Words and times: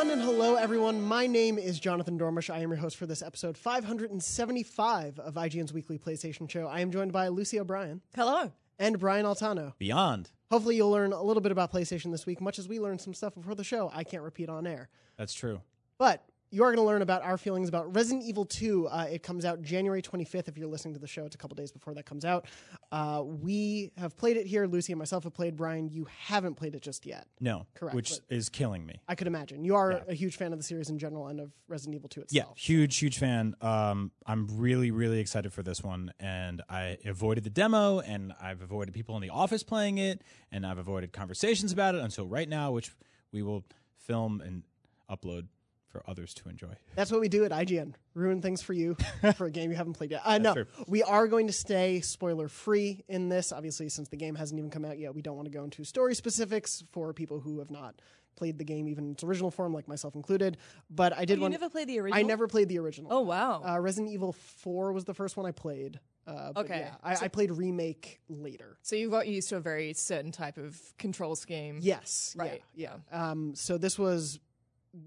on 0.00 0.08
and 0.08 0.22
hello 0.22 0.54
everyone. 0.54 0.98
My 1.02 1.26
name 1.26 1.58
is 1.58 1.78
Jonathan 1.78 2.18
Dornbush. 2.18 2.48
I 2.48 2.60
am 2.60 2.70
your 2.70 2.78
host 2.78 2.96
for 2.96 3.04
this 3.04 3.20
episode 3.20 3.58
575 3.58 5.18
of 5.18 5.34
IGN's 5.34 5.74
weekly 5.74 5.98
PlayStation 5.98 6.48
show. 6.48 6.66
I 6.66 6.80
am 6.80 6.90
joined 6.90 7.12
by 7.12 7.28
Lucy 7.28 7.60
O'Brien 7.60 8.00
Hello. 8.16 8.50
and 8.78 8.98
Brian 8.98 9.26
Altano. 9.26 9.74
Beyond. 9.76 10.30
Hopefully 10.50 10.76
you'll 10.76 10.90
learn 10.90 11.12
a 11.12 11.22
little 11.22 11.42
bit 11.42 11.52
about 11.52 11.70
PlayStation 11.70 12.12
this 12.12 12.24
week, 12.24 12.40
much 12.40 12.58
as 12.58 12.66
we 12.66 12.80
learned 12.80 13.02
some 13.02 13.12
stuff 13.12 13.34
before 13.34 13.54
the 13.54 13.62
show 13.62 13.90
I 13.92 14.04
can't 14.04 14.22
repeat 14.22 14.48
on 14.48 14.66
air. 14.66 14.88
That's 15.18 15.34
true. 15.34 15.60
But 15.98 16.24
you 16.52 16.62
are 16.64 16.66
going 16.74 16.76
to 16.76 16.82
learn 16.82 17.00
about 17.02 17.22
our 17.22 17.36
feelings 17.38 17.68
about 17.68 17.94
Resident 17.94 18.24
Evil 18.24 18.44
2. 18.44 18.88
Uh, 18.88 19.06
it 19.10 19.22
comes 19.22 19.44
out 19.44 19.62
January 19.62 20.02
25th. 20.02 20.48
If 20.48 20.58
you're 20.58 20.66
listening 20.66 20.94
to 20.94 21.00
the 21.00 21.06
show, 21.06 21.24
it's 21.24 21.34
a 21.36 21.38
couple 21.38 21.54
days 21.54 21.70
before 21.70 21.94
that 21.94 22.06
comes 22.06 22.24
out. 22.24 22.46
Uh, 22.90 23.22
we 23.24 23.92
have 23.96 24.16
played 24.16 24.36
it 24.36 24.46
here. 24.46 24.66
Lucy 24.66 24.92
and 24.92 24.98
myself 24.98 25.22
have 25.24 25.32
played. 25.32 25.54
Brian, 25.56 25.88
you 25.88 26.06
haven't 26.26 26.54
played 26.56 26.74
it 26.74 26.82
just 26.82 27.06
yet. 27.06 27.26
No. 27.40 27.66
Correct, 27.74 27.94
Which 27.94 28.10
but- 28.10 28.34
is 28.36 28.48
killing 28.48 28.84
me. 28.84 29.00
I 29.08 29.14
could 29.14 29.28
imagine. 29.28 29.62
You 29.64 29.76
are 29.76 29.92
Yeah. 29.92 30.02
a 30.08 30.14
huge 30.14 30.36
fan 30.36 30.52
of 30.52 30.58
the 30.58 30.64
series 30.64 30.90
in 30.90 30.98
general 30.98 31.28
and 31.28 31.38
of 31.40 31.52
Resident 31.68 31.94
Evil 31.94 32.08
2 32.08 32.22
itself. 32.22 32.48
Yeah, 32.56 32.60
huge, 32.60 32.96
huge 32.98 33.18
fan. 33.18 33.54
Um, 33.60 34.10
I'm 34.26 34.48
really, 34.58 34.90
really 34.90 35.20
excited 35.20 35.52
for 35.52 35.62
this 35.62 35.82
one, 35.84 36.12
and 36.18 36.62
I 36.68 36.98
avoided 37.04 37.44
the 37.44 37.50
demo, 37.50 38.00
and 38.00 38.32
I've 38.40 38.60
avoided 38.60 38.92
people 38.92 39.14
in 39.16 39.22
the 39.22 39.30
office 39.30 39.62
playing 39.62 39.98
it, 39.98 40.22
and 40.50 40.66
I've 40.66 40.78
avoided 40.78 41.12
conversations 41.12 41.70
about 41.72 41.94
it 41.94 42.00
until 42.00 42.26
right 42.26 42.48
now, 42.48 42.72
which 42.72 42.90
we 43.32 43.42
will 43.42 43.64
film 43.98 44.40
and 44.40 44.64
upload 45.08 45.46
for 45.90 46.02
others 46.06 46.32
to 46.34 46.48
enjoy. 46.48 46.72
That's 46.94 47.10
what 47.10 47.20
we 47.20 47.28
do 47.28 47.44
at 47.44 47.50
IGN. 47.50 47.94
Ruin 48.14 48.40
things 48.40 48.62
for 48.62 48.72
you 48.72 48.96
for 49.36 49.46
a 49.46 49.50
game 49.50 49.70
you 49.70 49.76
haven't 49.76 49.94
played 49.94 50.10
yet. 50.12 50.22
Uh, 50.24 50.38
no, 50.38 50.54
true. 50.54 50.66
we 50.86 51.02
are 51.02 51.26
going 51.28 51.46
to 51.48 51.52
stay 51.52 52.00
spoiler 52.00 52.48
free 52.48 53.04
in 53.08 53.28
this. 53.28 53.52
Obviously, 53.52 53.88
since 53.88 54.08
the 54.08 54.16
game 54.16 54.34
hasn't 54.34 54.58
even 54.58 54.70
come 54.70 54.84
out 54.84 54.98
yet, 54.98 55.14
we 55.14 55.22
don't 55.22 55.36
want 55.36 55.46
to 55.46 55.52
go 55.52 55.64
into 55.64 55.84
story 55.84 56.14
specifics 56.14 56.84
for 56.92 57.12
people 57.12 57.40
who 57.40 57.58
have 57.58 57.70
not 57.70 58.00
played 58.36 58.56
the 58.58 58.64
game 58.64 58.88
even 58.88 59.04
in 59.06 59.10
its 59.12 59.24
original 59.24 59.50
form, 59.50 59.74
like 59.74 59.86
myself 59.88 60.14
included. 60.14 60.56
But 60.88 61.12
I 61.16 61.24
did 61.24 61.36
You 61.36 61.42
want. 61.42 61.52
never 61.52 61.68
played 61.68 61.88
the 61.88 61.98
original? 62.00 62.18
I 62.18 62.22
never 62.22 62.46
played 62.46 62.68
the 62.68 62.78
original. 62.78 63.12
Oh 63.12 63.20
wow. 63.20 63.62
Uh, 63.68 63.78
Resident 63.80 64.12
Evil 64.12 64.32
4 64.32 64.92
was 64.92 65.04
the 65.04 65.12
first 65.14 65.36
one 65.36 65.44
I 65.44 65.50
played. 65.50 66.00
Uh, 66.26 66.52
but 66.52 66.64
Okay. 66.66 66.80
Yeah, 66.80 66.94
I, 67.02 67.24
I 67.24 67.28
played 67.28 67.50
remake 67.50 68.20
later. 68.28 68.78
so 68.82 68.94
you 68.94 69.10
got 69.10 69.26
used 69.26 69.48
to 69.48 69.56
a 69.56 69.60
very 69.60 69.92
certain 69.94 70.30
type 70.32 70.56
of 70.58 70.78
control 70.96 71.34
scheme. 71.34 71.78
Yes. 71.82 72.34
yeah, 72.36 72.42
Right. 72.42 72.62
Yeah. 72.74 72.92
Um, 73.10 73.54
so 73.56 73.76
this 73.78 73.98
was 73.98 74.38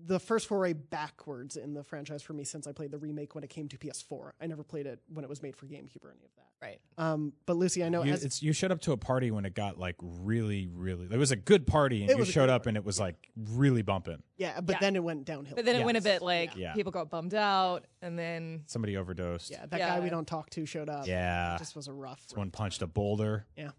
the 0.05 0.19
first 0.19 0.47
foray 0.47 0.73
backwards 0.73 1.57
in 1.57 1.73
the 1.73 1.83
franchise 1.83 2.21
for 2.23 2.31
me 2.33 2.43
since 2.45 2.67
I 2.67 2.71
played 2.71 2.91
the 2.91 2.97
remake 2.97 3.35
when 3.35 3.43
it 3.43 3.49
came 3.49 3.67
to 3.69 3.77
PS4. 3.77 4.31
I 4.41 4.47
never 4.47 4.63
played 4.63 4.85
it 4.85 4.99
when 5.13 5.25
it 5.25 5.29
was 5.29 5.41
made 5.43 5.55
for 5.57 5.65
GameCube 5.65 6.03
or 6.05 6.11
any 6.11 6.23
of 6.23 6.31
that. 6.37 6.47
Right. 6.61 6.79
Um, 6.97 7.33
but 7.45 7.57
Lucy, 7.57 7.83
I 7.83 7.89
know 7.89 8.03
You, 8.03 8.13
as, 8.13 8.23
it's, 8.23 8.41
you 8.41 8.53
showed 8.53 8.71
up 8.71 8.79
to 8.81 8.93
a 8.93 8.97
party 8.97 9.31
when 9.31 9.43
it 9.43 9.53
got 9.53 9.77
like 9.77 9.95
really, 10.01 10.67
really. 10.67 11.07
It 11.11 11.17
was 11.17 11.31
a 11.31 11.35
good 11.35 11.67
party, 11.67 12.05
and 12.05 12.17
you 12.17 12.23
showed 12.23 12.43
good 12.43 12.49
up, 12.51 12.65
and 12.67 12.77
it 12.77 12.85
was 12.85 12.97
like 13.01 13.15
really 13.35 13.81
bumping. 13.81 14.23
yeah, 14.37 14.61
but 14.61 14.75
Yeah. 14.75 14.79
then 14.79 14.95
it 14.95 15.03
went 15.03 15.25
downhill. 15.25 15.55
But 15.55 15.65
then 15.65 15.75
it 15.75 15.83
went 15.83 15.97
a 15.97 16.01
bit 16.01 16.21
like 16.21 16.55
Yeah. 16.55 16.73
people 16.73 16.93
got 16.93 17.09
bummed 17.09 17.33
out, 17.33 17.85
and 18.01 18.17
then 18.17 18.63
Somebody 18.67 18.95
overdosed. 18.95 19.51
yeah, 19.51 19.65
that 19.65 19.77
guy 19.79 19.99
we 19.99 20.09
don't 20.09 20.27
talk 20.27 20.49
to 20.51 20.65
showed 20.65 20.87
up. 20.89 21.05
Yeah. 21.07 21.55
it 21.55 21.59
just 21.59 21.75
was 21.75 21.89
a 21.89 21.93
rough. 21.93 22.21
Someone 22.27 22.51
punched 22.51 22.81
a 22.81 22.87
boulder. 22.87 23.45
Yeah. 23.57 23.71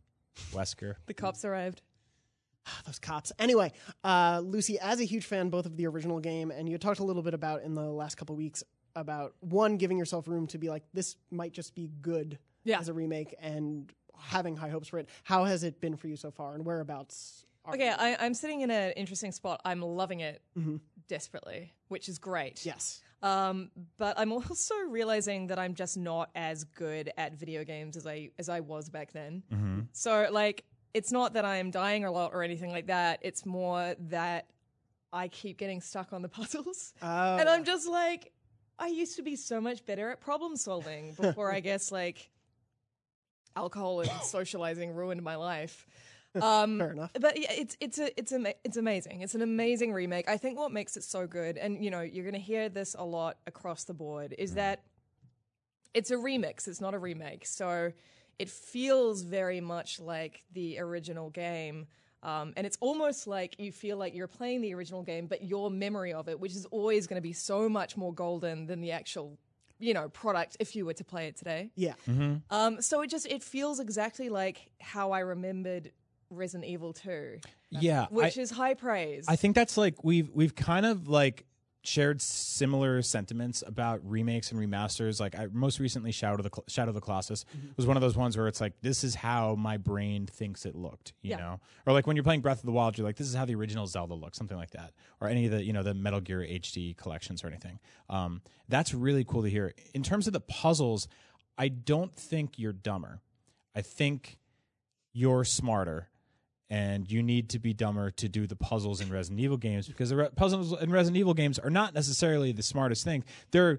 Wesker. 0.53 0.97
the 1.07 1.15
cops 1.15 1.45
arrived. 1.47 1.81
those 2.87 2.99
cops. 2.99 3.33
Anyway, 3.39 3.73
uh, 4.03 4.41
Lucy, 4.45 4.79
as 4.79 5.01
a 5.01 5.05
huge 5.05 5.25
fan 5.27 5.51
both 5.51 5.67
of 5.67 5.77
the 5.77 5.87
original 5.87 6.21
game 6.21 6.51
and 6.51 6.69
you 6.69 6.79
talked 6.79 7.01
a 7.01 7.05
little 7.05 7.23
bit 7.23 7.35
about 7.35 7.63
in 7.63 7.75
the 7.75 7.83
last 7.83 8.17
couple 8.17 8.35
weeks 8.37 8.63
about 8.97 9.35
one 9.41 9.77
giving 9.77 9.99
yourself 9.99 10.29
room 10.29 10.47
to 10.47 10.59
be 10.59 10.69
like 10.69 10.85
this 10.93 11.17
might 11.31 11.53
just 11.53 11.75
be 11.75 11.91
good 12.01 12.39
Yeah. 12.65 12.79
as 12.79 12.89
a 12.89 12.93
remake 12.95 13.35
and 13.41 13.93
having 14.19 14.57
high 14.57 14.69
hopes 14.69 14.89
for 14.89 14.99
it. 14.99 15.09
How 15.25 15.45
has 15.45 15.65
it 15.65 15.81
been 15.81 15.97
for 15.97 16.07
you 16.09 16.17
so 16.17 16.31
far, 16.31 16.55
and 16.55 16.65
whereabouts? 16.65 17.45
Are 17.65 17.75
Okay, 17.75 17.87
you? 17.89 17.95
I, 17.99 18.17
I'm 18.21 18.35
sitting 18.35 18.61
in 18.61 18.71
an 18.71 18.93
interesting 18.93 19.33
spot. 19.33 19.61
I'm 19.65 19.83
loving 19.83 20.21
it 20.21 20.41
Mm-hmm. 20.57 20.77
desperately, 21.09 21.73
which 21.89 22.09
is 22.09 22.19
great. 22.19 22.65
yes. 22.65 23.01
Um, 23.23 23.71
but 23.97 24.19
I'm 24.19 24.33
also 24.33 24.75
realizing 24.89 25.49
that 25.49 25.59
I'm 25.59 25.75
just 25.75 25.97
not 25.97 26.31
as 26.35 26.65
good 26.65 27.11
at 27.17 27.35
video 27.35 27.65
games 27.65 27.97
as 27.97 28.07
I 28.07 28.31
as 28.39 28.49
I 28.49 28.61
was 28.61 28.89
back 28.91 29.13
then. 29.13 29.43
Mm-hmm. 29.53 29.81
So 29.93 30.29
like, 30.31 30.65
it's 30.95 31.13
not 31.13 31.35
that 31.35 31.45
I'm 31.45 31.71
dying 31.71 32.05
a 32.05 32.11
lot 32.13 32.33
or 32.33 32.43
anything 32.43 32.71
like 32.71 32.87
that. 32.87 33.19
It's 33.23 33.45
more 33.45 33.95
that 34.09 34.47
I 35.13 35.29
keep 35.29 35.59
getting 35.59 35.81
stuck 35.81 36.13
on 36.13 36.23
the 36.23 36.29
puzzles, 36.39 36.95
Oh. 37.03 37.37
and 37.37 37.49
I'm 37.49 37.65
just 37.65 37.89
like, 37.89 38.33
I 38.79 38.87
used 38.89 39.17
to 39.17 39.23
be 39.23 39.37
so 39.37 39.61
much 39.61 39.85
better 39.85 40.11
at 40.11 40.21
problem 40.21 40.57
solving 40.57 41.13
before 41.21 41.53
I 41.53 41.61
guess 41.61 41.93
like 41.93 42.31
alcohol 43.57 44.01
and 44.01 44.11
socializing 44.23 44.95
ruined 44.95 45.23
my 45.23 45.37
life. 45.37 45.87
Um, 46.43 46.81
Fair 46.81 46.91
enough. 46.91 47.13
but 47.21 47.39
yeah, 47.41 47.53
it's 47.53 47.77
it's 47.79 47.97
a 48.01 48.19
it's 48.19 48.33
a 48.33 48.55
it's 48.65 48.77
amazing. 48.77 49.21
It's 49.21 49.37
an 49.37 49.43
amazing 49.43 49.93
remake. 49.93 50.29
I 50.29 50.37
think 50.37 50.59
what 50.59 50.73
makes 50.73 50.97
it 50.97 51.05
so 51.05 51.29
good, 51.29 51.57
and 51.57 51.81
you 51.85 51.93
know, 51.93 52.01
you're 52.01 52.25
going 52.25 52.35
to 52.35 52.41
hear 52.41 52.69
this 52.69 52.97
a 52.99 53.05
lot 53.05 53.37
across 53.47 53.85
the 53.85 53.95
board, 53.95 54.35
is 54.37 54.55
that 54.55 54.83
it's 55.95 56.11
a 56.11 56.17
remix. 56.17 56.67
It's 56.67 56.81
not 56.81 56.93
a 56.93 56.99
remake. 56.99 57.47
So 57.47 57.93
it 58.39 58.49
feels 58.51 59.23
very 59.23 59.61
much 59.61 60.01
like 60.01 60.43
the 60.53 60.79
original 60.79 61.31
game. 61.31 61.87
Um, 62.23 62.55
and 62.57 62.67
it's 62.67 62.79
almost 62.81 63.27
like 63.27 63.55
you 63.59 63.71
feel 63.71 63.97
like 63.99 64.15
you're 64.15 64.27
playing 64.29 64.63
the 64.63 64.75
original 64.75 65.03
game, 65.03 65.27
but 65.27 65.45
your 65.45 65.71
memory 65.71 66.13
of 66.15 66.29
it, 66.29 66.41
which 66.41 66.53
is 66.57 66.65
always 66.67 67.07
going 67.07 67.17
to 67.19 67.23
be 67.23 67.35
so 67.35 67.69
much 67.69 67.97
more 67.99 68.15
golden 68.15 68.67
than 68.67 68.81
the 68.81 68.93
actual, 68.93 69.39
you 69.79 69.93
know, 69.93 70.09
product 70.09 70.57
if 70.59 70.75
you 70.75 70.87
were 70.87 70.95
to 70.95 71.05
play 71.05 71.27
it 71.27 71.37
today. 71.37 71.71
Yeah. 71.77 71.93
Um, 72.51 72.81
so 72.81 73.03
it 73.03 73.11
just 73.11 73.27
it 73.27 73.43
feels 73.43 73.79
exactly 73.79 74.31
like 74.31 74.71
how 74.81 75.13
I 75.13 75.19
remembered 75.21 75.93
Resident 76.31 76.65
Evil 76.69 76.95
2, 76.95 77.41
Yeah. 77.71 78.07
which 78.11 78.39
I- 78.39 78.41
is 78.41 78.51
high 78.51 78.75
praise. 78.75 79.27
I 79.29 79.37
think 79.37 79.55
that's 79.55 79.77
like 79.77 80.03
we've 80.03 80.31
we've 80.33 80.55
kind 80.55 80.87
of 80.87 81.07
like 81.09 81.45
shared 81.87 82.21
similar 82.23 83.03
sentiments 83.03 83.63
about 83.67 84.01
remakes 84.03 84.51
and 84.51 84.59
remasters. 84.59 85.21
Like 85.21 85.39
I 85.39 85.49
most 85.53 85.79
recently 85.79 86.13
Shadow 86.13 86.37
of 86.37 86.43
the 86.43 86.51
Cl- 86.53 86.65
Shadow 86.67 86.89
of 86.89 86.95
the 86.95 87.01
Colossus 87.03 87.45
was 87.77 87.87
one 87.87 87.97
of 87.97 88.01
those 88.01 88.17
ones 88.17 88.37
where 88.37 88.49
it's 88.49 88.61
like 88.61 88.73
this 88.81 89.05
is 89.05 89.15
how 89.15 89.55
my 89.55 89.77
brain 89.77 90.27
thinks 90.27 90.65
it 90.65 90.75
looked, 90.75 91.13
you 91.21 91.31
Yeah. 91.33 91.37
know, 91.37 91.61
or 91.87 91.93
like 91.93 92.07
when 92.07 92.17
you're 92.17 92.25
playing 92.25 92.41
Breath 92.41 92.61
of 92.61 92.67
the 92.67 92.73
Wild, 92.73 92.97
you're 92.97 93.07
like 93.07 93.17
this 93.17 93.29
is 93.29 93.35
how 93.35 93.45
the 93.45 93.55
original 93.55 93.87
Zelda 93.87 94.15
looked, 94.15 94.35
something 94.37 94.57
like 94.57 94.71
that, 94.71 94.93
or 95.21 95.29
any 95.29 95.45
of 95.45 95.53
the 95.53 95.63
you 95.63 95.73
know 95.75 95.83
the 95.83 95.93
Metal 95.95 96.21
Gear 96.21 96.41
HD 96.41 96.97
collections 96.97 97.45
or 97.45 97.49
anything. 97.49 97.79
Um, 98.09 98.41
that's 98.69 98.95
really 98.95 99.25
cool 99.25 99.43
to 99.43 99.51
hear. 99.51 99.75
In 99.93 100.03
terms 100.03 100.27
of 100.27 100.33
the 100.33 100.41
puzzles, 100.41 101.07
I 101.59 101.69
don't 101.69 102.15
think 102.17 102.59
you're 102.59 102.73
dumber. 102.73 103.21
I 103.77 103.83
think 103.83 104.39
you're 105.13 105.45
smarter 105.45 106.09
and 106.75 107.09
you 107.09 107.23
need 107.23 107.51
to 107.51 107.61
be 107.61 107.73
dumber 107.73 108.11
to 108.11 108.29
do 108.29 108.49
the 108.49 108.57
puzzles 108.57 109.01
in 109.01 109.09
Resident 109.09 109.41
Evil 109.41 109.57
games 109.57 109.87
because 109.87 110.11
the 110.11 110.17
re- 110.17 110.29
puzzles 110.35 110.73
in 110.83 110.91
Resident 110.91 111.17
Evil 111.17 111.33
games 111.33 111.57
are 111.57 111.71
not 111.71 111.95
necessarily 111.95 112.51
the 112.51 112.65
smartest 112.65 113.05
thing. 113.05 113.23
They're 113.53 113.79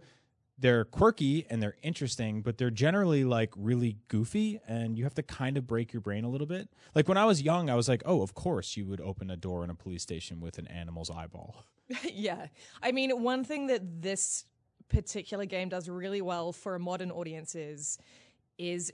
they're 0.57 0.85
quirky 0.85 1.45
and 1.49 1.61
they're 1.61 1.75
interesting, 1.83 2.41
but 2.41 2.57
they're 2.57 2.71
generally 2.71 3.25
like 3.25 3.51
really 3.57 3.97
goofy 4.07 4.61
and 4.65 4.97
you 4.97 5.03
have 5.03 5.13
to 5.15 5.23
kind 5.23 5.57
of 5.57 5.67
break 5.67 5.91
your 5.91 5.99
brain 5.99 6.23
a 6.23 6.29
little 6.29 6.47
bit. 6.47 6.69
Like 6.95 7.09
when 7.09 7.17
I 7.17 7.25
was 7.25 7.41
young, 7.41 7.69
I 7.69 7.75
was 7.75 7.89
like, 7.89 8.01
"Oh, 8.05 8.21
of 8.21 8.33
course 8.33 8.77
you 8.77 8.85
would 8.85 9.01
open 9.01 9.29
a 9.29 9.35
door 9.35 9.65
in 9.65 9.69
a 9.69 9.75
police 9.75 10.01
station 10.01 10.39
with 10.39 10.57
an 10.57 10.67
animal's 10.67 11.09
eyeball." 11.09 11.65
yeah. 12.13 12.47
I 12.81 12.93
mean, 12.93 13.21
one 13.21 13.43
thing 13.43 13.67
that 13.67 14.01
this 14.01 14.45
particular 14.87 15.45
game 15.45 15.67
does 15.67 15.89
really 15.89 16.21
well 16.21 16.53
for 16.53 16.75
a 16.75 16.79
modern 16.79 17.11
audiences 17.11 17.81
is 17.81 17.97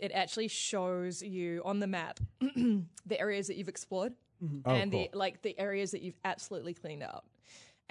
it 0.02 0.12
actually 0.14 0.48
shows 0.48 1.22
you 1.22 1.62
on 1.66 1.80
the 1.80 1.88
map 1.88 2.20
the 2.40 3.20
areas 3.20 3.48
that 3.48 3.58
you've 3.58 3.70
explored 3.70 4.14
mm-hmm. 4.44 4.60
Oh, 4.66 4.74
and 4.74 4.92
the 4.92 5.10
cool. 5.12 5.20
like 5.20 5.42
the 5.42 5.58
areas 5.60 5.92
that 5.92 6.02
you've 6.02 6.20
absolutely 6.26 6.74
cleaned 6.74 7.04
out. 7.04 7.26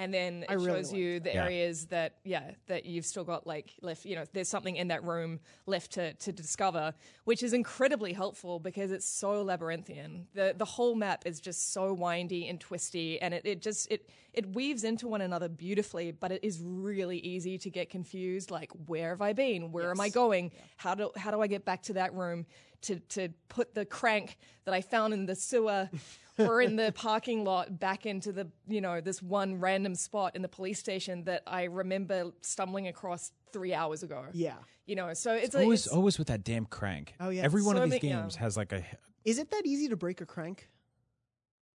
And 0.00 0.14
then 0.14 0.42
it 0.44 0.50
I 0.50 0.54
really 0.54 0.66
shows 0.80 0.92
you 0.94 1.20
the 1.20 1.30
Yeah. 1.34 1.44
areas 1.44 1.86
that 1.88 2.14
yeah 2.24 2.52
that 2.68 2.86
you've 2.86 3.04
still 3.04 3.24
got 3.24 3.46
like 3.46 3.68
left 3.82 4.06
you 4.06 4.16
know 4.16 4.24
there's 4.32 4.48
something 4.48 4.76
in 4.76 4.88
that 4.88 5.04
room 5.04 5.40
left 5.66 5.92
to, 5.92 6.14
to 6.14 6.32
discover 6.32 6.94
which 7.24 7.42
is 7.42 7.52
incredibly 7.52 8.12
helpful 8.14 8.58
because 8.58 8.90
it's 8.92 9.06
so 9.06 9.42
labyrinthian. 9.42 10.26
The 10.32 10.54
the 10.56 10.64
whole 10.64 10.94
map 10.94 11.24
is 11.26 11.38
just 11.38 11.72
so 11.74 11.92
windy 11.92 12.48
and 12.48 12.58
twisty 12.58 13.20
and 13.20 13.34
it, 13.34 13.42
it 13.44 13.60
just 13.60 13.90
it 13.92 14.08
it 14.32 14.46
weaves 14.54 14.84
into 14.84 15.06
one 15.06 15.20
another 15.20 15.48
beautifully 15.48 16.12
but 16.12 16.32
it 16.32 16.42
is 16.42 16.60
really 16.62 17.18
easy 17.18 17.58
to 17.58 17.68
get 17.68 17.90
confused 17.90 18.50
like 18.50 18.70
where 18.86 19.10
have 19.10 19.20
I 19.20 19.32
been? 19.34 19.70
Where 19.70 19.90
am 19.90 20.00
I 20.00 20.08
going? 20.08 20.52
How 20.78 20.94
do 20.94 21.10
how 21.14 21.30
do 21.30 21.42
I 21.42 21.46
get 21.46 21.64
back 21.66 21.82
to 21.84 21.92
that 21.94 22.14
room 22.14 22.46
to 22.82 22.98
to 23.00 23.28
put 23.48 23.74
the 23.74 23.84
crank 23.84 24.38
that 24.64 24.74
I 24.74 24.80
found 24.80 25.12
in 25.14 25.26
the 25.26 25.34
sewer 25.34 25.88
or 26.38 26.62
in 26.62 26.76
the 26.76 26.92
parking 26.92 27.44
lot 27.44 27.78
back 27.78 28.06
into 28.06 28.32
the 28.32 28.48
you 28.66 28.80
know 28.80 29.00
this 29.00 29.22
one 29.22 29.60
random 29.60 29.94
spot 29.94 30.36
in 30.36 30.42
the 30.42 30.48
police 30.48 30.78
station 30.78 31.24
that 31.24 31.42
I 31.46 31.64
remember 31.64 32.32
stumbling 32.42 32.88
across 32.88 33.32
three 33.52 33.74
hours 33.74 34.02
ago. 34.02 34.24
Yeah. 34.32 34.54
You 34.86 34.96
know, 34.96 35.14
so 35.14 35.32
it's, 35.34 35.54
a, 35.54 35.62
always 35.62 35.86
it's 35.86 35.94
always 35.94 36.18
with 36.18 36.28
that 36.28 36.42
damn 36.42 36.66
crank. 36.66 37.14
Oh, 37.20 37.28
yeah. 37.30 37.42
Every 37.42 37.62
one 37.62 37.76
So 37.76 37.82
of 37.82 37.90
these 37.90 38.02
many- 38.02 38.12
yeah. 38.12 38.22
games 38.22 38.36
has 38.36 38.56
like 38.56 38.72
a 38.72 38.82
Is 39.24 39.38
it 39.38 39.50
that 39.52 39.64
easy 39.64 39.88
to 39.88 39.96
break 39.96 40.20
a 40.20 40.26
crank? 40.26 40.68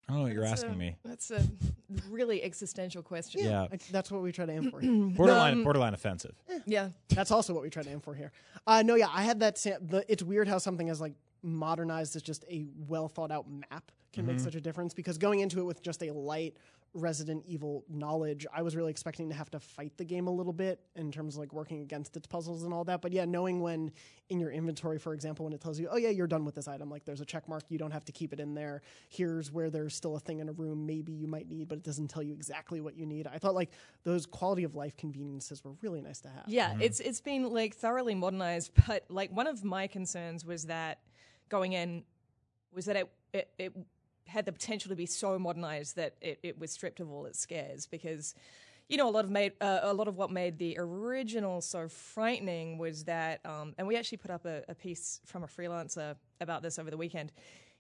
I 0.08 0.12
don't 0.12 0.18
know 0.18 0.22
what 0.24 0.32
you're 0.34 0.42
that's 0.44 0.62
asking 0.62 0.74
a- 0.74 0.78
me. 0.78 0.96
That's 1.04 1.30
a 1.30 1.42
really 2.10 2.42
existential 2.42 3.02
question. 3.02 3.44
Yeah. 3.44 3.68
I- 3.72 3.78
that's 3.90 4.10
what 4.10 4.22
we 4.22 4.32
try 4.32 4.46
to 4.46 4.52
aim 4.52 4.70
for. 4.70 4.80
here. 4.80 4.90
Borderline 5.16 5.62
borderline 5.64 5.94
offensive. 5.94 6.34
Yeah. 6.66 6.90
That's 7.08 7.30
also 7.30 7.54
what 7.54 7.62
we 7.62 7.70
try 7.70 7.82
to 7.82 7.90
aim 7.90 8.00
for 8.00 8.14
here. 8.14 8.32
Uh, 8.66 8.82
no, 8.82 8.94
yeah, 8.96 9.08
I 9.12 9.22
had 9.22 9.40
that. 9.40 9.56
Sa- 9.58 9.78
the, 9.80 10.04
it's 10.10 10.22
weird 10.22 10.46
how 10.48 10.58
something 10.58 10.90
as 10.90 11.00
like 11.00 11.14
modernized 11.42 12.16
as 12.16 12.22
just 12.22 12.44
a 12.50 12.66
well 12.88 13.08
thought 13.08 13.30
out 13.30 13.46
map 13.48 13.90
can 14.12 14.26
make 14.26 14.38
such 14.40 14.54
a 14.54 14.60
difference 14.60 14.94
because 14.94 15.18
going 15.18 15.40
into 15.40 15.58
it 15.60 15.64
with 15.64 15.82
just 15.82 16.02
a 16.02 16.12
light 16.12 16.56
Resident 16.94 17.44
Evil 17.46 17.84
knowledge, 17.88 18.46
I 18.54 18.62
was 18.62 18.76
really 18.76 18.90
expecting 18.90 19.28
to 19.28 19.34
have 19.34 19.50
to 19.50 19.58
fight 19.58 19.96
the 19.96 20.04
game 20.04 20.28
a 20.28 20.30
little 20.30 20.52
bit 20.52 20.80
in 20.94 21.10
terms 21.10 21.34
of 21.34 21.40
like 21.40 21.52
working 21.52 21.82
against 21.82 22.16
its 22.16 22.26
puzzles 22.26 22.62
and 22.62 22.72
all 22.72 22.84
that. 22.84 23.02
But 23.02 23.12
yeah, 23.12 23.24
knowing 23.24 23.60
when 23.60 23.90
in 24.30 24.38
your 24.38 24.52
inventory, 24.52 24.98
for 24.98 25.12
example, 25.12 25.44
when 25.44 25.52
it 25.52 25.60
tells 25.60 25.80
you, 25.80 25.88
oh 25.90 25.96
yeah, 25.96 26.10
you're 26.10 26.28
done 26.28 26.44
with 26.44 26.54
this 26.54 26.68
item, 26.68 26.88
like 26.88 27.04
there's 27.04 27.20
a 27.20 27.24
check 27.24 27.48
mark, 27.48 27.64
you 27.68 27.78
don't 27.78 27.90
have 27.90 28.04
to 28.04 28.12
keep 28.12 28.32
it 28.32 28.38
in 28.38 28.54
there. 28.54 28.82
Here's 29.08 29.50
where 29.50 29.70
there's 29.70 29.94
still 29.94 30.14
a 30.14 30.20
thing 30.20 30.38
in 30.38 30.48
a 30.48 30.52
room 30.52 30.86
maybe 30.86 31.12
you 31.12 31.26
might 31.26 31.48
need, 31.48 31.68
but 31.68 31.78
it 31.78 31.84
doesn't 31.84 32.08
tell 32.08 32.22
you 32.22 32.32
exactly 32.32 32.80
what 32.80 32.96
you 32.96 33.06
need. 33.06 33.26
I 33.26 33.38
thought 33.38 33.54
like 33.54 33.70
those 34.04 34.24
quality 34.24 34.62
of 34.62 34.76
life 34.76 34.96
conveniences 34.96 35.64
were 35.64 35.72
really 35.82 36.00
nice 36.00 36.20
to 36.20 36.28
have. 36.28 36.44
Yeah, 36.46 36.70
mm-hmm. 36.70 36.82
it's 36.82 37.00
it's 37.00 37.20
been 37.20 37.50
like 37.52 37.74
thoroughly 37.74 38.14
modernized, 38.14 38.70
but 38.86 39.04
like 39.08 39.32
one 39.32 39.48
of 39.48 39.64
my 39.64 39.88
concerns 39.88 40.44
was 40.44 40.66
that 40.66 41.00
going 41.48 41.72
in 41.72 42.04
was 42.72 42.84
that 42.84 42.96
it 42.96 43.10
it, 43.32 43.50
it 43.58 43.72
had 44.26 44.46
the 44.46 44.52
potential 44.52 44.88
to 44.88 44.96
be 44.96 45.06
so 45.06 45.38
modernized 45.38 45.96
that 45.96 46.14
it, 46.20 46.38
it 46.42 46.58
was 46.58 46.70
stripped 46.70 47.00
of 47.00 47.10
all 47.10 47.26
its 47.26 47.38
scares 47.38 47.86
because 47.86 48.34
you 48.88 48.96
know 48.96 49.08
a 49.08 49.10
lot 49.10 49.24
of 49.24 49.30
made 49.30 49.52
uh, 49.60 49.80
a 49.82 49.94
lot 49.94 50.08
of 50.08 50.16
what 50.16 50.30
made 50.30 50.58
the 50.58 50.76
original 50.78 51.60
so 51.60 51.88
frightening 51.88 52.78
was 52.78 53.04
that 53.04 53.40
um, 53.44 53.74
and 53.78 53.86
we 53.86 53.96
actually 53.96 54.18
put 54.18 54.30
up 54.30 54.44
a, 54.44 54.62
a 54.68 54.74
piece 54.74 55.20
from 55.24 55.42
a 55.42 55.46
freelancer 55.46 56.16
about 56.40 56.62
this 56.62 56.78
over 56.78 56.90
the 56.90 56.96
weekend 56.96 57.32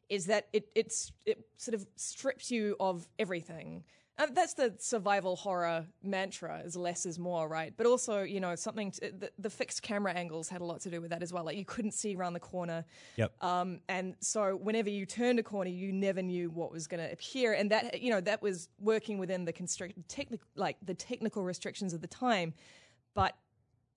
is 0.08 0.26
that 0.26 0.48
it 0.52 0.68
it's 0.74 1.12
it 1.26 1.44
sort 1.56 1.74
of 1.74 1.86
strips 1.96 2.50
you 2.50 2.76
of 2.80 3.08
everything 3.18 3.84
and 4.18 4.34
that's 4.34 4.54
the 4.54 4.74
survival 4.78 5.36
horror 5.36 5.86
mantra 6.02 6.60
is 6.64 6.76
less 6.76 7.04
is 7.06 7.18
more 7.18 7.48
right 7.48 7.74
but 7.76 7.86
also 7.86 8.22
you 8.22 8.40
know 8.40 8.54
something 8.54 8.90
to, 8.90 9.10
the, 9.12 9.30
the 9.38 9.50
fixed 9.50 9.82
camera 9.82 10.12
angles 10.12 10.48
had 10.48 10.60
a 10.60 10.64
lot 10.64 10.80
to 10.80 10.90
do 10.90 11.00
with 11.00 11.10
that 11.10 11.22
as 11.22 11.32
well 11.32 11.44
like 11.44 11.56
you 11.56 11.64
couldn't 11.64 11.92
see 11.92 12.14
around 12.14 12.32
the 12.32 12.40
corner 12.40 12.84
Yep. 13.16 13.42
um, 13.42 13.80
and 13.88 14.14
so 14.20 14.56
whenever 14.56 14.90
you 14.90 15.06
turned 15.06 15.38
a 15.38 15.42
corner, 15.42 15.70
you 15.70 15.92
never 15.92 16.22
knew 16.22 16.50
what 16.50 16.72
was 16.72 16.86
going 16.86 17.02
to 17.02 17.12
appear, 17.12 17.52
and 17.52 17.70
that 17.70 18.00
you 18.00 18.10
know 18.10 18.20
that 18.20 18.42
was 18.42 18.68
working 18.78 19.18
within 19.18 19.44
the 19.44 19.52
constrict, 19.52 20.08
technic, 20.08 20.40
like 20.56 20.76
the 20.82 20.94
technical 20.94 21.44
restrictions 21.44 21.92
of 21.92 22.00
the 22.00 22.06
time, 22.06 22.54
but 23.14 23.36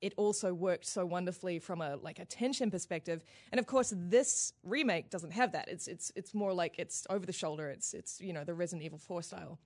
it 0.02 0.14
also 0.18 0.54
worked 0.54 0.86
so 0.86 1.06
wonderfully 1.06 1.60
from 1.60 1.82
a 1.82 1.96
like 1.98 2.20
a 2.20 2.26
tension 2.26 2.70
perspective. 2.70 3.24
And 3.52 3.60
of 3.60 3.66
course, 3.66 3.94
this 3.96 4.54
remake 4.64 5.10
doesn't 5.10 5.32
have 5.32 5.52
that. 5.54 5.68
It's 5.68 5.88
it's 5.88 6.12
it's 6.16 6.34
more 6.34 6.54
like 6.54 6.76
it's 6.78 7.06
over 7.10 7.26
the 7.26 7.34
shoulder. 7.34 7.70
It's 7.70 7.94
it's 7.94 8.22
you 8.22 8.34
know 8.34 8.44
the 8.44 8.54
Resident 8.54 8.84
Evil 8.86 9.00
Four 9.00 9.22
style, 9.22 9.60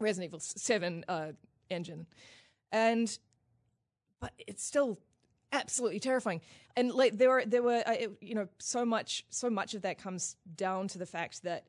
Resident 0.00 0.30
Evil 0.30 0.40
Seven 0.40 1.04
uh, 1.08 1.32
engine, 1.70 2.06
and 2.72 3.18
but 4.20 4.32
it's 4.38 4.64
still 4.64 4.98
absolutely 5.52 6.00
terrifying. 6.00 6.40
And 6.76 6.92
like 6.92 7.18
there 7.18 7.30
were 7.30 7.44
there 7.46 7.62
were 7.62 7.82
uh, 7.86 7.92
it- 7.92 8.18
you 8.20 8.34
know 8.34 8.48
so 8.58 8.84
much 8.84 9.24
so 9.30 9.50
much 9.50 9.74
of 9.74 9.82
that 9.82 9.98
comes 9.98 10.36
down 10.56 10.88
to 10.88 10.98
the 10.98 11.06
fact 11.06 11.42
that 11.42 11.66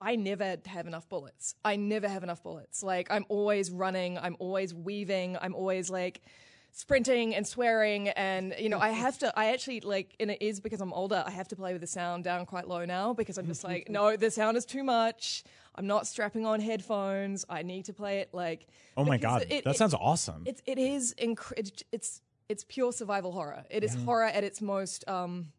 I 0.00 0.16
never 0.16 0.56
have 0.66 0.86
enough 0.86 1.08
bullets. 1.08 1.54
I 1.64 1.76
never 1.76 2.08
have 2.08 2.22
enough 2.22 2.42
bullets. 2.42 2.82
Like 2.82 3.08
I'm 3.10 3.26
always 3.28 3.70
running, 3.70 4.18
I'm 4.18 4.36
always 4.38 4.74
weaving, 4.74 5.36
I'm 5.40 5.54
always 5.54 5.90
like 5.90 6.22
sprinting 6.72 7.34
and 7.34 7.46
swearing 7.46 8.08
and 8.10 8.54
you 8.58 8.68
know 8.68 8.78
I 8.78 8.90
have 9.04 9.18
to 9.18 9.32
I 9.38 9.52
actually 9.52 9.80
like 9.80 10.14
and 10.20 10.30
it 10.30 10.40
is 10.40 10.60
because 10.60 10.80
I'm 10.80 10.92
older 10.92 11.22
I 11.26 11.30
have 11.30 11.48
to 11.48 11.56
play 11.56 11.72
with 11.72 11.80
the 11.80 11.86
sound 11.86 12.24
down 12.24 12.46
quite 12.46 12.68
low 12.68 12.84
now 12.84 13.12
because 13.12 13.38
I'm 13.38 13.46
just 13.46 13.64
like 13.64 13.88
no 13.90 14.16
the 14.16 14.30
sound 14.30 14.56
is 14.56 14.64
too 14.64 14.84
much 14.84 15.42
I'm 15.74 15.86
not 15.86 16.06
strapping 16.06 16.46
on 16.46 16.60
headphones 16.60 17.44
I 17.48 17.62
need 17.62 17.86
to 17.86 17.92
play 17.92 18.20
it 18.20 18.30
like 18.32 18.68
Oh 18.96 19.04
my 19.04 19.18
god, 19.18 19.42
it- 19.50 19.64
that 19.64 19.74
it- 19.74 19.78
sounds 19.78 19.94
awesome. 19.94 20.44
it's 20.46 20.62
it 20.66 20.78
is 20.78 21.14
inc- 21.20 21.52
it's, 21.92 22.20
it's 22.48 22.64
pure 22.64 22.92
survival 22.92 23.30
horror. 23.32 23.64
It 23.70 23.84
is 23.84 23.94
horror 23.94 24.24
at 24.24 24.42
its 24.44 24.60
most. 24.60 25.08
Um, 25.08 25.52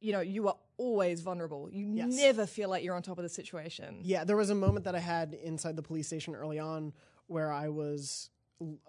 you 0.00 0.12
know, 0.12 0.20
you 0.20 0.46
are 0.46 0.56
always 0.76 1.20
vulnerable. 1.22 1.68
You 1.70 1.86
Yes. 1.94 2.14
never 2.14 2.46
feel 2.46 2.68
like 2.68 2.84
you're 2.84 2.94
on 2.94 3.02
top 3.02 3.18
of 3.18 3.24
the 3.24 3.28
situation. 3.28 3.98
Yeah, 4.02 4.22
there 4.24 4.36
was 4.36 4.50
a 4.50 4.54
moment 4.54 4.84
that 4.84 4.94
I 4.94 5.00
had 5.00 5.34
inside 5.34 5.74
the 5.74 5.82
police 5.82 6.06
station 6.06 6.36
early 6.36 6.58
on 6.60 6.92
where 7.26 7.52
I 7.52 7.68
was 7.68 8.30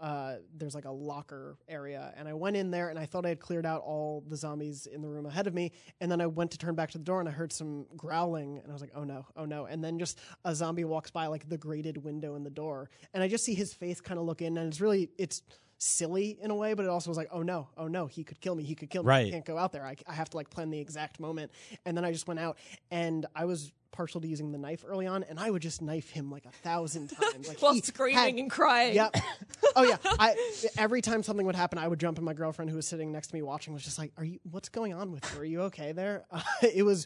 uh, 0.02 0.36
there's 0.58 0.74
like 0.74 0.86
a 0.86 0.92
locker 0.92 1.58
area, 1.68 2.14
and 2.18 2.28
I 2.28 2.34
went 2.34 2.56
in 2.56 2.72
there 2.72 2.90
and 2.90 2.98
I 2.98 3.06
thought 3.06 3.26
I 3.26 3.30
had 3.30 3.40
cleared 3.40 3.66
out 3.66 3.82
all 3.84 4.24
the 4.28 4.36
zombies 4.36 4.88
in 4.88 5.02
the 5.02 5.08
room 5.08 5.26
ahead 5.26 5.48
of 5.48 5.54
me, 5.54 5.72
and 6.02 6.12
then 6.12 6.22
I 6.22 6.26
went 6.26 6.52
to 6.52 6.58
turn 6.58 6.76
back 6.76 6.92
to 6.92 6.98
the 6.98 7.04
door 7.04 7.20
and 7.20 7.30
I 7.30 7.32
heard 7.32 7.54
some 7.54 7.86
growling, 7.96 8.58
and 8.58 8.72
I 8.72 8.74
was 8.74 8.82
like, 8.82 8.94
oh 8.96 9.04
no, 9.04 9.26
oh 9.36 9.46
no, 9.46 9.66
and 9.66 9.84
then 9.84 10.00
just 10.00 10.20
a 10.44 10.56
zombie 10.56 10.86
walks 10.86 11.12
by 11.12 11.28
like 11.28 11.48
the 11.48 11.58
grated 11.58 12.04
window 12.04 12.36
in 12.36 12.44
the 12.44 12.50
door, 12.50 12.90
and 13.14 13.22
I 13.22 13.28
just 13.28 13.46
see 13.46 13.54
his 13.54 13.74
face 13.74 14.02
kind 14.02 14.20
of 14.20 14.26
look 14.26 14.42
in, 14.42 14.58
and 14.58 14.68
it's 14.68 14.82
really 14.82 15.12
it's 15.18 15.44
silly 15.78 16.38
in 16.42 16.52
a 16.52 16.56
way, 16.56 16.74
but 16.74 16.84
it 16.84 16.90
also 16.90 17.10
was 17.10 17.18
like, 17.18 17.30
oh 17.32 17.42
no, 17.42 17.70
oh 17.78 17.88
no, 17.88 18.06
he 18.06 18.24
could 18.24 18.42
kill 18.42 18.56
me, 18.56 18.64
he 18.64 18.76
could 18.76 18.90
kill 18.90 19.04
me, 19.04 19.10
right. 19.10 19.28
I 19.28 19.30
can't 19.30 19.46
go 19.46 19.58
out 19.58 19.72
there, 19.72 19.86
I, 19.86 19.96
I 20.08 20.14
have 20.14 20.30
to 20.32 20.38
like 20.38 20.50
plan 20.50 20.72
the 20.72 20.80
exact 20.80 21.20
moment, 21.20 21.52
and 21.86 21.96
then 21.96 22.04
I 22.04 22.12
just 22.12 22.28
went 22.28 22.40
out, 22.40 22.58
and 22.92 23.26
I 23.36 23.46
was 23.46 23.72
partial 23.92 24.22
to 24.22 24.28
using 24.28 24.52
the 24.52 24.58
knife 24.58 24.84
early 24.88 25.08
on, 25.08 25.24
and 25.24 25.40
I 25.40 25.50
would 25.50 25.62
just 25.62 25.82
knife 25.82 26.10
him 26.10 26.32
like 26.32 26.46
a 26.46 26.52
thousand 26.52 27.08
times, 27.22 27.48
like 27.48 27.62
While 27.62 27.76
screaming 27.82 28.18
had- 28.18 28.34
and 28.36 28.50
crying. 28.52 28.96
yeah. 28.96 29.10
Oh 29.76 29.84
yeah. 29.84 29.98
I 30.04 30.36
every 30.78 31.02
time 31.02 31.22
something 31.22 31.46
would 31.46 31.56
happen, 31.56 31.78
I 31.78 31.88
would 31.88 32.00
jump, 32.00 32.18
and 32.18 32.26
my 32.26 32.34
girlfriend 32.34 32.72
who 32.72 32.78
was 32.78 32.88
sitting 32.88 33.12
next 33.12 33.28
to 33.28 33.36
me 33.36 33.44
watching 33.44 33.72
was 33.74 33.84
just 33.84 34.00
like, 34.00 34.12
"Are 34.18 34.24
you? 34.24 34.40
What's 34.50 34.70
going 34.70 34.94
on 34.94 35.12
with 35.12 35.24
you? 35.34 35.42
Are 35.42 35.46
you 35.46 35.62
okay 35.64 35.92
there?" 35.92 36.26
Uh, 36.32 36.42
it 36.74 36.84
was 36.84 37.06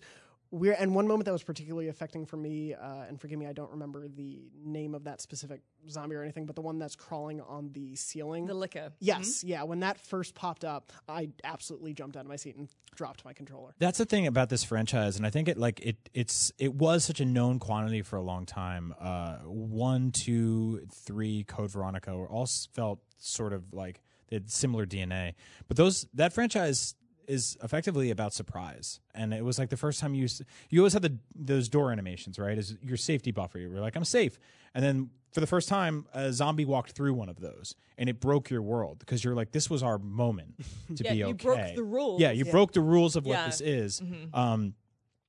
weird. 0.53 0.77
And 0.79 0.95
one 0.95 1.07
moment 1.07 1.25
that 1.25 1.31
was 1.31 1.43
particularly 1.43 1.87
affecting 1.87 2.25
for 2.25 2.37
me, 2.37 2.73
uh, 2.73 3.03
and 3.07 3.19
forgive 3.19 3.39
me, 3.39 3.47
I 3.47 3.53
don't 3.53 3.71
remember 3.71 4.07
the 4.07 4.43
name 4.63 4.93
of 4.95 5.03
that 5.05 5.19
specific 5.19 5.61
zombie 5.89 6.15
or 6.15 6.21
anything, 6.21 6.45
but 6.45 6.55
the 6.55 6.61
one 6.61 6.79
that's 6.79 6.95
crawling 6.95 7.41
on 7.41 7.71
the 7.73 7.95
ceiling. 7.95 8.45
The 8.45 8.53
Licker. 8.53 8.93
yes, 8.99 9.43
yeah. 9.43 9.63
When 9.63 9.79
that 9.81 9.99
first 9.99 10.35
popped 10.35 10.63
up, 10.63 10.93
I 11.09 11.29
absolutely 11.43 11.93
jumped 11.93 12.15
out 12.15 12.21
of 12.21 12.27
my 12.27 12.35
seat 12.35 12.55
and 12.55 12.69
dropped 12.95 13.25
my 13.25 13.33
controller. 13.33 13.73
That's 13.79 13.97
the 13.97 14.05
thing 14.05 14.27
about 14.27 14.49
this 14.49 14.63
franchise, 14.63 15.17
and 15.17 15.25
I 15.25 15.29
think 15.29 15.47
it 15.47 15.57
like 15.57 15.79
it 15.81 15.97
it's 16.13 16.51
it 16.57 16.73
was 16.73 17.03
such 17.03 17.19
a 17.19 17.25
known 17.25 17.59
quantity 17.59 18.01
for 18.01 18.17
a 18.17 18.21
long 18.21 18.45
time. 18.45 18.93
Uh, 18.99 19.37
one, 19.39 20.11
two, 20.11 20.81
three, 20.93 21.43
Code 21.43 21.71
Veronica 21.71 22.15
were 22.15 22.29
all 22.29 22.47
felt 22.73 22.99
sort 23.17 23.53
of 23.53 23.73
like 23.73 24.01
they 24.29 24.35
had 24.35 24.51
similar 24.51 24.85
DNA, 24.85 25.33
but 25.67 25.77
those 25.77 26.07
that 26.13 26.33
franchise 26.33 26.95
is 27.27 27.57
effectively 27.63 28.09
about 28.11 28.33
surprise, 28.33 28.99
and 29.13 29.33
it 29.33 29.43
was 29.43 29.57
like 29.59 29.69
the 29.69 29.77
first 29.77 29.99
time 29.99 30.13
you 30.13 30.27
you 30.69 30.79
always 30.81 30.93
had 30.93 31.01
the 31.01 31.17
those 31.35 31.69
door 31.69 31.91
animations, 31.91 32.37
right? 32.39 32.57
Is 32.57 32.75
your 32.83 32.97
safety 32.97 33.31
buffer, 33.31 33.59
you 33.59 33.69
were 33.69 33.79
like, 33.79 33.95
I'm 33.95 34.05
safe, 34.05 34.39
and 34.73 34.83
then 34.83 35.09
for 35.31 35.39
the 35.39 35.47
first 35.47 35.67
time, 35.67 36.05
a 36.13 36.31
zombie 36.31 36.65
walked 36.65 36.91
through 36.91 37.13
one 37.15 37.27
of 37.29 37.39
those, 37.39 37.73
and 37.97 38.07
it 38.07 38.19
broke 38.19 38.49
your 38.51 38.61
world 38.61 38.99
because 38.99 39.23
you're 39.23 39.33
like, 39.35 39.51
this 39.51 39.67
was 39.69 39.81
our 39.81 39.97
moment 39.97 40.55
to 40.95 41.03
Yeah, 41.03 41.11
be 41.13 41.23
okay. 41.23 41.27
you 41.29 41.33
broke 41.33 41.75
the 41.75 41.83
rules. 41.83 42.21
Yeah, 42.21 42.31
you 42.31 42.45
broke 42.45 42.71
the 42.73 42.81
rules 42.81 43.15
of 43.15 43.25
what 43.25 43.33
Yeah. 43.33 43.45
this 43.47 43.59
is. 43.61 44.01
Um, 44.33 44.75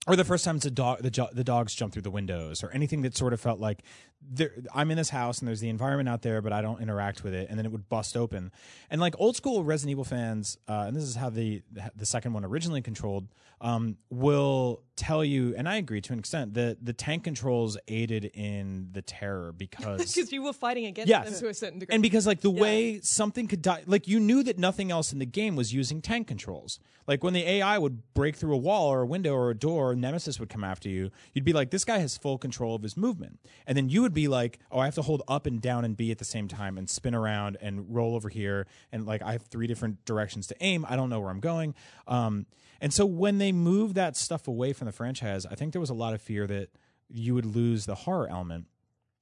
or 0.07 0.17
the 0.17 0.25
first 0.25 0.45
time 0.45 0.57
a 0.63 0.71
dog, 0.71 1.01
the, 1.01 1.11
jo- 1.11 1.31
the 1.33 1.43
dogs 1.45 1.75
jump 1.75 1.95
through 1.95 2.03
the 2.03 2.11
windows, 2.11 2.63
or 2.63 2.71
anything 2.73 3.01
that 3.03 3.17
sort 3.17 3.33
of 3.33 3.41
felt 3.41 3.59
like 3.61 3.83
there, 4.29 4.53
I'm 4.75 4.91
in 4.91 4.97
this 4.97 5.11
house 5.11 5.39
and 5.41 5.49
there's 5.49 5.61
the 5.61 5.69
environment 5.69 6.09
out 6.09 6.23
there, 6.23 6.41
but 6.43 6.53
I 6.53 6.63
don't 6.63 6.81
interact 6.81 7.23
with 7.25 7.35
it, 7.35 7.49
and 7.51 7.59
then 7.59 7.67
it 7.67 7.73
would 7.73 7.89
bust 7.89 8.17
open. 8.17 8.51
And 8.91 9.01
like 9.01 9.15
old 9.19 9.37
school 9.37 9.65
Resident 9.65 9.91
Evil 9.93 10.05
fans, 10.05 10.59
uh, 10.69 10.85
and 10.87 10.97
this 10.97 11.05
is 11.05 11.17
how 11.17 11.31
the 11.31 11.63
the 11.95 12.07
second 12.07 12.33
one 12.33 12.45
originally 12.45 12.83
controlled, 12.83 13.29
um, 13.61 13.97
will 14.11 14.83
tell 14.97 15.25
you, 15.25 15.55
and 15.57 15.69
I 15.69 15.77
agree 15.77 16.01
to 16.01 16.13
an 16.13 16.19
extent, 16.21 16.55
that 16.55 16.85
the 16.85 16.93
tank 16.93 17.25
controls 17.25 17.77
aided 17.89 18.25
in 18.27 18.89
the 18.93 19.03
terror 19.03 19.53
because 19.53 19.99
Because 20.15 20.33
you 20.33 20.43
were 20.43 20.53
fighting 20.53 20.87
against 20.87 21.09
Yes. 21.09 21.31
them 21.31 21.41
to 21.41 21.49
a 21.49 21.55
certain 21.55 21.79
degree. 21.81 21.95
and 21.95 22.03
because 22.03 22.27
like 22.27 22.41
the 22.41 22.51
way 22.51 23.01
something 23.01 23.49
could 23.49 23.63
die, 23.63 23.83
like 23.87 24.07
you 24.07 24.21
knew 24.21 24.43
that 24.45 24.59
nothing 24.59 24.91
else 24.91 25.13
in 25.13 25.19
the 25.19 25.27
game 25.27 25.57
was 25.57 25.73
using 25.75 26.01
tank 26.01 26.27
controls. 26.29 26.79
Like 27.07 27.23
when 27.23 27.35
the 27.35 27.47
AI 27.47 27.77
would 27.77 28.15
break 28.15 28.37
through 28.37 28.55
a 28.55 28.59
wall 28.59 28.89
or 28.91 29.03
a 29.03 29.07
window 29.07 29.35
or 29.35 29.51
a 29.51 29.55
door, 29.55 29.95
Nemesis 29.95 30.41
would 30.41 30.49
come 30.49 30.65
after 30.65 30.89
you. 30.89 31.11
You'd 31.35 31.45
be 31.45 31.53
like, 31.53 31.71
this 31.71 31.85
guy 31.85 31.99
has 31.99 32.17
full 32.17 32.39
control 32.39 32.75
of 32.75 32.83
his 32.83 32.97
movement, 32.97 33.41
and 33.67 33.77
then 33.77 33.89
you 33.91 34.01
would 34.03 34.14
be 34.15 34.29
like, 34.29 34.59
oh, 34.71 34.79
I 34.79 34.87
have 34.87 34.95
to 34.95 35.03
hold 35.03 35.23
up 35.29 35.47
and 35.47 35.61
down 35.61 35.85
and 35.85 35.97
B 35.97 36.11
at 36.11 36.19
the 36.19 36.25
same 36.25 36.49
time 36.49 36.79
and 36.79 36.89
spin 36.89 37.15
around 37.15 37.57
and 37.61 37.95
roll 37.95 38.15
over 38.15 38.29
here, 38.29 38.67
and 38.93 39.07
like 39.07 39.23
I 39.23 39.33
have 39.33 39.43
three 39.43 39.67
different 39.67 40.05
directions 40.05 40.47
to 40.49 40.57
aim. 40.61 40.87
I 40.89 40.97
don't 40.97 41.11
know 41.11 41.21
where 41.21 41.31
I'm 41.31 41.41
going. 41.41 41.75
Um, 42.07 42.47
and 42.81 42.93
so 42.93 43.07
when 43.07 43.39
they 43.39 43.53
moved 43.53 43.95
that 43.95 44.17
stuff 44.17 44.49
away 44.49 44.73
from 44.73 44.87
the 44.87 44.93
franchise, 44.93 45.47
I 45.47 45.55
think 45.55 45.73
there 45.73 45.81
was 45.81 45.91
a 45.91 45.95
lot 45.95 46.15
of 46.15 46.21
fear 46.21 46.47
that 46.47 46.69
you 47.09 47.35
would 47.35 47.47
lose 47.47 47.87
the 47.87 47.95
horror 47.95 48.29
element. 48.29 48.67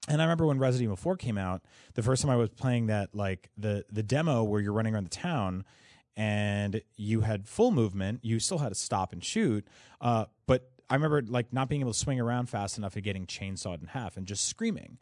And 0.08 0.20
I 0.20 0.24
remember 0.24 0.46
when 0.46 0.58
Resident 0.58 0.84
Evil 0.84 0.96
4 0.96 1.16
came 1.16 1.38
out, 1.38 1.62
the 1.94 2.02
first 2.02 2.22
time 2.22 2.30
I 2.30 2.36
was 2.36 2.50
playing 2.50 2.86
that, 2.86 3.14
like 3.14 3.50
the 3.56 3.84
the 3.90 4.02
demo 4.02 4.42
where 4.42 4.60
you're 4.60 4.72
running 4.72 4.94
around 4.94 5.04
the 5.04 5.10
town 5.10 5.64
and 6.16 6.82
you 6.96 7.20
had 7.20 7.46
full 7.46 7.70
movement, 7.70 8.20
you 8.24 8.40
still 8.40 8.58
had 8.58 8.70
to 8.70 8.74
stop 8.74 9.12
and 9.12 9.24
shoot. 9.24 9.66
Uh, 10.00 10.26
but 10.46 10.70
I 10.92 10.94
remember 10.96 11.22
like 11.22 11.54
not 11.54 11.70
being 11.70 11.80
able 11.80 11.94
to 11.94 11.98
swing 11.98 12.20
around 12.20 12.50
fast 12.50 12.76
enough 12.76 12.96
and 12.96 13.02
getting 13.02 13.24
chainsawed 13.24 13.80
in 13.80 13.86
half 13.86 14.18
and 14.18 14.26
just 14.26 14.46
screaming. 14.46 14.98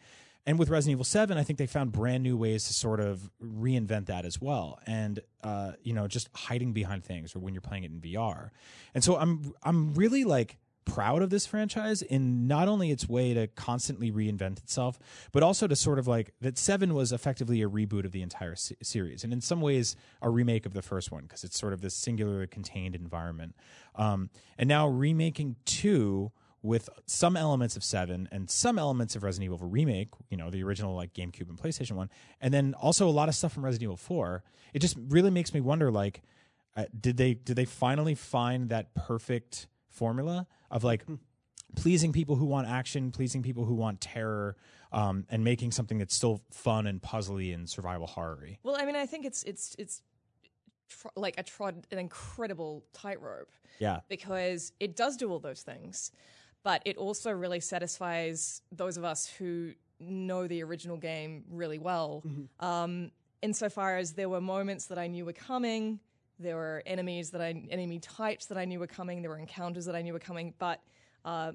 And 0.47 0.57
with 0.57 0.69
Resident 0.71 0.93
Evil 0.93 1.05
7, 1.05 1.37
I 1.37 1.43
think 1.43 1.59
they 1.59 1.67
found 1.67 1.91
brand 1.91 2.23
new 2.23 2.37
ways 2.37 2.69
to 2.69 2.73
sort 2.73 3.01
of 3.01 3.29
reinvent 3.43 4.07
that 4.07 4.25
as 4.25 4.41
well. 4.41 4.79
And, 4.87 5.19
uh, 5.43 5.73
you 5.83 5.93
know, 5.93 6.07
just 6.07 6.29
hiding 6.33 6.73
behind 6.73 7.05
things 7.05 7.35
or 7.35 7.41
when 7.41 7.55
you're 7.55 7.61
playing 7.61 7.83
it 7.83 7.91
in 7.91 8.01
VR. 8.01 8.51
And 8.95 9.03
so 9.03 9.17
I'm, 9.17 9.53
I'm 9.65 9.93
really 9.95 10.23
like 10.23 10.59
proud 10.95 11.23
of 11.23 11.31
this 11.31 11.47
franchise 11.47 12.03
in 12.03 12.47
not 12.47 12.69
only 12.69 12.91
its 12.91 13.09
way 13.09 13.35
to 13.35 13.47
constantly 13.49 14.11
reinvent 14.11 14.59
itself, 14.59 14.99
but 15.33 15.43
also 15.43 15.67
to 15.67 15.77
sort 15.77 15.99
of 15.99 16.07
like 16.07 16.33
that 16.41 16.59
Seven 16.59 16.95
was 16.95 17.13
effectively 17.13 17.63
a 17.63 17.69
reboot 17.69 18.05
of 18.05 18.13
the 18.13 18.23
entire 18.23 18.57
se- 18.57 18.77
series, 18.83 19.25
and 19.25 19.33
in 19.33 19.41
some 19.41 19.61
ways 19.61 19.97
a 20.21 20.29
remake 20.29 20.67
of 20.67 20.75
the 20.75 20.83
first 20.83 21.11
one 21.11 21.23
because 21.23 21.45
it's 21.45 21.59
sort 21.59 21.73
of 21.73 21.81
this 21.81 21.95
singularly 21.95 22.47
contained 22.47 22.95
environment. 22.95 23.55
Um, 23.95 24.31
and 24.59 24.69
now 24.69 24.89
remaking 24.89 25.57
two 25.65 26.33
with 26.63 26.91
some 27.07 27.37
elements 27.37 27.77
of 27.77 27.83
Seven 27.85 28.29
and 28.31 28.51
some 28.51 28.79
elements 28.79 29.17
of 29.17 29.23
Resident 29.23 29.53
Evil 29.53 29.67
remake, 29.67 30.09
you 30.29 30.37
know, 30.37 30.51
the 30.51 30.63
original 30.63 30.95
like 30.95 31.15
GameCube 31.15 31.49
and 31.49 31.59
PlayStation 31.59 31.93
one, 31.93 32.11
and 32.41 32.53
then 32.53 32.75
also 32.75 33.09
a 33.09 33.11
lot 33.11 33.29
of 33.29 33.35
stuff 33.35 33.53
from 33.53 33.65
Resident 33.65 33.85
Evil 33.85 33.97
Four. 33.97 34.43
It 34.75 34.81
just 34.81 34.97
really 35.09 35.31
makes 35.31 35.55
me 35.55 35.61
wonder, 35.61 35.91
like, 35.91 36.23
uh, 36.77 36.85
did 36.99 37.17
they 37.17 37.35
did 37.35 37.57
they 37.57 37.65
finally 37.65 38.15
find 38.15 38.69
that 38.69 38.95
perfect 38.95 39.67
formula 39.91 40.47
of 40.71 40.85
like 40.85 41.05
pleasing 41.77 42.13
people 42.13 42.37
who 42.37 42.47
want 42.47 42.67
action, 42.69 43.11
pleasing 43.13 43.43
people 43.43 43.65
who 43.65 43.75
want 43.75 44.01
terror, 44.01 44.57
um, 44.93 45.25
and 45.31 45.45
making 45.45 45.71
something 45.73 45.99
that's 45.99 46.15
still 46.15 46.41
fun 46.51 46.87
and 46.87 47.01
puzzly 47.01 47.55
and 47.55 47.69
survival 47.69 48.07
horror 48.07 48.49
Well, 48.63 48.77
I 48.79 48.85
mean, 48.85 48.97
I 48.97 49.07
think 49.07 49.25
it's 49.25 49.43
it's 49.45 49.77
it's 49.79 50.03
tr- 50.89 51.09
like 51.17 51.35
a 51.39 51.43
trod 51.45 51.87
an 51.93 51.99
incredible 51.99 52.85
tightrope 52.93 53.51
Yeah. 53.79 54.01
because 54.09 54.73
it 54.81 54.97
does 54.97 55.17
do 55.17 55.31
all 55.31 55.39
those 55.39 55.63
things, 55.63 56.11
but 56.65 56.83
it 56.85 56.97
also 56.97 57.31
really 57.31 57.61
satisfies 57.61 58.63
those 58.73 58.97
of 58.97 59.05
us 59.05 59.27
who 59.29 59.73
know 60.01 60.47
the 60.49 60.63
original 60.65 60.97
game 60.97 61.45
really 61.51 61.79
well. 61.79 62.25
Um, 62.59 63.13
insofar 63.43 63.97
as 63.99 64.15
there 64.15 64.29
were 64.29 64.41
moments 64.41 64.87
that 64.87 64.99
I 64.99 65.07
knew 65.07 65.25
were 65.25 65.33
coming, 65.33 66.01
there 66.41 66.57
were 66.57 66.83
enemies 66.87 67.31
that 67.31 67.41
I 67.41 67.63
enemy 67.71 67.99
types 67.99 68.47
that 68.47 68.59
I 68.59 68.65
knew 68.65 68.79
were 68.79 68.87
coming, 68.87 69.23
there 69.23 69.31
were 69.31 69.39
encounters 69.39 69.85
that 69.87 69.95
I 69.95 70.03
knew 70.03 70.13
were 70.13 70.19
coming, 70.19 70.55
but 70.59 70.81
uh, 71.25 71.53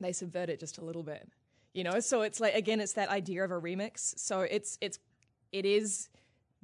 they 0.00 0.12
subvert 0.12 0.48
it 0.48 0.60
just 0.60 0.78
a 0.78 0.84
little 0.84 1.02
bit. 1.02 1.28
You 1.72 1.84
know, 1.84 1.98
so 2.00 2.22
it's 2.22 2.40
like 2.40 2.54
again, 2.54 2.80
it's 2.80 2.92
that 2.94 3.08
idea 3.08 3.44
of 3.44 3.50
a 3.50 3.60
remix. 3.60 4.18
So 4.18 4.40
it's 4.40 4.78
it's 4.80 4.98
it 5.52 5.64
is 5.64 6.08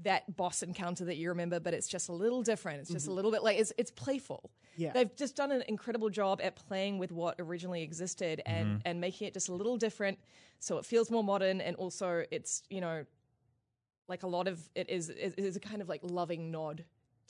that 0.03 0.37
boss 0.37 0.63
encounter 0.63 1.05
that 1.05 1.17
you 1.17 1.29
remember, 1.29 1.61
but 1.61 1.75
it's 1.75 1.89
just 1.89 2.09
a 2.09 2.13
little 2.13 2.43
different. 2.43 2.81
It's 2.81 2.91
just 2.91 3.09
a 3.09 3.13
little 3.13 3.31
bit 3.31 3.43
like 3.43 3.59
it's 3.59 3.73
it's 3.77 3.91
playful. 3.91 4.51
Yeah. 4.77 4.93
They've 4.93 5.15
just 5.15 5.37
done 5.37 5.53
an 5.53 5.63
incredible 5.69 6.09
job 6.09 6.41
at 6.43 6.57
playing 6.57 6.99
with 6.99 7.13
what 7.13 7.37
originally 7.39 7.83
existed 7.83 8.41
and 8.47 8.81
and 8.85 9.01
making 9.01 9.29
it 9.29 9.35
just 9.35 9.49
a 9.49 9.53
little 9.53 9.77
different, 9.77 10.19
so 10.61 10.79
it 10.79 10.87
feels 10.87 11.11
more 11.11 11.25
modern 11.25 11.61
and 11.61 11.77
also 11.77 12.25
it's 12.31 12.63
you 12.71 12.81
know 12.81 13.05
like 14.09 14.23
a 14.23 14.27
lot 14.27 14.49
of 14.49 14.69
it 14.75 14.89
is 14.89 15.09
it 15.09 15.35
is 15.37 15.57
a 15.57 15.61
kind 15.61 15.83
of 15.83 15.89
like 15.89 16.01
loving 16.03 16.51
nod 16.51 16.85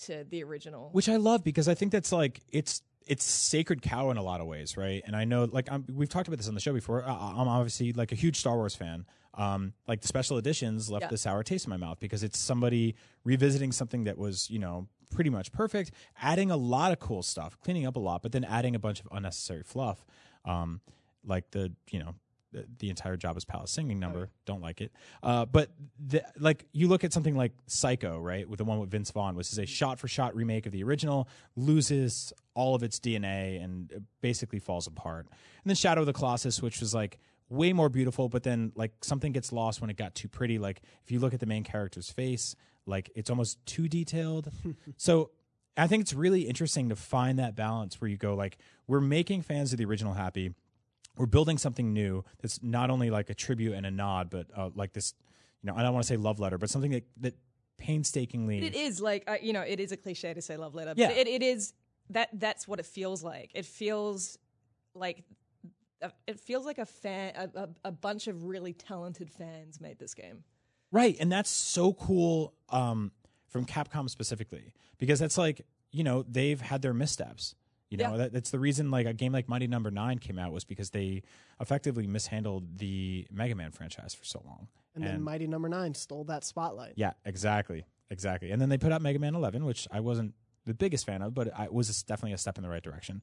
to 0.06 0.24
the 0.28 0.42
original. 0.44 0.90
which 0.92 1.08
I 1.08 1.16
love 1.16 1.44
because 1.44 1.68
I 1.68 1.74
think 1.74 1.92
that's 1.92 2.12
like 2.12 2.40
it's 2.50 2.82
it's 3.06 3.24
sacred 3.24 3.82
cow 3.82 4.10
in 4.10 4.16
a 4.16 4.22
lot 4.22 4.40
of 4.40 4.46
ways, 4.46 4.76
right? 4.76 5.02
And 5.06 5.16
I 5.16 5.24
know 5.24 5.44
like 5.44 5.70
I'm, 5.70 5.84
we've 5.92 6.08
talked 6.08 6.28
about 6.28 6.36
this 6.38 6.48
on 6.48 6.54
the 6.54 6.60
show 6.60 6.72
before. 6.72 7.02
I, 7.04 7.10
I'm 7.10 7.48
obviously 7.48 7.92
like 7.92 8.12
a 8.12 8.14
huge 8.14 8.36
Star 8.36 8.56
Wars 8.56 8.74
fan. 8.74 9.06
Um, 9.34 9.72
like 9.86 10.00
the 10.00 10.08
special 10.08 10.38
editions 10.38 10.90
left 10.90 11.04
Yeah. 11.04 11.08
the 11.08 11.16
sour 11.18 11.42
taste 11.42 11.64
in 11.66 11.70
my 11.70 11.76
mouth 11.76 11.98
because 12.00 12.22
it's 12.22 12.38
somebody 12.38 12.96
revisiting 13.24 13.72
something 13.72 14.04
that 14.04 14.18
was 14.18 14.50
you 14.50 14.58
know 14.58 14.88
pretty 15.10 15.30
much 15.30 15.50
perfect, 15.52 15.90
adding 16.20 16.50
a 16.50 16.56
lot 16.56 16.92
of 16.92 16.98
cool 17.00 17.22
stuff, 17.22 17.58
cleaning 17.60 17.86
up 17.86 17.96
a 17.96 17.98
lot, 18.00 18.22
but 18.22 18.32
then 18.32 18.44
adding 18.44 18.74
a 18.74 18.78
bunch 18.78 19.00
of 19.00 19.08
unnecessary 19.12 19.62
fluff, 19.64 20.04
um, 20.44 20.80
like 21.24 21.50
the 21.52 21.72
you 21.90 21.98
know 22.00 22.14
the, 22.52 22.90
entire 22.90 23.16
Jabba's 23.16 23.44
Palace 23.44 23.70
singing 23.70 23.98
number. 23.98 24.30
Don't 24.44 24.60
like 24.60 24.80
it. 24.80 24.92
Uh, 25.22 25.44
but 25.46 25.70
the, 25.98 26.22
like 26.38 26.66
you 26.72 26.88
look 26.88 27.04
at 27.04 27.12
something 27.12 27.36
like 27.36 27.52
Psycho, 27.66 28.18
right, 28.18 28.48
with 28.48 28.58
the 28.58 28.64
one 28.64 28.80
with 28.80 28.90
Vince 28.90 29.10
Vaughn, 29.10 29.36
which 29.36 29.52
is 29.52 29.58
a 29.58 29.66
shot 29.66 29.98
for 29.98 30.08
shot 30.08 30.34
remake 30.34 30.66
of 30.66 30.72
the 30.72 30.82
original, 30.82 31.28
loses 31.56 32.32
all 32.54 32.74
of 32.74 32.82
its 32.82 32.98
DNA 32.98 33.62
and 33.62 34.04
basically 34.20 34.58
falls 34.58 34.86
apart. 34.86 35.26
And 35.28 35.70
then 35.70 35.76
Shadow 35.76 36.00
of 36.00 36.06
the 36.06 36.12
Colossus, 36.12 36.60
which 36.60 36.80
was 36.80 36.94
like 36.94 37.18
way 37.48 37.72
more 37.72 37.88
beautiful, 37.88 38.28
but 38.28 38.42
then 38.42 38.72
like 38.74 38.92
something 39.02 39.32
gets 39.32 39.52
lost 39.52 39.80
when 39.80 39.90
it 39.90 39.96
got 39.96 40.14
too 40.14 40.28
pretty. 40.28 40.58
Like 40.58 40.82
if 41.04 41.10
you 41.10 41.20
look 41.20 41.34
at 41.34 41.40
the 41.40 41.46
main 41.46 41.64
character's 41.64 42.10
face, 42.10 42.56
like 42.86 43.10
it's 43.14 43.30
almost 43.30 43.64
too 43.66 43.88
detailed. 43.88 44.50
so 44.96 45.30
I 45.76 45.86
think 45.86 46.02
it's 46.02 46.14
really 46.14 46.42
interesting 46.42 46.88
to 46.88 46.96
find 46.96 47.38
that 47.38 47.54
balance 47.54 48.00
where 48.00 48.08
you 48.08 48.16
go 48.16 48.34
like 48.34 48.58
we're 48.86 49.00
making 49.00 49.42
fans 49.42 49.72
of 49.72 49.78
the 49.78 49.84
original 49.84 50.14
happy 50.14 50.52
we're 51.16 51.26
building 51.26 51.58
something 51.58 51.92
new 51.92 52.24
that's 52.40 52.62
not 52.62 52.90
only 52.90 53.10
like 53.10 53.30
a 53.30 53.34
tribute 53.34 53.74
and 53.74 53.84
a 53.84 53.90
nod, 53.90 54.30
but 54.30 54.46
uh, 54.56 54.70
like 54.74 54.92
this, 54.92 55.14
you 55.62 55.66
know, 55.70 55.76
I 55.76 55.82
don't 55.82 55.92
want 55.92 56.04
to 56.04 56.08
say 56.08 56.16
love 56.16 56.40
letter, 56.40 56.58
but 56.58 56.70
something 56.70 56.92
that, 56.92 57.04
that 57.18 57.34
painstakingly. 57.78 58.64
It 58.64 58.74
is 58.74 59.00
like 59.00 59.24
uh, 59.28 59.36
you 59.42 59.52
know, 59.52 59.62
it 59.62 59.80
is 59.80 59.92
a 59.92 59.96
cliche 59.96 60.32
to 60.34 60.42
say 60.42 60.56
love 60.56 60.74
letter. 60.74 60.94
Yeah. 60.96 61.08
but 61.08 61.16
it, 61.16 61.26
it 61.26 61.42
is 61.42 61.72
that 62.10 62.28
that's 62.32 62.68
what 62.68 62.78
it 62.78 62.86
feels 62.86 63.22
like. 63.22 63.50
It 63.54 63.66
feels 63.66 64.38
like 64.94 65.24
uh, 66.02 66.08
it 66.26 66.38
feels 66.38 66.64
like 66.64 66.78
a 66.78 66.86
fan, 66.86 67.32
a, 67.36 67.60
a, 67.60 67.68
a 67.86 67.92
bunch 67.92 68.26
of 68.26 68.44
really 68.44 68.72
talented 68.72 69.30
fans 69.30 69.80
made 69.80 69.98
this 69.98 70.14
game. 70.14 70.44
Right, 70.92 71.16
and 71.20 71.30
that's 71.30 71.50
so 71.50 71.92
cool 71.92 72.54
um, 72.68 73.12
from 73.48 73.64
Capcom 73.64 74.10
specifically 74.10 74.72
because 74.98 75.18
that's 75.18 75.38
like 75.38 75.62
you 75.92 76.04
know 76.04 76.24
they've 76.28 76.60
had 76.60 76.82
their 76.82 76.94
missteps. 76.94 77.54
You 77.90 77.98
know 77.98 78.12
Yeah. 78.12 78.16
that, 78.18 78.32
that's 78.32 78.50
the 78.50 78.58
reason 78.58 78.90
like 78.90 79.06
a 79.06 79.12
game 79.12 79.32
like 79.32 79.48
Mighty 79.48 79.66
Number 79.66 79.90
Nine 79.90 80.18
came 80.18 80.38
out 80.38 80.52
was 80.52 80.64
because 80.64 80.90
they 80.90 81.22
effectively 81.60 82.06
mishandled 82.06 82.78
the 82.78 83.26
Mega 83.30 83.54
Man 83.54 83.72
franchise 83.72 84.14
for 84.14 84.24
so 84.24 84.42
long. 84.46 84.68
And 84.94 85.04
then 85.04 85.22
Mighty 85.22 85.46
Number 85.46 85.68
Nine 85.68 85.94
stole 85.94 86.24
that 86.24 86.44
spotlight. 86.44 86.94
Yeah, 86.96 87.12
exactly, 87.24 87.84
exactly. 88.08 88.50
And 88.52 88.60
then 88.62 88.68
they 88.68 88.78
put 88.78 88.92
out 88.92 89.02
Mega 89.02 89.18
Man 89.18 89.34
Eleven, 89.34 89.64
which 89.64 89.86
I 89.90 90.00
wasn't 90.00 90.34
the 90.66 90.74
biggest 90.74 91.04
fan 91.04 91.20
of, 91.22 91.34
but 91.34 91.50
I 91.58 91.64
it 91.64 91.72
was 91.72 92.02
definitely 92.04 92.32
a 92.32 92.38
step 92.38 92.56
in 92.58 92.62
the 92.62 92.70
right 92.70 92.82
direction. 92.82 93.22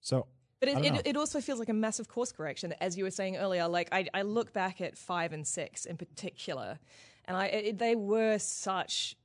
So 0.00 0.26
But 0.60 0.68
it, 0.70 0.84
it, 0.84 1.06
it 1.06 1.16
also 1.16 1.40
feels 1.40 1.58
like 1.60 1.68
a 1.68 1.74
massive 1.74 2.08
course 2.08 2.32
correction, 2.32 2.74
as 2.80 2.96
you 2.98 3.04
were 3.04 3.10
saying 3.12 3.36
earlier. 3.36 3.68
Like 3.68 3.88
I, 3.92 4.06
I 4.14 4.22
look 4.22 4.52
back 4.52 4.80
at 4.80 4.98
five 4.98 5.32
and 5.32 5.46
six 5.46 5.84
in 5.84 5.96
particular, 5.96 6.78
and 7.24 7.36
I 7.36 7.46
it, 7.46 7.78
they 7.78 7.94
were 7.94 8.38
such. 8.38 9.16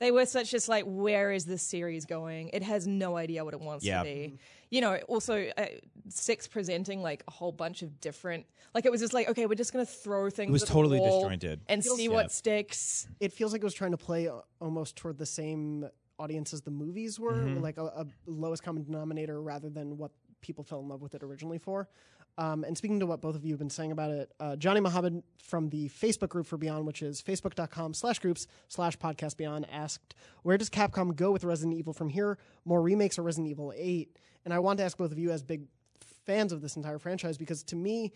They 0.00 0.10
were 0.10 0.26
such 0.26 0.50
just 0.50 0.68
like, 0.68 0.84
where 0.86 1.30
is 1.32 1.44
this 1.44 1.62
series 1.62 2.04
going? 2.04 2.50
It 2.52 2.62
has 2.62 2.86
no 2.86 3.16
idea 3.16 3.44
what 3.44 3.54
it 3.54 3.60
wants 3.60 3.84
Yeah. 3.84 3.98
to 3.98 4.04
be. 4.04 4.38
You 4.70 4.80
know, 4.80 4.96
also 5.08 5.46
uh, 5.56 5.66
six 6.08 6.48
presenting 6.48 7.00
like 7.02 7.22
a 7.28 7.30
whole 7.30 7.52
bunch 7.52 7.82
of 7.82 8.00
different. 8.00 8.46
Like 8.74 8.84
it 8.86 8.90
was 8.92 9.00
just 9.00 9.12
like, 9.14 9.28
okay, 9.28 9.46
we're 9.46 9.54
just 9.54 9.72
gonna 9.72 9.86
throw 9.86 10.30
things. 10.30 10.48
It 10.48 10.52
was 10.52 10.62
at 10.62 10.68
the 10.68 10.74
totally 10.74 10.98
wall 10.98 11.20
disjointed. 11.20 11.60
and 11.68 11.84
see 11.84 12.04
Yeah. 12.04 12.10
what 12.10 12.32
sticks. 12.32 13.06
It 13.20 13.32
feels 13.32 13.52
like 13.52 13.62
it 13.62 13.64
was 13.64 13.74
trying 13.74 13.92
to 13.92 13.96
play 13.96 14.26
uh, 14.28 14.40
almost 14.60 14.96
toward 14.96 15.16
the 15.18 15.26
same 15.26 15.88
audience 16.18 16.52
as 16.52 16.62
the 16.62 16.70
movies 16.70 17.18
were, 17.20 17.32
Mm-hmm. 17.44 17.60
like 17.62 17.76
a, 17.78 17.84
a 17.84 18.06
lowest 18.26 18.62
common 18.62 18.82
denominator 18.84 19.40
rather 19.42 19.70
than 19.70 19.96
what 19.96 20.10
people 20.40 20.64
fell 20.64 20.80
in 20.80 20.88
love 20.88 21.00
with 21.02 21.14
it 21.14 21.22
originally 21.22 21.58
for. 21.58 21.88
Um, 22.36 22.64
and 22.64 22.76
speaking 22.76 22.98
to 23.00 23.06
what 23.06 23.20
both 23.20 23.36
of 23.36 23.44
you 23.44 23.52
have 23.52 23.60
been 23.60 23.70
saying 23.70 23.92
about 23.92 24.10
it, 24.10 24.32
uh, 24.40 24.56
Johnny 24.56 24.80
Mohammed 24.80 25.22
from 25.42 25.68
the 25.68 25.88
Facebook 25.88 26.30
group 26.30 26.46
for 26.46 26.56
Beyond, 26.56 26.84
which 26.86 27.02
is 27.02 27.22
facebook.com 27.22 27.94
slash 27.94 28.18
groups 28.18 28.46
slash 28.68 28.98
podcast 28.98 29.36
beyond, 29.36 29.66
asked, 29.70 30.14
Where 30.42 30.58
does 30.58 30.68
Capcom 30.68 31.14
go 31.14 31.30
with 31.30 31.44
Resident 31.44 31.76
Evil 31.76 31.92
from 31.92 32.08
here? 32.08 32.38
More 32.64 32.82
remakes 32.82 33.18
or 33.18 33.22
Resident 33.22 33.50
Evil 33.50 33.72
8? 33.76 34.16
And 34.44 34.52
I 34.52 34.58
want 34.58 34.78
to 34.78 34.84
ask 34.84 34.98
both 34.98 35.12
of 35.12 35.18
you 35.18 35.30
as 35.30 35.42
big 35.42 35.62
fans 36.26 36.52
of 36.52 36.60
this 36.60 36.76
entire 36.76 36.98
franchise 36.98 37.38
because 37.38 37.62
to 37.64 37.76
me, 37.76 38.12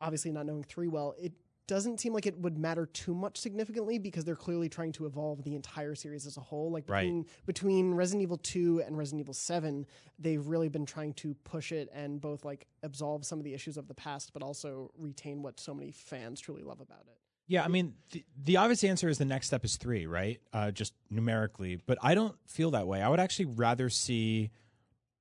obviously 0.00 0.32
not 0.32 0.44
knowing 0.44 0.64
3 0.64 0.88
well, 0.88 1.14
it 1.18 1.32
doesn't 1.66 1.98
seem 1.98 2.12
like 2.12 2.26
it 2.26 2.38
would 2.38 2.56
matter 2.58 2.86
too 2.86 3.14
much 3.14 3.38
significantly 3.38 3.98
because 3.98 4.24
they're 4.24 4.36
clearly 4.36 4.68
trying 4.68 4.92
to 4.92 5.06
evolve 5.06 5.42
the 5.42 5.54
entire 5.54 5.94
series 5.94 6.26
as 6.26 6.36
a 6.36 6.40
whole. 6.40 6.70
Like 6.70 6.88
Right. 6.88 7.02
between 7.02 7.26
between 7.46 7.94
Resident 7.94 8.22
Evil 8.22 8.38
2 8.38 8.82
and 8.86 8.96
Resident 8.96 9.20
Evil 9.20 9.34
7, 9.34 9.86
they've 10.18 10.46
really 10.46 10.68
been 10.68 10.86
trying 10.86 11.12
to 11.14 11.34
push 11.44 11.72
it 11.72 11.88
and 11.92 12.20
both 12.20 12.44
like 12.44 12.66
absolve 12.82 13.24
some 13.24 13.38
of 13.38 13.44
the 13.44 13.54
issues 13.54 13.76
of 13.76 13.88
the 13.88 13.94
past 13.94 14.32
but 14.32 14.42
also 14.42 14.90
retain 14.96 15.42
what 15.42 15.58
so 15.58 15.74
many 15.74 15.90
fans 15.90 16.40
truly 16.40 16.62
love 16.62 16.80
about 16.80 17.04
it. 17.08 17.18
Yeah, 17.48 17.64
I 17.64 17.68
mean, 17.68 17.94
the, 18.10 18.24
the 18.42 18.56
obvious 18.56 18.82
answer 18.82 19.08
is 19.08 19.18
the 19.18 19.24
next 19.24 19.46
step 19.46 19.64
is 19.64 19.76
three, 19.76 20.06
right? 20.06 20.40
Uh, 20.52 20.72
just 20.72 20.94
numerically. 21.10 21.76
But 21.76 21.96
I 22.02 22.14
don't 22.16 22.34
feel 22.46 22.72
that 22.72 22.88
way. 22.88 23.00
I 23.02 23.08
would 23.08 23.20
actually 23.20 23.44
rather 23.44 23.88
see 23.88 24.50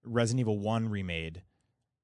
Resident 0.04 0.40
Evil 0.42 0.58
1 0.60 0.90
remade 0.90 1.44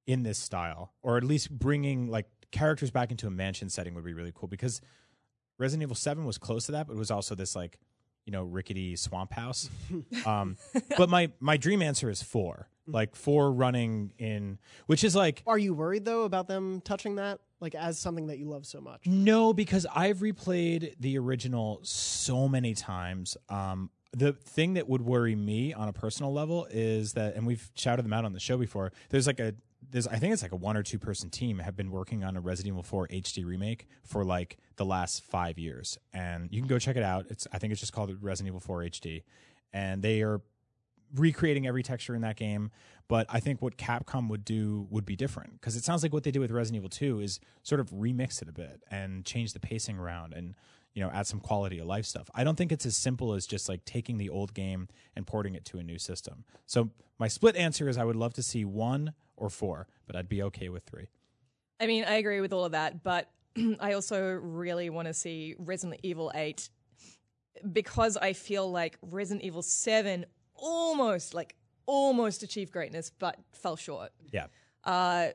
in 0.05 0.23
this 0.23 0.37
style, 0.37 0.93
or 1.01 1.17
at 1.17 1.23
least 1.23 1.49
bringing 1.51 2.07
like 2.07 2.27
characters 2.51 2.91
back 2.91 3.11
into 3.11 3.27
a 3.27 3.31
mansion 3.31 3.69
setting 3.69 3.93
would 3.95 4.05
be 4.05 4.13
really 4.13 4.31
cool 4.33 4.47
because 4.47 4.81
Resident 5.57 5.83
Evil 5.83 5.95
7 5.95 6.25
was 6.25 6.37
close 6.37 6.65
to 6.65 6.73
that, 6.73 6.87
but 6.87 6.93
it 6.93 6.99
was 6.99 7.11
also 7.11 7.35
this 7.35 7.55
like, 7.55 7.77
you 8.25 8.31
know, 8.31 8.43
rickety 8.43 8.95
swamp 8.95 9.33
house. 9.33 9.69
um, 10.25 10.57
but 10.97 11.09
my, 11.09 11.31
my 11.39 11.57
dream 11.57 11.81
answer 11.81 12.09
is 12.09 12.21
four. 12.21 12.67
Like 12.87 13.15
four 13.15 13.51
running 13.51 14.11
in, 14.17 14.57
which 14.87 15.03
is 15.03 15.15
like, 15.15 15.43
Are 15.47 15.57
you 15.57 15.73
worried 15.73 16.03
though 16.03 16.23
about 16.23 16.47
them 16.47 16.81
touching 16.81 17.15
that 17.15 17.39
like 17.61 17.75
as 17.75 17.99
something 17.99 18.27
that 18.27 18.37
you 18.39 18.45
love 18.45 18.65
so 18.65 18.81
much? 18.81 19.05
No, 19.05 19.53
because 19.53 19.85
I've 19.95 20.17
replayed 20.17 20.95
the 20.99 21.17
original 21.19 21.79
so 21.83 22.47
many 22.49 22.73
times. 22.73 23.37
Um, 23.49 23.91
the 24.13 24.33
thing 24.33 24.73
that 24.73 24.89
would 24.89 25.01
worry 25.01 25.35
me 25.35 25.73
on 25.73 25.87
a 25.87 25.93
personal 25.93 26.33
level 26.33 26.67
is 26.69 27.13
that, 27.13 27.35
and 27.35 27.47
we've 27.47 27.71
shouted 27.75 28.03
them 28.03 28.13
out 28.13 28.25
on 28.25 28.33
the 28.33 28.39
show 28.39 28.57
before. 28.57 28.91
There's 29.09 29.27
like 29.27 29.39
a, 29.39 29.53
there's 29.91 30.07
I 30.07 30.17
think 30.17 30.33
it's 30.33 30.41
like 30.41 30.51
a 30.51 30.57
one 30.57 30.77
or 30.77 30.83
two 30.83 30.99
person 30.99 31.29
team 31.29 31.59
have 31.59 31.75
been 31.75 31.91
working 31.91 32.23
on 32.23 32.37
a 32.37 32.41
Resident 32.41 32.73
Evil 32.73 32.83
4 32.83 33.07
HD 33.07 33.45
remake 33.45 33.87
for 34.03 34.23
like 34.23 34.57
the 34.77 34.85
last 34.85 35.23
five 35.23 35.59
years, 35.59 35.97
and 36.13 36.49
you 36.51 36.61
can 36.61 36.67
go 36.67 36.79
check 36.79 36.95
it 36.95 37.03
out. 37.03 37.25
It's 37.29 37.47
I 37.51 37.59
think 37.59 37.71
it's 37.71 37.79
just 37.79 37.93
called 37.93 38.15
Resident 38.21 38.47
Evil 38.47 38.59
4 38.59 38.79
HD, 38.79 39.23
and 39.73 40.01
they 40.01 40.21
are 40.21 40.41
recreating 41.15 41.67
every 41.67 41.83
texture 41.83 42.15
in 42.15 42.21
that 42.21 42.37
game. 42.37 42.71
But 43.07 43.27
I 43.29 43.41
think 43.41 43.61
what 43.61 43.77
Capcom 43.77 44.29
would 44.29 44.45
do 44.45 44.87
would 44.89 45.05
be 45.05 45.17
different 45.17 45.59
because 45.59 45.75
it 45.75 45.83
sounds 45.83 46.01
like 46.01 46.13
what 46.13 46.23
they 46.23 46.31
did 46.31 46.39
with 46.39 46.51
Resident 46.51 46.77
Evil 46.77 46.89
2 46.89 47.19
is 47.19 47.39
sort 47.61 47.81
of 47.81 47.89
remix 47.89 48.41
it 48.41 48.47
a 48.47 48.53
bit 48.53 48.81
and 48.89 49.25
change 49.25 49.51
the 49.51 49.59
pacing 49.59 49.97
around 49.97 50.33
and 50.33 50.55
you 50.93 51.03
know 51.03 51.09
add 51.11 51.27
some 51.27 51.41
quality 51.41 51.79
of 51.79 51.87
life 51.87 52.05
stuff. 52.05 52.29
I 52.33 52.45
don't 52.45 52.55
think 52.55 52.71
it's 52.71 52.85
as 52.85 52.95
simple 52.95 53.33
as 53.33 53.45
just 53.45 53.67
like 53.67 53.83
taking 53.83 54.17
the 54.17 54.29
old 54.29 54.53
game 54.53 54.87
and 55.15 55.27
porting 55.27 55.55
it 55.55 55.65
to 55.65 55.79
a 55.79 55.83
new 55.83 55.99
system. 55.99 56.45
So 56.65 56.91
my 57.19 57.27
split 57.27 57.55
answer 57.57 57.89
is 57.89 57.97
I 57.97 58.05
would 58.05 58.15
love 58.15 58.33
to 58.35 58.43
see 58.43 58.63
one 58.63 59.13
or 59.41 59.49
four, 59.49 59.87
but 60.05 60.15
I'd 60.15 60.29
be 60.29 60.43
okay 60.43 60.69
with 60.69 60.83
three. 60.83 61.07
I 61.79 61.87
mean, 61.87 62.05
I 62.05 62.13
agree 62.13 62.41
with 62.41 62.53
all 62.53 62.63
of 62.63 62.73
that, 62.73 63.03
but 63.03 63.31
I 63.79 63.93
also 63.93 64.21
really 64.21 64.89
want 64.89 65.07
to 65.07 65.13
see 65.13 65.55
Resident 65.57 65.99
Evil 66.03 66.31
8 66.33 66.69
because 67.73 68.17
I 68.17 68.33
feel 68.33 68.71
like 68.71 68.97
Resident 69.01 69.43
Evil 69.43 69.63
7 69.63 70.25
almost 70.55 71.33
like 71.33 71.55
almost 71.87 72.43
achieved 72.43 72.71
greatness 72.71 73.11
but 73.17 73.37
fell 73.51 73.75
short. 73.75 74.11
Yeah. 74.31 74.45
Uh, 74.83 75.29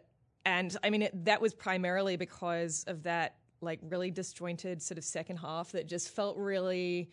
and 0.45 0.77
I 0.85 0.91
mean, 0.91 1.03
it, 1.03 1.25
that 1.25 1.41
was 1.41 1.53
primarily 1.53 2.17
because 2.17 2.85
of 2.87 3.03
that 3.03 3.37
like 3.61 3.81
really 3.83 4.13
disjointed 4.13 4.81
sort 4.81 4.99
of 4.99 5.05
second 5.05 5.39
half 5.39 5.73
that 5.73 5.89
just 5.89 6.15
felt 6.15 6.37
really. 6.39 7.11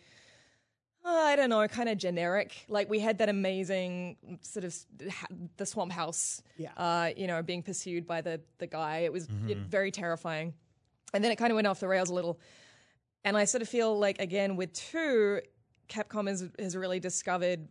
Uh, 1.04 1.08
I 1.08 1.36
don't 1.36 1.50
know, 1.50 1.66
kind 1.68 1.88
of 1.88 1.98
generic. 1.98 2.64
Like 2.68 2.88
we 2.88 2.98
had 2.98 3.18
that 3.18 3.28
amazing 3.28 4.16
sort 4.40 4.64
of 4.64 4.74
the 5.56 5.66
swamp 5.66 5.92
house, 5.92 6.42
Yeah. 6.56 6.72
uh, 6.76 7.10
you 7.16 7.26
know, 7.26 7.42
being 7.42 7.62
pursued 7.62 8.06
by 8.06 8.20
the 8.22 8.40
the 8.58 8.66
guy. 8.66 8.98
It 9.00 9.12
was 9.12 9.28
it, 9.48 9.58
very 9.58 9.90
terrifying, 9.90 10.54
and 11.12 11.22
then 11.22 11.30
it 11.30 11.36
kind 11.36 11.50
of 11.50 11.56
went 11.56 11.66
off 11.66 11.80
the 11.80 11.88
rails 11.88 12.10
a 12.10 12.14
little. 12.14 12.40
And 13.24 13.36
I 13.36 13.44
sort 13.44 13.62
of 13.62 13.68
feel 13.68 13.98
like 13.98 14.18
again 14.20 14.56
with 14.56 14.72
two, 14.72 15.40
Capcom 15.88 16.28
has 16.28 16.48
has 16.58 16.76
really 16.76 17.00
discovered 17.00 17.68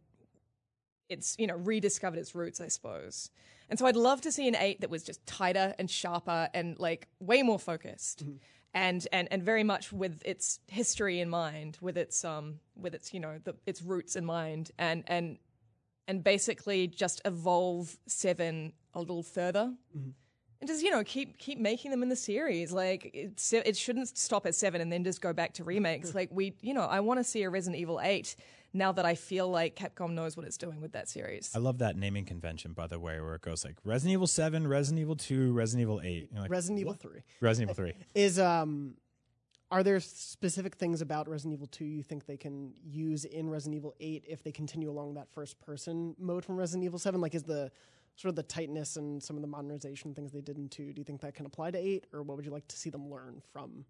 it's 1.09 1.35
you 1.37 1.47
know 1.47 1.55
rediscovered 1.55 2.19
its 2.19 2.33
roots, 2.35 2.61
I 2.61 2.67
suppose. 2.67 3.29
And 3.69 3.79
so 3.79 3.85
I'd 3.85 3.95
love 3.95 4.21
to 4.21 4.31
see 4.31 4.47
an 4.47 4.55
eight 4.55 4.81
that 4.81 4.89
was 4.89 5.03
just 5.03 5.25
tighter 5.25 5.73
and 5.79 5.89
sharper 5.89 6.49
and 6.53 6.77
like 6.79 7.07
way 7.19 7.41
more 7.43 7.57
focused, 7.57 8.23
and 8.73 9.07
and 9.11 9.27
and 9.31 9.43
very 9.43 9.63
much 9.63 9.91
with 9.91 10.21
its 10.25 10.59
history 10.67 11.19
in 11.19 11.29
mind, 11.29 11.77
with 11.81 11.97
its 11.97 12.25
um 12.25 12.59
with 12.75 12.95
its 12.95 13.13
you 13.13 13.19
know 13.19 13.39
the, 13.43 13.55
its 13.65 13.81
roots 13.81 14.15
in 14.15 14.25
mind, 14.25 14.71
and 14.77 15.03
and 15.07 15.37
and 16.07 16.23
basically 16.23 16.87
just 16.87 17.21
evolve 17.25 17.97
seven 18.07 18.73
a 18.93 18.99
little 18.99 19.23
further. 19.23 19.73
And 20.59 20.67
just 20.69 20.83
you 20.83 20.91
know 20.91 21.03
keep 21.03 21.37
keep 21.37 21.59
making 21.59 21.91
them 21.91 22.03
in 22.03 22.09
the 22.09 22.15
series. 22.15 22.71
Like 22.71 23.11
it's, 23.13 23.53
it 23.53 23.77
shouldn't 23.77 24.17
stop 24.17 24.45
at 24.45 24.55
seven 24.55 24.81
and 24.81 24.91
then 24.91 25.03
just 25.03 25.21
go 25.21 25.33
back 25.33 25.53
to 25.55 25.63
remakes. 25.63 26.15
like 26.15 26.29
we, 26.31 26.55
you 26.61 26.73
know, 26.73 26.83
I 26.83 26.99
want 27.01 27.19
to 27.19 27.23
see 27.23 27.43
a 27.43 27.49
Resident 27.49 27.79
Evil 27.79 27.99
eight 28.01 28.35
now 28.73 28.91
that 28.91 29.05
I 29.05 29.15
feel 29.15 29.47
like 29.47 29.75
Capcom 29.75 30.11
knows 30.13 30.35
what 30.35 30.45
it's 30.45 30.57
doing 30.57 30.81
with 30.81 30.93
that 30.93 31.07
series. 31.07 31.51
I 31.55 31.59
love 31.59 31.77
that 31.79 31.95
naming 31.95 32.25
convention, 32.25 32.73
by 32.73 32.87
the 32.87 32.99
way, 32.99 33.19
where 33.21 33.35
it 33.35 33.41
goes 33.41 33.63
like 33.63 33.75
Resident 33.83 34.13
Evil 34.13 34.27
7, 34.27 34.67
Resident 34.67 34.99
Evil 34.99 35.15
2, 35.15 35.51
Resident 35.53 35.81
Evil 35.81 36.01
8. 36.03 36.29
Like, 36.35 36.51
Resident 36.51 36.79
Evil 36.79 36.93
3. 36.93 37.21
Resident 37.39 37.71
Evil 37.71 37.85
3. 37.85 37.93
Is 38.15 38.39
um 38.39 38.95
are 39.71 39.81
there 39.81 39.99
specific 39.99 40.75
things 40.75 41.01
about 41.01 41.27
Resident 41.27 41.53
Evil 41.53 41.67
2 41.67 41.85
you 41.85 42.03
think 42.03 42.25
they 42.25 42.37
can 42.37 42.73
use 42.83 43.25
in 43.25 43.49
Resident 43.49 43.75
Evil 43.75 43.95
8 43.99 44.25
if 44.27 44.43
they 44.43 44.51
continue 44.51 44.89
along 44.89 45.15
that 45.15 45.27
first 45.31 45.59
person 45.59 46.15
mode 46.19 46.45
from 46.45 46.57
Resident 46.57 46.83
Evil 46.83 46.99
7? 46.99 47.19
Like 47.19 47.33
is 47.33 47.43
the 47.43 47.71
sort 48.15 48.29
of 48.29 48.35
the 48.35 48.43
tightness 48.43 48.97
and 48.97 49.21
some 49.21 49.35
of 49.35 49.41
the 49.41 49.47
modernization 49.47 50.13
things 50.13 50.31
they 50.31 50.41
did 50.41 50.57
in 50.57 50.69
2, 50.69 50.93
do 50.93 50.99
you 50.99 51.03
think 51.03 51.21
that 51.21 51.33
can 51.33 51.45
apply 51.45 51.71
to 51.71 51.77
8 51.77 52.05
or 52.13 52.21
what 52.21 52.37
would 52.37 52.45
you 52.45 52.51
like 52.51 52.67
to 52.67 52.77
see 52.77 52.91
them 52.91 53.09
learn 53.09 53.41
from 53.51 53.85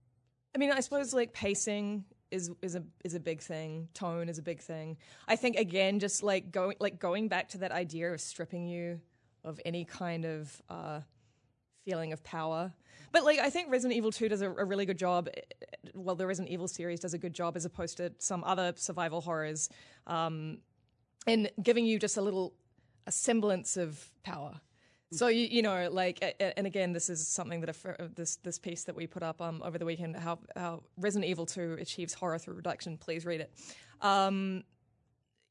I 0.55 0.57
mean, 0.57 0.72
I 0.72 0.79
suppose 0.81 1.13
like 1.13 1.33
pacing 1.33 2.05
is 2.31 2.51
is 2.62 2.75
a 2.75 2.83
is 3.03 3.15
a 3.15 3.19
big 3.19 3.41
thing. 3.41 3.88
Tone 3.93 4.29
is 4.29 4.38
a 4.38 4.43
big 4.43 4.60
thing. 4.60 4.98
I 5.27 5.36
think 5.36 5.55
again, 5.57 6.00
just 6.00 6.24
like 6.24 6.51
going 6.51 6.77
like 6.79 7.00
going 7.00 7.27
back 7.27 7.50
to 7.50 7.60
that 7.60 7.72
idea 7.72 8.13
of 8.13 8.22
stripping 8.22 8.67
you 8.67 9.00
of 9.43 9.60
any 9.65 9.86
kind 9.86 10.25
of 10.25 10.62
uh, 10.69 11.01
feeling 11.86 12.13
of 12.13 12.24
power. 12.24 12.74
But 13.12 13.25
like, 13.25 13.39
I 13.39 13.50
think 13.50 13.72
Resident 13.72 13.98
Evil 13.98 14.12
Two 14.12 14.29
does 14.29 14.41
a, 14.41 14.50
a 14.50 14.65
really 14.65 14.86
good 14.86 14.98
job. 14.98 15.29
eh, 15.36 15.41
Well, 15.93 16.15
the 16.15 16.25
Resident 16.25 16.51
Evil 16.51 16.67
series 16.67 17.00
does 17.00 17.13
a 17.13 17.17
good 17.17 17.33
job 17.33 17.55
as 17.55 17.65
opposed 17.65 17.98
to 17.98 18.13
some 18.19 18.43
other 18.43 18.74
survival 18.75 19.22
horrors, 19.22 19.69
um, 20.07 20.60
in 21.27 21.50
giving 21.62 21.86
you 21.86 22.00
just 22.00 22.17
a 22.17 22.22
little 22.22 22.53
a 23.05 23.12
semblance 23.12 23.75
of 23.77 24.10
power. 24.24 24.61
So 25.14 25.28
you, 25.28 25.48
you 25.50 25.62
know, 25.62 25.90
like, 25.92 26.36
and 26.40 26.68
again, 26.68 26.94
this 26.94 27.10
is 27.10 27.28
something 27.28 27.62
that 27.62 27.70
a, 27.70 28.04
uh, 28.04 28.08
this 28.16 28.38
this 28.38 28.60
piece 28.60 28.84
that 28.86 28.96
we 28.96 29.08
put 29.08 29.24
up 29.24 29.42
um, 29.42 29.62
over 29.64 29.78
the 29.78 29.86
weekend, 29.86 30.16
how 30.16 30.40
how 30.56 30.84
Resident 30.98 31.30
Evil 31.30 31.46
Two 31.46 31.78
achieves 31.80 32.14
horror 32.14 32.40
through 32.40 32.56
reduction. 32.56 32.98
Please 32.98 33.26
read 33.26 33.42
it. 33.42 33.52
Um, 34.02 34.64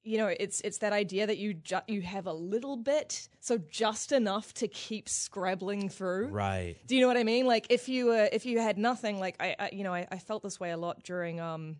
you 0.04 0.18
know, 0.18 0.26
it's 0.26 0.60
it's 0.62 0.78
that 0.78 0.92
idea 0.92 1.26
that 1.26 1.38
you 1.38 1.54
ju- 1.54 1.86
you 1.86 2.02
have 2.02 2.26
a 2.26 2.32
little 2.32 2.76
bit, 2.76 3.28
so 3.40 3.58
just 3.58 4.10
enough 4.10 4.52
to 4.54 4.66
keep 4.68 5.08
scrabbling 5.08 5.88
through. 5.88 6.28
Right. 6.28 6.76
Do 6.86 6.96
you 6.96 7.00
know 7.00 7.08
what 7.08 7.16
I 7.16 7.24
mean? 7.24 7.46
Like 7.46 7.66
if 7.70 7.88
you 7.88 8.10
uh, 8.10 8.28
if 8.32 8.44
you 8.44 8.58
had 8.58 8.78
nothing, 8.78 9.20
like 9.20 9.36
I, 9.38 9.54
I 9.58 9.70
you 9.72 9.84
know 9.84 9.94
I, 9.94 10.08
I 10.10 10.18
felt 10.18 10.42
this 10.42 10.58
way 10.58 10.72
a 10.72 10.76
lot 10.76 11.04
during 11.04 11.40
um 11.40 11.76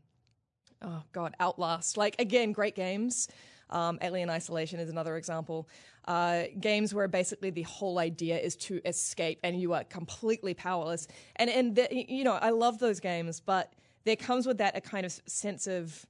oh 0.83 1.03
god 1.13 1.35
Outlast. 1.41 1.97
Like 1.97 2.15
again, 2.21 2.53
great 2.53 2.77
games. 2.77 3.29
Um, 3.73 3.99
Alien 4.01 4.31
Isolation 4.31 4.79
is 4.79 4.89
another 4.91 5.17
example. 5.17 5.69
Uh, 6.07 6.45
games 6.61 6.95
where 6.95 7.09
basically 7.09 7.51
the 7.51 7.63
whole 7.63 7.99
idea 7.99 8.39
is 8.39 8.55
to 8.57 8.81
escape 8.85 9.41
and 9.43 9.61
you 9.61 9.73
are 9.73 9.85
completely 9.85 10.55
powerless. 10.55 11.09
And 11.37 11.51
and 11.51 11.75
the, 11.75 11.89
you 11.93 12.25
know 12.25 12.35
I 12.35 12.51
love 12.51 12.79
those 12.79 13.01
games, 13.01 13.41
but 13.41 13.73
there 14.05 14.17
comes 14.17 14.47
with 14.47 14.59
that 14.59 14.77
a 14.77 14.81
kind 14.81 15.07
of 15.07 15.13
sense 15.27 15.67
of 15.67 16.07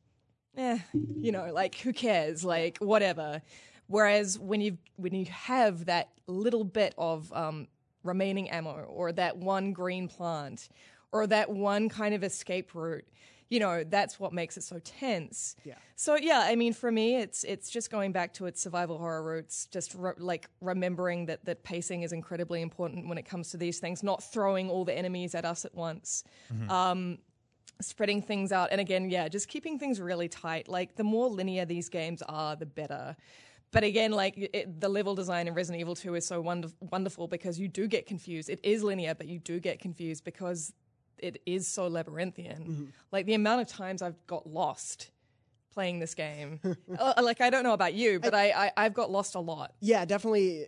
eh, 0.56 0.78
you 1.20 1.32
know, 1.32 1.50
like 1.52 1.76
who 1.76 1.92
cares, 1.92 2.44
like 2.44 2.78
whatever. 2.78 3.42
Whereas 3.86 4.38
when 4.38 4.60
you 4.60 4.78
when 4.96 5.14
you 5.14 5.26
have 5.26 5.86
that 5.86 6.08
little 6.26 6.64
bit 6.64 6.94
of 6.96 7.32
um, 7.32 7.68
remaining 8.04 8.50
ammo, 8.50 8.84
or 8.88 9.12
that 9.12 9.36
one 9.36 9.72
green 9.72 10.08
plant, 10.08 10.68
or 11.12 11.26
that 11.26 11.50
one 11.50 11.88
kind 11.88 12.14
of 12.14 12.24
escape 12.24 12.74
route, 12.74 13.04
you 13.52 13.60
know, 13.60 13.84
that's 13.84 14.18
what 14.18 14.32
makes 14.32 14.56
it 14.56 14.62
so 14.62 14.78
tense. 14.78 15.56
Yeah. 15.62 15.74
So 15.94 16.16
yeah, 16.16 16.46
I 16.46 16.56
mean, 16.56 16.72
for 16.72 16.90
me, 16.90 17.16
it's 17.16 17.44
it's 17.44 17.68
just 17.68 17.90
going 17.90 18.10
back 18.10 18.32
to 18.34 18.46
its 18.46 18.62
survival 18.62 18.96
horror 18.96 19.22
roots, 19.22 19.66
just 19.66 19.94
re- 19.94 20.14
like 20.16 20.48
remembering 20.62 21.26
that 21.26 21.44
that 21.44 21.62
pacing 21.62 22.02
is 22.02 22.14
incredibly 22.14 22.62
important 22.62 23.08
when 23.08 23.18
it 23.18 23.26
comes 23.26 23.50
to 23.50 23.58
these 23.58 23.78
things, 23.78 24.02
not 24.02 24.22
throwing 24.22 24.70
all 24.70 24.86
the 24.86 24.96
enemies 24.96 25.34
at 25.34 25.44
us 25.44 25.66
at 25.66 25.74
once 25.74 26.24
mm-hmm. 26.50 26.70
um, 26.70 27.18
spreading 27.82 28.22
things 28.22 28.52
out. 28.52 28.70
And 28.72 28.80
again, 28.80 29.10
yeah, 29.10 29.28
just 29.28 29.48
keeping 29.48 29.78
things 29.78 30.00
really 30.00 30.28
tight. 30.28 30.66
Like 30.66 30.96
the 30.96 31.04
more 31.04 31.28
linear 31.28 31.66
these 31.66 31.90
games 31.90 32.22
are, 32.22 32.56
the 32.56 32.64
better. 32.64 33.14
But 33.70 33.84
again, 33.84 34.12
like 34.12 34.34
it, 34.38 34.80
the 34.80 34.88
level 34.88 35.14
design 35.14 35.46
in 35.46 35.52
Resident 35.52 35.80
Evil 35.82 35.94
2 35.94 36.14
is 36.14 36.26
so 36.26 36.40
wonder- 36.40 36.68
wonderful 36.80 37.28
because 37.28 37.58
you 37.58 37.68
do 37.68 37.86
get 37.86 38.06
confused. 38.06 38.48
It 38.48 38.60
is 38.62 38.82
linear, 38.82 39.14
but 39.14 39.28
you 39.28 39.38
do 39.38 39.60
get 39.60 39.78
confused 39.78 40.24
because 40.24 40.72
it 41.22 41.40
is 41.46 41.66
so 41.68 41.86
labyrinthian. 41.86 42.92
Like 43.10 43.26
the 43.26 43.34
amount 43.34 43.60
of 43.62 43.68
times 43.68 44.02
I've 44.02 44.26
got 44.26 44.46
lost 44.46 45.10
playing 45.72 45.98
this 46.00 46.14
game. 46.14 46.60
Uh, 46.98 47.14
like 47.22 47.40
I 47.40 47.48
don't 47.50 47.64
know 47.64 47.72
about 47.72 47.94
you, 47.94 48.20
but 48.20 48.34
I, 48.34 48.50
I 48.50 48.72
I've 48.76 48.94
got 48.94 49.10
lost 49.10 49.34
a 49.34 49.40
lot. 49.40 49.72
Yeah, 49.80 50.04
definitely. 50.04 50.66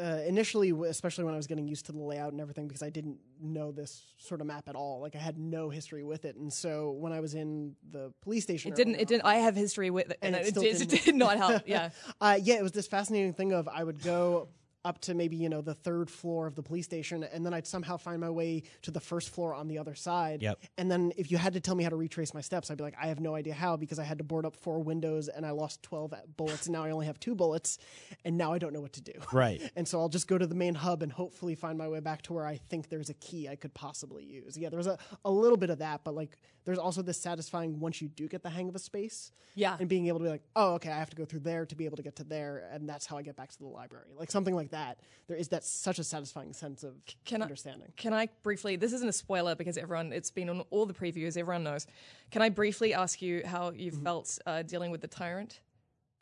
Uh, 0.00 0.20
initially, 0.28 0.70
especially 0.88 1.24
when 1.24 1.34
I 1.34 1.36
was 1.36 1.48
getting 1.48 1.66
used 1.66 1.86
to 1.86 1.92
the 1.92 1.98
layout 1.98 2.30
and 2.30 2.40
everything, 2.40 2.68
because 2.68 2.84
I 2.84 2.88
didn't 2.90 3.18
know 3.40 3.72
this 3.72 4.00
sort 4.16 4.40
of 4.40 4.46
map 4.46 4.68
at 4.68 4.76
all. 4.76 5.00
Like 5.00 5.16
I 5.16 5.18
had 5.18 5.38
no 5.38 5.70
history 5.70 6.04
with 6.04 6.24
it, 6.24 6.36
and 6.36 6.52
so 6.52 6.92
when 6.92 7.12
I 7.12 7.18
was 7.18 7.34
in 7.34 7.74
the 7.90 8.12
police 8.22 8.44
station, 8.44 8.70
It 8.72 8.76
didn't. 8.76 8.94
It 8.94 9.08
didn't. 9.08 9.24
I 9.24 9.36
have 9.36 9.56
history 9.56 9.90
with 9.90 10.10
it, 10.12 10.18
And 10.22 10.36
and, 10.36 10.44
it 10.46 10.56
it, 10.56 10.60
did, 10.60 10.78
didn't- 10.78 10.92
it 10.94 11.04
did 11.04 11.14
not 11.16 11.36
help. 11.36 11.62
Yeah. 11.66 11.90
uh, 12.20 12.38
yeah, 12.40 12.54
it 12.54 12.62
was 12.62 12.70
this 12.72 12.86
fascinating 12.86 13.32
thing 13.34 13.52
of 13.52 13.66
I 13.68 13.82
would 13.82 14.00
go 14.02 14.48
up 14.84 15.00
to 15.02 15.14
maybe 15.14 15.36
you 15.36 15.48
know 15.48 15.60
the 15.60 15.74
third 15.74 16.10
floor 16.10 16.46
of 16.46 16.54
the 16.54 16.62
police 16.62 16.84
station, 16.84 17.24
and 17.24 17.44
then 17.44 17.52
I'd 17.52 17.66
somehow 17.66 17.96
find 17.96 18.20
my 18.20 18.30
way 18.30 18.62
to 18.82 18.90
the 18.90 19.00
first 19.00 19.30
floor 19.30 19.54
on 19.54 19.68
the 19.68 19.78
other 19.78 19.94
side. 19.94 20.42
Yep. 20.42 20.58
And 20.76 20.90
then 20.90 21.12
if 21.16 21.30
you 21.30 21.38
had 21.38 21.52
to 21.54 21.60
tell 21.60 21.74
me 21.74 21.84
how 21.84 21.90
to 21.90 21.96
retrace 21.96 22.34
my 22.34 22.40
steps, 22.40 22.70
I'd 22.70 22.78
be 22.78 22.84
like, 22.84 22.96
I 23.00 23.08
have 23.08 23.20
no 23.20 23.34
idea 23.34 23.54
how 23.54 23.76
because 23.76 23.98
I 23.98 24.04
had 24.04 24.18
to 24.18 24.24
board 24.24 24.46
up 24.46 24.56
four 24.56 24.80
windows 24.80 25.28
and 25.28 25.44
I 25.44 25.50
lost 25.50 25.82
twelve 25.82 26.14
bullets, 26.36 26.66
and 26.66 26.72
now 26.72 26.84
I 26.84 26.90
only 26.90 27.06
have 27.06 27.18
two 27.20 27.34
bullets, 27.34 27.78
and 28.24 28.36
now 28.36 28.52
I 28.52 28.58
don't 28.58 28.72
know 28.72 28.80
what 28.80 28.92
to 28.94 29.02
do. 29.02 29.12
Right. 29.32 29.62
And 29.76 29.86
so 29.86 30.00
I'll 30.00 30.08
just 30.08 30.26
go 30.26 30.36
to 30.36 30.46
the 30.46 30.56
main 30.56 30.74
hub 30.74 31.02
and 31.02 31.12
hopefully 31.12 31.54
find 31.54 31.78
my 31.78 31.86
way 31.86 32.00
back 32.00 32.22
to 32.22 32.32
where 32.32 32.44
I 32.44 32.56
think 32.56 32.88
there's 32.88 33.10
a 33.10 33.14
key 33.14 33.48
I 33.48 33.54
could 33.54 33.72
possibly 33.74 34.24
use. 34.24 34.56
Yeah, 34.56 34.70
there 34.70 34.78
was 34.78 34.88
a, 34.88 34.98
a 35.24 35.30
little 35.30 35.56
bit 35.56 35.70
of 35.70 35.78
that, 35.78 36.02
but 36.04 36.14
like 36.14 36.36
there's 36.68 36.78
also 36.78 37.00
this 37.00 37.18
satisfying 37.18 37.80
once 37.80 38.02
you 38.02 38.08
do 38.08 38.28
get 38.28 38.42
the 38.42 38.50
hang 38.50 38.68
of 38.68 38.74
a 38.74 38.78
space. 38.78 39.32
Yeah. 39.54 39.74
And 39.80 39.88
being 39.88 40.06
able 40.08 40.18
to 40.18 40.24
be 40.24 40.28
like, 40.30 40.42
oh, 40.54 40.74
okay, 40.74 40.90
I 40.92 40.98
have 40.98 41.08
to 41.08 41.16
go 41.16 41.24
through 41.24 41.40
there 41.40 41.64
to 41.64 41.74
be 41.74 41.86
able 41.86 41.96
to 41.96 42.02
get 42.02 42.14
to 42.16 42.24
there, 42.24 42.68
and 42.70 42.86
that's 42.86 43.06
how 43.06 43.16
I 43.16 43.22
get 43.22 43.36
back 43.36 43.50
to 43.52 43.58
the 43.58 43.66
library. 43.66 44.10
Like 44.18 44.30
something 44.30 44.54
like 44.54 44.70
that. 44.72 44.98
There 45.28 45.36
is 45.38 45.48
that 45.48 45.64
such 45.64 45.98
a 45.98 46.04
satisfying 46.04 46.52
sense 46.52 46.84
of 46.84 46.92
Can 47.24 47.40
I- 47.40 47.46
understanding. 47.46 47.90
Can 47.96 48.12
I 48.12 48.28
briefly? 48.42 48.76
This 48.76 48.92
isn't 48.92 49.08
a 49.08 49.12
spoiler 49.14 49.54
because 49.54 49.78
everyone 49.78 50.12
it's 50.12 50.30
been 50.30 50.50
on 50.50 50.60
all 50.70 50.84
the 50.84 50.92
previews. 50.92 51.38
Everyone 51.38 51.64
knows. 51.64 51.86
Can 52.30 52.42
I 52.42 52.50
briefly 52.50 52.92
ask 52.92 53.22
you 53.22 53.42
how 53.46 53.70
you 53.70 53.90
Mm-hmm. 53.92 54.04
felt 54.04 54.38
uh, 54.44 54.60
dealing 54.62 54.90
with 54.90 55.00
the 55.00 55.08
tyrant 55.08 55.60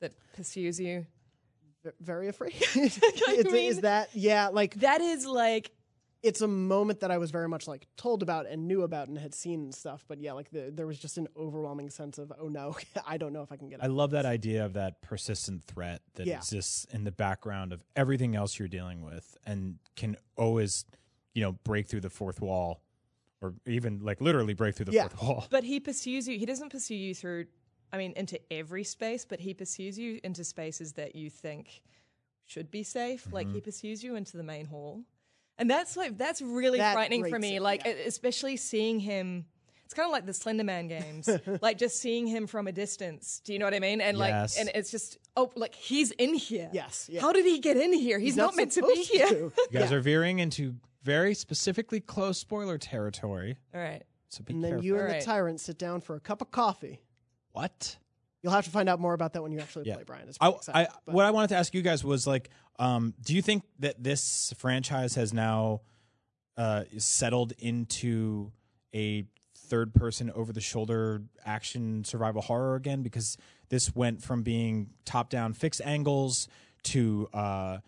that 0.01 0.13
pursues 0.33 0.79
you? 0.79 1.07
Very 2.01 2.29
afraid. 2.29 2.55
Mean- 2.77 2.91
is 3.71 3.81
that 3.83 4.11
yeah? 4.15 4.49
Like 4.49 4.75
That 4.77 5.01
is 5.01 5.27
like 5.27 5.71
it's 6.27 6.41
a 6.41 6.49
moment 6.49 7.01
that 7.01 7.11
I 7.11 7.19
was 7.19 7.31
very 7.31 7.49
much 7.49 7.67
like 7.69 7.87
told 7.97 8.23
about 8.23 8.47
and 8.47 8.67
knew 8.69 8.83
about 8.83 9.09
and 9.09 9.17
had 9.19 9.35
seen 9.35 9.61
and 9.65 9.75
stuff. 9.75 10.05
But 10.09 10.21
yeah, 10.21 10.33
like 10.33 10.51
the, 10.51 10.71
there 10.75 10.87
was 10.87 10.99
just 10.99 11.17
an 11.19 11.29
overwhelming 11.37 11.89
sense 11.91 12.19
of 12.19 12.33
oh 12.39 12.49
no, 12.49 12.77
I 13.07 13.17
don't 13.17 13.33
know 13.33 13.43
if 13.43 13.53
I 13.53 13.57
can 13.57 13.69
get. 13.69 13.83
I 13.83 13.87
out. 13.87 13.93
love 13.93 14.11
that 14.11 14.27
idea 14.27 14.65
of 14.65 14.75
that 14.75 15.01
persistent 15.03 15.65
threat 15.65 16.03
that 16.15 16.27
Yeah. 16.27 16.37
exists 16.39 16.87
in 16.91 17.05
the 17.05 17.13
background 17.13 17.73
of 17.73 17.83
everything 17.95 18.35
else 18.37 18.59
you're 18.59 18.69
dealing 18.69 19.03
with 19.03 19.37
and 19.47 19.77
can 19.95 20.17
always, 20.37 20.85
you 21.35 21.43
know, 21.43 21.53
break 21.53 21.87
through 21.87 22.01
the 22.03 22.11
fourth 22.11 22.41
wall 22.41 22.83
or 23.41 23.55
even 23.67 24.01
like 24.01 24.21
literally 24.21 24.55
break 24.55 24.75
through 24.75 24.87
the 24.87 24.93
Yeah. 24.93 25.09
fourth 25.09 25.23
wall. 25.23 25.47
But 25.51 25.65
he 25.65 25.81
pursues 25.81 26.27
you. 26.29 26.39
He 26.39 26.47
doesn't 26.47 26.71
pursue 26.71 26.95
you 26.97 27.15
through, 27.15 27.47
I 27.93 27.99
mean, 27.99 28.13
into 28.17 28.41
every 28.53 28.85
space, 28.85 29.25
but 29.25 29.41
he 29.41 29.55
pursues 29.55 29.99
you 29.99 30.21
into 30.25 30.43
spaces 30.45 30.95
that 30.95 31.15
you 31.15 31.31
think 31.31 31.83
should 32.47 32.71
be 32.71 32.83
safe. 32.83 33.27
Like 33.33 33.47
Mm-hmm. 33.47 33.55
he 33.57 33.61
pursues 33.61 34.03
you 34.05 34.17
into 34.17 34.37
the 34.37 34.43
main 34.43 34.67
hall, 34.67 35.03
and 35.59 35.69
that's 35.71 35.97
like 35.97 36.17
that's 36.19 36.41
really 36.43 36.79
That 36.79 36.95
frightening 36.95 37.25
for 37.29 37.39
me. 37.39 37.57
it, 37.57 37.63
Like 37.63 37.83
yeah. 37.85 37.93
especially 38.07 38.57
seeing 38.57 39.01
him. 39.01 39.47
It's 39.85 39.95
kind 39.95 40.07
of 40.07 40.11
like 40.13 40.27
the 40.27 40.35
Slender 40.35 40.65
Man 40.65 40.89
games, 40.89 41.29
like 41.63 41.79
just 41.79 42.01
seeing 42.01 42.27
him 42.27 42.49
from 42.49 42.67
a 42.67 42.73
distance. 42.73 43.41
Do 43.45 43.53
you 43.53 43.61
know 43.61 43.67
what 43.67 43.75
I 43.75 43.79
mean? 43.79 44.01
And 44.01 44.19
like, 44.19 44.31
Yes. 44.31 44.59
and 44.59 44.69
it's 44.75 44.91
just 44.91 45.17
oh, 45.37 45.53
like 45.55 45.77
he's 45.77 46.11
in 46.11 46.35
here. 46.35 46.69
Yes, 46.73 47.09
yeah. 47.11 47.21
How 47.21 47.33
did 47.33 47.45
he 47.47 47.61
get 47.61 47.77
in 47.77 47.93
here? 47.93 48.19
He's, 48.19 48.37
not, 48.37 48.57
meant 48.57 48.73
to 48.73 48.83
be 48.83 49.03
here. 49.05 49.29
to. 49.29 49.35
You 49.71 49.79
guys 49.79 49.91
Yeah. 49.93 49.97
are 49.97 50.01
veering 50.01 50.41
into 50.41 50.75
very 51.05 51.35
specifically 51.35 52.01
close 52.01 52.37
spoiler 52.39 52.79
territory. 52.79 53.59
All 53.73 53.81
right. 53.81 54.03
So 54.29 54.43
be 54.43 54.55
And 54.55 54.65
then 54.65 54.71
careful. 54.73 54.85
you 54.87 54.95
and 54.95 55.03
Alright. 55.05 55.21
the 55.21 55.25
tyrant 55.27 55.61
sit 55.61 55.79
down 55.79 56.01
for 56.01 56.17
a 56.17 56.21
cup 56.21 56.41
of 56.43 56.51
coffee. 56.51 57.01
what? 57.53 57.97
You'll 58.47 58.55
have 58.55 58.65
to 58.67 58.71
find 58.71 58.89
out 58.89 59.01
more 59.01 59.13
about 59.13 59.33
that 59.33 59.43
when 59.43 59.51
you 59.51 59.59
actually 59.59 59.89
Yeah. 59.89 59.95
play, 59.95 60.05
Brian. 60.05 60.29
I, 60.41 60.51
exciting, 60.51 60.87
I, 61.09 61.11
what 61.11 61.25
I 61.25 61.33
wanted 61.33 61.49
to 61.49 61.57
ask 61.57 61.75
you 61.75 61.83
guys 61.83 62.05
was 62.05 62.29
like, 62.29 62.49
um, 62.79 63.13
do 63.21 63.35
you 63.35 63.43
think 63.43 63.65
that 63.81 64.01
this 64.01 64.55
franchise 64.57 65.17
has 65.17 65.35
now 65.35 65.81
uh, 66.57 66.85
settled 66.97 67.55
into 67.59 68.53
a 68.95 69.27
third 69.57 69.95
person 69.95 70.31
over 70.31 70.53
the 70.53 70.61
shoulder 70.61 71.25
action 71.45 72.05
survival 72.05 72.41
horror 72.41 72.77
again? 72.77 73.03
Because 73.03 73.37
this 73.69 73.97
went 73.97 74.23
from 74.23 74.45
being 74.45 74.91
top 75.05 75.29
down 75.29 75.53
fixed 75.53 75.81
angles 75.85 76.47
to, 76.85 77.29
uh, 77.35 77.79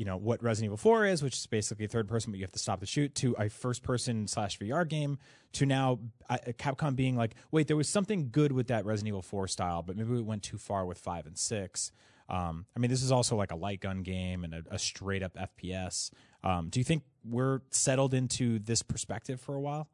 you 0.00 0.06
know, 0.06 0.16
what 0.16 0.42
Resident 0.42 0.64
Evil 0.68 0.78
4 0.78 1.04
is, 1.04 1.22
which 1.22 1.34
is 1.34 1.46
basically 1.46 1.86
third 1.86 2.08
person, 2.08 2.32
but 2.32 2.38
you 2.38 2.44
have 2.44 2.52
to 2.52 2.58
stop 2.58 2.80
the 2.80 2.86
shoot, 2.86 3.14
to 3.16 3.34
a 3.38 3.50
first 3.50 3.82
person 3.82 4.26
slash 4.26 4.58
VR 4.58 4.88
game, 4.88 5.18
to 5.52 5.66
now 5.66 5.98
uh, 6.30 6.38
Capcom 6.58 6.96
being 6.96 7.16
like, 7.16 7.34
wait, 7.50 7.66
there 7.68 7.76
was 7.76 7.86
something 7.86 8.30
good 8.32 8.50
with 8.50 8.68
that 8.68 8.86
Resident 8.86 9.08
Evil 9.08 9.20
4 9.20 9.46
style, 9.46 9.82
but 9.82 9.98
maybe 9.98 10.08
we 10.08 10.22
went 10.22 10.42
too 10.42 10.56
far 10.56 10.86
with 10.86 10.96
5 10.96 11.26
and 11.26 11.36
6. 11.36 11.92
Um, 12.30 12.64
I 12.74 12.80
mean, 12.80 12.90
this 12.90 13.02
is 13.02 13.12
also 13.12 13.36
like 13.36 13.52
a 13.52 13.56
light 13.56 13.80
gun 13.80 14.02
game 14.02 14.42
and 14.42 14.54
a, 14.54 14.62
a 14.70 14.78
straight 14.78 15.22
up 15.22 15.34
FPS. 15.36 16.10
Um, 16.42 16.70
do 16.70 16.80
you 16.80 16.84
think 16.84 17.02
we're 17.22 17.60
settled 17.70 18.14
into 18.14 18.58
this 18.58 18.80
perspective 18.80 19.38
for 19.38 19.54
a 19.54 19.60
while? 19.60 19.86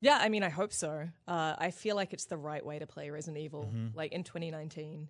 Yeah, 0.00 0.18
I 0.20 0.30
mean, 0.30 0.42
I 0.42 0.48
hope 0.48 0.72
so. 0.72 1.08
Uh, 1.28 1.54
I 1.58 1.70
feel 1.70 1.94
like 1.94 2.12
it's 2.12 2.24
the 2.24 2.36
right 2.36 2.66
way 2.66 2.80
to 2.80 2.86
play 2.88 3.10
Resident 3.10 3.38
Evil, 3.38 3.70
Mm-hmm. 3.72 3.96
like 3.96 4.10
in 4.12 4.24
2019. 4.24 5.06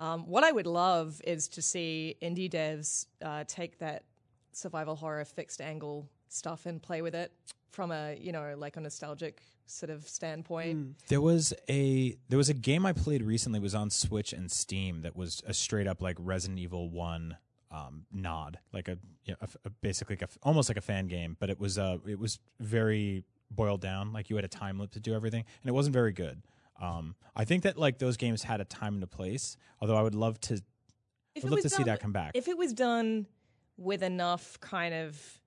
Um, 0.00 0.26
what 0.26 0.44
I 0.44 0.52
would 0.52 0.66
love 0.66 1.20
is 1.26 1.48
to 1.48 1.62
see 1.62 2.16
indie 2.22 2.50
devs 2.50 3.06
uh, 3.24 3.44
take 3.46 3.78
that 3.78 4.04
survival 4.52 4.96
horror 4.96 5.24
fixed 5.24 5.60
angle 5.60 6.08
stuff 6.28 6.66
and 6.66 6.82
play 6.82 7.02
with 7.02 7.14
it 7.14 7.32
from 7.70 7.90
a 7.92 8.16
you 8.20 8.32
know 8.32 8.54
like 8.56 8.76
a 8.76 8.80
nostalgic 8.80 9.40
sort 9.66 9.90
of 9.90 10.06
standpoint. 10.08 10.96
There 11.08 11.20
was 11.20 11.52
a 11.68 12.16
there 12.28 12.38
was 12.38 12.48
a 12.48 12.54
game 12.54 12.84
I 12.86 12.92
played 12.92 13.22
recently 13.22 13.58
was 13.60 13.74
on 13.74 13.90
Switch 13.90 14.32
and 14.32 14.50
Steam 14.50 15.02
that 15.02 15.16
was 15.16 15.42
a 15.46 15.54
straight 15.54 15.86
up 15.86 16.00
like 16.02 16.16
Resident 16.18 16.58
Evil 16.58 16.88
One 16.90 17.36
um, 17.70 18.06
nod, 18.12 18.58
like 18.72 18.88
a, 18.88 18.96
you 19.24 19.32
know, 19.32 19.36
a- 19.42 19.66
a- 19.68 19.70
basically 19.70 20.14
like 20.16 20.22
a, 20.22 20.28
almost 20.42 20.68
like 20.70 20.76
a 20.78 20.82
fan 20.82 21.08
game, 21.08 21.36
but 21.40 21.50
it 21.50 21.58
was 21.58 21.78
uh 21.78 21.98
it 22.06 22.18
was 22.18 22.38
very 22.60 23.24
boiled 23.50 23.80
down. 23.80 24.12
Like 24.12 24.30
you 24.30 24.36
had 24.36 24.44
a 24.44 24.48
time 24.48 24.78
limit 24.78 24.92
to 24.92 25.00
do 25.00 25.14
everything, 25.14 25.44
and 25.62 25.68
it 25.68 25.72
wasn't 25.72 25.94
very 25.94 26.12
good. 26.12 26.42
Um, 26.80 27.14
I 27.34 27.44
think 27.44 27.62
that 27.64 27.78
like 27.78 27.98
those 27.98 28.16
games 28.16 28.42
had 28.42 28.60
a 28.60 28.64
time 28.64 28.94
and 28.94 29.02
a 29.02 29.06
place. 29.06 29.56
Although 29.80 29.96
I 29.96 30.02
would 30.02 30.14
love 30.14 30.40
to, 30.42 30.54
If 31.34 31.44
I'd 31.44 31.44
love 31.44 31.52
was 31.54 31.62
to 31.64 31.70
see 31.70 31.82
that 31.84 32.00
come 32.00 32.12
back. 32.12 32.32
If 32.34 32.48
it 32.48 32.56
was 32.58 32.72
done 32.72 33.26
with 33.76 34.02
enough 34.02 34.58
kind 34.60 34.94
of 34.94 35.40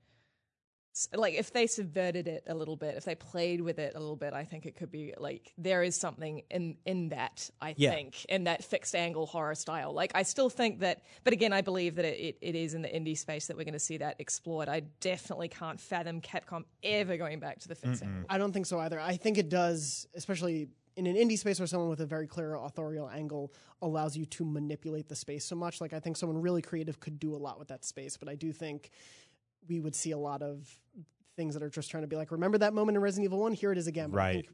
like 1.15 1.33
if 1.35 1.53
they 1.53 1.65
subverted 1.65 2.27
it 2.27 2.43
a 2.47 2.53
little 2.53 2.75
bit, 2.75 2.95
if 2.95 3.05
they 3.05 3.15
played 3.15 3.61
with 3.61 3.79
it 3.79 3.93
a 3.95 3.99
little 3.99 4.17
bit, 4.17 4.33
I 4.33 4.43
think 4.43 4.65
it 4.65 4.75
could 4.75 4.91
be 4.91 5.13
like 5.17 5.53
there 5.57 5.81
is 5.81 5.95
something 5.95 6.41
in 6.49 6.75
in 6.85 7.09
that. 7.09 7.49
I 7.61 7.73
Yeah. 7.77 7.91
think 7.91 8.25
in 8.25 8.45
that 8.45 8.63
fixed 8.65 8.95
angle 8.95 9.25
horror 9.25 9.55
style. 9.55 9.93
Like 9.93 10.11
I 10.13 10.23
still 10.23 10.49
think 10.49 10.79
that, 10.79 11.03
but 11.23 11.31
again, 11.31 11.53
I 11.53 11.61
believe 11.61 11.95
that 11.95 12.05
it, 12.05 12.19
it, 12.19 12.37
it 12.41 12.55
is 12.55 12.73
in 12.73 12.81
the 12.81 12.89
indie 12.89 13.17
space 13.17 13.47
that 13.47 13.55
we're 13.55 13.63
going 13.63 13.73
to 13.73 13.79
see 13.79 13.97
that 13.97 14.15
explored. 14.19 14.67
I 14.67 14.81
definitely 14.99 15.47
can't 15.47 15.79
fathom 15.79 16.19
Capcom 16.21 16.65
ever 16.83 17.15
going 17.15 17.39
back 17.39 17.59
to 17.59 17.69
the 17.69 17.75
fixed 17.75 18.03
angle. 18.03 18.25
I 18.29 18.37
don't 18.37 18.51
think 18.51 18.65
so 18.65 18.79
either. 18.79 18.99
I 18.99 19.15
think 19.15 19.37
it 19.37 19.47
does, 19.47 20.05
especially 20.15 20.67
in 20.95 21.07
an 21.07 21.15
indie 21.15 21.37
space 21.37 21.59
where 21.59 21.67
someone 21.67 21.89
with 21.89 22.01
a 22.01 22.05
very 22.05 22.27
clear 22.27 22.55
authorial 22.55 23.09
angle 23.09 23.53
allows 23.81 24.17
you 24.17 24.25
to 24.25 24.43
manipulate 24.45 25.07
the 25.07 25.15
space 25.15 25.45
so 25.45 25.55
much. 25.55 25.81
Like 25.81 25.93
I 25.93 25.99
think 25.99 26.17
someone 26.17 26.41
really 26.41 26.61
creative 26.61 26.99
could 26.99 27.19
do 27.19 27.35
a 27.35 27.37
lot 27.37 27.59
with 27.59 27.69
that 27.69 27.85
space, 27.85 28.17
but 28.17 28.27
I 28.27 28.35
do 28.35 28.51
think 28.51 28.89
we 29.67 29.79
would 29.79 29.95
see 29.95 30.11
a 30.11 30.17
lot 30.17 30.41
of 30.41 30.67
things 31.35 31.53
that 31.53 31.63
are 31.63 31.69
just 31.69 31.89
trying 31.89 32.03
to 32.03 32.07
be 32.07 32.15
like, 32.15 32.31
remember 32.31 32.57
that 32.57 32.73
moment 32.73 32.97
in 32.97 33.01
Resident 33.01 33.25
Evil 33.25 33.39
One? 33.39 33.53
Here 33.53 33.71
it 33.71 33.77
is 33.77 33.87
again. 33.87 34.11
Right. 34.11 34.47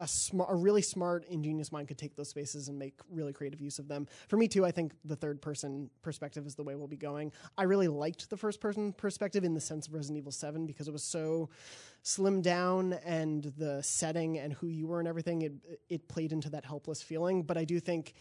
A 0.00 0.06
smart, 0.06 0.50
a 0.52 0.54
really 0.54 0.82
smart, 0.82 1.24
ingenious 1.28 1.72
mind 1.72 1.88
could 1.88 1.98
take 1.98 2.14
those 2.14 2.28
spaces 2.28 2.68
and 2.68 2.78
make 2.78 2.94
really 3.10 3.32
creative 3.32 3.60
use 3.60 3.78
of 3.78 3.88
them. 3.88 4.06
For 4.28 4.36
me 4.36 4.46
too, 4.46 4.64
I 4.64 4.70
think 4.70 4.92
the 5.04 5.16
third 5.16 5.42
person 5.42 5.90
perspective 6.02 6.46
is 6.46 6.54
the 6.54 6.62
way 6.62 6.74
we'll 6.76 6.86
be 6.86 6.96
going. 6.96 7.32
I 7.56 7.64
really 7.64 7.88
liked 7.88 8.30
the 8.30 8.36
first 8.36 8.60
person 8.60 8.92
perspective 8.92 9.44
in 9.44 9.54
the 9.54 9.60
sense 9.60 9.88
of 9.88 9.94
Resident 9.94 10.18
Evil 10.18 10.32
Seven 10.32 10.66
because 10.66 10.86
it 10.86 10.92
was 10.92 11.02
so 11.02 11.50
slimmed 12.04 12.42
down 12.42 12.92
and 13.04 13.52
the 13.56 13.82
setting 13.82 14.38
and 14.38 14.52
who 14.52 14.68
you 14.68 14.86
were 14.86 15.00
and 15.00 15.08
everything. 15.08 15.42
It 15.42 15.52
it 15.88 16.08
played 16.08 16.32
into 16.32 16.50
that 16.50 16.64
helpless 16.64 17.02
feeling. 17.02 17.42
But 17.42 17.56
I 17.56 17.64
do 17.64 17.80
think 17.80 18.14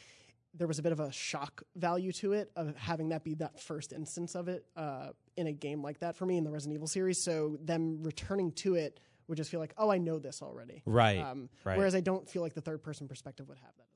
there 0.53 0.67
was 0.67 0.79
a 0.79 0.83
bit 0.83 0.91
of 0.91 0.99
a 0.99 1.11
shock 1.11 1.61
value 1.75 2.11
to 2.11 2.33
it 2.33 2.51
of 2.55 2.75
having 2.75 3.09
that 3.09 3.23
be 3.23 3.35
that 3.35 3.59
first 3.59 3.93
instance 3.93 4.33
of 4.35 4.47
it 4.47 4.65
uh, 4.75 5.09
in 5.35 5.47
a 5.47 5.51
game 5.51 5.83
like 5.83 5.99
that 5.99 6.15
for 6.15 6.25
me 6.25 6.37
in 6.37 6.43
the 6.43 6.49
Resident 6.49 6.75
Evil 6.75 6.87
series. 6.87 7.21
So 7.21 7.57
them 7.61 8.01
returning 8.01 8.51
to 8.53 8.75
it 8.75 8.99
would 9.27 9.37
just 9.37 9.51
feel 9.51 9.59
like, 9.59 9.73
oh, 9.77 9.89
I 9.89 9.97
know 9.97 10.19
this 10.19 10.41
already. 10.41 10.83
right, 10.85 11.19
Um, 11.19 11.49
right. 11.63 11.77
Whereas 11.77 11.95
I 11.95 11.99
don't 12.01 12.27
feel 12.29 12.41
like 12.41 12.53
the 12.53 12.61
third 12.61 12.81
person 12.83 13.07
perspective 13.07 13.47
would 13.49 13.57
have 13.59 13.75
that 13.77 13.87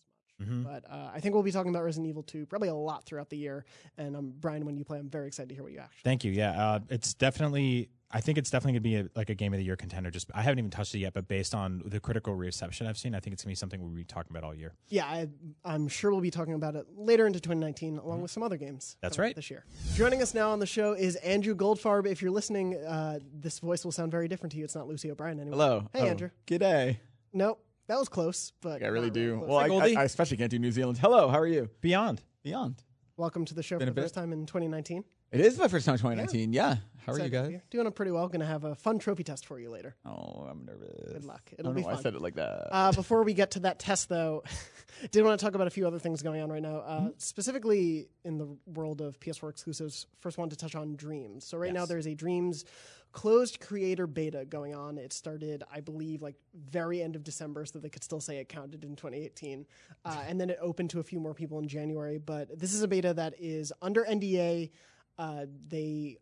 as 0.41 0.47
much. 0.49 0.57
Mhm. 0.57 0.63
But 0.63 0.91
uh, 0.91 1.11
I 1.13 1.19
think 1.19 1.33
we'll 1.33 1.43
be 1.43 1.51
talking 1.51 1.69
about 1.69 1.83
Resident 1.83 2.09
Evil 2.09 2.23
2 2.23 2.45
probably 2.45 2.69
a 2.69 2.73
lot 2.75 3.05
throughout 3.05 3.29
the 3.29 3.37
year. 3.37 3.65
And 3.97 4.15
um, 4.15 4.33
Brian, 4.39 4.65
when 4.65 4.77
you 4.77 4.83
play, 4.85 4.99
I'm 4.99 5.09
very 5.09 5.27
excited 5.27 5.49
to 5.49 5.55
hear 5.55 5.63
what 5.63 5.71
you 5.71 5.79
actually. 5.79 6.01
Thank 6.03 6.23
you. 6.23 6.31
Yeah, 6.31 6.51
uh, 6.51 6.79
it's 6.89 7.13
definitely. 7.13 7.89
I 8.13 8.19
think 8.19 8.37
it's 8.37 8.49
definitely 8.49 8.73
going 8.73 8.99
to 8.99 9.03
be 9.05 9.09
a, 9.13 9.17
like 9.17 9.29
a 9.29 9.35
game 9.35 9.53
of 9.53 9.57
the 9.59 9.63
year 9.63 9.77
contender. 9.77 10.11
Just 10.11 10.29
I 10.35 10.41
haven't 10.41 10.59
even 10.59 10.69
touched 10.69 10.93
it 10.93 10.99
yet, 10.99 11.13
but 11.13 11.29
based 11.29 11.55
on 11.55 11.81
the 11.85 12.01
critical 12.01 12.35
reception 12.35 12.85
I've 12.85 12.97
seen, 12.97 13.15
I 13.15 13.21
think 13.21 13.33
it's 13.33 13.41
going 13.43 13.51
to 13.51 13.57
be 13.57 13.59
something 13.59 13.81
we'll 13.81 13.89
be 13.95 14.03
talking 14.03 14.31
about 14.31 14.43
all 14.43 14.53
year. 14.53 14.73
Yeah, 14.89 15.05
I, 15.05 15.29
I'm 15.63 15.87
sure 15.87 16.11
we'll 16.11 16.19
be 16.19 16.29
talking 16.29 16.53
about 16.53 16.75
it 16.75 16.87
later 16.97 17.25
into 17.25 17.39
2019, 17.39 17.99
along 17.99 18.21
with 18.21 18.29
some 18.29 18.43
other 18.43 18.57
games. 18.57 18.83
Mm-hmm. 18.97 18.97
That's 19.01 19.17
right. 19.17 19.33
This 19.33 19.49
year. 19.49 19.63
Joining 19.95 20.21
us 20.21 20.33
now 20.33 20.51
on 20.51 20.59
the 20.59 20.65
show 20.65 20.91
is 20.91 21.15
Andrew 21.17 21.55
Goldfarb. 21.55 22.05
If 22.05 22.21
you're 22.21 22.31
listening, 22.31 22.75
uh, 22.75 23.19
this 23.33 23.59
voice 23.59 23.85
will 23.85 23.93
sound 23.93 24.11
very 24.11 24.27
different 24.27 24.51
to 24.51 24.57
you. 24.57 24.65
It's 24.65 24.75
not 24.75 24.89
Lucy 24.89 25.09
O'Brien 25.09 25.39
anymore. 25.39 25.53
Hello. 25.57 25.89
Hey, 25.93 26.01
Oh, 26.01 26.07
Andrew. 26.07 26.29
G'day. 26.47 26.97
No, 27.31 27.59
that 27.87 27.97
was 27.99 28.09
close, 28.09 28.53
but 28.61 28.83
I 28.83 28.87
really 28.87 29.09
do. 29.09 29.37
close. 29.37 29.49
Well, 29.49 29.57
I, 29.59 29.67
I, 29.95 30.01
I 30.01 30.03
especially 30.03 30.37
can't 30.37 30.51
do 30.51 30.59
New 30.59 30.71
Zealand. 30.71 30.97
Hello, 30.97 31.29
how 31.29 31.39
are 31.39 31.47
you? 31.47 31.69
Beyond. 31.81 32.21
Beyond. 32.43 32.81
Welcome 33.17 33.45
to 33.45 33.53
the 33.53 33.63
show 33.63 33.77
Been 33.77 33.87
for 33.87 33.91
the 33.91 33.95
bit. 33.95 34.01
first 34.03 34.15
time 34.15 34.31
in 34.33 34.45
2019. 34.45 35.03
It 35.31 35.39
is 35.39 35.57
my 35.57 35.67
first 35.69 35.85
time 35.85 35.93
in 35.93 35.99
2019. 35.99 36.51
Yeah. 36.53 36.77
How 37.05 37.13
are 37.13 37.19
you 37.19 37.29
guys? 37.29 37.47
be 37.47 37.53
here. 37.53 37.63
Doing 37.69 37.89
pretty 37.93 38.11
well. 38.11 38.27
Going 38.27 38.41
to 38.41 38.45
have 38.45 38.63
a 38.65 38.75
fun 38.75 38.99
trophy 38.99 39.23
test 39.23 39.45
for 39.45 39.59
you 39.59 39.69
later. 39.69 39.95
Oh, 40.05 40.45
I'm 40.49 40.65
nervous. 40.65 41.13
Good 41.13 41.23
luck. 41.23 41.41
It'll 41.53 41.65
don't 41.71 41.75
be 41.75 41.81
know 41.81 41.87
why 41.87 41.93
fun. 41.93 41.99
I 41.99 42.03
said 42.03 42.15
it 42.15 42.21
like 42.21 42.35
that. 42.35 42.67
Uh, 42.71 42.91
before 42.91 43.23
we 43.23 43.33
get 43.33 43.51
to 43.51 43.61
that 43.61 43.79
test, 43.79 44.09
though, 44.09 44.43
did 45.11 45.23
want 45.23 45.39
to 45.39 45.45
talk 45.45 45.55
about 45.55 45.67
a 45.67 45.71
few 45.71 45.87
other 45.87 45.99
things 45.99 46.21
going 46.21 46.41
on 46.41 46.51
right 46.51 46.61
now. 46.61 46.77
Uh, 46.79 46.99
Mm-hmm. 46.99 47.07
Specifically 47.17 48.09
in 48.25 48.37
the 48.37 48.57
world 48.65 48.99
of 49.01 49.19
PS4 49.21 49.49
exclusives, 49.49 50.05
first 50.19 50.37
wanted 50.37 50.51
to 50.51 50.65
touch 50.65 50.75
on 50.75 50.95
Dreams. 50.95 51.45
So 51.45 51.57
right 51.57 51.73
now 51.73 51.85
there's 51.85 52.07
a 52.07 52.13
Dreams 52.13 52.65
closed 53.11 53.59
creator 53.59 54.07
beta 54.07 54.45
going 54.45 54.75
on. 54.75 54.97
It 54.97 55.13
started, 55.13 55.63
I 55.71 55.81
believe, 55.81 56.21
like 56.21 56.35
very 56.69 57.01
end 57.01 57.15
of 57.15 57.23
December, 57.23 57.65
so 57.65 57.79
they 57.79 57.89
could 57.89 58.03
still 58.03 58.21
say 58.21 58.37
it 58.37 58.49
counted 58.49 58.83
in 58.83 58.95
2018, 58.95 59.65
uh, 60.05 60.23
and 60.27 60.39
then 60.39 60.49
it 60.49 60.57
opened 60.61 60.89
to 60.91 60.99
a 60.99 61.03
few 61.03 61.19
more 61.19 61.33
people 61.33 61.59
in 61.59 61.67
January. 61.67 62.17
But 62.17 62.59
this 62.59 62.73
is 62.73 62.81
a 62.81 62.87
beta 62.87 63.13
that 63.13 63.35
is 63.39 63.73
under 63.81 64.03
NDA. 64.05 64.71
Uh, 65.17 65.45
they 65.67 66.17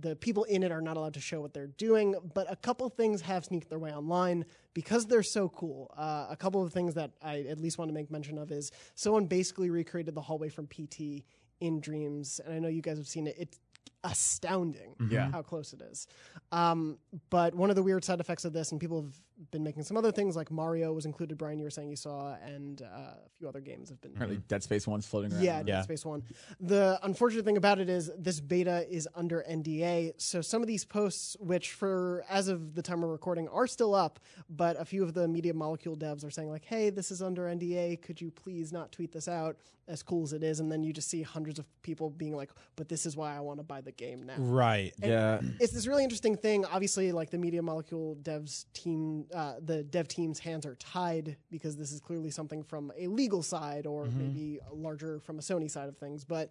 the 0.00 0.16
people 0.16 0.44
in 0.44 0.62
it 0.62 0.72
are 0.72 0.80
not 0.80 0.96
allowed 0.96 1.14
to 1.14 1.20
show 1.20 1.40
what 1.40 1.54
they're 1.54 1.68
doing, 1.68 2.14
but 2.34 2.50
a 2.50 2.56
couple 2.56 2.88
things 2.88 3.20
have 3.20 3.44
sneaked 3.44 3.68
their 3.68 3.78
way 3.78 3.92
online 3.92 4.44
because 4.72 5.06
they're 5.06 5.22
so 5.22 5.48
cool. 5.48 5.94
Uh, 5.96 6.26
a 6.28 6.36
couple 6.36 6.62
of 6.62 6.72
things 6.72 6.94
that 6.94 7.12
I 7.22 7.40
at 7.42 7.60
least 7.60 7.78
want 7.78 7.90
to 7.90 7.92
make 7.92 8.10
mention 8.10 8.38
of 8.38 8.50
is 8.50 8.72
someone 8.94 9.26
basically 9.26 9.70
recreated 9.70 10.14
the 10.14 10.20
hallway 10.20 10.48
from 10.48 10.66
PT 10.66 11.24
in 11.60 11.80
Dreams, 11.80 12.40
and 12.44 12.54
I 12.54 12.58
know 12.58 12.68
you 12.68 12.82
guys 12.82 12.98
have 12.98 13.06
seen 13.06 13.26
it. 13.26 13.36
It's 13.38 13.58
astounding 14.04 14.94
Yeah. 15.10 15.30
how 15.30 15.42
close 15.42 15.72
it 15.72 15.82
is. 15.82 16.06
Um, 16.52 16.98
but 17.30 17.54
one 17.54 17.70
of 17.70 17.76
the 17.76 17.82
weird 17.82 18.04
side 18.04 18.20
effects 18.20 18.44
of 18.44 18.52
this, 18.52 18.70
and 18.70 18.80
people 18.80 19.02
have 19.02 19.20
been 19.50 19.64
making 19.64 19.82
some 19.82 19.96
other 19.96 20.12
things 20.12 20.36
like 20.36 20.50
Mario 20.50 20.92
was 20.92 21.06
included. 21.06 21.36
Brian, 21.36 21.58
you 21.58 21.64
were 21.64 21.70
saying 21.70 21.90
you 21.90 21.96
saw, 21.96 22.36
and 22.44 22.82
uh, 22.82 22.86
a 23.26 23.28
few 23.36 23.48
other 23.48 23.60
games 23.60 23.88
have 23.88 24.00
been. 24.00 24.12
Apparently, 24.12 24.40
Dead 24.48 24.62
Space 24.62 24.86
One's 24.86 25.06
floating 25.06 25.32
around. 25.32 25.42
Yeah, 25.42 25.58
Dead 25.58 25.68
Yeah. 25.68 25.82
Space 25.82 26.04
One. 26.04 26.22
The 26.60 26.98
unfortunate 27.02 27.44
thing 27.44 27.56
about 27.56 27.80
it 27.80 27.88
is 27.88 28.10
this 28.16 28.40
beta 28.40 28.86
is 28.88 29.08
under 29.14 29.44
NDA, 29.50 30.12
so 30.18 30.40
some 30.40 30.62
of 30.62 30.68
these 30.68 30.84
posts, 30.84 31.36
which 31.40 31.72
for 31.72 32.24
as 32.28 32.48
of 32.48 32.74
the 32.74 32.82
time 32.82 33.00
we're 33.00 33.08
recording, 33.08 33.48
are 33.48 33.66
still 33.66 33.94
up, 33.94 34.20
but 34.48 34.80
a 34.80 34.84
few 34.84 35.02
of 35.02 35.14
the 35.14 35.26
Media 35.26 35.52
Molecule 35.54 35.96
devs 35.96 36.24
are 36.24 36.30
saying 36.30 36.48
like, 36.50 36.64
"Hey, 36.64 36.90
this 36.90 37.10
is 37.10 37.20
under 37.22 37.42
NDA. 37.48 37.96
Could 38.02 38.20
you 38.20 38.30
please 38.30 38.72
not 38.72 38.92
tweet 38.92 39.12
this 39.12 39.26
out?" 39.28 39.56
As 39.86 40.02
cool 40.02 40.22
as 40.22 40.32
it 40.32 40.42
is, 40.42 40.60
and 40.60 40.72
then 40.72 40.82
you 40.82 40.94
just 40.94 41.10
see 41.10 41.20
hundreds 41.20 41.58
of 41.58 41.66
people 41.82 42.08
being 42.08 42.34
like, 42.34 42.50
"But 42.74 42.88
this 42.88 43.04
is 43.04 43.18
why 43.18 43.36
I 43.36 43.40
want 43.40 43.58
to 43.60 43.64
buy 43.64 43.82
the 43.82 43.92
game 43.92 44.22
now." 44.24 44.36
Right. 44.38 44.94
Yeah. 45.02 45.40
it's 45.60 45.74
this 45.74 45.86
really 45.86 46.04
interesting 46.04 46.36
thing. 46.38 46.64
Obviously, 46.64 47.12
like 47.12 47.28
the 47.28 47.36
Media 47.36 47.60
Molecule 47.60 48.16
devs 48.22 48.64
team, 48.72 49.23
uh, 49.32 49.54
the 49.64 49.82
dev 49.82 50.08
team's 50.08 50.38
hands 50.38 50.66
are 50.66 50.74
tied 50.76 51.36
because 51.50 51.76
this 51.76 51.92
is 51.92 52.00
clearly 52.00 52.30
something 52.30 52.62
from 52.62 52.92
a 52.98 53.06
legal 53.06 53.42
side 53.42 53.86
or 53.86 54.06
maybe 54.06 54.58
larger 54.72 55.20
from 55.20 55.38
a 55.38 55.42
Sony 55.42 55.70
side 55.70 55.88
of 55.88 55.96
things. 55.96 56.24
But 56.24 56.50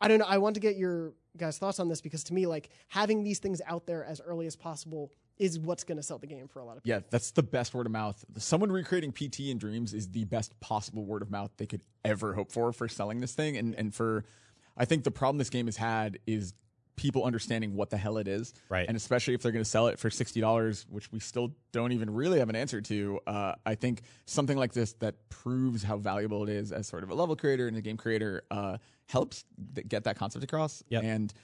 I 0.00 0.08
don't 0.08 0.18
know. 0.18 0.26
I 0.28 0.38
want 0.38 0.54
to 0.54 0.60
get 0.60 0.76
your 0.76 1.14
guys' 1.36 1.58
thoughts 1.58 1.80
on 1.80 1.88
this 1.88 2.00
because 2.00 2.24
to 2.24 2.34
me, 2.34 2.46
like 2.46 2.70
having 2.88 3.22
these 3.24 3.38
things 3.38 3.60
out 3.66 3.86
there 3.86 4.04
as 4.04 4.20
early 4.20 4.46
as 4.46 4.56
possible 4.56 5.12
is 5.38 5.58
what's 5.58 5.82
going 5.82 5.96
to 5.96 6.02
sell 6.02 6.18
the 6.18 6.26
game 6.26 6.46
for 6.46 6.60
a 6.60 6.64
lot 6.64 6.76
of 6.76 6.84
people. 6.84 6.96
Yeah, 6.98 7.04
that's 7.10 7.32
the 7.32 7.42
best 7.42 7.74
word 7.74 7.86
of 7.86 7.92
mouth. 7.92 8.24
Someone 8.38 8.70
recreating 8.70 9.12
PT 9.12 9.40
in 9.40 9.58
Dreams 9.58 9.92
is 9.92 10.08
the 10.08 10.24
best 10.24 10.58
possible 10.60 11.04
word 11.04 11.22
of 11.22 11.30
mouth 11.30 11.50
they 11.56 11.66
could 11.66 11.82
ever 12.04 12.34
hope 12.34 12.52
for 12.52 12.72
for 12.72 12.88
selling 12.88 13.20
this 13.20 13.32
thing. 13.32 13.56
And 13.56 13.74
and 13.74 13.94
for 13.94 14.24
I 14.76 14.84
think 14.84 15.04
the 15.04 15.10
problem 15.10 15.38
this 15.38 15.50
game 15.50 15.66
has 15.66 15.76
had 15.76 16.18
is 16.26 16.54
people 16.96 17.24
understanding 17.24 17.74
what 17.74 17.90
the 17.90 17.96
hell 17.96 18.18
it 18.18 18.28
is. 18.28 18.54
Right. 18.68 18.86
And 18.86 18.96
especially 18.96 19.34
if 19.34 19.42
they're 19.42 19.52
going 19.52 19.64
to 19.64 19.70
sell 19.70 19.88
it 19.88 19.98
for 19.98 20.10
sixty 20.10 20.40
dollars, 20.40 20.86
which 20.88 21.10
we 21.12 21.20
still 21.20 21.54
don't 21.72 21.92
even 21.92 22.10
really 22.10 22.38
have 22.38 22.48
an 22.48 22.56
answer 22.56 22.80
to. 22.82 23.20
Uh, 23.26 23.54
I 23.66 23.74
think 23.74 24.02
something 24.26 24.56
like 24.56 24.72
this 24.72 24.92
that 24.94 25.28
proves 25.28 25.82
how 25.82 25.96
valuable 25.96 26.42
it 26.44 26.50
is 26.50 26.72
as 26.72 26.86
sort 26.86 27.02
of 27.02 27.10
a 27.10 27.14
level 27.14 27.36
creator 27.36 27.68
and 27.68 27.76
a 27.76 27.80
game 27.80 27.96
creator 27.96 28.44
uh, 28.50 28.78
helps 29.06 29.44
th- 29.74 29.88
get 29.88 30.04
that 30.04 30.16
concept 30.16 30.44
across. 30.44 30.82
Yep. 30.88 31.02
And 31.04 31.34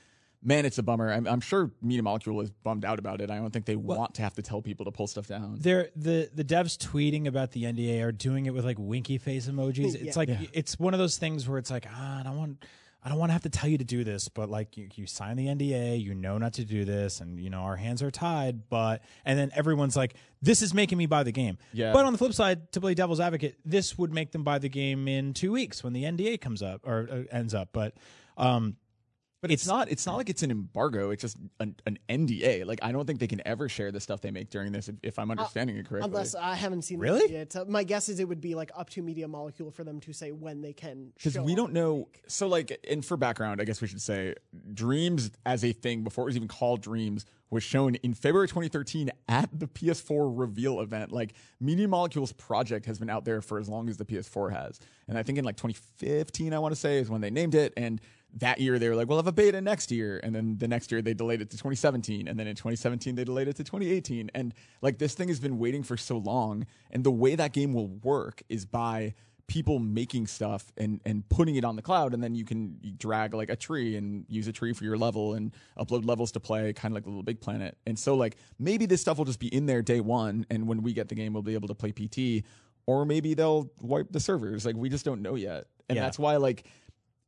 man, 0.43 0.65
it's 0.65 0.79
a 0.79 0.83
bummer. 0.83 1.13
I'm, 1.13 1.27
I'm 1.27 1.41
sure 1.41 1.71
Media 1.83 2.03
Molecule 2.03 2.41
is 2.41 2.51
bummed 2.51 2.85
out 2.85 2.99
about 2.99 3.21
it. 3.21 3.31
I 3.31 3.37
don't 3.37 3.51
think 3.51 3.67
they 3.67 3.77
want 3.77 4.15
to 4.15 4.23
have 4.23 4.35
to 4.35 4.43
tell 4.43 4.63
people 4.63 4.85
to 4.87 4.91
pull 4.91 5.07
stuff 5.07 5.27
down. 5.27 5.57
They're 5.59 5.91
the 5.97 6.31
the 6.35 6.45
devs 6.45 6.79
tweeting 6.79 7.27
about 7.27 7.53
the 7.53 7.65
NDA 7.65 8.03
are 8.03 8.13
doing 8.13 8.47
it 8.47 8.55
with 8.55 8.65
like 8.65 8.79
winky 8.79 9.19
face 9.19 9.47
emojis. 9.49 9.95
Yeah. 9.95 10.09
It's 10.09 10.17
like 10.17 10.31
it's 10.53 10.79
one 10.79 10.95
of 10.95 11.01
those 11.01 11.19
things 11.19 11.49
where 11.49 11.59
it's 11.59 11.71
like 11.71 11.87
ah, 11.91 12.21
I 12.21 12.23
don't 12.23 12.37
want 12.37 12.65
I 13.03 13.09
don't 13.09 13.19
want 13.19 13.31
to 13.31 13.33
have 13.33 13.43
to 13.43 13.49
tell 13.51 13.69
you 13.69 13.79
to 13.79 13.85
do 13.85 14.05
this, 14.05 14.29
but 14.29 14.51
like 14.51 14.77
you, 14.77 14.89
you 14.95 15.07
sign 15.07 15.37
the 15.37 15.47
NDA, 15.47 16.03
you 16.03 16.15
know 16.15 16.37
not 16.37 16.55
to 16.55 16.65
do 16.65 16.85
this, 16.85 17.21
and 17.21 17.41
you 17.41 17.49
know 17.49 17.61
our 17.61 17.77
hands 17.77 18.03
are 18.03 18.11
tied. 18.11 18.69
But 18.69 19.03
and 19.25 19.39
then 19.39 19.51
everyone's 19.55 19.97
like, 19.97 20.15
this 20.43 20.61
is 20.61 20.75
making 20.75 20.99
me 20.99 21.07
buy 21.07 21.23
the 21.23 21.33
game. 21.33 21.57
Yeah. 21.73 21.93
But 21.93 22.05
on 22.05 22.13
the 22.13 22.19
flip 22.19 22.35
side, 22.35 22.71
to 22.73 22.81
play 22.81 22.95
devil's 22.95 23.21
advocate, 23.21 23.59
this 23.65 23.97
would 23.97 24.13
make 24.13 24.33
them 24.33 24.45
buy 24.45 24.59
the 24.59 24.69
game 24.69 25.09
in 25.09 25.33
two 25.33 25.53
weeks 25.53 25.83
when 25.83 25.93
the 25.95 26.05
NDA 26.05 26.41
comes 26.41 26.63
up 26.63 26.87
or 26.87 27.09
uh, 27.11 27.35
ends 27.35 27.55
up. 27.55 27.71
But 27.73 27.95
um, 28.37 28.77
But 29.43 29.51
it's, 29.51 29.67
not. 29.67 29.91
It's 29.91 30.05
not 30.05 30.17
like 30.19 30.29
it's 30.29 30.43
an 30.43 30.51
embargo. 30.51 31.11
It's 31.11 31.23
just 31.23 31.39
an, 31.61 31.75
an 31.87 31.99
NDA. 32.11 32.67
Like 32.67 32.81
I 32.83 32.93
don't 32.93 33.07
think 33.07 33.21
they 33.21 33.27
can 33.27 33.41
ever 33.47 33.71
share 33.71 33.91
the 33.91 34.01
stuff 34.01 34.21
they 34.21 34.31
make 34.31 34.51
during 34.51 34.71
this. 34.73 34.89
If, 34.89 34.97
if 35.03 35.19
I'm 35.19 35.31
understanding 35.31 35.77
it 35.77 35.89
correctly. 35.89 36.09
Unless 36.11 36.35
I 36.35 36.55
haven't 36.55 36.83
seen 36.83 36.99
Really? 36.99 37.33
yet. 37.33 37.57
Uh, 37.57 37.65
my 37.67 37.83
guess 37.83 38.11
is 38.11 38.21
it 38.21 38.29
would 38.29 38.43
be 38.43 38.55
like 38.55 38.71
up 38.77 38.91
to 38.91 39.03
Media 39.03 39.27
Molecule 39.27 39.71
for 39.71 39.83
them 39.83 39.99
to 40.01 40.13
say 40.13 40.31
when 40.31 40.61
they 40.61 40.75
can. 40.75 41.13
because 41.17 41.39
we 41.39 41.55
don't 41.55 41.73
know. 41.73 42.09
So 42.27 42.49
like, 42.49 42.85
and 42.89 43.03
for 43.05 43.17
background, 43.17 43.63
I 43.63 43.65
guess 43.65 43.81
we 43.81 43.89
should 43.89 44.03
say, 44.03 44.35
Dreams 44.75 45.31
as 45.47 45.65
a 45.65 45.73
thing 45.73 46.05
before 46.05 46.25
it 46.25 46.27
was 46.27 46.37
even 46.37 46.49
called 46.49 46.83
Dreams 46.83 47.25
was 47.49 47.63
shown 47.65 47.97
in 47.97 48.15
February 48.15 48.47
2013 48.47 49.11
at 49.29 49.49
the 49.59 49.67
PS4 49.67 50.33
reveal 50.39 50.81
event. 50.81 51.13
Like 51.13 51.33
Media 51.61 51.89
Molecule's 51.89 52.33
project 52.33 52.87
has 52.87 52.99
been 52.99 53.11
out 53.11 53.25
there 53.25 53.41
for 53.41 53.59
as 53.59 53.69
long 53.69 53.89
as 53.89 53.97
the 53.97 54.05
PS4 54.05 54.53
has, 54.53 54.79
and 55.09 55.19
I 55.19 55.23
think 55.23 55.39
in 55.39 55.45
like 55.45 55.57
2015, 55.57 56.55
I 56.55 56.59
want 56.59 56.73
to 56.73 56.81
say 56.81 56.99
is 56.99 57.11
when 57.11 57.21
they 57.21 57.31
named 57.31 57.55
it, 57.55 57.73
and 57.77 58.01
that 58.39 58.61
year 58.61 58.79
they 58.79 58.89
were 58.89 58.95
like, 58.95 59.09
we'll 59.09 59.19
have 59.19 59.27
a 59.27 59.33
beta 59.33 59.61
next 59.61 59.91
year, 59.91 60.21
and 60.23 60.35
then 60.35 60.57
the 60.59 60.69
next 60.69 60.91
year 60.93 61.03
they 61.03 61.15
delayed 61.15 61.41
it 61.41 61.51
to 61.51 61.57
2017, 61.57 62.29
and 62.29 62.39
then 62.39 62.47
in 62.47 62.55
2017 62.55 63.15
they 63.15 63.25
delayed 63.25 63.49
it 63.49 63.57
to 63.57 63.65
2018, 63.65 64.31
and 64.35 64.55
like 64.83 64.99
this 64.99 65.15
thing 65.15 65.29
has 65.29 65.41
been 65.41 65.59
waiting 65.59 65.83
for 65.83 65.97
so 65.97 66.17
long, 66.19 66.67
and 66.91 67.03
the 67.05 67.11
way 67.11 67.35
that 67.35 67.53
game 67.53 67.73
will 67.75 67.89
work 67.89 68.43
is 68.49 68.65
by 68.65 69.15
people 69.47 69.81
making 69.81 70.29
stuff 70.29 70.71
and 70.77 71.01
and 71.05 71.29
putting 71.29 71.57
it 71.57 71.65
on 71.65 71.75
the 71.75 71.83
cloud. 71.83 72.15
And 72.15 72.23
then 72.23 72.37
you 72.37 72.45
can 72.45 72.79
drag 72.99 73.35
like 73.35 73.51
a 73.51 73.57
tree 73.57 73.97
and 73.97 74.25
use 74.29 74.47
a 74.47 74.53
tree 74.53 74.73
for 74.73 74.85
your 74.85 74.97
level 74.97 75.35
and 75.35 75.53
upload 75.77 76.07
levels 76.07 76.31
to 76.33 76.39
play 76.41 76.73
kind 76.73 76.93
of 76.93 76.95
like 76.95 77.07
a 77.07 77.09
little 77.09 77.25
big 77.25 77.41
planet. 77.41 77.77
And 77.85 77.99
so 77.99 78.15
like 78.15 78.37
maybe 78.61 78.87
this 78.87 79.01
stuff 79.01 79.19
will 79.19 79.25
just 79.25 79.41
be 79.41 79.53
in 79.53 79.67
there 79.67 79.83
day 79.83 79.99
one. 79.99 80.47
And 80.51 80.69
when 80.69 80.85
we 80.85 80.93
get 80.93 81.09
the 81.09 81.17
game 81.17 81.33
we'll 81.33 81.43
be 81.43 81.55
able 81.55 81.67
to 81.67 81.75
play 81.75 81.91
pt 81.91 82.47
or 82.87 83.05
maybe 83.05 83.35
they'll 83.35 83.69
wipe 83.81 84.13
the 84.13 84.21
servers. 84.21 84.65
Like 84.65 84.77
we 84.77 84.89
just 84.89 85.05
don't 85.05 85.21
know 85.21 85.35
yet. 85.35 85.65
And 85.89 85.97
Yeah. 85.97 86.03
that's 86.03 86.17
why 86.17 86.37
like 86.37 86.63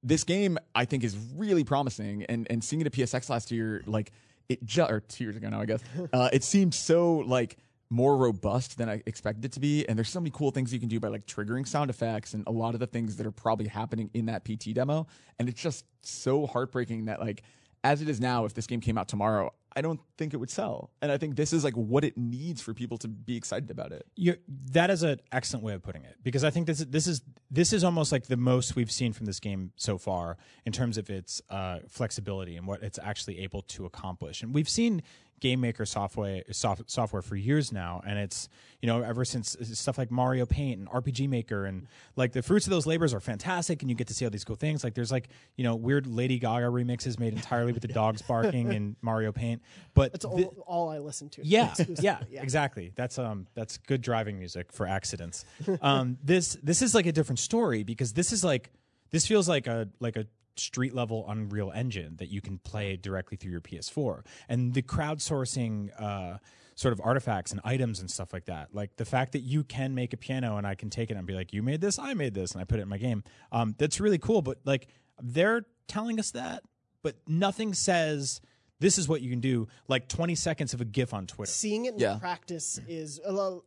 this 0.02 0.24
game 0.24 0.58
I 0.74 0.84
think 0.84 1.04
is 1.04 1.16
really 1.36 1.64
promising. 1.64 2.24
And 2.24 2.46
and 2.50 2.62
seeing 2.62 2.80
it 2.80 2.86
at 2.86 2.92
PSX 2.92 3.28
last 3.30 3.50
year 3.50 3.82
like 3.86 4.12
it 4.48 4.64
just 4.64 4.90
or 4.90 5.00
two 5.00 5.24
years 5.24 5.36
ago 5.36 5.48
now 5.48 5.60
I 5.60 5.66
guess 5.66 5.80
uh, 6.12 6.28
it 6.32 6.44
seemed 6.44 6.74
so 6.74 7.18
like 7.18 7.56
more 7.92 8.16
robust 8.16 8.78
than 8.78 8.88
I 8.88 9.02
expected 9.04 9.44
it 9.44 9.52
to 9.52 9.60
be. 9.60 9.86
And 9.86 9.98
there's 9.98 10.08
so 10.08 10.18
many 10.18 10.30
cool 10.30 10.50
things 10.50 10.72
you 10.72 10.80
can 10.80 10.88
do 10.88 10.98
by 10.98 11.08
like 11.08 11.26
triggering 11.26 11.68
sound 11.68 11.90
effects 11.90 12.32
and 12.32 12.42
a 12.46 12.50
lot 12.50 12.72
of 12.72 12.80
the 12.80 12.86
things 12.86 13.16
that 13.16 13.26
are 13.26 13.32
probably 13.32 13.68
happening 13.68 14.08
in 14.14 14.26
that 14.26 14.44
PT 14.46 14.72
demo. 14.72 15.06
And 15.38 15.46
it's 15.48 15.60
just 15.60 15.84
so 16.00 16.46
heartbreaking 16.46 17.04
that 17.04 17.20
like 17.20 17.42
as 17.84 18.00
it 18.00 18.08
is 18.08 18.18
now 18.18 18.46
if 18.46 18.54
this 18.54 18.66
game 18.66 18.80
came 18.80 18.96
out 18.96 19.08
tomorrow 19.08 19.52
I 19.74 19.80
don't 19.80 20.00
think 20.18 20.34
it 20.34 20.36
would 20.36 20.50
sell. 20.50 20.90
And 21.00 21.10
I 21.10 21.18
think 21.18 21.36
this 21.36 21.52
is 21.52 21.64
like 21.64 21.74
what 21.74 22.04
it 22.04 22.16
needs 22.16 22.60
for 22.60 22.74
people 22.74 22.98
to 22.98 23.08
be 23.08 23.36
excited 23.36 23.70
about 23.70 23.92
it. 23.92 24.06
You 24.14 24.36
that 24.72 24.90
is 24.90 25.02
an 25.02 25.20
excellent 25.30 25.64
way 25.64 25.74
of 25.74 25.82
putting 25.82 26.04
it. 26.04 26.16
Because 26.22 26.44
I 26.44 26.50
think 26.50 26.66
this 26.66 26.80
is 26.80 26.86
this 26.86 27.06
is 27.06 27.22
this 27.50 27.72
is 27.72 27.84
almost 27.84 28.12
like 28.12 28.26
the 28.26 28.36
most 28.36 28.76
we've 28.76 28.90
seen 28.90 29.12
from 29.12 29.26
this 29.26 29.40
game 29.40 29.72
so 29.76 29.98
far 29.98 30.36
in 30.64 30.72
terms 30.72 30.98
of 30.98 31.10
its 31.10 31.40
uh, 31.50 31.80
flexibility 31.88 32.56
and 32.56 32.66
what 32.66 32.82
it's 32.82 32.98
actually 33.02 33.40
able 33.40 33.62
to 33.62 33.86
accomplish. 33.86 34.42
And 34.42 34.54
we've 34.54 34.68
seen 34.68 35.02
game 35.42 35.60
maker 35.60 35.84
software 35.84 36.44
soft, 36.52 36.88
software 36.88 37.20
for 37.20 37.34
years 37.34 37.72
now, 37.72 38.00
and 38.06 38.16
it's 38.16 38.48
you 38.80 38.86
know 38.86 39.02
ever 39.02 39.24
since 39.24 39.56
stuff 39.74 39.98
like 39.98 40.10
Mario 40.10 40.46
Paint 40.46 40.78
and 40.78 40.88
RPG 40.88 41.28
Maker 41.28 41.66
and 41.66 41.88
like 42.14 42.30
the 42.32 42.42
fruits 42.42 42.64
of 42.66 42.70
those 42.70 42.86
labors 42.86 43.12
are 43.12 43.18
fantastic, 43.18 43.82
and 43.82 43.90
you 43.90 43.96
get 43.96 44.06
to 44.06 44.14
see 44.14 44.24
all 44.24 44.30
these 44.30 44.44
cool 44.44 44.54
things. 44.56 44.84
Like 44.84 44.94
there's 44.94 45.10
like 45.10 45.28
you 45.56 45.64
know 45.64 45.74
weird 45.74 46.06
Lady 46.06 46.38
Gaga 46.38 46.66
remixes 46.66 47.18
made 47.18 47.34
entirely 47.34 47.72
with 47.72 47.82
the 47.82 47.88
dogs 47.88 48.22
barking 48.28 48.72
in 48.72 48.94
Mario 49.02 49.32
Paint, 49.32 49.60
but 49.94 50.12
That's 50.12 50.24
all, 50.24 50.64
all 50.64 50.88
I 50.88 50.98
listen 50.98 51.28
to. 51.30 51.42
yeah, 51.44 51.70
Exclusively, 51.70 52.04
yeah, 52.04 52.18
exactly. 52.40 52.92
That's 52.94 53.18
um 53.18 53.48
that's 53.54 53.78
good 53.78 54.00
driving 54.00 54.38
music 54.38 54.72
for 54.72 54.86
accidents. 54.86 55.44
um 55.82 56.18
this 56.22 56.56
this 56.62 56.82
is 56.82 56.94
like 56.94 57.06
a 57.06 57.12
different 57.12 57.40
story 57.40 57.82
because 57.82 58.12
this 58.12 58.32
is 58.32 58.44
like 58.44 58.70
this 59.10 59.26
feels 59.26 59.48
like 59.48 59.66
a 59.66 59.88
like 59.98 60.16
a 60.16 60.26
street 60.56 60.94
level 60.94 61.24
Unreal 61.28 61.70
Engine 61.74 62.16
that 62.16 62.28
you 62.28 62.40
can 62.40 62.58
play 62.58 62.96
directly 62.96 63.36
through 63.36 63.50
your 63.52 63.60
PS4. 63.60 64.24
And 64.48 64.74
the 64.74 64.82
crowdsourcing 64.82 65.90
uh 66.00 66.38
sort 66.74 66.92
of 66.92 67.00
artifacts 67.04 67.52
and 67.52 67.60
items 67.64 68.00
and 68.00 68.10
stuff 68.10 68.32
like 68.32 68.46
that. 68.46 68.74
Like 68.74 68.96
the 68.96 69.04
fact 69.04 69.32
that 69.32 69.40
you 69.40 69.62
can 69.62 69.94
make 69.94 70.14
a 70.14 70.16
piano 70.16 70.56
and 70.56 70.66
I 70.66 70.74
can 70.74 70.88
take 70.88 71.10
it 71.10 71.16
and 71.18 71.26
be 71.26 71.34
like, 71.34 71.52
You 71.52 71.62
made 71.62 71.80
this, 71.80 71.98
I 71.98 72.14
made 72.14 72.34
this, 72.34 72.52
and 72.52 72.60
I 72.60 72.64
put 72.64 72.78
it 72.78 72.82
in 72.82 72.88
my 72.88 72.98
game. 72.98 73.22
Um 73.52 73.74
that's 73.78 74.00
really 74.00 74.18
cool. 74.18 74.42
But 74.42 74.58
like 74.64 74.88
they're 75.22 75.62
telling 75.86 76.18
us 76.18 76.30
that, 76.32 76.62
but 77.02 77.16
nothing 77.28 77.74
says 77.74 78.40
this 78.80 78.98
is 78.98 79.08
what 79.08 79.20
you 79.20 79.30
can 79.30 79.38
do 79.40 79.68
like 79.86 80.08
20 80.08 80.34
seconds 80.34 80.74
of 80.74 80.80
a 80.80 80.84
gif 80.84 81.14
on 81.14 81.24
twitter 81.28 81.52
Seeing 81.52 81.84
it 81.84 81.94
in 81.94 82.00
Yeah. 82.00 82.18
practice 82.18 82.80
is. 82.88 83.20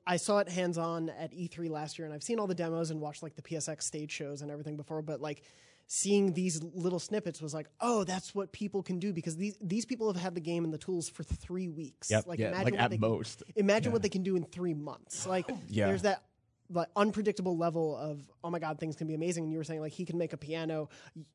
I 0.06 0.18
saw 0.18 0.40
it 0.40 0.50
hands 0.50 0.78
on 0.78 1.08
at 1.10 1.32
E3 1.32 1.70
last 1.70 1.98
year, 1.98 2.06
and 2.06 2.14
I've 2.14 2.24
seen 2.24 2.38
all 2.38 2.48
the 2.48 2.56
demos 2.56 2.92
and 2.92 3.00
watched 3.00 3.24
like 3.24 3.36
the 3.36 3.42
PSX 3.42 3.84
stage 3.84 4.12
shows 4.12 4.42
and 4.42 4.52
everything 4.52 4.76
before. 4.76 5.02
But 5.02 5.22
like 5.22 5.44
seeing 5.88 6.34
these 6.34 6.62
little 6.74 7.00
snippets 7.00 7.42
was 7.42 7.54
like, 7.54 7.68
oh, 7.80 8.04
that's 8.04 8.34
what 8.34 8.52
people 8.52 8.82
can 8.82 9.00
do 9.00 9.14
because 9.14 9.36
these 9.38 9.58
these 9.62 9.86
people 9.86 10.12
have 10.12 10.22
had 10.22 10.36
the 10.36 10.42
game 10.42 10.64
and 10.64 10.74
the 10.74 10.78
tools 10.78 11.10
for 11.10 11.24
three 11.24 11.70
weeks. 11.70 12.10
Yep. 12.10 12.28
Like 12.28 12.40
yeah 12.40 12.48
imagine 12.50 12.64
like 12.66 12.74
what 12.74 12.82
at 12.82 12.92
they 12.92 12.98
most 12.98 13.44
imagine 13.56 13.92
what 13.92 14.02
they 14.02 14.10
can 14.10 14.24
do 14.24 14.36
in 14.36 14.44
three 14.44 14.74
months. 14.74 15.26
Like 15.28 15.50
Yeah. 15.70 15.88
there's 15.88 16.02
that 16.04 16.24
like 16.70 16.88
unpredictable 16.96 17.56
level 17.58 17.96
of 17.98 18.20
oh 18.44 18.50
my 18.50 18.60
god 18.60 18.80
things 18.80 18.96
can 18.96 19.06
be 19.08 19.14
amazing 19.14 19.44
and 19.44 19.52
you 19.52 19.58
were 19.60 19.64
saying 19.64 19.82
like 19.82 19.92
he 19.94 20.04
can 20.06 20.18
make 20.18 20.34
a 20.34 20.38
piano 20.38 20.90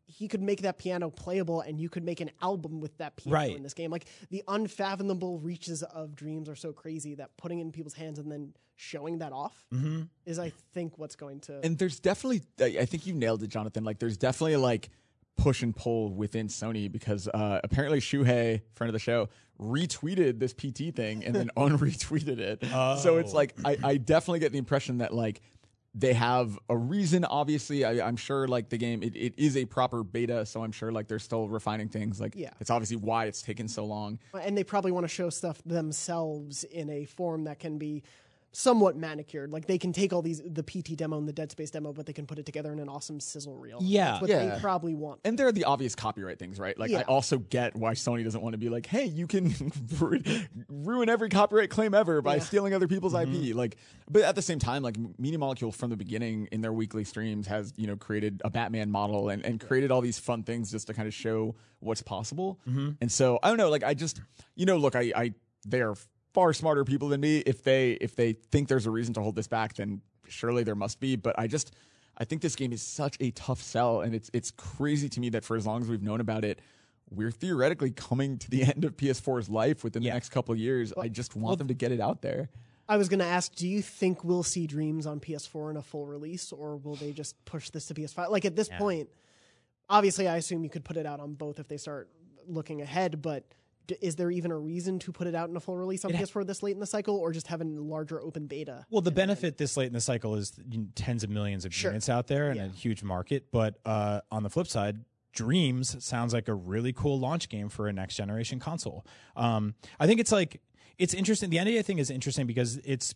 he 0.07 0.27
could 0.29 0.43
make 0.43 0.63
that 0.63 0.77
piano 0.79 1.09
playable 1.11 1.61
and 1.61 1.81
you 1.81 1.89
could 1.89 2.03
make 2.05 2.21
an 2.21 2.31
album 2.43 2.81
with 2.81 2.97
that 2.99 3.15
piano 3.17 3.35
Right. 3.37 3.57
in 3.57 3.63
this 3.63 3.75
game 3.75 3.91
like 3.91 4.07
the 4.31 4.43
unfathomable 4.49 5.39
reaches 5.39 5.83
of 5.83 6.15
dreams 6.17 6.49
are 6.49 6.57
so 6.57 6.73
crazy 6.73 7.15
that 7.17 7.37
putting 7.37 7.59
it 7.59 7.63
in 7.63 7.73
people's 7.73 7.95
hands 7.95 8.19
and 8.19 8.31
then 8.31 8.53
showing 8.77 9.19
that 9.19 9.33
off 9.33 9.65
Mm-hmm. 9.73 10.03
is 10.27 10.39
i 10.39 10.53
think 10.75 10.99
what's 10.99 11.15
going 11.17 11.41
to 11.41 11.61
and 11.65 11.79
there's 11.79 12.01
definitely 12.01 12.43
I 12.61 12.79
I 12.81 12.85
think 12.87 13.07
you 13.07 13.15
nailed 13.15 13.43
it, 13.43 13.49
Jonathan. 13.49 13.85
Like 13.85 13.99
there's 13.99 14.17
definitely 14.17 14.57
like 14.57 14.89
push 15.41 15.63
and 15.63 15.75
pull 15.75 16.13
within 16.13 16.49
Sony 16.49 16.91
because 16.91 17.27
uh, 17.29 17.61
apparently 17.65 17.99
Shuhei, 18.01 18.61
friend 18.75 18.89
of 18.89 18.93
the 18.93 18.99
show, 18.99 19.29
retweeted 19.61 20.39
this 20.39 20.53
PT 20.53 20.95
thing 20.95 21.25
and 21.25 21.35
then 21.35 21.51
unretweeted 21.57 22.39
it. 22.39 22.65
So 23.01 23.19
it's 23.19 23.33
Oh. 23.33 23.37
like 23.37 23.55
I, 23.65 23.77
I 23.83 23.97
definitely 23.97 24.41
get 24.41 24.53
the 24.53 24.59
impression 24.59 24.99
that 24.99 25.15
like 25.15 25.41
they 25.95 26.13
have 26.13 26.57
a 26.69 26.77
reason. 26.77 27.25
Obviously, 27.25 27.85
I, 27.85 28.07
I'm 28.07 28.17
sure 28.17 28.47
like 28.47 28.69
the 28.69 28.79
game 28.79 29.03
it, 29.03 29.17
it 29.17 29.35
is 29.37 29.57
a 29.57 29.65
proper 29.65 30.05
beta, 30.05 30.47
so 30.47 30.63
I'm 30.63 30.73
sure 30.73 30.93
like 30.93 31.09
they're 31.09 31.19
still 31.19 31.49
refining 31.49 31.89
things. 31.89 32.21
Like 32.21 32.35
Yeah. 32.37 32.51
it's 32.61 32.71
obviously 32.71 32.97
why 32.97 33.25
it's 33.27 33.43
taken 33.43 33.67
so 33.67 33.85
long. 33.85 34.19
and 34.41 34.57
they 34.57 34.65
probably 34.65 34.93
want 34.93 35.05
to 35.05 35.09
show 35.09 35.31
stuff 35.31 35.61
themselves 35.67 36.65
in 36.65 36.91
a 36.91 37.05
form 37.07 37.45
that 37.45 37.59
can 37.59 37.77
be 37.79 38.03
somewhat 38.53 38.97
manicured. 38.97 39.53
Like 39.53 39.67
they 39.67 39.79
can 39.79 39.93
take 39.93 40.13
all 40.13 40.23
these 40.23 40.43
the 40.45 40.63
PT 40.63 40.97
demo 40.97 41.19
and 41.19 41.29
the 41.29 41.33
Dead 41.33 41.53
Space 41.53 41.71
demo, 41.71 41.93
but 41.93 42.07
they 42.07 42.13
can 42.13 42.27
put 42.27 42.39
it 42.39 42.47
together 42.47 42.73
in 42.73 42.81
an 42.81 42.89
awesome 42.89 43.21
sizzle 43.21 43.57
reel. 43.57 43.79
Yeah. 43.81 44.13
That's 44.13 44.21
what 44.23 44.31
Yeah. 44.31 44.55
they 44.55 44.61
probably 44.61 44.95
want. 44.95 45.21
And 45.25 45.39
there 45.39 45.47
are 45.47 45.53
the 45.53 45.65
obvious 45.65 45.95
copyright 45.95 46.39
things, 46.39 46.59
right? 46.59 46.77
Like, 46.79 46.93
I 46.93 47.03
also 47.03 47.39
get 47.39 47.77
why 47.77 47.93
Sony 47.95 48.25
doesn't 48.25 48.41
want 48.43 48.55
to 48.55 48.59
be 48.59 48.69
like, 48.69 48.87
hey, 48.87 49.05
you 49.05 49.27
can 49.29 49.55
ruin 50.69 51.09
every 51.09 51.29
copyright 51.29 51.71
claim 51.71 51.95
ever 51.95 52.23
by 52.23 52.37
Yeah. 52.37 52.41
stealing 52.43 52.75
other 52.75 52.89
people's 52.89 53.15
IP. 53.15 53.29
Mm-hmm. 53.29 53.57
Like, 53.59 53.77
but 54.11 54.23
at 54.23 54.35
the 54.35 54.43
same 54.43 54.59
time, 54.59 54.83
like, 54.83 54.97
Media 55.19 55.39
Molecule 55.39 55.73
from 55.73 55.91
the 55.91 55.97
beginning 55.97 56.49
in 56.53 56.61
their 56.61 56.73
weekly 56.73 57.05
streams 57.05 57.47
has, 57.47 57.73
you 57.77 57.87
know, 57.87 57.97
created 57.97 58.43
a 58.45 58.51
Batman 58.51 58.91
model 58.91 59.29
and, 59.29 59.45
and 59.45 59.61
created 59.61 59.91
all 59.91 60.01
these 60.01 60.19
fun 60.19 60.43
things 60.43 60.71
just 60.71 60.87
to 60.89 60.95
kind 60.95 61.07
of 61.07 61.15
show 61.15 61.55
what's 61.81 62.03
possible. 62.03 62.59
Mm-hmm. 62.69 62.91
And 63.01 63.13
so, 63.13 63.39
I 63.43 63.49
don't 63.49 63.59
know, 63.59 63.71
like, 63.71 63.85
I 63.85 63.95
just, 63.95 64.21
you 64.57 64.67
know, 64.67 64.77
look, 64.77 64.97
I, 64.97 65.13
I, 65.15 65.35
they 65.67 65.83
are 65.83 65.95
far 66.33 66.53
smarter 66.53 66.85
people 66.85 67.09
than 67.09 67.21
me. 67.21 67.39
If 67.39 67.63
they, 67.63 67.93
if 67.93 68.15
they 68.17 68.35
think 68.51 68.69
there's 68.69 68.87
a 68.87 68.91
reason 68.91 69.15
to 69.15 69.21
hold 69.21 69.37
this 69.37 69.49
back, 69.49 69.75
then 69.75 70.01
surely 70.29 70.63
there 70.63 70.75
must 70.75 71.01
be. 71.01 71.17
But 71.17 71.39
I 71.39 71.47
just, 71.47 71.75
I 72.19 72.25
think 72.25 72.43
this 72.43 72.57
game 72.57 72.73
is 72.73 72.83
such 72.83 73.17
a 73.21 73.31
tough 73.33 73.61
sell, 73.63 74.01
and 74.03 74.15
it's 74.15 74.31
it's 74.33 74.51
crazy 74.51 75.09
to 75.09 75.21
me 75.21 75.29
that 75.31 75.45
for 75.45 75.57
as 75.57 75.67
long 75.67 75.83
as 75.83 75.89
we've 75.89 76.03
known 76.03 76.21
about 76.21 76.45
it, 76.45 76.61
we're 77.11 77.31
theoretically 77.31 77.91
coming 77.91 78.39
to 78.39 78.51
the 78.51 78.63
end 78.75 78.85
of 78.85 78.97
PS4's 78.97 79.49
life 79.49 79.83
within 79.83 80.03
Yeah. 80.03 80.11
the 80.11 80.17
next 80.17 80.29
couple 80.29 80.53
of 80.53 80.59
years. 80.59 80.93
I 81.01 81.09
just 81.09 81.35
want 81.35 81.59
them 81.59 81.69
to 81.69 81.75
get 81.75 81.93
it 81.93 82.01
out 82.01 82.23
there. 82.23 82.49
I 82.89 82.97
was 82.97 83.09
going 83.09 83.21
to 83.21 83.25
ask, 83.25 83.55
do 83.55 83.69
you 83.69 83.83
think 83.83 84.25
we'll 84.25 84.43
see 84.43 84.67
Dreams 84.67 85.07
on 85.07 85.21
PS4 85.21 85.71
in 85.71 85.77
a 85.77 85.83
full 85.83 86.07
release, 86.07 86.51
or 86.53 86.77
will 86.77 86.97
they 86.97 87.13
just 87.13 87.37
push 87.45 87.71
this 87.71 87.87
to 87.87 87.95
PS5? 87.95 88.31
Like 88.31 88.45
at 88.45 88.57
this 88.57 88.69
point, 88.69 89.09
obviously, 89.89 90.27
I 90.29 90.37
assume 90.37 90.65
you 90.65 90.71
could 90.71 90.85
put 90.85 90.97
it 90.97 91.07
out 91.07 91.21
on 91.21 91.35
both 91.35 91.59
if 91.61 91.69
they 91.69 91.77
start 91.77 92.09
looking 92.49 92.83
ahead. 92.83 93.23
But 93.23 93.45
d- 93.49 93.55
is 94.01 94.17
there 94.17 94.31
even 94.31 94.51
a 94.51 94.59
reason 94.59 94.99
to 95.01 95.13
put 95.13 95.27
it 95.27 95.35
out 95.35 95.49
in 95.51 95.57
a 95.57 95.61
full 95.61 95.77
release 95.77 96.05
on 96.05 96.11
It 96.11 96.17
ha- 96.17 96.23
PS4 96.25 96.47
this 96.47 96.63
late 96.63 96.73
in 96.75 96.81
the 96.81 96.87
cycle, 96.87 97.17
or 97.17 97.33
just 97.33 97.47
have 97.49 97.61
a 97.61 97.65
larger 97.65 98.21
open 98.21 98.47
beta? 98.47 98.87
Well, 98.91 99.01
the 99.03 99.11
benefit 99.11 99.59
this 99.59 99.77
late 99.77 99.87
in 99.89 99.93
the 99.93 100.01
cycle 100.01 100.35
is 100.37 100.53
tens 100.95 101.25
of 101.25 101.31
millions 101.31 101.65
of 101.65 101.75
Sure. 101.75 101.91
units 101.91 102.09
out 102.09 102.27
there 102.27 102.49
and 102.51 102.57
Yeah. 102.57 102.65
a 102.67 102.69
huge 102.69 103.03
market. 103.03 103.47
But 103.51 103.79
uh, 103.85 104.21
on 104.31 104.43
the 104.43 104.51
flip 104.51 104.67
side, 104.67 105.05
Dreams 105.33 106.03
sounds 106.05 106.33
like 106.33 106.49
a 106.49 106.55
really 106.55 106.93
cool 106.93 107.19
launch 107.21 107.49
game 107.49 107.69
for 107.69 107.87
a 107.87 107.93
next 107.93 108.17
generation 108.17 108.59
console. 108.59 109.07
Um, 109.37 109.75
I 110.01 110.07
think 110.09 110.19
it's 110.19 110.33
like 110.33 110.61
it's 110.99 111.15
interesting. 111.15 111.51
The 111.51 111.59
NDA 111.59 111.85
thing 111.85 111.99
is 111.99 112.11
interesting 112.11 112.47
because 112.49 112.79
it's 112.79 113.15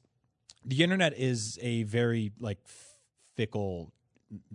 the 0.64 0.82
internet 0.84 1.18
is 1.18 1.58
a 1.60 1.82
very 1.82 2.30
like 2.38 2.58
fickle 3.36 3.92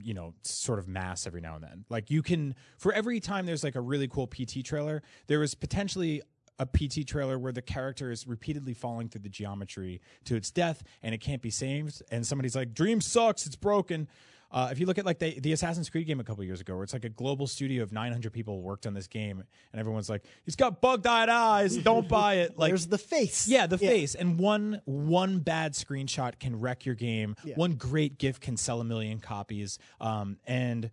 you 0.02 0.13
know 0.13 0.34
sort 0.44 0.80
of 0.80 0.88
mass 0.88 1.28
every 1.28 1.42
now 1.42 1.56
and 1.56 1.63
then. 1.63 1.86
Like 1.89 2.10
you 2.10 2.22
can 2.22 2.56
for 2.78 2.94
every 2.94 3.20
time 3.20 3.46
there's 3.46 3.63
like 3.63 3.76
a 3.76 3.82
really 3.82 4.08
cool 4.08 4.28
pt 4.28 4.65
trailer 4.65 5.02
there 5.28 5.44
is 5.44 5.56
potentially 5.56 6.22
a 6.60 6.65
pt 6.65 7.08
trailer 7.08 7.39
where 7.39 7.52
the 7.52 7.62
character 7.62 8.12
is 8.12 8.28
repeatedly 8.28 8.74
falling 8.74 9.08
through 9.08 9.22
the 9.22 9.30
geometry 9.30 10.02
to 10.26 10.36
its 10.36 10.52
death 10.52 10.84
and 11.02 11.15
it 11.15 11.20
can't 11.20 11.42
be 11.42 11.50
saved 11.50 12.02
and 12.12 12.28
somebody's 12.28 12.56
like 12.56 12.74
dream 12.74 13.00
sucks 13.02 13.46
it's 13.46 13.56
broken 13.56 14.08
uh, 14.52 14.70
if 14.72 14.80
you 14.80 14.86
look 14.86 14.98
at 14.98 15.06
like 15.06 15.20
the, 15.20 15.40
the 15.40 15.54
Assassin's 15.54 15.90
Creed 15.90 16.08
game 16.08 16.20
a 16.20 16.24
couple 16.24 16.44
years 16.44 16.60
ago, 16.62 16.76
where 16.76 16.84
it's 16.84 16.94
like 16.94 17.06
a 17.06 17.10
global 17.10 17.46
studio 17.48 17.84
of 17.84 17.92
900 17.92 18.34
people 18.34 18.62
worked 18.62 18.88
on 18.88 18.94
this 18.94 19.08
game, 19.08 19.44
and 19.72 19.80
everyone's 19.80 20.10
like, 20.10 20.24
"He's 20.46 20.56
got 20.56 20.82
bug-eyed 20.82 21.30
eyes, 21.30 21.78
don't 21.78 22.08
buy 22.10 22.36
it." 22.36 22.58
Like, 22.58 22.72
There's 22.72 22.88
the 22.88 22.98
face. 22.98 23.48
yeah, 23.48 23.68
the 23.68 23.78
face. 23.78 24.16
And 24.16 24.40
one 24.40 24.82
one 24.86 25.40
bad 25.40 25.74
screenshot 25.74 26.40
can 26.40 26.60
wreck 26.60 26.86
your 26.86 26.96
game. 26.96 27.36
One 27.56 27.74
great 27.74 28.18
GIF 28.18 28.40
can 28.40 28.58
sell 28.58 28.82
a 28.82 28.86
million 28.86 29.20
copies. 29.20 29.78
Um, 30.02 30.38
and 30.46 30.92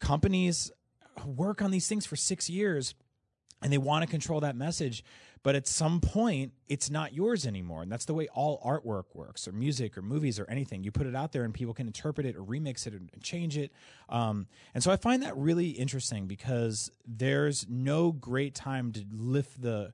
companies 0.00 0.70
work 1.26 1.60
on 1.62 1.70
these 1.70 1.86
things 1.86 2.06
for 2.06 2.16
six 2.16 2.48
years 2.48 2.94
and 3.62 3.72
they 3.72 3.78
want 3.78 4.02
to 4.02 4.10
control 4.10 4.40
that 4.40 4.56
message. 4.56 5.04
But 5.42 5.56
at 5.56 5.66
some 5.66 6.00
point, 6.00 6.52
it's 6.68 6.88
not 6.88 7.12
yours 7.14 7.46
anymore. 7.46 7.82
And 7.82 7.90
that's 7.90 8.04
the 8.04 8.14
way 8.14 8.28
all 8.28 8.62
artwork 8.64 9.06
works, 9.14 9.48
or 9.48 9.52
music, 9.52 9.98
or 9.98 10.02
movies, 10.02 10.38
or 10.38 10.48
anything. 10.48 10.84
You 10.84 10.92
put 10.92 11.06
it 11.06 11.16
out 11.16 11.32
there 11.32 11.44
and 11.44 11.52
people 11.52 11.74
can 11.74 11.86
interpret 11.86 12.26
it, 12.26 12.36
or 12.36 12.42
remix 12.42 12.86
it, 12.86 12.94
or 12.94 13.00
change 13.22 13.56
it. 13.56 13.72
Um, 14.08 14.46
and 14.74 14.84
so 14.84 14.92
I 14.92 14.96
find 14.96 15.22
that 15.24 15.36
really 15.36 15.70
interesting 15.70 16.26
because 16.26 16.90
there's 17.06 17.66
no 17.68 18.12
great 18.12 18.54
time 18.54 18.92
to 18.92 19.04
lift 19.12 19.60
the 19.60 19.92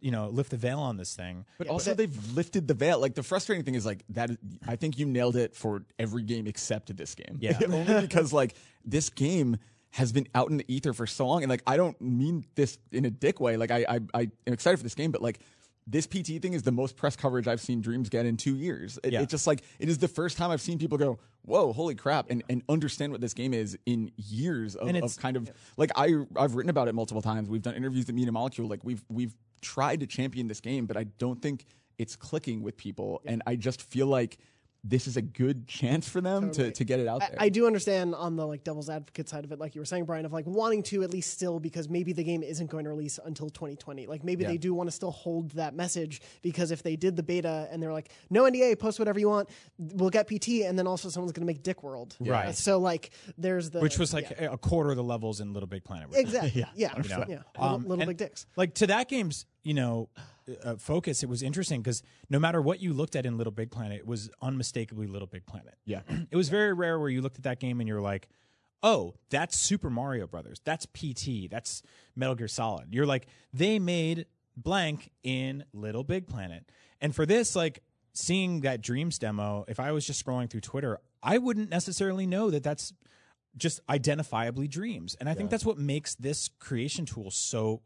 you 0.00 0.12
know 0.12 0.28
lift 0.28 0.50
the 0.50 0.56
veil 0.56 0.78
on 0.78 0.96
this 0.96 1.16
thing 1.16 1.44
But 1.58 1.66
also, 1.66 1.92
they've 1.94 2.32
lifted 2.34 2.68
the 2.68 2.74
veil. 2.74 3.00
Like 3.00 3.14
the 3.14 3.22
frustrating 3.22 3.64
thing 3.64 3.74
is 3.74 3.86
like 3.86 4.04
that. 4.10 4.30
I 4.66 4.76
think 4.76 4.98
you 4.98 5.06
nailed 5.06 5.36
it 5.36 5.54
for 5.54 5.84
every 5.98 6.22
game 6.22 6.46
except 6.46 6.96
this 6.96 7.14
game. 7.14 7.38
Yeah. 7.40 7.58
only 7.70 8.00
because 8.00 8.32
like 8.32 8.54
this 8.84 9.10
game 9.10 9.58
has 9.90 10.12
been 10.12 10.28
out 10.34 10.50
in 10.50 10.58
the 10.58 10.64
ether 10.68 10.92
for 10.92 11.06
so 11.06 11.26
long, 11.26 11.42
and 11.42 11.50
like 11.50 11.62
I 11.66 11.76
don't 11.76 12.00
mean 12.00 12.44
this 12.54 12.78
in 12.92 13.04
a 13.04 13.10
dick 13.10 13.40
way. 13.40 13.56
Like 13.56 13.70
I, 13.70 13.84
I, 13.88 14.00
I 14.14 14.20
am 14.46 14.52
excited 14.52 14.76
for 14.76 14.82
this 14.82 14.94
game, 14.94 15.10
but 15.10 15.22
like. 15.22 15.40
This 15.90 16.06
PT 16.06 16.42
thing 16.42 16.52
is 16.52 16.64
the 16.64 16.70
most 16.70 16.96
press 16.98 17.16
coverage 17.16 17.48
I've 17.48 17.62
seen 17.62 17.80
Dreams 17.80 18.10
get 18.10 18.26
in 18.26 18.36
two 18.36 18.56
years. 18.58 18.98
It, 19.02 19.14
Yeah. 19.14 19.22
it 19.22 19.30
just 19.30 19.46
like 19.46 19.62
it 19.78 19.88
is 19.88 19.96
the 19.96 20.06
first 20.06 20.36
time 20.36 20.50
I've 20.50 20.60
seen 20.60 20.76
people 20.78 20.98
go, 20.98 21.18
"Whoa, 21.46 21.72
holy 21.72 21.94
crap!" 21.94 22.26
and, 22.28 22.44
and 22.50 22.62
understand 22.68 23.10
what 23.10 23.22
this 23.22 23.32
game 23.32 23.54
is 23.54 23.78
in 23.86 24.10
years 24.18 24.74
of, 24.76 24.86
of 25.02 25.16
kind 25.16 25.38
of 25.38 25.50
like 25.78 25.90
I 25.96 26.12
I've 26.36 26.56
written 26.56 26.68
about 26.68 26.88
it 26.88 26.94
multiple 26.94 27.22
times. 27.22 27.48
We've 27.48 27.62
done 27.62 27.72
interviews 27.74 28.06
at 28.10 28.14
Media 28.14 28.30
Molecule. 28.32 28.68
Like 28.68 28.84
we've 28.84 29.02
we've 29.08 29.34
tried 29.62 30.00
to 30.00 30.06
champion 30.06 30.46
this 30.46 30.60
game, 30.60 30.84
but 30.84 30.98
I 30.98 31.04
don't 31.04 31.40
think 31.40 31.64
it's 31.96 32.16
clicking 32.16 32.60
with 32.62 32.76
people. 32.76 33.22
And 33.24 33.42
I 33.46 33.56
just 33.56 33.80
feel 33.80 34.08
like 34.08 34.36
this 34.84 35.06
is 35.06 35.16
a 35.16 35.22
good 35.22 35.66
chance 35.66 36.08
for 36.08 36.20
them 36.20 36.50
to, 36.52 36.70
to 36.70 36.84
get 36.84 37.00
it 37.00 37.08
out 37.08 37.22
I, 37.22 37.28
there. 37.28 37.36
I 37.40 37.48
do 37.48 37.66
understand 37.66 38.14
on 38.14 38.36
the 38.36 38.46
like 38.46 38.64
devil's 38.64 38.88
advocate 38.88 39.28
side 39.28 39.44
of 39.44 39.52
it, 39.52 39.58
like 39.58 39.74
you 39.74 39.80
were 39.80 39.86
saying, 39.86 40.04
Brian, 40.04 40.24
of 40.24 40.32
like 40.32 40.46
wanting 40.46 40.82
to 40.84 41.02
at 41.02 41.10
least 41.10 41.32
still 41.32 41.58
because 41.58 41.88
maybe 41.88 42.12
the 42.12 42.24
game 42.24 42.42
isn't 42.42 42.68
going 42.70 42.84
to 42.84 42.90
release 42.90 43.18
until 43.24 43.50
2020. 43.50 44.06
Like 44.06 44.24
maybe 44.24 44.44
they 44.44 44.56
do 44.56 44.72
want 44.74 44.88
to 44.88 44.92
still 44.92 45.10
hold 45.10 45.50
that 45.52 45.74
message 45.74 46.22
because 46.42 46.70
if 46.70 46.82
they 46.82 46.96
did 46.96 47.16
the 47.16 47.22
beta 47.22 47.68
and 47.70 47.82
they're 47.82 47.92
like, 47.92 48.10
no 48.30 48.44
NDA, 48.44 48.78
post 48.78 48.98
whatever 48.98 49.18
you 49.18 49.28
want, 49.28 49.48
we'll 49.78 50.10
get 50.10 50.28
PT, 50.28 50.62
and 50.64 50.78
then 50.78 50.86
also 50.86 51.08
someone's 51.08 51.32
going 51.32 51.46
to 51.46 51.52
make 51.52 51.62
Dick 51.62 51.82
World. 51.82 52.16
Right. 52.20 52.54
So 52.54 52.78
like, 52.78 53.10
there's 53.36 53.70
the 53.70 53.80
which 53.80 53.98
was 53.98 54.14
like 54.14 54.30
yeah. 54.30 54.52
a 54.52 54.58
quarter 54.58 54.90
of 54.90 54.96
the 54.96 55.02
levels 55.02 55.40
in 55.40 55.52
little 55.52 55.66
big 55.66 55.84
planet 55.84 56.10
were. 56.10 56.16
exactly 56.18 56.52
yeah 56.54 56.68
yeah, 56.74 56.94
You 57.02 57.08
know? 57.08 57.18
Little, 57.18 57.44
Um, 57.58 57.82
little 57.82 58.02
and, 58.02 58.08
big 58.08 58.16
dicks. 58.16 58.46
Like 58.56 58.74
to 58.74 58.86
that 58.88 59.08
game's, 59.08 59.46
you 59.62 59.74
know, 59.74 60.08
uh, 60.62 60.76
focus. 60.76 61.22
It 61.22 61.28
was 61.28 61.42
interesting 61.42 61.82
because 61.82 62.02
no 62.30 62.38
matter 62.38 62.60
what 62.60 62.80
you 62.80 62.92
looked 62.92 63.16
at 63.16 63.26
in 63.26 63.36
Little 63.36 63.52
Big 63.52 63.70
Planet, 63.70 63.98
it 63.98 64.06
was 64.06 64.30
unmistakably 64.40 65.06
Little 65.06 65.26
Big 65.28 65.46
Planet. 65.46 65.74
yeah. 65.84 66.00
it 66.30 66.36
was 66.36 66.48
very 66.48 66.72
rare 66.72 66.98
where 66.98 67.08
you 67.08 67.22
looked 67.22 67.36
at 67.36 67.44
that 67.44 67.60
game 67.60 67.80
and 67.80 67.88
you're 67.88 68.00
like, 68.00 68.28
oh, 68.82 69.14
that's 69.30 69.58
Super 69.58 69.90
Mario 69.90 70.26
Brothers. 70.26 70.60
That's 70.64 70.86
PT. 70.86 71.50
That's 71.50 71.82
Metal 72.14 72.34
Gear 72.34 72.48
Solid. 72.48 72.94
You're 72.94 73.06
like, 73.06 73.26
they 73.52 73.78
made 73.78 74.26
blank 74.56 75.10
in 75.22 75.64
Little 75.72 76.04
Big 76.04 76.26
Planet. 76.26 76.70
And 77.00 77.14
for 77.14 77.26
this, 77.26 77.56
like, 77.56 77.82
seeing 78.12 78.60
that 78.60 78.80
Dreams 78.80 79.18
demo, 79.18 79.64
if 79.68 79.80
I 79.80 79.92
was 79.92 80.06
just 80.06 80.24
scrolling 80.24 80.50
through 80.50 80.60
Twitter, 80.60 80.98
I 81.22 81.38
wouldn't 81.38 81.70
necessarily 81.70 82.26
know 82.26 82.50
that 82.50 82.62
that's 82.62 82.92
just 83.56 83.84
identifiably 83.88 84.68
Dreams. 84.68 85.16
And 85.18 85.28
I 85.28 85.34
think 85.34 85.50
that's 85.50 85.64
what 85.64 85.78
makes 85.78 86.14
this 86.14 86.48
creation 86.58 87.06
tool 87.06 87.30
so 87.30 87.82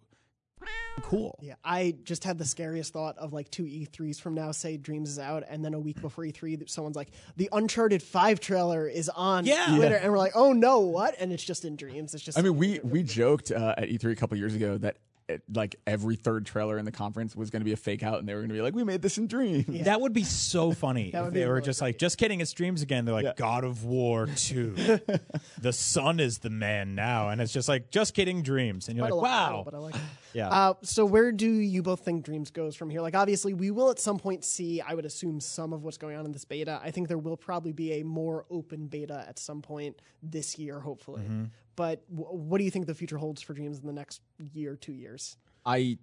cool. 1.03 1.39
Yeah, 1.43 1.55
I 1.65 1.95
just 2.05 2.25
had 2.25 2.39
the 2.39 2.45
scariest 2.45 2.93
thought 2.93 3.17
of 3.19 3.33
like 3.33 3.51
two 3.51 3.65
E3s 3.65 4.21
from 4.21 4.35
now, 4.35 4.53
say 4.53 4.77
Dreams 4.77 5.09
is 5.11 5.19
out, 5.19 5.43
and 5.49 5.65
then 5.65 5.75
a 5.75 5.81
week 5.81 6.01
before 6.01 6.25
E3, 6.25 6.59
that 6.61 6.71
someone's 6.71 6.97
like, 6.97 7.11
the 7.37 7.49
Uncharted 7.53 8.03
5 8.03 8.41
trailer 8.41 8.87
is 8.89 9.09
on 9.09 9.45
Yeah. 9.45 9.75
Twitter, 9.77 9.97
and 9.97 10.13
we're 10.13 10.19
like, 10.19 10.33
oh 10.35 10.53
no, 10.53 10.81
what? 10.81 11.15
And 11.19 11.33
it's 11.33 11.45
just 11.45 11.65
in 11.65 11.77
Dreams. 11.77 12.15
It's 12.15 12.23
just. 12.23 12.39
I 12.39 12.43
mean, 12.43 12.57
we 12.57 12.81
we 12.85 13.03
joked 13.03 13.51
uh, 13.51 13.75
at 13.77 13.89
E3 13.89 14.13
a 14.13 14.17
couple 14.17 14.37
years 14.39 14.55
ago 14.55 14.79
that 14.79 14.97
it, 15.29 15.41
like 15.55 15.77
every 15.87 16.17
third 16.17 16.45
trailer 16.45 16.79
in 16.79 16.85
the 16.85 16.91
conference 16.91 17.37
was 17.37 17.49
going 17.49 17.61
to 17.61 17.65
be 17.65 17.73
a 17.73 17.77
fake 17.77 18.03
out, 18.03 18.19
and 18.19 18.29
they 18.29 18.35
were 18.35 18.41
going 18.41 18.49
to 18.49 18.55
be 18.55 18.61
like, 18.61 18.75
"We 18.75 18.83
made 18.83 19.03
this 19.03 19.19
in 19.19 19.29
Dreams." 19.29 19.85
That 19.85 20.01
would 20.01 20.13
be 20.13 20.25
so 20.25 20.73
funny 20.85 21.11
if 21.15 21.33
they 21.33 21.47
were 21.47 21.55
really 21.55 21.65
just 21.65 21.81
like, 21.81 21.97
just 21.97 22.19
kidding, 22.19 22.41
it's 22.41 22.53
dreams 22.53 22.83
again. 22.83 23.05
They're 23.05 23.15
like, 23.15 23.25
Yeah. 23.25 23.33
God 23.37 23.63
of 23.63 23.85
War 23.85 24.27
2. 24.35 24.75
the 25.61 25.73
sun 25.73 26.19
is 26.19 26.39
the 26.39 26.51
man 26.51 26.97
now. 26.97 27.29
And 27.29 27.41
it's 27.41 27.53
just 27.53 27.69
like, 27.69 27.91
just 27.93 28.15
kidding, 28.15 28.43
dreams. 28.43 28.89
And 28.89 28.97
you're 28.97 29.07
Quite 29.07 29.15
like, 29.17 29.23
wow. 29.23 29.47
title, 29.47 29.65
but 29.65 29.75
I 29.75 29.79
like 29.79 29.95
it. 29.95 30.01
Yeah. 30.33 30.49
Uh, 30.49 30.75
so 30.83 31.05
where 31.05 31.33
do 31.33 31.51
you 31.51 31.83
both 31.83 32.01
think 32.01 32.25
Dreams 32.25 32.51
goes 32.51 32.75
from 32.75 32.91
here? 32.91 33.01
Like, 33.01 33.15
obviously, 33.15 33.55
we 33.55 33.71
will 33.71 33.91
at 33.91 33.99
some 33.99 34.19
point 34.19 34.45
see. 34.45 34.81
I 34.81 34.95
would 34.95 35.05
assume 35.05 35.41
some 35.41 35.73
of 35.73 35.85
what's 35.85 35.99
going 35.99 36.17
on 36.17 36.25
in 36.25 36.33
this 36.33 36.45
beta. 36.45 36.81
I 36.83 36.91
think 36.91 37.09
there 37.09 37.19
will 37.19 37.37
probably 37.37 37.73
be 37.73 38.01
a 38.01 38.03
more 38.03 38.47
open 38.51 38.87
beta 38.87 39.25
at 39.29 39.39
some 39.39 39.63
point 39.63 40.01
this 40.23 40.59
year, 40.59 40.81
hopefully. 40.81 41.23
Mm-hmm. 41.23 41.45
But 41.77 42.09
w- 42.15 42.37
what 42.37 42.59
do 42.59 42.65
you 42.65 42.71
think 42.71 42.87
the 42.87 42.95
future 42.95 43.19
holds 43.19 43.43
for 43.43 43.55
Dreams 43.55 43.79
in 43.79 43.87
the 43.87 43.93
next 43.93 44.21
year, 44.53 44.77
two 44.77 44.93
years? 44.93 45.37
I 45.65 45.99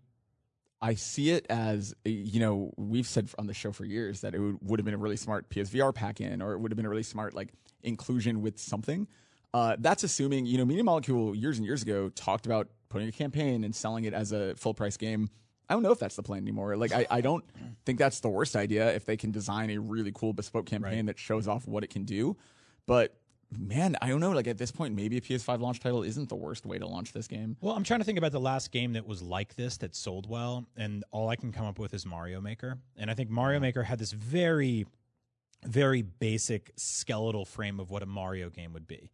I 0.82 0.94
see 0.94 1.32
it 1.32 1.46
as 1.50 1.94
you 2.06 2.40
know 2.40 2.72
we've 2.78 3.08
said 3.08 3.30
on 3.38 3.48
the 3.48 3.54
show 3.54 3.72
for 3.72 3.86
years 3.86 4.22
that 4.22 4.34
it 4.34 4.40
would, 4.40 4.58
would 4.62 4.80
have 4.80 4.86
been 4.86 4.94
a 4.94 5.00
really 5.00 5.18
smart 5.18 5.50
PSVR 5.50 5.94
pack 5.94 6.22
in, 6.22 6.42
or 6.42 6.54
it 6.54 6.60
would 6.60 6.72
have 6.72 6.78
been 6.78 6.86
a 6.86 6.90
really 6.90 7.04
smart 7.04 7.34
like 7.34 7.50
inclusion 7.84 8.42
with 8.42 8.60
something. 8.60 9.08
Uh, 9.54 9.76
that's 9.80 10.04
assuming 10.04 10.46
you 10.46 10.58
know 10.58 10.66
Media 10.66 10.84
Molecule 10.84 11.36
years 11.36 11.58
and 11.58 11.66
years 11.66 11.82
ago 11.82 12.10
talked 12.10 12.46
about 12.46 12.70
putting 12.90 13.08
a 13.08 13.12
campaign 13.12 13.64
and 13.64 13.76
selling 13.76 14.06
it 14.06 14.14
as 14.14 14.32
a 14.32 14.56
full 14.56 14.74
price 14.74 14.98
game. 14.98 15.30
I 15.70 15.74
don't 15.74 15.84
know 15.84 15.92
if 15.92 16.00
that's 16.00 16.16
the 16.16 16.24
plan 16.24 16.42
anymore. 16.42 16.76
Like 16.76 16.92
I, 16.92 17.06
I 17.10 17.22
don't 17.22 17.46
think 17.86 18.00
that's 18.00 18.20
the 18.22 18.30
worst 18.30 18.56
idea 18.56 18.94
if 18.96 19.06
they 19.06 19.16
can 19.16 19.32
design 19.32 19.70
a 19.70 19.78
really 19.78 20.12
cool 20.14 20.34
bespoke 20.34 20.66
campaign 20.66 21.06
that 21.06 21.20
shows 21.20 21.48
off 21.48 21.68
what 21.68 21.84
it 21.84 21.92
can 21.92 22.06
do. 22.06 22.36
But 22.88 23.16
man, 23.56 23.96
I 24.02 24.10
don't 24.10 24.20
know. 24.20 24.32
Like 24.32 24.48
at 24.48 24.58
this 24.58 24.72
point, 24.72 24.96
maybe 24.96 25.18
a 25.18 25.22
PS5 25.22 25.60
launch 25.60 25.80
title 25.80 26.02
isn't 26.02 26.28
the 26.28 26.36
worst 26.36 26.66
way 26.66 26.80
to 26.80 26.88
launch 26.88 27.14
this 27.14 27.28
game. 27.28 27.56
well, 27.62 27.76
I'm 27.76 27.84
trying 27.84 28.00
to 28.00 28.04
think 28.04 28.18
about 28.18 28.32
the 28.32 28.40
last 28.40 28.72
game 28.72 28.94
that 28.94 29.06
was 29.06 29.22
like 29.22 29.56
this 29.56 29.78
that 29.78 29.96
sold 29.96 30.28
well. 30.28 30.66
And 30.76 31.04
all 31.12 31.30
I 31.30 31.36
can 31.36 31.52
come 31.52 31.68
up 31.68 31.78
with 31.78 31.94
is 31.94 32.04
Mario 32.04 32.42
Maker. 32.42 32.80
And 32.98 33.12
I 33.12 33.14
think 33.14 33.30
Mario 33.30 33.60
Maker 33.60 33.84
had 33.84 34.00
this 34.00 34.12
very 34.12 34.88
very 35.66 36.02
basic 36.02 36.72
skeletal 36.78 37.46
frame 37.46 37.80
of 37.80 37.92
what 37.92 38.02
a 38.02 38.06
Mario 38.06 38.50
game 38.50 38.74
would 38.74 38.88
be. 38.88 39.12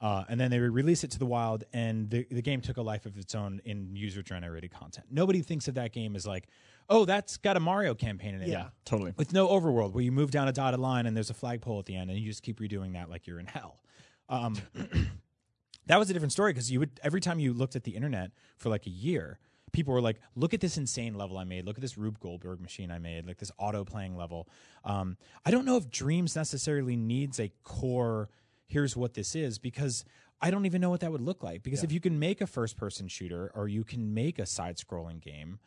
Uh, 0.00 0.24
and 0.28 0.38
then 0.38 0.50
they 0.50 0.58
release 0.58 1.04
it 1.04 1.10
to 1.12 1.18
the 1.18 1.26
wild, 1.26 1.64
and 1.72 2.10
the, 2.10 2.26
the 2.30 2.42
game 2.42 2.60
took 2.60 2.76
a 2.76 2.82
life 2.82 3.06
of 3.06 3.16
its 3.16 3.34
own 3.34 3.60
in 3.64 3.96
user 3.96 4.22
generated 4.22 4.70
content. 4.70 5.06
Nobody 5.10 5.40
thinks 5.40 5.68
of 5.68 5.74
that 5.76 5.92
game 5.92 6.14
as 6.14 6.26
like, 6.26 6.48
oh, 6.90 7.06
that's 7.06 7.38
got 7.38 7.56
a 7.56 7.60
Mario 7.60 7.94
campaign 7.94 8.34
in 8.34 8.42
it. 8.42 8.48
Yeah. 8.48 8.68
Totally. 8.84 9.14
With 9.16 9.32
no 9.32 9.48
overworld 9.48 9.92
where 9.92 10.04
you 10.04 10.12
move 10.12 10.30
down 10.30 10.48
a 10.48 10.52
dotted 10.52 10.80
line 10.80 11.06
and 11.06 11.16
there's 11.16 11.30
a 11.30 11.34
flagpole 11.34 11.78
at 11.78 11.86
the 11.86 11.96
end, 11.96 12.10
and 12.10 12.18
you 12.18 12.28
just 12.28 12.42
keep 12.42 12.60
redoing 12.60 12.92
that 12.92 13.08
like 13.08 13.26
you're 13.26 13.40
in 13.40 13.46
hell. 13.46 13.80
Um, 14.28 14.56
that 15.86 15.98
was 15.98 16.10
a 16.10 16.12
different 16.12 16.32
story 16.32 16.52
because 16.52 16.70
you 16.70 16.78
would 16.80 17.00
every 17.02 17.20
time 17.20 17.38
you 17.38 17.52
looked 17.52 17.76
at 17.76 17.84
the 17.84 17.92
internet 17.92 18.32
for 18.58 18.68
like 18.68 18.86
a 18.86 18.90
year, 18.90 19.38
people 19.72 19.94
were 19.94 20.00
like, 20.00 20.20
"Look 20.34 20.54
at 20.54 20.60
this 20.60 20.76
insane 20.76 21.14
level 21.14 21.38
I 21.38 21.44
made. 21.44 21.64
Look 21.64 21.76
at 21.76 21.82
this 21.82 21.96
Rube 21.96 22.18
Goldberg 22.20 22.60
machine 22.60 22.90
I 22.90 22.98
made. 22.98 23.26
Like 23.26 23.38
this 23.38 23.52
auto 23.58 23.84
playing 23.84 24.16
level." 24.16 24.48
Um, 24.84 25.16
I 25.44 25.50
don't 25.50 25.64
know 25.64 25.76
if 25.76 25.90
Dreams 25.90 26.36
necessarily 26.36 26.96
needs 26.96 27.40
a 27.40 27.50
core. 27.62 28.28
Here's 28.66 28.96
what 28.96 29.14
this 29.14 29.34
is 29.34 29.58
because 29.58 30.04
I 30.40 30.50
don't 30.50 30.66
even 30.66 30.80
know 30.80 30.90
what 30.90 31.00
that 31.00 31.12
would 31.12 31.20
look 31.20 31.42
like. 31.42 31.62
Because 31.62 31.82
if 31.82 31.92
you 31.92 32.00
can 32.00 32.18
make 32.18 32.40
a 32.40 32.46
first 32.46 32.76
person 32.76 33.08
shooter 33.08 33.50
or 33.54 33.68
you 33.68 33.84
can 33.84 34.12
make 34.12 34.38
a 34.38 34.46
side 34.46 34.76
scrolling 34.76 35.20
game, 35.20 35.58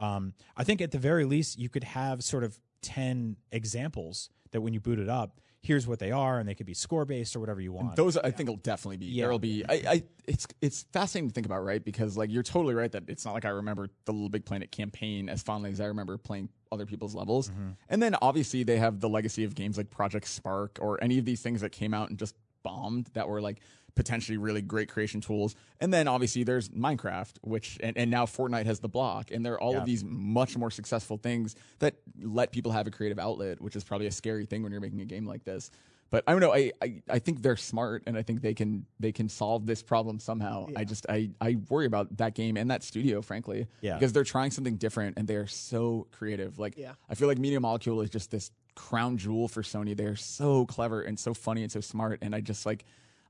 um, 0.00 0.34
I 0.56 0.64
think 0.64 0.80
at 0.80 0.90
the 0.90 0.98
very 0.98 1.24
least 1.24 1.58
you 1.58 1.68
could 1.68 1.84
have 1.84 2.22
sort 2.22 2.44
of 2.44 2.58
ten 2.82 3.36
examples 3.52 4.30
that 4.50 4.60
when 4.60 4.72
you 4.72 4.80
boot 4.80 4.98
it 4.98 5.08
up, 5.08 5.40
here's 5.60 5.86
what 5.86 5.98
they 5.98 6.12
are, 6.12 6.38
and 6.38 6.48
they 6.48 6.54
could 6.54 6.66
be 6.66 6.74
score 6.74 7.04
based 7.04 7.34
or 7.34 7.40
whatever 7.40 7.60
you 7.60 7.72
want. 7.72 7.96
Those 7.96 8.16
I 8.16 8.30
think 8.30 8.48
will 8.48 8.56
definitely 8.56 8.98
be. 8.98 9.06
Yeah. 9.06 9.24
There'll 9.24 9.38
be. 9.38 9.64
I, 9.68 9.74
I. 9.88 10.02
It's 10.26 10.46
it's 10.60 10.84
fascinating 10.92 11.30
to 11.30 11.34
think 11.34 11.46
about, 11.46 11.64
right? 11.64 11.84
Because 11.84 12.16
like 12.16 12.30
you're 12.30 12.42
totally 12.42 12.74
right 12.74 12.92
that 12.92 13.04
it's 13.08 13.24
not 13.24 13.34
like 13.34 13.44
I 13.44 13.50
remember 13.50 13.88
the 14.04 14.12
Little 14.12 14.28
Big 14.28 14.44
Planet 14.44 14.70
campaign 14.70 15.28
as 15.28 15.42
fondly 15.42 15.70
as 15.70 15.80
I 15.80 15.86
remember 15.86 16.18
playing 16.18 16.48
other 16.70 16.86
people's 16.86 17.14
levels. 17.14 17.50
And 17.88 18.02
then 18.02 18.14
obviously 18.20 18.62
they 18.62 18.76
have 18.76 19.00
the 19.00 19.08
legacy 19.08 19.44
of 19.44 19.54
games 19.54 19.78
like 19.78 19.90
Project 19.90 20.28
Spark 20.28 20.78
or 20.80 21.02
any 21.02 21.18
of 21.18 21.24
these 21.24 21.40
things 21.40 21.62
that 21.62 21.72
came 21.72 21.94
out 21.94 22.10
and 22.10 22.18
just 22.18 22.34
bombed 22.68 23.06
that 23.14 23.26
were 23.28 23.40
like 23.40 23.60
potentially 23.94 24.38
really 24.38 24.62
great 24.62 24.88
creation 24.88 25.20
tools. 25.20 25.56
And 25.80 25.92
then 25.92 26.06
obviously 26.06 26.44
there's 26.44 26.68
Minecraft, 26.68 27.34
which 27.42 27.78
and, 27.82 27.96
and 27.96 28.10
now 28.10 28.26
Fortnite 28.26 28.66
has 28.66 28.78
the 28.80 28.88
block, 28.88 29.30
and 29.32 29.44
there 29.44 29.54
are 29.54 29.60
all 29.60 29.72
Yeah. 29.72 29.78
of 29.80 29.86
these 29.86 30.04
much 30.04 30.56
more 30.56 30.70
successful 30.70 31.16
things 31.16 31.56
that 31.80 31.94
let 32.22 32.52
people 32.52 32.70
have 32.72 32.86
a 32.86 32.90
creative 32.92 33.18
outlet, 33.18 33.60
which 33.60 33.74
is 33.74 33.82
probably 33.84 34.06
a 34.06 34.12
scary 34.12 34.46
thing 34.46 34.62
when 34.62 34.70
you're 34.72 34.80
making 34.80 35.00
a 35.00 35.04
game 35.04 35.26
like 35.26 35.44
this. 35.44 35.70
But 36.10 36.24
I 36.26 36.32
don't 36.32 36.40
know. 36.40 36.54
I, 36.54 36.72
I, 36.80 37.02
I 37.10 37.18
think 37.18 37.42
they're 37.42 37.56
smart, 37.72 38.02
and 38.06 38.16
I 38.16 38.22
think 38.22 38.40
they 38.40 38.54
can 38.54 38.86
they 39.00 39.12
can 39.12 39.28
solve 39.28 39.66
this 39.66 39.82
problem 39.82 40.20
somehow. 40.20 40.68
I 40.76 40.84
just 40.84 41.04
I, 41.08 41.30
I 41.40 41.56
worry 41.68 41.84
about 41.86 42.16
that 42.18 42.34
game 42.34 42.56
and 42.56 42.70
that 42.70 42.82
studio, 42.82 43.20
frankly, 43.20 43.66
Yeah. 43.82 43.94
because 43.94 44.12
they're 44.14 44.24
trying 44.24 44.50
something 44.52 44.76
different 44.76 45.18
and 45.18 45.26
they 45.28 45.36
are 45.36 45.46
so 45.48 46.06
creative. 46.12 46.58
Like 46.58 46.78
Yeah. 46.78 46.92
I 47.10 47.14
feel 47.14 47.28
like 47.28 47.38
Media 47.38 47.60
Molecule 47.60 48.00
is 48.00 48.08
just 48.10 48.30
this 48.30 48.50
crown 48.78 49.18
jewel 49.18 49.48
for 49.48 49.62
Sony. 49.62 49.96
They're 49.96 50.14
so 50.14 50.64
clever 50.64 51.02
and 51.02 51.18
so 51.18 51.34
funny 51.34 51.64
and 51.64 51.72
so 51.72 51.80
smart, 51.80 52.20
and 52.22 52.32
I 52.32 52.40
just 52.40 52.64
like 52.64 52.84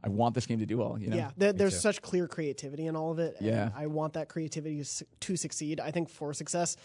I 0.05 0.09
want 0.11 0.35
this 0.35 0.47
game 0.47 0.59
to 0.61 0.67
do 0.67 0.77
well. 0.79 0.97
You 1.01 1.09
know? 1.09 1.17
Yeah, 1.17 1.31
there, 1.37 1.53
there's 1.53 1.81
such 1.81 2.03
clear 2.03 2.29
creativity 2.29 2.87
in 2.87 2.95
all 2.95 3.11
of 3.11 3.19
it. 3.19 3.37
and 3.39 3.47
Yeah. 3.49 3.71
I 3.75 3.87
want 3.87 4.13
that 4.13 4.29
creativity 4.29 4.85
to 5.21 5.37
succeed. 5.37 5.81
I 5.81 5.91
think 5.91 6.09
for 6.11 6.33
success, 6.35 6.77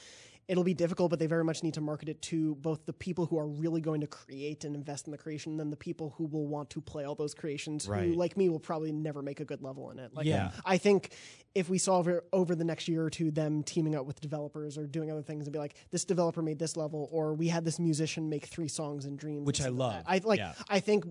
it'll 0.48 0.64
be 0.64 0.74
difficult, 0.74 1.10
but 1.10 1.20
they 1.20 1.26
very 1.26 1.44
much 1.44 1.64
need 1.64 1.74
to 1.76 1.82
market 1.82 2.10
it 2.10 2.22
to 2.24 2.56
both 2.56 2.86
the 2.86 2.94
people 2.94 3.26
who 3.26 3.38
are 3.40 3.48
really 3.48 3.80
going 3.82 4.02
to 4.02 4.08
create 4.08 4.66
and 4.66 4.76
invest 4.76 5.08
in 5.08 5.12
the 5.12 5.18
creation, 5.18 5.54
and 5.54 5.60
then 5.60 5.70
the 5.70 5.78
people 5.78 6.14
who 6.18 6.26
will 6.26 6.48
want 6.48 6.70
to 6.72 6.82
play 6.82 7.06
all 7.06 7.16
those 7.16 7.34
creations. 7.34 7.88
Right. 7.88 8.08
Who, 8.08 8.14
like 8.14 8.36
me, 8.36 8.50
will 8.50 8.60
probably 8.60 8.92
never 8.92 9.22
make 9.22 9.40
a 9.40 9.46
good 9.46 9.62
level 9.62 9.90
in 9.92 10.00
it. 10.00 10.14
Like, 10.14 10.26
Yeah. 10.26 10.52
I 10.66 10.78
think 10.78 11.14
if 11.56 11.70
we 11.70 11.78
saw 11.78 11.98
over, 11.98 12.24
over 12.34 12.56
the 12.56 12.64
next 12.66 12.88
year 12.88 13.04
or 13.06 13.10
two 13.10 13.32
them 13.32 13.64
teaming 13.64 13.96
up 13.96 14.06
with 14.06 14.20
developers 14.20 14.78
or 14.78 14.86
doing 14.88 15.12
other 15.12 15.22
things 15.22 15.46
and 15.46 15.54
be 15.54 15.60
like, 15.60 15.76
this 15.92 16.04
developer 16.06 16.42
made 16.42 16.60
this 16.60 16.76
level, 16.76 17.08
or 17.12 17.34
we 17.34 17.48
had 17.48 17.64
this 17.64 17.80
musician 17.80 18.30
make 18.30 18.46
three 18.48 18.68
songs 18.68 19.06
in 19.06 19.16
Dreams, 19.16 19.46
Which 19.46 19.62
I 19.62 19.70
love. 19.70 19.94
that. 19.94 20.04
I 20.08 20.20
like. 20.24 20.40
Yeah. 20.40 20.54
I 20.70 20.80
think 20.80 21.06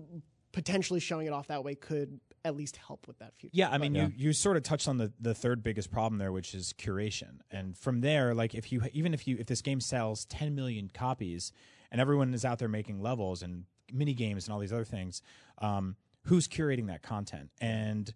potentially 0.51 0.99
showing 0.99 1.25
it 1.27 1.33
off 1.33 1.47
that 1.47 1.63
way 1.63 1.73
could 1.75 2.19
at 2.45 2.55
least 2.55 2.77
help 2.77 3.07
with 3.07 3.19
that 3.19 3.33
future. 3.35 3.53
Yeah, 3.55 3.69
I 3.69 3.77
mean, 3.77 3.95
you 3.95 4.11
you 4.15 4.33
sort 4.33 4.57
of 4.57 4.63
touched 4.63 4.87
on 4.87 4.97
the 4.97 5.11
the 5.19 5.33
third 5.33 5.63
biggest 5.63 5.91
problem 5.91 6.19
there, 6.19 6.31
which 6.31 6.53
is 6.53 6.73
curation. 6.77 7.39
And 7.51 7.77
from 7.77 8.01
there, 8.01 8.33
like 8.33 8.53
if 8.53 8.71
you 8.71 8.81
even 8.93 9.13
if 9.13 9.27
you 9.27 9.37
if 9.39 9.47
this 9.47 9.61
game 9.61 9.79
sells 9.79 10.25
10 10.25 10.55
million 10.55 10.89
copies 10.93 11.51
and 11.91 12.01
everyone 12.01 12.33
is 12.33 12.43
out 12.43 12.59
there 12.59 12.67
making 12.67 13.01
levels 13.01 13.41
and 13.41 13.65
mini 13.91 14.13
games 14.13 14.45
and 14.45 14.53
all 14.53 14.59
these 14.59 14.73
other 14.73 14.85
things, 14.85 15.21
um, 15.59 15.95
who's 16.25 16.47
curating 16.47 16.87
that 16.87 17.01
content? 17.01 17.49
And 17.61 18.13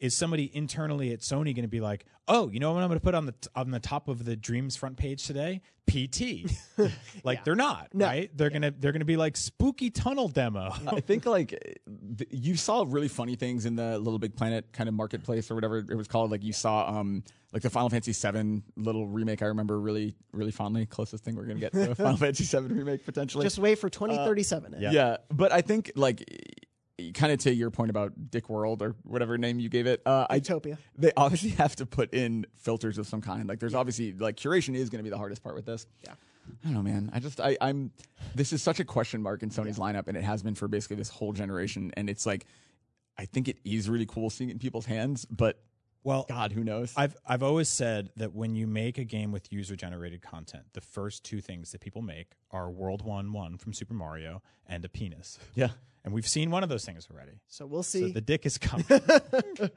is 0.00 0.16
somebody 0.16 0.50
internally 0.54 1.12
at 1.12 1.20
Sony 1.20 1.54
going 1.54 1.62
to 1.62 1.68
be 1.68 1.80
like, 1.80 2.06
"Oh, 2.26 2.48
you 2.48 2.58
know 2.58 2.72
what 2.72 2.82
I'm 2.82 2.88
going 2.88 2.98
to 2.98 3.04
put 3.04 3.14
on 3.14 3.26
the 3.26 3.32
t- 3.32 3.48
on 3.54 3.70
the 3.70 3.80
top 3.80 4.08
of 4.08 4.24
the 4.24 4.34
Dreams 4.34 4.74
front 4.74 4.96
page 4.96 5.26
today? 5.26 5.60
PT." 5.88 6.50
like 7.24 7.44
they're 7.44 7.54
not, 7.54 7.88
right? 7.92 8.30
They're 8.36 8.50
going 8.50 8.62
to 8.62 8.70
they're 8.70 8.92
going 8.92 9.00
to 9.00 9.06
be 9.06 9.18
like 9.18 9.36
spooky 9.36 9.90
tunnel 9.90 10.28
demo. 10.28 10.72
I 10.86 11.00
think 11.06 11.26
like 11.26 11.50
th- 11.50 12.30
you 12.30 12.56
saw 12.56 12.84
really 12.88 13.08
funny 13.08 13.36
things 13.36 13.66
in 13.66 13.76
the 13.76 13.98
Little 13.98 14.18
Big 14.18 14.34
Planet 14.34 14.72
kind 14.72 14.88
of 14.88 14.94
marketplace 14.94 15.50
or 15.50 15.54
whatever 15.54 15.78
it 15.78 15.96
was 15.96 16.08
called. 16.08 16.30
Like 16.30 16.42
you 16.42 16.54
saw 16.54 16.88
um 16.88 17.22
like 17.52 17.62
the 17.62 17.70
Final 17.70 17.90
Fantasy 17.90 18.12
VII 18.12 18.62
little 18.76 19.06
remake. 19.06 19.42
I 19.42 19.46
remember 19.46 19.78
really 19.78 20.14
really 20.32 20.52
fondly. 20.52 20.86
Closest 20.86 21.24
thing 21.24 21.36
we're 21.36 21.44
gonna 21.44 21.60
get 21.60 21.72
to 21.72 21.90
a 21.90 21.94
Final 21.94 22.16
Fantasy 22.16 22.44
VII 22.44 22.72
remake 22.72 23.04
potentially. 23.04 23.44
Just 23.44 23.58
wait 23.58 23.74
for 23.74 23.90
2037. 23.90 24.76
yeah. 24.78 24.90
yeah. 24.90 25.16
but 25.30 25.52
I 25.52 25.60
think 25.60 25.92
like 25.94 26.24
kind 27.14 27.32
of 27.32 27.38
to 27.40 27.54
your 27.54 27.70
point 27.70 27.90
about 27.90 28.30
Dick 28.30 28.48
World 28.48 28.82
or 28.82 28.94
whatever 29.02 29.36
name 29.38 29.58
you 29.60 29.68
gave 29.68 29.86
it. 29.86 30.02
Uh, 30.06 30.26
I 30.28 30.36
Utopia. 30.36 30.78
they 30.96 31.12
obviously 31.16 31.50
have 31.50 31.74
to 31.76 31.86
put 31.86 32.12
in 32.14 32.46
filters 32.56 32.98
of 32.98 33.06
some 33.06 33.20
kind. 33.20 33.48
Like 33.48 33.58
there's 33.60 33.74
obviously 33.74 34.12
like 34.12 34.36
curation 34.36 34.74
is 34.74 34.90
going 34.90 34.98
to 35.00 35.04
be 35.04 35.10
the 35.10 35.18
hardest 35.18 35.42
part 35.42 35.54
with 35.54 35.66
this. 35.66 35.86
Yeah. 36.04 36.12
I 36.62 36.66
don't 36.66 36.74
know, 36.74 36.82
man. 36.82 37.10
I 37.12 37.20
just 37.20 37.40
I, 37.40 37.56
I'm. 37.60 37.92
This 38.34 38.52
is 38.52 38.62
such 38.62 38.80
a 38.80 38.84
question 38.84 39.22
mark 39.22 39.42
in 39.42 39.50
Sony's 39.50 39.78
lineup, 39.78 40.08
and 40.08 40.16
it 40.16 40.24
has 40.24 40.42
been 40.42 40.54
for 40.54 40.68
basically 40.68 40.96
this 40.96 41.08
whole 41.08 41.32
generation. 41.32 41.92
And 41.96 42.10
it's 42.10 42.26
like, 42.26 42.44
I 43.16 43.24
think 43.24 43.46
it 43.48 43.58
is 43.64 43.88
really 43.88 44.06
cool 44.06 44.30
seeing 44.30 44.50
it 44.50 44.54
in 44.54 44.58
people's 44.58 44.86
hands, 44.86 45.24
but 45.26 45.60
Well, 46.02 46.24
God, 46.28 46.50
who 46.52 46.64
knows? 46.64 46.92
I've 46.96 47.14
I've 47.26 47.42
always 47.44 47.68
said 47.68 48.10
that 48.16 48.34
when 48.34 48.54
you 48.56 48.66
make 48.66 48.98
a 48.98 49.04
game 49.04 49.30
with 49.30 49.52
user 49.52 49.76
generated 49.76 50.22
content, 50.22 50.64
the 50.72 50.80
first 50.80 51.22
two 51.24 51.40
things 51.40 51.70
that 51.72 51.80
people 51.80 52.02
make 52.02 52.32
are 52.50 52.68
World 52.70 53.02
One 53.02 53.32
One 53.32 53.56
from 53.58 53.72
Super 53.72 53.94
Mario 53.94 54.42
and 54.66 54.84
a 54.84 54.88
penis. 54.88 55.38
yeah. 55.54 55.68
And 56.04 56.14
we've 56.14 56.26
seen 56.28 56.50
one 56.50 56.62
of 56.62 56.68
those 56.68 56.84
things 56.84 57.06
already. 57.12 57.32
So 57.48 57.66
we'll 57.66 57.82
So 57.82 57.98
see. 57.98 58.12
the 58.12 58.20
dick 58.20 58.46
is 58.46 58.58
coming. 58.58 58.86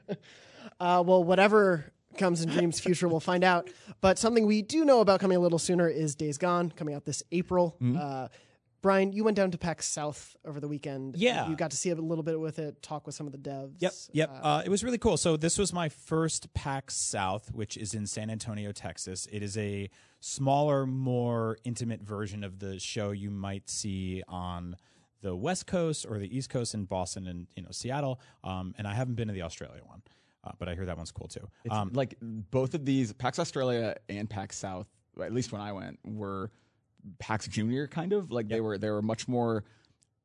Uh, 0.80 1.02
well, 1.06 1.22
whatever 1.22 1.92
comes 2.18 2.42
in 2.42 2.48
Dream's 2.50 2.80
future, 2.80 3.06
we'll 3.06 3.20
find 3.20 3.44
out. 3.44 3.68
But 4.00 4.18
something 4.18 4.46
we 4.46 4.62
do 4.62 4.84
know 4.84 5.00
about 5.00 5.20
coming 5.20 5.36
a 5.36 5.40
little 5.40 5.58
sooner 5.58 5.88
is 5.88 6.14
Days 6.14 6.38
Gone, 6.38 6.70
coming 6.70 6.94
out 6.94 7.04
this 7.04 7.22
April. 7.30 7.76
Mm-hmm. 7.80 7.98
Uh, 8.00 8.28
Brian, 8.82 9.12
you 9.12 9.24
went 9.24 9.36
down 9.36 9.50
to 9.50 9.58
PAX 9.58 9.86
South 9.86 10.36
over 10.44 10.60
the 10.60 10.68
weekend. 10.68 11.16
Yeah. 11.16 11.48
You 11.48 11.54
got 11.56 11.70
to 11.70 11.76
see 11.76 11.90
a 11.90 11.94
little 11.94 12.24
bit 12.24 12.38
with 12.40 12.58
it, 12.58 12.82
talk 12.82 13.06
with 13.06 13.14
some 13.14 13.26
of 13.26 13.32
the 13.32 13.38
devs. 13.38 13.74
Yep, 13.78 13.92
yep. 14.12 14.30
Uh, 14.42 14.62
it 14.64 14.68
was 14.68 14.82
really 14.82 14.98
cool. 14.98 15.16
So 15.16 15.36
this 15.36 15.58
was 15.58 15.72
my 15.72 15.88
first 15.88 16.52
PAX 16.54 16.94
South, 16.94 17.52
which 17.52 17.76
is 17.76 17.94
in 17.94 18.06
San 18.06 18.28
Antonio, 18.30 18.72
Texas. 18.72 19.26
It 19.30 19.42
is 19.42 19.56
a 19.56 19.88
smaller, 20.20 20.86
more 20.86 21.58
intimate 21.64 22.02
version 22.02 22.42
of 22.44 22.58
the 22.58 22.78
show 22.78 23.10
you 23.12 23.30
might 23.30 23.70
see 23.70 24.22
on 24.28 24.76
the 25.24 25.34
West 25.34 25.66
Coast 25.66 26.04
or 26.08 26.18
the 26.18 26.36
East 26.36 26.50
Coast 26.50 26.74
in 26.74 26.84
Boston 26.84 27.26
and 27.26 27.46
you 27.56 27.62
know 27.62 27.70
Seattle. 27.72 28.20
Um, 28.44 28.74
and 28.76 28.86
I 28.86 28.94
haven't 28.94 29.14
been 29.14 29.28
to 29.28 29.34
the 29.34 29.42
Australia 29.42 29.80
one, 29.84 30.02
uh, 30.44 30.52
but 30.58 30.68
I 30.68 30.74
hear 30.74 30.84
that 30.84 30.98
one's 30.98 31.10
cool 31.10 31.28
too. 31.28 31.48
Um, 31.70 31.90
like 31.94 32.14
both 32.20 32.74
of 32.74 32.84
these, 32.84 33.12
PAX 33.14 33.38
Australia 33.38 33.96
and 34.10 34.28
PAX 34.28 34.56
South, 34.56 34.86
at 35.20 35.32
least 35.32 35.50
when 35.50 35.62
I 35.62 35.72
went, 35.72 35.98
were 36.04 36.50
PAX 37.18 37.48
Junior 37.48 37.88
kind 37.88 38.12
of 38.12 38.30
like 38.30 38.48
they 38.48 38.60
were 38.60 38.76
they 38.76 38.90
were 38.90 39.00
much 39.02 39.26
more 39.26 39.64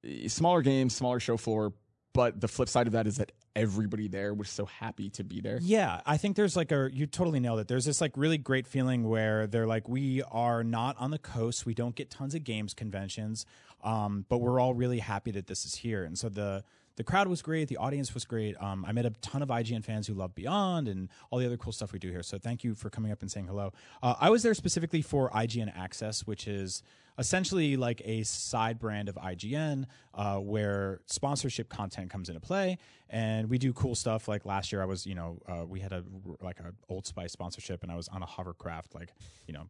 eh, 0.06 0.28
smaller 0.28 0.62
games, 0.62 0.95
smaller 0.95 1.22
show 1.22 1.38
floor. 1.38 1.74
But 2.14 2.41
the 2.41 2.47
flip 2.47 2.70
side 2.70 2.88
of 2.88 2.93
that 2.93 3.05
is 3.05 3.18
that 3.18 3.32
everybody 3.55 4.07
there 4.07 4.34
was 4.34 4.49
so 4.49 4.66
happy 4.66 5.10
to 5.12 5.24
be 5.24 5.41
there. 5.41 5.60
Yeah, 5.62 6.01
I 6.05 6.18
think 6.18 6.36
there's 6.36 6.55
like 6.55 6.72
a 6.72 6.89
you 6.91 7.05
totally 7.05 7.39
nailed 7.39 7.60
it. 7.60 7.68
There's 7.68 7.86
this 7.86 8.01
like 8.01 8.14
really 8.16 8.38
great 8.38 8.66
feeling 8.66 9.07
where 9.07 9.45
they're 9.47 9.68
like 9.68 9.88
we 9.88 10.24
are 10.24 10.64
not 10.64 10.95
on 10.99 11.12
the 11.12 11.20
coast, 11.20 11.66
we 11.66 11.74
don't 11.74 11.95
get 11.95 12.10
tons 12.10 12.34
of 12.34 12.43
games 12.43 12.74
conventions, 12.74 13.45
um, 13.84 14.26
but 14.28 14.39
we're 14.39 14.60
all 14.60 14.74
really 14.74 14.99
happy 14.99 15.32
that 15.32 15.47
this 15.47 15.66
is 15.66 15.76
here. 15.76 16.03
And 16.03 16.18
so 16.18 16.30
the 16.30 16.64
the 17.00 17.04
crowd 17.06 17.30
was 17.30 17.41
great, 17.41 17.70
the 17.70 17.78
audience 17.78 18.14
was 18.14 18.26
great. 18.26 18.62
Um, 18.62 18.84
I 18.84 18.91
met 18.91 19.06
a 19.06 19.12
ton 19.22 19.41
of 19.41 19.47
IGN 19.47 19.86
fans 19.86 20.06
who 20.06 20.14
love 20.14 20.36
Beyond 20.36 20.89
and 20.89 21.08
all 21.32 21.39
the 21.39 21.45
other 21.45 21.56
cool 21.56 21.72
stuff 21.72 21.93
we 21.93 21.97
do 21.97 22.10
here. 22.10 22.22
So 22.22 22.38
thank 22.38 22.62
you 22.62 22.76
for 22.76 22.89
coming 22.89 23.10
up 23.10 23.22
and 23.22 23.32
saying 23.32 23.47
hello. 23.47 23.72
Uh, 24.04 24.16
I 24.20 24.30
was 24.30 24.43
there 24.43 24.54
specifically 24.54 25.02
for 25.02 25.30
IGN 25.30 25.74
Access, 25.78 26.28
which 26.28 26.45
is 26.45 26.84
essentially 27.18 27.78
like 27.78 28.02
a 28.04 28.24
side 28.24 28.80
brand 28.80 29.08
of 29.08 29.16
IGN 29.16 29.86
uh, 30.14 30.39
where 30.39 31.00
sponsorship 31.06 31.70
content 31.70 32.10
comes 32.10 32.28
into 32.28 32.41
play, 32.41 32.78
and 33.10 33.50
we 33.50 33.58
do 33.58 33.72
cool 33.72 33.95
stuff. 33.95 34.28
Like 34.28 34.45
last 34.45 34.74
year, 34.74 34.82
I 34.82 34.86
was 34.86 35.06
you 35.08 35.16
know 35.16 35.39
uh, 35.47 35.66
we 35.66 35.80
had 35.80 35.93
a 35.93 36.04
like 36.41 36.60
a 36.60 36.74
Old 36.89 37.06
Spice 37.06 37.32
sponsorship, 37.32 37.82
and 37.82 37.93
I 37.93 37.95
was 37.95 38.10
on 38.10 38.24
a 38.24 38.28
hovercraft, 38.28 38.93
like 38.93 39.14
you 39.47 39.54
know. 39.54 39.70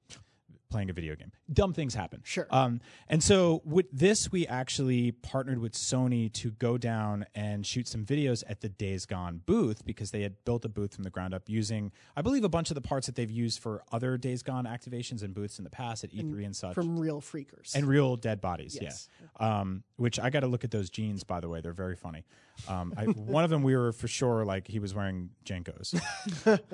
Playing 0.70 0.92
a 0.92 0.94
video 0.94 1.16
game. 1.16 1.32
Dumb 1.52 1.74
things 1.74 1.96
happen. 1.96 2.22
Sure. 2.24 2.46
Um, 2.52 2.80
and 3.08 3.24
so 3.24 3.64
with 3.66 3.88
this, 3.92 4.32
we 4.32 4.46
actually 4.46 5.12
partnered 5.12 5.58
with 5.58 5.74
Sony 5.74 6.32
to 6.34 6.52
go 6.52 6.78
down 6.78 7.26
and 7.34 7.66
shoot 7.66 7.88
some 7.88 8.06
videos 8.06 8.44
at 8.48 8.62
the 8.62 8.70
Days 8.70 9.08
Gone 9.08 9.42
booth 9.48 9.84
because 9.84 10.12
they 10.12 10.22
had 10.22 10.36
built 10.46 10.66
a 10.66 10.70
booth 10.70 10.94
from 10.94 11.06
the 11.06 11.10
ground 11.10 11.34
up 11.34 11.50
using, 11.50 11.92
I 12.16 12.22
believe, 12.22 12.44
a 12.44 12.50
bunch 12.50 12.70
of 12.70 12.76
the 12.76 12.82
parts 12.82 13.08
that 13.08 13.16
they've 13.16 13.32
used 13.32 13.60
for 13.60 13.82
other 13.92 14.16
Days 14.16 14.44
Gone 14.44 14.66
activations 14.66 15.24
and 15.24 15.34
booths 15.34 15.58
in 15.58 15.64
the 15.64 15.72
past 15.72 16.04
at 16.04 16.12
E3 16.12 16.46
and, 16.46 16.56
such. 16.56 16.76
from 16.76 17.00
real 17.00 17.20
freakers. 17.20 17.74
and 17.74 17.88
real 17.88 18.16
dead 18.16 18.40
bodies, 18.40 18.78
Yes. 18.80 19.10
yeah. 19.42 19.60
Um, 19.62 19.84
which 19.96 20.20
I 20.20 20.30
got 20.30 20.42
to 20.42 20.48
look 20.48 20.64
at 20.64 20.70
those 20.70 20.92
jeans, 20.92 21.24
by 21.24 21.40
the 21.40 21.50
way. 21.50 21.62
They're 21.62 21.74
very 21.74 21.96
funny. 21.96 22.26
Um, 22.68 22.94
I, 22.96 23.06
one 23.06 23.44
of 23.44 23.50
them, 23.50 23.64
we 23.64 23.76
were 23.76 23.92
for 23.92 24.08
sure 24.08 24.46
like 24.46 24.68
he 24.68 24.78
was 24.78 24.94
wearing 24.94 25.32
JNCOs. 25.46 26.00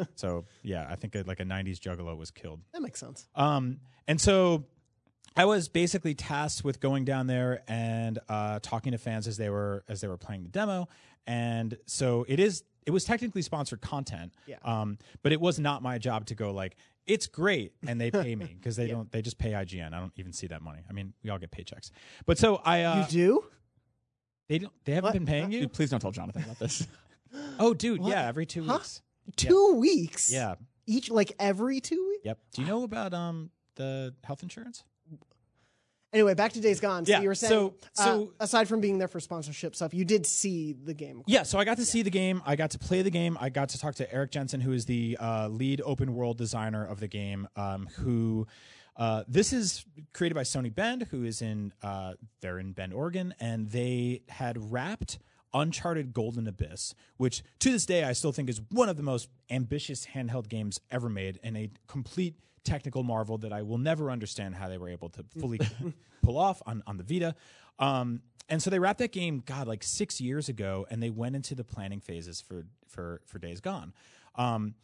so 0.15 0.43
yeah, 0.63 0.85
I 0.89 0.95
think 0.95 1.15
uh, 1.15 1.23
like 1.25 1.39
a 1.39 1.43
'90s 1.45 1.79
Juggalo 1.79 2.17
was 2.17 2.29
killed. 2.31 2.59
that 2.73 2.81
makes 2.81 2.99
sense. 2.99 3.27
Um, 3.35 3.77
and 4.07 4.19
so 4.19 4.65
I 5.36 5.45
was 5.45 5.67
basically 5.67 6.13
tasked 6.15 6.63
with 6.63 6.79
going 6.79 7.03
down 7.05 7.27
there 7.27 7.63
and 7.67 8.19
uh, 8.29 8.59
talking 8.61 8.93
to 8.93 8.97
fans 8.97 9.27
as 9.27 9.38
they 9.38 9.49
were 9.49 9.83
as 9.89 10.01
they 10.01 10.07
were 10.07 10.17
playing 10.17 10.43
the 10.43 10.49
demo. 10.49 10.88
And 11.27 11.77
so 11.88 12.25
it 12.27 12.39
is 12.39 12.63
it 12.86 12.91
was 12.91 13.03
technically 13.03 13.41
sponsored 13.41 13.81
content. 13.81 14.33
Yeah. 14.45 14.57
Um, 14.63 14.97
but 15.23 15.31
it 15.31 15.41
was 15.41 15.59
not 15.59 15.81
my 15.81 15.97
job 15.97 16.27
to 16.27 16.36
go 16.36 16.51
like 16.51 16.75
it's 17.07 17.27
great 17.27 17.73
and 17.88 17.99
they 17.99 18.11
pay 18.11 18.36
me 18.36 18.45
because 18.59 18.75
they 18.75 18.88
don't 18.88 19.11
they 19.11 19.21
just 19.21 19.38
pay 19.38 19.51
IGN. 19.51 19.93
I 19.93 19.99
don't 19.99 20.13
even 20.17 20.31
see 20.33 20.47
that 20.47 20.61
money. 20.61 20.83
I 20.89 20.93
mean, 20.93 21.13
we 21.23 21.29
all 21.29 21.38
get 21.39 21.51
paychecks. 21.51 21.91
But 22.25 22.38
so 22.38 22.61
I 22.63 22.83
uh, 22.83 22.99
you 23.01 23.05
do? 23.09 23.43
they 24.47 24.59
don't 24.59 24.73
they 24.86 24.93
haven't 24.93 25.07
What? 25.07 25.13
been 25.13 25.25
paying 25.25 25.51
you? 25.51 25.61
Dude, 25.61 25.73
please 25.73 25.89
don't 25.89 25.99
tell 25.99 26.11
Jonathan 26.11 26.43
about 26.43 26.59
this. 26.59 26.88
Oh, 27.59 27.73
dude, 27.73 27.99
What? 27.99 28.11
yeah, 28.11 28.25
every 28.29 28.45
2 28.45 28.63
Huh? 28.63 28.73
weeks. 28.75 29.01
Two 29.36 29.73
weeks? 29.73 30.31
Yeah. 30.31 30.55
Each 30.88 31.09
like 31.11 31.33
every 31.38 31.81
two 31.81 32.01
weeks? 32.07 32.21
Yep. 32.23 32.38
Do 32.53 32.61
you 32.61 32.67
know 32.67 32.83
about 32.83 33.13
um 33.13 33.49
the 33.76 34.13
health 34.23 34.43
insurance? 34.43 34.84
Anyway, 36.13 36.34
back 36.34 36.53
to 36.53 36.61
Days 36.61 36.80
Gone. 36.80 37.05
So 37.05 37.11
Yeah, 37.11 37.21
you 37.21 37.28
were 37.28 37.36
saying, 37.36 37.73
so- 37.93 38.32
uh, 38.39 38.43
aside 38.43 38.69
from 38.69 38.80
being 38.80 38.99
there 38.99 39.09
for 39.09 39.19
sponsorship 39.19 39.76
stuff, 39.76 39.93
you 39.93 40.05
did 40.05 40.26
see 40.26 40.71
the 40.71 40.93
game. 40.93 41.23
Yeah, 41.28 41.43
so 41.43 41.59
I 41.59 41.65
got 41.65 41.76
to 41.78 41.86
see 41.86 42.03
the 42.03 42.09
game. 42.09 42.41
I 42.45 42.55
got 42.55 42.71
to 42.71 42.80
play 42.80 43.01
the 43.01 43.09
game. 43.09 43.38
I 43.41 43.49
got 43.49 43.69
to 43.69 43.78
talk 43.78 43.95
to 43.95 44.13
Eric 44.13 44.32
Jensen, 44.32 44.61
who 44.61 44.71
is 44.71 44.86
the 44.86 45.17
uh, 45.19 45.49
lead 45.49 45.82
open 45.84 46.15
world 46.15 46.38
designer 46.38 46.86
of 46.86 47.01
the 47.01 47.09
game. 47.09 47.49
Um, 47.57 47.89
who 47.97 48.47
uh, 48.95 49.26
this 49.28 49.51
is 49.51 49.84
created 50.13 50.36
by 50.36 50.43
Sony 50.43 50.73
Bend, 50.73 51.07
who 51.11 51.26
is 51.26 51.41
in 51.41 51.73
uh, 51.84 52.13
they're 52.39 52.59
in 52.59 52.71
Bend, 52.71 52.93
Oregon, 52.93 53.36
and 53.41 53.69
they 53.69 54.21
had 54.30 54.71
wrapped 54.71 55.19
Uncharted 55.56 56.14
Golden 56.14 56.47
Abyss, 56.47 56.93
which 57.18 57.41
to 57.60 57.72
this 57.72 57.86
day 57.86 58.03
I 58.03 58.12
still 58.12 58.32
think 58.32 58.49
is 58.49 58.62
one 58.70 58.89
of 58.89 58.97
the 58.97 59.03
most 59.03 59.30
ambitious 59.49 60.06
handheld 60.14 60.49
games 60.49 60.80
ever 60.91 61.10
made, 61.10 61.39
and 61.43 61.58
a 61.58 61.72
complete 61.88 62.36
technical 62.66 63.03
marvel 63.03 63.38
that 63.38 63.53
I 63.53 63.62
will 63.62 63.78
never 63.78 64.12
understand 64.12 64.56
how 64.56 64.68
they 64.68 64.78
were 64.78 64.89
able 64.89 65.10
to 65.10 65.24
fully 65.39 65.60
pull 66.22 66.38
off 66.38 66.62
on, 66.66 66.84
on 66.86 66.97
the 66.97 67.03
Vita. 67.03 67.36
Um, 67.80 68.22
and 68.49 68.62
so 68.62 68.70
they 68.70 68.80
wrapped 68.80 68.99
that 68.99 69.12
game, 69.12 69.41
God, 69.45 69.68
like 69.68 69.82
six 69.82 70.20
years 70.20 70.49
ago, 70.49 70.86
and 70.91 71.01
they 71.01 71.10
went 71.10 71.36
into 71.36 71.56
the 71.56 71.64
planning 71.64 72.01
phases 72.01 72.41
for 72.41 72.66
for 72.88 73.22
for 73.26 73.39
Days 73.39 73.62
Gone. 73.62 73.93
Um, 74.36 74.76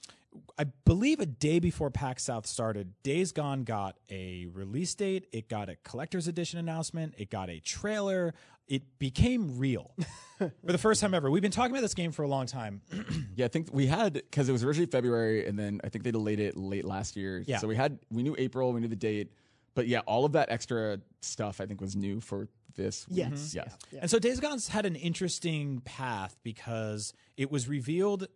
I 0.58 0.66
believe 0.86 1.20
a 1.20 1.26
day 1.26 1.60
before 1.60 1.90
PAX 1.90 2.24
South 2.24 2.48
started, 2.48 2.94
Days 3.04 3.34
Gone 3.34 3.64
got 3.64 3.98
a 4.10 4.48
release 4.54 4.96
date. 4.96 5.28
It 5.34 5.50
got 5.50 5.70
a 5.70 5.76
collector's 5.84 6.28
edition 6.28 6.58
announcement. 6.58 7.16
It 7.18 7.30
got 7.30 7.50
a 7.50 7.60
trailer. 7.60 8.34
It 8.72 8.84
became 9.00 9.60
real 9.60 9.92
for 10.38 10.52
the 10.64 10.78
first 10.78 11.02
time 11.02 11.14
ever. 11.14 11.30
We've 11.30 11.42
been 11.42 11.52
talking 11.52 11.72
about 11.72 11.82
this 11.82 11.94
game 11.94 12.14
for 12.14 12.24
a 12.24 12.28
long 12.30 12.46
time. 12.46 12.82
yeah, 13.36 13.44
I 13.44 13.50
think 13.50 13.68
we 13.74 13.86
had 13.86 14.14
because 14.14 14.48
it 14.48 14.54
was 14.54 14.64
originally 14.64 14.90
February, 14.90 15.46
and 15.46 15.60
then 15.60 15.82
I 15.84 15.90
think 15.90 16.06
they 16.06 16.12
delayed 16.12 16.40
it 16.40 16.56
late 16.56 16.86
last 16.86 17.18
year. 17.18 17.44
Yeah. 17.46 17.58
So 17.58 17.68
we 17.68 17.76
had 17.76 18.00
we 18.10 18.24
knew 18.24 18.34
April, 18.38 18.72
we 18.72 18.80
knew 18.80 18.88
the 18.88 18.96
date, 18.96 19.34
but 19.76 19.88
yeah, 19.88 20.00
all 20.00 20.24
of 20.24 20.32
that 20.32 20.50
extra 20.50 21.02
stuff 21.20 21.60
I 21.60 21.66
think 21.66 21.82
was 21.82 21.98
new 21.98 22.22
for 22.22 22.48
this. 22.76 23.10
week. 23.10 23.18
Yes. 23.18 23.54
Yes. 23.54 23.78
Yeah. 23.92 24.00
And 24.04 24.10
so 24.10 24.20
Days 24.20 24.40
Gone's 24.40 24.70
had 24.70 24.86
an 24.86 24.96
interesting 24.96 25.82
path 25.82 26.38
because 26.42 27.14
it 27.36 27.52
was 27.52 27.68
revealed 27.68 28.28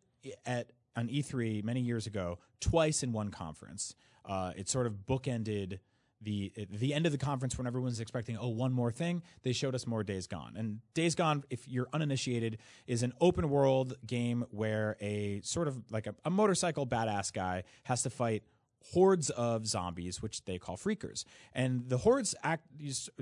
at 0.45 0.71
an 0.97 1.07
E3 1.07 1.63
many 1.63 1.79
years 1.79 2.07
ago 2.07 2.39
twice 2.59 3.03
in 3.03 3.13
one 3.13 3.31
conference. 3.31 3.95
Uh, 4.25 4.51
it 4.57 4.67
sort 4.67 4.85
of 4.85 5.05
bookended 5.07 5.79
the 6.21 6.51
the 6.69 6.93
end 6.93 7.05
of 7.05 7.11
the 7.11 7.17
conference 7.17 7.57
when 7.57 7.67
everyone's 7.67 7.99
expecting 7.99 8.37
oh 8.37 8.49
one 8.49 8.71
more 8.71 8.91
thing. 8.91 9.21
They 9.43 9.53
showed 9.53 9.75
us 9.75 9.85
more 9.85 10.03
Days 10.03 10.27
Gone, 10.27 10.55
and 10.57 10.79
Days 10.93 11.15
Gone, 11.15 11.43
if 11.49 11.67
you're 11.67 11.87
uninitiated, 11.93 12.57
is 12.87 13.03
an 13.03 13.13
open 13.21 13.49
world 13.49 13.95
game 14.05 14.45
where 14.51 14.97
a 15.01 15.41
sort 15.43 15.67
of 15.67 15.77
like 15.91 16.07
a, 16.07 16.15
a 16.23 16.29
motorcycle 16.29 16.87
badass 16.87 17.31
guy 17.33 17.63
has 17.83 18.03
to 18.03 18.09
fight 18.09 18.43
hordes 18.93 19.29
of 19.31 19.65
zombies, 19.65 20.21
which 20.21 20.45
they 20.45 20.59
call 20.59 20.77
freakers. 20.77 21.23
And 21.53 21.89
the 21.89 21.97
hordes 21.97 22.35
act 22.43 22.67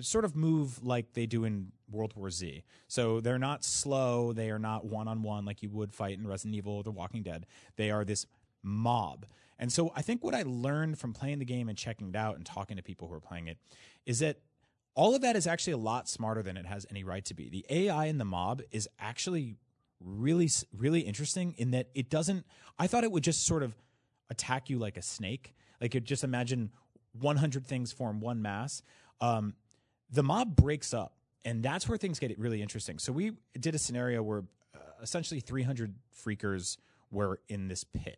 sort 0.02 0.26
of 0.26 0.36
move 0.36 0.84
like 0.84 1.14
they 1.14 1.26
do 1.26 1.46
in 1.46 1.72
World 1.90 2.14
War 2.16 2.30
Z. 2.30 2.64
So 2.88 3.22
they're 3.22 3.40
not 3.40 3.64
slow. 3.64 4.34
They 4.34 4.50
are 4.50 4.60
not 4.60 4.86
one 4.86 5.08
on 5.08 5.24
one 5.24 5.46
like 5.46 5.64
you 5.64 5.70
would 5.70 5.94
fight 5.94 6.18
in 6.18 6.28
Resident 6.28 6.56
Evil 6.56 6.74
or 6.74 6.84
The 6.84 6.92
Walking 6.92 7.24
Dead. 7.24 7.46
They 7.78 7.92
are 7.92 8.04
this 8.04 8.26
mob. 8.62 9.26
And 9.60 9.72
so 9.72 9.92
I 9.96 10.02
think 10.02 10.24
what 10.24 10.34
I 10.34 10.44
learned 10.46 11.00
from 11.00 11.14
playing 11.14 11.40
the 11.40 11.46
game 11.46 11.70
and 11.70 11.78
checking 11.78 12.10
it 12.10 12.16
out 12.16 12.36
and 12.36 12.46
talking 12.46 12.78
to 12.78 12.84
people 12.84 13.08
who 13.08 13.14
are 13.14 13.20
playing 13.22 13.48
it 13.48 13.58
is 14.06 14.20
that 14.20 14.40
all 14.96 15.16
of 15.16 15.22
that 15.22 15.36
is 15.36 15.48
actually 15.48 15.74
a 15.74 15.78
lot 15.78 16.08
smarter 16.08 16.44
than 16.44 16.58
it 16.58 16.66
has 16.66 16.86
any 16.90 17.04
right 17.04 17.26
to 17.26 17.34
be. 17.34 17.50
The 17.50 17.66
AI 17.70 18.06
in 18.06 18.18
the 18.18 18.26
mob 18.26 18.62
is 18.72 18.88
actually 19.00 19.56
really 20.00 20.50
really 20.76 21.00
interesting 21.00 21.56
in 21.58 21.72
that 21.72 21.88
it 21.96 22.10
doesn't 22.10 22.46
I 22.78 22.88
thought 22.88 23.06
it 23.06 23.12
would 23.12 23.24
just 23.24 23.46
sort 23.46 23.64
of 23.64 23.74
attack 24.30 24.70
you 24.70 24.80
like 24.80 24.98
a 24.98 25.02
snake. 25.02 25.56
Like 25.80 25.94
you 25.94 26.00
just 26.00 26.24
imagine 26.24 26.72
100 27.20 27.66
things 27.66 27.92
form 27.92 28.20
one 28.20 28.42
mass. 28.42 28.82
Um, 29.22 29.54
the 30.10 30.24
mob 30.24 30.56
breaks 30.56 30.94
up, 30.94 31.14
and 31.46 31.64
that's 31.64 31.88
where 31.88 31.98
things 31.98 32.20
get 32.20 32.38
really 32.38 32.62
interesting. 32.62 33.00
So 33.00 33.14
we 33.14 33.34
did 33.60 33.76
a 33.76 33.80
scenario 33.80 34.22
where 34.22 34.44
uh, 34.76 34.80
essentially 35.02 35.40
300 35.40 35.96
freakers 36.26 36.78
were 37.12 37.40
in 37.48 37.68
this 37.68 37.84
pit, 37.84 38.18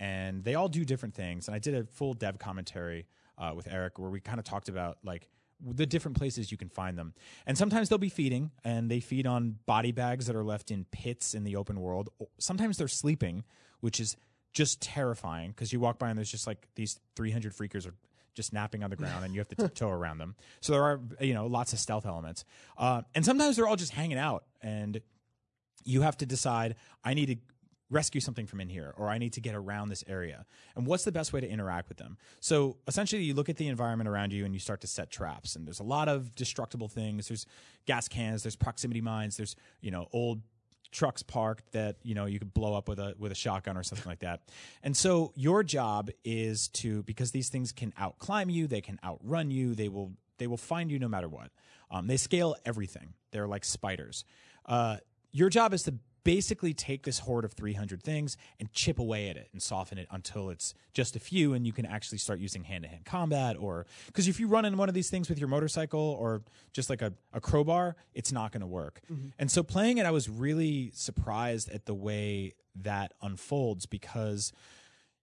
and 0.00 0.42
they 0.42 0.54
all 0.54 0.68
do 0.68 0.84
different 0.84 1.14
things. 1.14 1.46
And 1.46 1.54
I 1.54 1.58
did 1.58 1.74
a 1.74 1.84
full 1.84 2.14
dev 2.14 2.38
commentary 2.38 3.06
uh, 3.38 3.52
with 3.54 3.68
Eric 3.70 3.98
where 3.98 4.10
we 4.10 4.18
kind 4.18 4.40
of 4.40 4.44
talked 4.44 4.68
about 4.68 4.98
like 5.04 5.28
the 5.62 5.84
different 5.84 6.16
places 6.16 6.50
you 6.50 6.56
can 6.56 6.70
find 6.70 6.98
them. 6.98 7.12
And 7.46 7.56
sometimes 7.56 7.90
they'll 7.90 7.98
be 7.98 8.08
feeding, 8.08 8.50
and 8.64 8.90
they 8.90 9.00
feed 9.00 9.26
on 9.26 9.58
body 9.66 9.92
bags 9.92 10.26
that 10.26 10.34
are 10.34 10.42
left 10.42 10.70
in 10.70 10.86
pits 10.90 11.34
in 11.34 11.44
the 11.44 11.56
open 11.56 11.80
world. 11.80 12.08
Sometimes 12.38 12.78
they're 12.78 12.88
sleeping, 12.88 13.44
which 13.80 14.00
is 14.00 14.16
just 14.52 14.80
terrifying 14.80 15.50
because 15.50 15.70
you 15.72 15.78
walk 15.78 15.98
by 15.98 16.08
and 16.08 16.18
there's 16.18 16.30
just 16.30 16.46
like 16.46 16.66
these 16.74 16.98
300 17.14 17.52
freakers 17.52 17.86
are 17.86 17.94
just 18.34 18.52
napping 18.52 18.82
on 18.82 18.90
the 18.90 18.96
ground 18.96 19.24
and 19.24 19.34
you 19.34 19.40
have 19.40 19.48
to 19.48 19.56
tiptoe 19.56 19.90
around 19.90 20.18
them. 20.18 20.34
So 20.60 20.72
there 20.72 20.82
are, 20.82 21.00
you 21.20 21.34
know, 21.34 21.46
lots 21.46 21.72
of 21.72 21.78
stealth 21.78 22.06
elements. 22.06 22.44
Uh, 22.76 23.02
and 23.14 23.24
sometimes 23.24 23.56
they're 23.56 23.66
all 23.66 23.76
just 23.76 23.92
hanging 23.92 24.18
out 24.18 24.44
and 24.62 25.00
you 25.84 26.02
have 26.02 26.16
to 26.18 26.26
decide, 26.26 26.76
I 27.04 27.14
need 27.14 27.26
to 27.26 27.36
rescue 27.90 28.20
something 28.20 28.46
from 28.46 28.60
in 28.60 28.68
here 28.68 28.94
or 28.96 29.08
I 29.08 29.18
need 29.18 29.32
to 29.34 29.40
get 29.40 29.54
around 29.54 29.88
this 29.88 30.04
area. 30.06 30.46
And 30.76 30.86
what's 30.86 31.04
the 31.04 31.12
best 31.12 31.32
way 31.32 31.40
to 31.40 31.48
interact 31.48 31.88
with 31.88 31.98
them? 31.98 32.16
So 32.40 32.76
essentially, 32.86 33.22
you 33.22 33.34
look 33.34 33.48
at 33.48 33.56
the 33.56 33.68
environment 33.68 34.08
around 34.08 34.32
you 34.32 34.44
and 34.44 34.54
you 34.54 34.60
start 34.60 34.80
to 34.82 34.86
set 34.86 35.10
traps. 35.10 35.56
And 35.56 35.66
there's 35.66 35.80
a 35.80 35.84
lot 35.84 36.08
of 36.08 36.34
destructible 36.34 36.88
things. 36.88 37.28
There's 37.28 37.46
gas 37.86 38.08
cans, 38.08 38.42
there's 38.42 38.56
proximity 38.56 39.00
mines, 39.00 39.36
there's, 39.36 39.56
you 39.80 39.90
know, 39.90 40.08
old 40.12 40.42
trucks 40.92 41.22
parked 41.22 41.70
that 41.72 41.96
you 42.02 42.16
know 42.16 42.26
you 42.26 42.40
could 42.40 42.52
blow 42.52 42.74
up 42.74 42.88
with 42.88 42.98
a 42.98 43.14
with 43.18 43.30
a 43.30 43.34
shotgun 43.34 43.76
or 43.76 43.82
something 43.82 44.08
like 44.08 44.20
that. 44.20 44.40
And 44.82 44.96
so 44.96 45.32
your 45.36 45.62
job 45.62 46.10
is 46.24 46.68
to 46.68 47.02
because 47.04 47.30
these 47.30 47.48
things 47.48 47.72
can 47.72 47.92
outclimb 47.92 48.52
you, 48.52 48.66
they 48.66 48.80
can 48.80 48.98
outrun 49.04 49.50
you, 49.50 49.74
they 49.74 49.88
will 49.88 50.12
they 50.38 50.46
will 50.46 50.56
find 50.56 50.90
you 50.90 50.98
no 50.98 51.08
matter 51.08 51.28
what. 51.28 51.50
Um, 51.90 52.06
they 52.06 52.16
scale 52.16 52.56
everything. 52.64 53.14
They're 53.30 53.48
like 53.48 53.64
spiders. 53.64 54.24
Uh, 54.66 54.98
your 55.32 55.48
job 55.48 55.72
is 55.74 55.84
to 55.84 55.94
basically 56.24 56.74
take 56.74 57.04
this 57.04 57.20
horde 57.20 57.44
of 57.44 57.52
300 57.52 58.02
things 58.02 58.36
and 58.58 58.72
chip 58.72 58.98
away 58.98 59.28
at 59.28 59.36
it 59.36 59.48
and 59.52 59.62
soften 59.62 59.98
it 59.98 60.06
until 60.10 60.50
it's 60.50 60.74
just 60.92 61.16
a 61.16 61.20
few 61.20 61.54
and 61.54 61.66
you 61.66 61.72
can 61.72 61.86
actually 61.86 62.18
start 62.18 62.38
using 62.38 62.64
hand-to-hand 62.64 63.04
combat 63.04 63.56
or 63.58 63.86
because 64.06 64.28
if 64.28 64.38
you 64.38 64.48
run 64.48 64.64
in 64.64 64.76
one 64.76 64.88
of 64.88 64.94
these 64.94 65.10
things 65.10 65.28
with 65.28 65.38
your 65.38 65.48
motorcycle 65.48 66.16
or 66.18 66.42
just 66.72 66.90
like 66.90 67.02
a, 67.02 67.12
a 67.32 67.40
crowbar 67.40 67.96
it's 68.14 68.32
not 68.32 68.52
going 68.52 68.60
to 68.60 68.66
work 68.66 69.00
mm-hmm. 69.10 69.28
and 69.38 69.50
so 69.50 69.62
playing 69.62 69.98
it 69.98 70.06
i 70.06 70.10
was 70.10 70.28
really 70.28 70.90
surprised 70.94 71.70
at 71.70 71.86
the 71.86 71.94
way 71.94 72.54
that 72.74 73.12
unfolds 73.22 73.86
because 73.86 74.52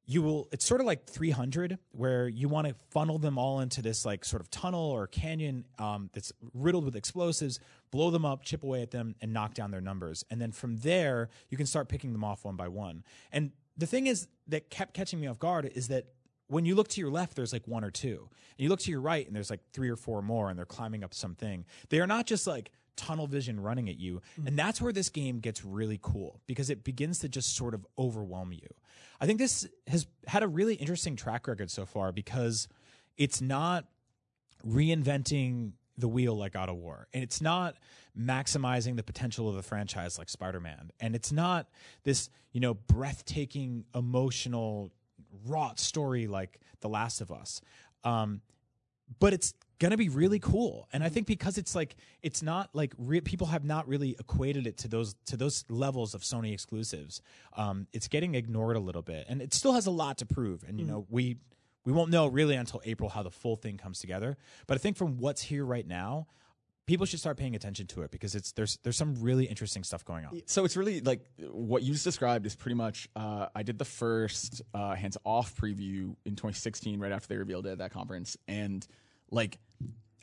you 0.09 0.21
will 0.21 0.47
it's 0.51 0.65
sort 0.65 0.79
of 0.79 0.87
like 0.87 1.05
300 1.05 1.77
where 1.91 2.27
you 2.27 2.47
want 2.47 2.65
to 2.65 2.73
funnel 2.89 3.19
them 3.19 3.37
all 3.37 3.59
into 3.59 3.81
this 3.81 4.05
like 4.05 4.23
sort 4.23 4.41
of 4.41 4.49
tunnel 4.49 4.89
or 4.89 5.05
canyon 5.05 5.65
um, 5.77 6.09
that's 6.13 6.31
riddled 6.53 6.85
with 6.85 6.95
explosives 6.95 7.59
blow 7.91 8.09
them 8.09 8.25
up 8.25 8.41
chip 8.41 8.63
away 8.63 8.81
at 8.81 8.91
them 8.91 9.15
and 9.21 9.33
knock 9.33 9.53
down 9.53 9.69
their 9.69 9.81
numbers. 9.81 10.23
And 10.31 10.41
then 10.41 10.51
from 10.51 10.77
there 10.77 11.29
you 11.49 11.57
can 11.57 11.65
start 11.65 11.89
picking 11.89 12.13
them 12.13 12.23
off 12.23 12.45
one 12.45 12.55
by 12.55 12.69
one. 12.69 13.03
And 13.31 13.51
the 13.77 13.85
thing 13.85 14.07
is 14.07 14.27
that 14.47 14.69
kept 14.69 14.93
catching 14.93 15.19
me 15.19 15.27
off 15.27 15.37
guard 15.37 15.69
is 15.75 15.89
that 15.89 16.05
when 16.47 16.65
you 16.65 16.75
look 16.75 16.87
to 16.89 17.01
your 17.01 17.11
left 17.11 17.35
there's 17.35 17.53
like 17.53 17.67
one 17.67 17.83
or 17.83 17.91
two. 17.91 18.29
And 18.57 18.63
you 18.63 18.69
look 18.69 18.79
to 18.79 18.91
your 18.91 19.01
right 19.01 19.27
and 19.27 19.35
there's 19.35 19.49
like 19.49 19.61
three 19.73 19.89
or 19.89 19.97
four 19.97 20.21
more 20.21 20.49
and 20.49 20.57
they're 20.57 20.65
climbing 20.65 21.03
up 21.03 21.13
something. 21.13 21.65
They 21.89 21.99
are 21.99 22.07
not 22.07 22.25
just 22.25 22.47
like 22.47 22.71
tunnel 22.95 23.27
vision 23.27 23.59
running 23.59 23.87
at 23.89 23.97
you. 23.97 24.21
And 24.45 24.57
that's 24.57 24.81
where 24.81 24.91
this 24.91 25.09
game 25.09 25.39
gets 25.39 25.63
really 25.63 25.99
cool 26.01 26.41
because 26.47 26.69
it 26.69 26.83
begins 26.83 27.19
to 27.19 27.29
just 27.29 27.55
sort 27.55 27.73
of 27.73 27.85
overwhelm 27.97 28.51
you. 28.51 28.67
I 29.19 29.25
think 29.25 29.39
this 29.39 29.67
has 29.87 30.07
had 30.27 30.43
a 30.43 30.47
really 30.47 30.75
interesting 30.75 31.15
track 31.15 31.47
record 31.47 31.71
so 31.71 31.85
far 31.85 32.11
because 32.11 32.67
it's 33.17 33.41
not 33.41 33.85
reinventing 34.65 35.71
the 35.97 36.07
wheel 36.07 36.37
like 36.37 36.53
God 36.53 36.69
of 36.69 36.75
War. 36.75 37.07
And 37.13 37.23
it's 37.23 37.41
not 37.41 37.75
maximizing 38.17 38.95
the 38.95 39.03
potential 39.03 39.49
of 39.49 39.55
the 39.55 39.63
franchise 39.63 40.17
like 40.17 40.29
Spider-Man. 40.29 40.91
And 40.99 41.15
it's 41.15 41.31
not 41.31 41.67
this, 42.03 42.29
you 42.51 42.59
know, 42.59 42.75
breathtaking, 42.75 43.85
emotional, 43.95 44.91
wrought 45.45 45.79
story 45.79 46.27
like 46.27 46.59
The 46.81 46.89
Last 46.89 47.21
of 47.21 47.31
Us. 47.31 47.61
Um, 48.03 48.41
but 49.19 49.33
it's 49.33 49.53
gonna 49.79 49.97
be 49.97 50.09
really 50.09 50.39
cool. 50.39 50.87
And 50.93 51.03
i 51.03 51.09
think 51.09 51.27
because 51.27 51.57
it's 51.57 51.75
like 51.75 51.95
it's 52.21 52.41
not 52.41 52.69
like 52.73 52.93
re- 52.97 53.21
people 53.21 53.47
have 53.47 53.63
not 53.63 53.87
really 53.87 54.15
equated 54.19 54.67
it 54.67 54.77
to 54.79 54.87
those 54.87 55.15
to 55.25 55.37
those 55.37 55.65
levels 55.69 56.13
of 56.13 56.21
sony 56.21 56.53
exclusives. 56.53 57.21
Um, 57.55 57.87
it's 57.93 58.07
getting 58.07 58.35
ignored 58.35 58.75
a 58.75 58.79
little 58.79 59.01
bit 59.01 59.25
and 59.29 59.41
it 59.41 59.53
still 59.53 59.73
has 59.73 59.85
a 59.85 59.91
lot 59.91 60.17
to 60.19 60.25
prove. 60.25 60.63
And 60.67 60.79
you 60.79 60.85
know 60.85 61.05
we 61.09 61.37
we 61.85 61.93
won't 61.93 62.11
know 62.11 62.27
really 62.27 62.55
until 62.55 62.81
april 62.85 63.09
how 63.09 63.23
the 63.23 63.31
full 63.31 63.55
thing 63.55 63.77
comes 63.77 63.99
together. 63.99 64.37
But 64.67 64.75
i 64.75 64.77
think 64.79 64.97
from 64.97 65.17
what's 65.17 65.41
here 65.41 65.65
right 65.65 65.87
now 65.87 66.27
people 66.87 67.05
should 67.05 67.19
start 67.19 67.37
paying 67.37 67.55
attention 67.55 67.85
to 67.85 68.01
it 68.01 68.09
because 68.09 68.33
it's 68.33 68.53
there's 68.53 68.79
there's 68.81 68.97
some 68.97 69.13
really 69.21 69.45
interesting 69.45 69.83
stuff 69.83 70.03
going 70.03 70.25
on. 70.25 70.41
So 70.47 70.65
it's 70.65 70.75
really 70.75 71.01
like 71.01 71.21
what 71.51 71.83
you 71.83 71.91
just 71.91 72.05
described 72.05 72.45
is 72.45 72.55
pretty 72.55 72.75
much. 72.75 73.07
Uh, 73.15 73.47
I 73.53 73.61
did 73.61 73.77
the 73.77 73.85
first 73.85 74.63
uh, 74.73 74.95
hands 74.95 75.17
off 75.23 75.53
preview 75.55 76.15
in 76.25 76.35
2016, 76.35 76.99
right 76.99 77.11
after 77.11 77.27
they 77.27 77.37
revealed 77.37 77.67
it 77.67 77.71
at 77.71 77.77
that 77.79 77.91
conference, 77.91 78.37
and 78.47 78.87
like 79.29 79.59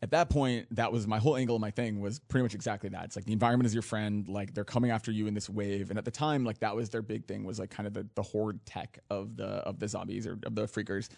at 0.02 0.10
that 0.10 0.28
point, 0.28 0.66
that 0.76 0.92
was 0.92 1.06
my 1.06 1.18
whole 1.18 1.36
angle 1.36 1.56
of 1.56 1.62
my 1.62 1.70
thing 1.70 2.00
was 2.00 2.18
pretty 2.18 2.42
much 2.42 2.54
exactly 2.54 2.90
that. 2.90 3.04
It's 3.04 3.16
like 3.16 3.24
the 3.24 3.32
environment 3.32 3.66
is 3.66 3.74
your 3.74 3.82
friend, 3.82 4.28
like 4.28 4.52
they're 4.52 4.64
coming 4.64 4.90
after 4.90 5.10
you 5.10 5.26
in 5.26 5.34
this 5.34 5.48
wave, 5.48 5.90
and 5.90 5.98
at 5.98 6.04
the 6.04 6.10
time, 6.10 6.44
like 6.44 6.58
that 6.58 6.76
was 6.76 6.90
their 6.90 7.02
big 7.02 7.26
thing 7.26 7.44
was 7.44 7.58
like 7.58 7.70
kind 7.70 7.86
of 7.86 7.94
the, 7.94 8.06
the 8.14 8.22
horde 8.22 8.64
tech 8.66 8.98
of 9.10 9.36
the 9.36 9.46
of 9.46 9.78
the 9.78 9.88
zombies 9.88 10.26
or 10.26 10.38
of 10.44 10.54
the 10.54 10.64
freakers 10.64 11.08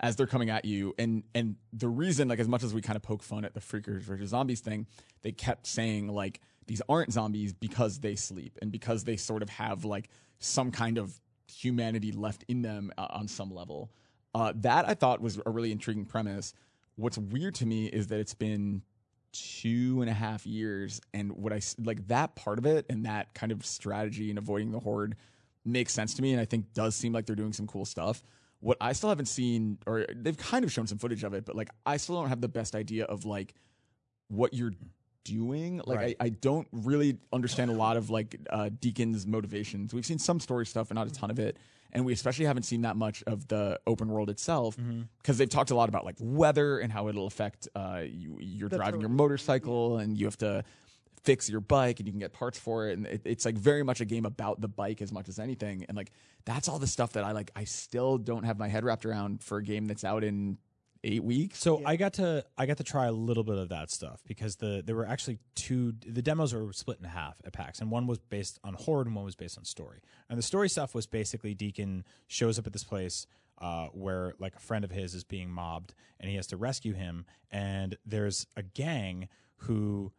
as 0.00 0.16
they're 0.16 0.26
coming 0.26 0.50
at 0.50 0.64
you. 0.64 0.94
And 0.98 1.24
and 1.34 1.56
the 1.72 1.88
reason, 1.88 2.28
like 2.28 2.38
as 2.38 2.48
much 2.48 2.62
as 2.62 2.74
we 2.74 2.82
kind 2.82 2.96
of 2.96 3.02
poke 3.02 3.22
fun 3.22 3.44
at 3.44 3.54
the 3.54 3.60
freakers 3.60 4.02
versus 4.02 4.30
zombies 4.30 4.60
thing, 4.60 4.86
they 5.22 5.32
kept 5.32 5.66
saying 5.66 6.08
like 6.08 6.40
these 6.66 6.82
aren't 6.88 7.12
zombies 7.12 7.52
because 7.52 8.00
they 8.00 8.16
sleep 8.16 8.58
and 8.60 8.70
because 8.70 9.04
they 9.04 9.16
sort 9.16 9.42
of 9.42 9.48
have 9.48 9.84
like 9.84 10.08
some 10.38 10.70
kind 10.70 10.98
of 10.98 11.20
humanity 11.50 12.12
left 12.12 12.44
in 12.48 12.62
them 12.62 12.92
uh, 12.98 13.06
on 13.10 13.28
some 13.28 13.52
level. 13.54 13.90
Uh, 14.34 14.52
that 14.56 14.86
I 14.86 14.94
thought 14.94 15.22
was 15.22 15.40
a 15.46 15.50
really 15.50 15.72
intriguing 15.72 16.04
premise. 16.04 16.52
What's 16.96 17.18
weird 17.18 17.54
to 17.56 17.66
me 17.66 17.86
is 17.86 18.08
that 18.08 18.18
it's 18.18 18.34
been 18.34 18.82
two 19.32 19.98
and 20.00 20.08
a 20.10 20.14
half 20.14 20.46
years, 20.46 21.00
and 21.12 21.32
what 21.32 21.52
i 21.52 21.60
like 21.78 22.08
that 22.08 22.34
part 22.36 22.58
of 22.58 22.66
it 22.66 22.86
and 22.88 23.04
that 23.04 23.34
kind 23.34 23.52
of 23.52 23.66
strategy 23.66 24.30
and 24.30 24.38
avoiding 24.38 24.72
the 24.72 24.80
horde 24.80 25.16
makes 25.64 25.92
sense 25.92 26.14
to 26.14 26.22
me, 26.22 26.32
and 26.32 26.40
I 26.40 26.44
think 26.44 26.72
does 26.72 26.94
seem 26.94 27.12
like 27.12 27.26
they're 27.26 27.36
doing 27.36 27.52
some 27.52 27.66
cool 27.66 27.84
stuff. 27.84 28.22
What 28.60 28.78
I 28.80 28.92
still 28.92 29.10
haven't 29.10 29.26
seen, 29.26 29.78
or 29.86 30.06
they've 30.14 30.36
kind 30.36 30.64
of 30.64 30.72
shown 30.72 30.86
some 30.86 30.98
footage 30.98 31.24
of 31.24 31.34
it, 31.34 31.44
but 31.44 31.54
like 31.54 31.68
I 31.84 31.98
still 31.98 32.14
don't 32.14 32.28
have 32.28 32.40
the 32.40 32.48
best 32.48 32.74
idea 32.74 33.04
of 33.04 33.24
like 33.26 33.54
what 34.28 34.54
you're 34.54 34.72
doing. 35.24 35.82
Like 35.84 35.98
Right. 35.98 36.16
I, 36.20 36.26
I 36.26 36.28
don't 36.30 36.68
really 36.72 37.18
understand 37.32 37.70
a 37.70 37.74
lot 37.74 37.96
of 37.96 38.08
like 38.08 38.36
uh, 38.48 38.70
Deacon's 38.80 39.26
motivations. 39.26 39.92
We've 39.92 40.06
seen 40.06 40.18
some 40.18 40.40
story 40.40 40.64
stuff, 40.64 40.90
and 40.90 40.96
not 40.96 41.08
a 41.08 41.10
ton 41.10 41.30
of 41.30 41.38
it. 41.38 41.58
And 41.92 42.04
we 42.04 42.12
especially 42.12 42.44
haven't 42.44 42.64
seen 42.64 42.82
that 42.82 42.96
much 42.96 43.22
of 43.26 43.48
the 43.48 43.80
open 43.86 44.08
world 44.08 44.28
itself 44.30 44.76
because 45.22 45.38
they've 45.38 45.48
talked 45.48 45.70
a 45.70 45.74
lot 45.74 45.88
about 45.88 46.04
like 46.04 46.16
weather 46.20 46.78
and 46.78 46.92
how 46.92 47.08
it'll 47.08 47.26
affect 47.26 47.68
uh, 47.74 48.02
you. 48.06 48.36
You're 48.40 48.68
The 48.68 48.76
driving 48.76 49.00
your 49.00 49.08
terrain. 49.08 49.16
motorcycle 49.16 49.98
and 49.98 50.18
you 50.18 50.26
have 50.26 50.36
to 50.38 50.64
fix 51.24 51.48
your 51.50 51.60
bike 51.60 51.98
and 51.98 52.06
you 52.06 52.12
can 52.12 52.20
get 52.20 52.32
parts 52.32 52.58
for 52.58 52.88
it. 52.88 52.96
And 52.98 53.06
it, 53.06 53.22
it's 53.24 53.44
like 53.44 53.56
very 53.56 53.82
much 53.82 54.00
a 54.00 54.04
game 54.04 54.26
about 54.26 54.60
the 54.60 54.68
bike 54.68 55.02
as 55.02 55.10
much 55.10 55.28
as 55.28 55.38
anything. 55.38 55.84
And 55.88 55.96
like 55.96 56.12
that's 56.44 56.68
all 56.68 56.78
the 56.78 56.86
stuff 56.86 57.14
that 57.14 57.24
I 57.24 57.32
like. 57.32 57.50
I 57.56 57.64
still 57.64 58.18
don't 58.18 58.44
have 58.44 58.58
my 58.58 58.68
head 58.68 58.84
wrapped 58.84 59.06
around 59.06 59.42
for 59.42 59.58
a 59.58 59.62
game 59.62 59.86
that's 59.86 60.04
out 60.04 60.22
in 60.22 60.58
eight 61.04 61.22
weeks. 61.22 61.58
So 61.58 61.82
I 61.84 61.96
got 61.96 62.14
to 62.14 62.44
I 62.56 62.66
got 62.66 62.78
to 62.78 62.84
try 62.84 63.06
a 63.06 63.12
little 63.12 63.44
bit 63.44 63.58
of 63.58 63.68
that 63.68 63.90
stuff 63.90 64.22
because 64.26 64.56
the 64.56 64.82
there 64.84 64.96
were 64.96 65.06
actually 65.06 65.38
two 65.54 65.92
the 66.06 66.22
demos 66.22 66.54
were 66.54 66.72
split 66.72 66.98
in 67.00 67.08
half 67.08 67.40
at 67.44 67.52
PAX 67.52 67.80
and 67.80 67.90
one 67.90 68.06
was 68.06 68.18
based 68.18 68.58
on 68.64 68.74
horde 68.74 69.06
and 69.06 69.16
one 69.16 69.24
was 69.24 69.36
based 69.36 69.58
on 69.58 69.64
story. 69.64 70.00
And 70.28 70.38
the 70.38 70.42
story 70.42 70.68
stuff 70.68 70.94
was 70.94 71.06
basically 71.06 71.54
Deacon 71.54 72.04
shows 72.26 72.58
up 72.58 72.66
at 72.66 72.72
this 72.72 72.84
place 72.84 73.26
uh, 73.58 73.86
where 73.86 74.34
like 74.38 74.54
a 74.56 74.60
friend 74.60 74.84
of 74.84 74.90
his 74.90 75.14
is 75.14 75.24
being 75.24 75.50
mobbed 75.50 75.94
and 76.20 76.28
he 76.28 76.36
has 76.36 76.46
to 76.48 76.56
rescue 76.56 76.92
him 76.92 77.24
and 77.50 77.96
there's 78.04 78.46
a 78.56 78.62
gang 78.62 79.28
who 79.60 80.12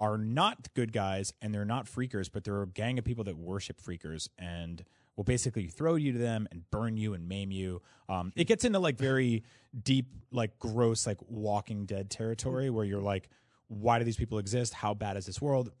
are 0.00 0.16
not 0.16 0.72
good 0.74 0.92
guys 0.92 1.32
and 1.42 1.54
they're 1.54 1.64
not 1.66 1.84
freakers, 1.84 2.30
but 2.32 2.42
they're 2.42 2.62
a 2.62 2.66
gang 2.66 2.98
of 2.98 3.04
people 3.04 3.24
that 3.24 3.36
worship 3.36 3.80
freakers 3.80 4.28
and 4.38 4.84
will 5.16 5.24
basically 5.24 5.66
throw 5.66 5.94
you 5.96 6.12
to 6.12 6.18
them 6.18 6.48
and 6.50 6.68
burn 6.70 6.96
you 6.96 7.14
and 7.14 7.28
maim 7.28 7.50
you. 7.50 7.82
Um, 8.08 8.32
it 8.36 8.44
gets 8.44 8.64
into 8.64 8.78
like 8.78 8.96
very 8.96 9.44
deep, 9.82 10.06
like 10.30 10.58
gross, 10.58 11.06
like 11.06 11.18
Walking 11.28 11.86
Dead 11.86 12.10
territory 12.10 12.70
where 12.70 12.84
you're 12.84 13.02
like, 13.02 13.28
why 13.68 13.98
do 13.98 14.04
these 14.04 14.16
people 14.16 14.38
exist? 14.38 14.74
How 14.74 14.94
bad 14.94 15.16
is 15.16 15.26
this 15.26 15.40
world? 15.40 15.70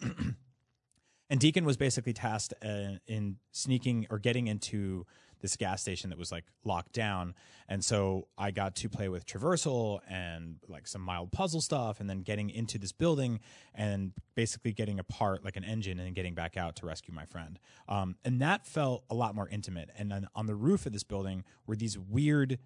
And 1.30 1.38
Deacon 1.38 1.64
was 1.64 1.76
basically 1.76 2.12
tasked 2.12 2.54
uh, 2.62 2.98
in 3.06 3.36
sneaking 3.52 4.08
or 4.10 4.18
getting 4.18 4.48
into 4.48 5.06
this 5.40 5.56
gas 5.56 5.82
station 5.82 6.10
that 6.10 6.18
was 6.18 6.30
like 6.30 6.44
locked 6.64 6.92
down. 6.92 7.34
And 7.68 7.84
so 7.84 8.28
I 8.36 8.50
got 8.50 8.74
to 8.76 8.88
play 8.88 9.08
with 9.08 9.26
traversal 9.26 10.00
and 10.08 10.56
like 10.68 10.86
some 10.86 11.02
mild 11.02 11.32
puzzle 11.32 11.60
stuff 11.60 12.00
and 12.00 12.08
then 12.08 12.22
getting 12.22 12.50
into 12.50 12.78
this 12.78 12.92
building 12.92 13.40
and 13.74 14.12
basically 14.34 14.72
getting 14.72 14.98
apart 14.98 15.44
like 15.44 15.56
an 15.56 15.64
engine 15.64 15.98
and 15.98 16.14
getting 16.14 16.34
back 16.34 16.56
out 16.56 16.76
to 16.76 16.86
rescue 16.86 17.14
my 17.14 17.24
friend. 17.26 17.58
Um, 17.88 18.16
and 18.24 18.40
that 18.40 18.66
felt 18.66 19.04
a 19.10 19.14
lot 19.14 19.34
more 19.34 19.48
intimate. 19.48 19.90
And 19.96 20.10
then 20.10 20.26
on 20.34 20.46
the 20.46 20.54
roof 20.54 20.86
of 20.86 20.92
this 20.92 21.04
building 21.04 21.44
were 21.66 21.76
these 21.76 21.98
weird, 21.98 22.58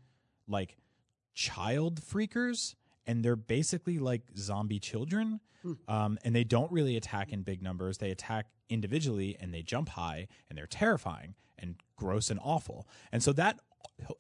like, 0.49 0.77
child 1.35 2.01
freakers 2.01 2.75
and 3.07 3.25
they're 3.25 3.37
basically 3.37 3.99
like 3.99 4.23
zombie 4.37 4.79
children 4.79 5.41
um, 5.89 6.19
and 6.25 6.35
they 6.35 6.45
don't 6.45 6.71
really 6.71 6.97
attack 6.97 7.33
in 7.33 7.43
big 7.43 7.61
numbers 7.63 7.99
they 7.99 8.11
attack 8.11 8.47
individually 8.69 9.37
and 9.41 9.53
they 9.53 9.63
jump 9.63 9.89
high 9.91 10.29
and 10.49 10.57
they're 10.57 10.67
terrifying 10.67 11.35
and 11.59 11.77
gross 11.97 12.31
and 12.31 12.41
awful. 12.43 12.87
And 13.13 13.23
so 13.23 13.33
that 13.35 13.61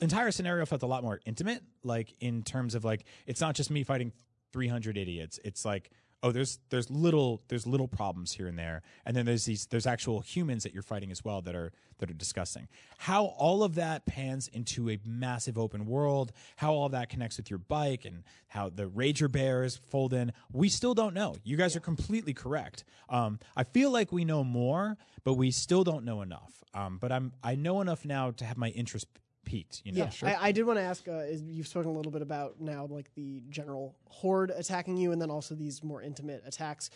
entire 0.00 0.30
scenario 0.30 0.64
felt 0.66 0.82
a 0.82 0.86
lot 0.86 1.02
more 1.02 1.20
intimate 1.26 1.62
like 1.82 2.14
in 2.20 2.42
terms 2.42 2.74
of 2.74 2.84
like 2.84 3.04
it's 3.26 3.40
not 3.40 3.54
just 3.54 3.70
me 3.70 3.82
fighting 3.82 4.12
300 4.52 4.96
idiots. 4.96 5.40
It's 5.44 5.64
like 5.64 5.90
oh 6.24 6.32
there's 6.32 6.58
there's 6.70 6.90
little 6.90 7.42
there's 7.48 7.66
little 7.66 7.86
problems 7.86 8.32
here 8.32 8.48
and 8.48 8.58
there. 8.58 8.82
And 9.04 9.14
then 9.14 9.26
there's 9.26 9.44
these 9.44 9.66
there's 9.66 9.86
actual 9.86 10.20
humans 10.20 10.64
that 10.64 10.72
you're 10.72 10.82
fighting 10.82 11.12
as 11.12 11.22
well 11.22 11.42
that 11.42 11.54
are 11.54 11.70
that 11.98 12.10
are 12.10 12.14
disgusting 12.14 12.66
how 12.98 13.26
all 13.26 13.62
of 13.62 13.76
that 13.76 14.04
pans 14.04 14.48
into 14.48 14.90
a 14.90 14.98
massive 15.04 15.56
open 15.56 15.86
world 15.86 16.32
how 16.56 16.72
all 16.72 16.88
that 16.88 17.08
connects 17.08 17.36
with 17.36 17.50
your 17.50 17.58
bike 17.58 18.04
and 18.04 18.24
how 18.48 18.68
the 18.68 18.88
rager 18.88 19.30
bears 19.30 19.76
fold 19.76 20.12
in 20.12 20.32
we 20.52 20.68
still 20.68 20.94
don't 20.94 21.14
know. 21.14 21.36
You 21.44 21.56
guys 21.56 21.76
are 21.76 21.80
completely 21.80 22.34
correct. 22.34 22.84
Um, 23.08 23.38
i 23.56 23.62
feel 23.62 23.90
like 23.90 24.10
we 24.10 24.24
know 24.24 24.42
more 24.42 24.96
but 25.22 25.34
we 25.34 25.50
still 25.50 25.84
don't 25.84 26.04
know 26.04 26.22
enough. 26.22 26.64
Um, 26.72 26.98
but 26.98 27.12
i'm 27.12 27.32
i 27.42 27.54
know 27.54 27.80
enough 27.82 28.04
now 28.04 28.30
to 28.32 28.44
have 28.44 28.56
my 28.56 28.70
interest 28.70 29.06
peaked 29.44 29.82
you 29.84 29.92
know 29.92 30.08
Yeah, 30.22 30.38
I, 30.40 30.48
I 30.48 30.52
did 30.52 30.64
want 30.64 30.78
to 30.78 30.82
ask. 30.82 31.06
Uh, 31.08 31.18
is 31.18 31.42
you've 31.42 31.68
spoken 31.68 31.90
a 31.90 31.94
little 31.94 32.12
bit 32.12 32.22
about 32.22 32.60
now, 32.60 32.86
like 32.90 33.14
the 33.14 33.42
general 33.48 33.96
horde 34.08 34.50
attacking 34.50 34.96
you, 34.96 35.12
and 35.12 35.20
then 35.20 35.30
also 35.30 35.54
these 35.54 35.82
more 35.82 36.02
intimate 36.02 36.42
attacks. 36.46 36.90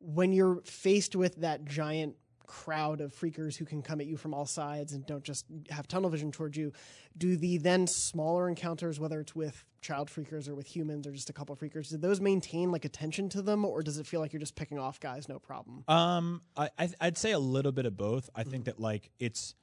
When 0.00 0.32
you're 0.32 0.60
faced 0.64 1.16
with 1.16 1.36
that 1.36 1.64
giant 1.64 2.16
crowd 2.48 3.00
of 3.00 3.14
freakers 3.14 3.56
who 3.56 3.64
can 3.64 3.82
come 3.82 4.00
at 4.00 4.06
you 4.06 4.16
from 4.16 4.32
all 4.34 4.46
sides 4.46 4.94
and 4.94 5.06
don't 5.06 5.22
just 5.22 5.44
have 5.70 5.86
tunnel 5.86 6.10
vision 6.10 6.32
towards 6.32 6.56
you, 6.56 6.72
do 7.16 7.36
the 7.36 7.58
then 7.58 7.86
smaller 7.86 8.48
encounters, 8.48 8.98
whether 8.98 9.20
it's 9.20 9.36
with 9.36 9.64
child 9.80 10.08
freakers 10.08 10.48
or 10.48 10.54
with 10.54 10.66
humans 10.66 11.06
or 11.06 11.12
just 11.12 11.30
a 11.30 11.32
couple 11.32 11.52
of 11.52 11.60
freakers, 11.60 11.90
do 11.90 11.96
those 11.96 12.20
maintain 12.20 12.72
like 12.72 12.84
attention 12.84 13.28
to 13.28 13.42
them, 13.42 13.64
or 13.64 13.82
does 13.82 13.98
it 13.98 14.06
feel 14.06 14.20
like 14.20 14.32
you're 14.32 14.40
just 14.40 14.56
picking 14.56 14.78
off 14.78 14.98
guys, 14.98 15.28
no 15.28 15.38
problem? 15.38 15.84
Um, 15.86 16.42
I, 16.56 16.70
I 16.78 16.88
I'd 17.00 17.18
say 17.18 17.32
a 17.32 17.38
little 17.38 17.72
bit 17.72 17.86
of 17.86 17.96
both. 17.96 18.28
I 18.34 18.42
think 18.42 18.64
that 18.64 18.80
like 18.80 19.10
it's 19.20 19.54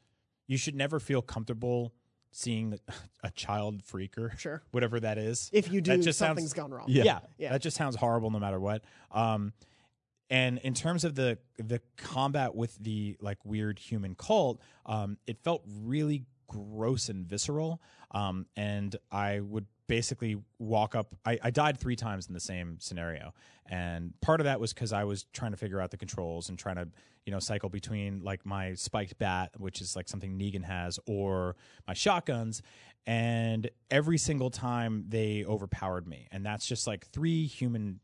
you 0.47 0.57
should 0.57 0.75
never 0.75 0.99
feel 0.99 1.21
comfortable 1.21 1.93
seeing 2.37 2.71
the, 2.71 2.79
a 3.23 3.31
child 3.31 3.81
freaker, 3.83 4.37
Sure. 4.37 4.61
whatever 4.71 4.99
that 4.99 5.17
is. 5.17 5.49
If 5.53 5.71
you 5.71 5.79
do, 5.79 5.91
That 5.97 6.03
just 6.03 6.19
something's 6.19 6.49
sounds- 6.51 6.53
gone 6.53 6.71
wrong. 6.71 6.85
yeah, 6.89 7.19
Yeah. 7.37 7.51
that 7.53 7.61
just 7.61 7.77
sounds 7.77 7.95
horrible 7.95 8.29
no 8.29 8.39
matter 8.39 8.59
what. 8.59 8.83
Um, 9.11 9.53
and 10.29 10.57
in 10.59 10.73
terms 10.73 11.03
of 11.05 11.15
the 11.15 11.37
the 11.59 11.81
combat 11.97 12.55
with 12.55 12.75
the 12.77 13.15
like 13.21 13.37
weird 13.45 13.77
human 13.79 14.15
cult, 14.15 14.59
um, 14.85 15.17
it 15.27 15.37
felt 15.43 15.63
really 15.83 16.25
gross 16.47 17.09
and 17.09 17.25
visceral. 17.25 17.79
Um, 18.11 18.47
and 18.57 18.95
I 19.11 19.39
would 19.39 19.67
basically 19.87 20.37
walk 20.59 20.95
up. 20.95 21.15
I, 21.25 21.39
I 21.43 21.51
died 21.51 21.79
three 21.79 21.95
times 21.95 22.27
in 22.27 22.33
the 22.33 22.39
same 22.39 22.77
scenario, 22.79 23.33
and 23.67 24.13
part 24.21 24.39
of 24.39 24.45
that 24.45 24.59
was 24.59 24.73
because 24.73 24.93
I 24.93 25.03
was 25.03 25.25
trying 25.33 25.51
to 25.51 25.57
figure 25.57 25.81
out 25.81 25.91
the 25.91 25.97
controls 25.97 26.49
and 26.49 26.57
trying 26.57 26.75
to 26.75 26.87
you 27.25 27.31
know 27.31 27.39
cycle 27.39 27.69
between 27.69 28.21
like 28.21 28.45
my 28.45 28.73
spiked 28.73 29.17
bat, 29.17 29.51
which 29.57 29.81
is 29.81 29.95
like 29.95 30.07
something 30.07 30.37
Negan 30.37 30.63
has, 30.63 30.99
or 31.05 31.55
my 31.87 31.93
shotguns. 31.93 32.61
And 33.07 33.69
every 33.91 34.17
single 34.17 34.49
time 34.49 35.05
they 35.07 35.45
overpowered 35.45 36.07
me, 36.07 36.27
and 36.31 36.45
that's 36.45 36.65
just 36.65 36.87
like 36.87 37.05
three 37.07 37.45
human 37.45 37.99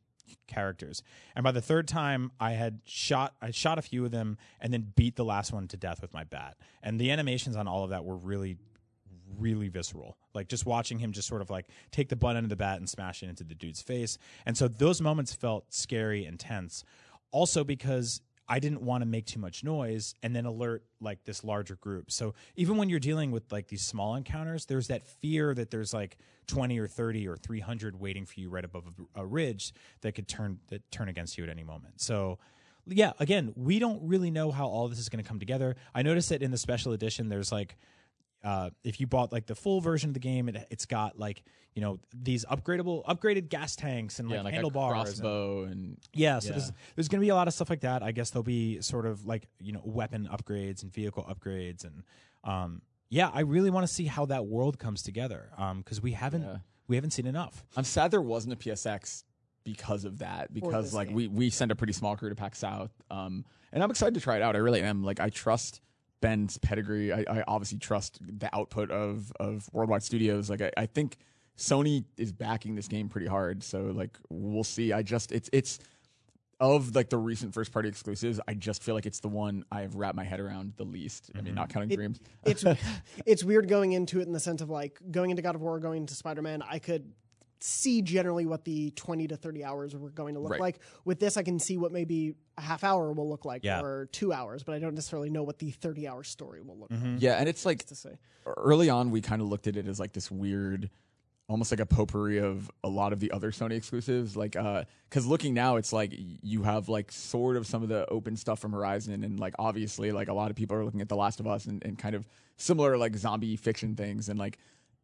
characters. 0.47 1.03
And 1.35 1.43
by 1.43 1.51
the 1.51 1.61
third 1.61 1.87
time, 1.87 2.31
I 2.39 2.51
had 2.51 2.79
shot 2.85 3.33
I 3.41 3.51
shot 3.51 3.77
a 3.77 3.81
few 3.81 4.05
of 4.05 4.11
them 4.11 4.37
and 4.59 4.73
then 4.73 4.93
beat 4.95 5.15
the 5.15 5.25
last 5.25 5.51
one 5.51 5.67
to 5.69 5.77
death 5.77 6.01
with 6.01 6.13
my 6.13 6.23
bat. 6.23 6.57
And 6.83 6.99
the 6.99 7.11
animations 7.11 7.55
on 7.55 7.67
all 7.67 7.83
of 7.83 7.89
that 7.91 8.05
were 8.05 8.17
really 8.17 8.57
really 9.39 9.69
visceral. 9.69 10.17
Like 10.33 10.47
just 10.47 10.65
watching 10.65 10.99
him 10.99 11.11
just 11.11 11.27
sort 11.27 11.41
of 11.41 11.49
like 11.49 11.67
take 11.91 12.09
the 12.09 12.15
butt 12.15 12.35
end 12.35 12.45
of 12.45 12.49
the 12.49 12.55
bat 12.55 12.77
and 12.77 12.89
smash 12.89 13.23
it 13.23 13.29
into 13.29 13.43
the 13.43 13.55
dude's 13.55 13.81
face. 13.81 14.17
And 14.45 14.57
so 14.57 14.67
those 14.67 15.01
moments 15.01 15.33
felt 15.33 15.73
scary 15.73 16.25
and 16.25 16.39
tense. 16.39 16.83
Also 17.31 17.63
because 17.63 18.21
I 18.51 18.59
didn't 18.59 18.81
want 18.81 19.01
to 19.01 19.05
make 19.05 19.25
too 19.25 19.39
much 19.39 19.63
noise 19.63 20.13
and 20.21 20.35
then 20.35 20.45
alert 20.45 20.83
like 20.99 21.23
this 21.23 21.41
larger 21.43 21.77
group. 21.77 22.11
So 22.11 22.33
even 22.57 22.75
when 22.75 22.89
you're 22.89 22.99
dealing 22.99 23.31
with 23.31 23.49
like 23.49 23.67
these 23.69 23.83
small 23.83 24.15
encounters, 24.15 24.65
there's 24.65 24.87
that 24.87 25.03
fear 25.03 25.53
that 25.53 25.71
there's 25.71 25.93
like 25.93 26.17
20 26.47 26.77
or 26.77 26.87
30 26.87 27.29
or 27.29 27.37
300 27.37 27.97
waiting 27.97 28.25
for 28.25 28.39
you 28.41 28.49
right 28.49 28.65
above 28.65 28.83
a, 29.15 29.25
ridge 29.25 29.73
that 30.01 30.15
could 30.15 30.27
turn 30.27 30.59
that 30.67 30.89
turn 30.91 31.07
against 31.07 31.37
you 31.37 31.45
at 31.45 31.49
any 31.49 31.63
moment. 31.63 32.01
So 32.01 32.39
yeah, 32.87 33.13
again, 33.19 33.53
we 33.55 33.79
don't 33.79 34.01
really 34.03 34.31
know 34.31 34.51
how 34.51 34.67
all 34.67 34.89
this 34.89 34.99
is 34.99 35.07
going 35.07 35.23
to 35.23 35.27
come 35.27 35.39
together. 35.39 35.77
I 35.95 36.01
noticed 36.01 36.27
that 36.29 36.41
in 36.41 36.51
the 36.51 36.57
special 36.57 36.91
edition, 36.91 37.29
there's 37.29 37.53
like, 37.53 37.77
uh, 38.43 38.69
if 38.83 38.99
you 38.99 39.07
bought 39.07 39.31
like 39.31 39.45
the 39.45 39.55
full 39.55 39.81
version 39.81 40.09
of 40.09 40.13
the 40.13 40.19
game, 40.19 40.49
it, 40.49 40.67
it's 40.71 40.85
got 40.85 41.17
like 41.19 41.43
you 41.75 41.81
know 41.81 41.99
these 42.13 42.43
upgradable, 42.45 43.03
upgraded 43.05 43.49
gas 43.49 43.75
tanks 43.75 44.19
and 44.19 44.29
yeah, 44.29 44.37
like, 44.37 44.45
like 44.45 44.53
a 44.53 44.55
handlebars. 44.55 44.91
and- 44.93 45.03
crossbow 45.21 45.63
and 45.63 45.97
yeah, 46.13 46.39
so 46.39 46.47
Yeah. 46.47 46.51
there's 46.53 46.71
there's 46.95 47.07
going 47.07 47.19
to 47.21 47.25
be 47.25 47.29
a 47.29 47.35
lot 47.35 47.47
of 47.47 47.53
stuff 47.53 47.69
like 47.69 47.81
that. 47.81 48.03
I 48.03 48.11
guess 48.11 48.31
there'll 48.31 48.43
be 48.43 48.81
sort 48.81 49.05
of 49.05 49.25
like 49.25 49.47
you 49.59 49.71
know 49.73 49.81
weapon 49.85 50.27
upgrades 50.31 50.83
and 50.83 50.91
vehicle 50.93 51.23
upgrades 51.23 51.83
and 51.85 52.03
um 52.43 52.81
yeah, 53.09 53.29
I 53.33 53.41
really 53.41 53.69
want 53.69 53.85
to 53.85 53.93
see 53.93 54.05
how 54.05 54.25
that 54.27 54.45
world 54.45 54.79
comes 54.79 55.03
together 55.03 55.49
um 55.57 55.79
because 55.79 56.01
we 56.01 56.11
haven't 56.13 56.43
Yeah. 56.43 56.57
we 56.87 56.95
haven't 56.95 57.11
seen 57.11 57.27
enough. 57.27 57.63
I'm 57.77 57.83
sad 57.83 58.11
there 58.11 58.21
wasn't 58.21 58.53
a 58.53 58.57
PSX 58.57 59.23
because 59.63 60.05
of 60.05 60.17
that. 60.19 60.51
Because 60.53 60.93
like 60.93 61.09
game. 61.09 61.15
we 61.15 61.27
we 61.27 61.49
sent 61.51 61.71
a 61.71 61.75
pretty 61.75 61.93
small 61.93 62.17
crew 62.17 62.29
to 62.29 62.35
PAX 62.35 62.57
South, 62.57 62.91
um, 63.11 63.45
and 63.71 63.83
I'm 63.83 63.91
excited 63.91 64.15
to 64.15 64.19
try 64.19 64.37
it 64.37 64.41
out. 64.41 64.55
I 64.55 64.59
really 64.59 64.81
am. 64.81 65.03
Like 65.03 65.19
I 65.19 65.29
trust 65.29 65.79
Bend's 66.21 66.57
pedigree. 66.59 67.11
I, 67.11 67.25
I 67.27 67.43
obviously 67.47 67.79
trust 67.79 68.19
the 68.21 68.53
output 68.55 68.91
of 68.91 69.31
of 69.39 69.69
Worldwide 69.73 70.03
Studios. 70.03 70.49
Like 70.49 70.61
I, 70.61 70.71
I 70.77 70.85
think 70.85 71.17
Sony 71.57 72.05
is 72.17 72.31
backing 72.31 72.75
this 72.75 72.87
game 72.87 73.09
pretty 73.09 73.27
hard. 73.27 73.63
So 73.63 73.91
like 73.95 74.17
we'll 74.29 74.63
see. 74.63 74.93
I 74.93 75.01
just 75.01 75.31
it's 75.31 75.49
it's 75.51 75.79
of 76.59 76.95
like 76.95 77.09
the 77.09 77.17
recent 77.17 77.53
first 77.53 77.73
party 77.73 77.89
exclusives. 77.89 78.39
I 78.47 78.53
just 78.53 78.83
feel 78.83 78.93
like 78.93 79.07
it's 79.07 79.19
the 79.19 79.27
one 79.27 79.65
I 79.71 79.81
have 79.81 79.95
wrapped 79.95 80.15
my 80.15 80.23
head 80.23 80.39
around 80.39 80.73
the 80.77 80.83
least. 80.83 81.31
I 81.33 81.39
mean, 81.39 81.47
mm-hmm. 81.47 81.55
not 81.55 81.69
counting 81.69 81.91
It- 81.91 81.95
Dreams. 81.95 82.19
it's 82.45 82.63
it's 83.25 83.43
weird 83.43 83.67
going 83.67 83.91
into 83.93 84.19
it 84.19 84.27
in 84.27 84.31
the 84.31 84.39
sense 84.39 84.61
of 84.61 84.69
like 84.69 84.99
going 85.09 85.31
into 85.31 85.41
God 85.41 85.55
of 85.55 85.61
War, 85.61 85.79
going 85.79 85.97
into 85.97 86.13
Spider 86.13 86.41
Man. 86.41 86.61
I 86.61 86.79
could 86.79 87.11
see 87.63 88.01
generally 88.01 88.45
what 88.45 88.65
the 88.65 88.91
20 88.91 89.27
to 89.27 89.37
30 89.37 89.63
hours 89.63 89.95
were 89.95 90.09
going 90.09 90.33
to 90.33 90.39
look 90.39 90.51
Right. 90.53 90.59
like. 90.61 90.79
With 91.05 91.19
this, 91.19 91.37
I 91.37 91.43
can 91.43 91.59
see 91.59 91.77
what 91.77 91.91
maybe 91.91 92.33
a 92.57 92.61
half 92.61 92.83
hour 92.83 93.11
will 93.13 93.29
look 93.29 93.45
like 93.45 93.63
Yeah. 93.63 93.81
or 93.81 94.07
two 94.11 94.33
hours, 94.33 94.63
but 94.63 94.73
I 94.73 94.79
don't 94.79 94.95
necessarily 94.95 95.29
know 95.29 95.43
what 95.43 95.59
the 95.59 95.71
30 95.71 96.07
hour 96.07 96.23
story 96.23 96.61
will 96.61 96.77
look 96.77 96.91
like. 96.91 97.21
Yeah, 97.21 97.35
and 97.35 97.47
it's 97.47 97.65
like 97.65 97.85
To 97.85 97.95
say, 97.95 98.17
early 98.45 98.89
on 98.89 99.11
we 99.11 99.21
kind 99.21 99.41
of 99.41 99.47
looked 99.47 99.67
at 99.67 99.77
it 99.77 99.87
as 99.87 99.99
like 99.99 100.13
this 100.13 100.31
weird 100.31 100.89
almost 101.47 101.69
like 101.69 101.81
a 101.81 101.85
potpourri 101.85 102.37
of 102.39 102.71
a 102.81 102.87
lot 102.87 103.11
of 103.11 103.19
the 103.19 103.29
other 103.31 103.51
sony 103.51 103.73
exclusives 103.73 104.37
like 104.37 104.55
uh 104.55 104.85
because 105.09 105.25
looking 105.27 105.53
now 105.53 105.75
it's 105.75 105.91
like 105.91 106.13
you 106.15 106.63
have 106.63 106.87
like 106.87 107.11
sort 107.11 107.57
of 107.57 107.67
some 107.67 107.83
of 107.83 107.89
the 107.89 108.07
open 108.09 108.37
stuff 108.37 108.57
from 108.57 108.71
horizon 108.71 109.21
and 109.25 109.37
like 109.37 109.53
obviously 109.59 110.13
like 110.13 110.29
a 110.29 110.33
lot 110.33 110.49
of 110.49 110.55
people 110.55 110.77
are 110.77 110.85
looking 110.85 111.01
at 111.01 111.09
the 111.09 111.15
last 111.15 111.41
of 111.41 111.47
us 111.47 111.65
and, 111.65 111.83
and 111.83 111.97
kind 111.97 112.15
of 112.15 112.25
similar 112.55 112.97
like 112.97 113.13
zombie 113.17 113.57
fiction 113.57 113.95
things 113.97 114.29
and 114.29 114.39
like 114.39 114.59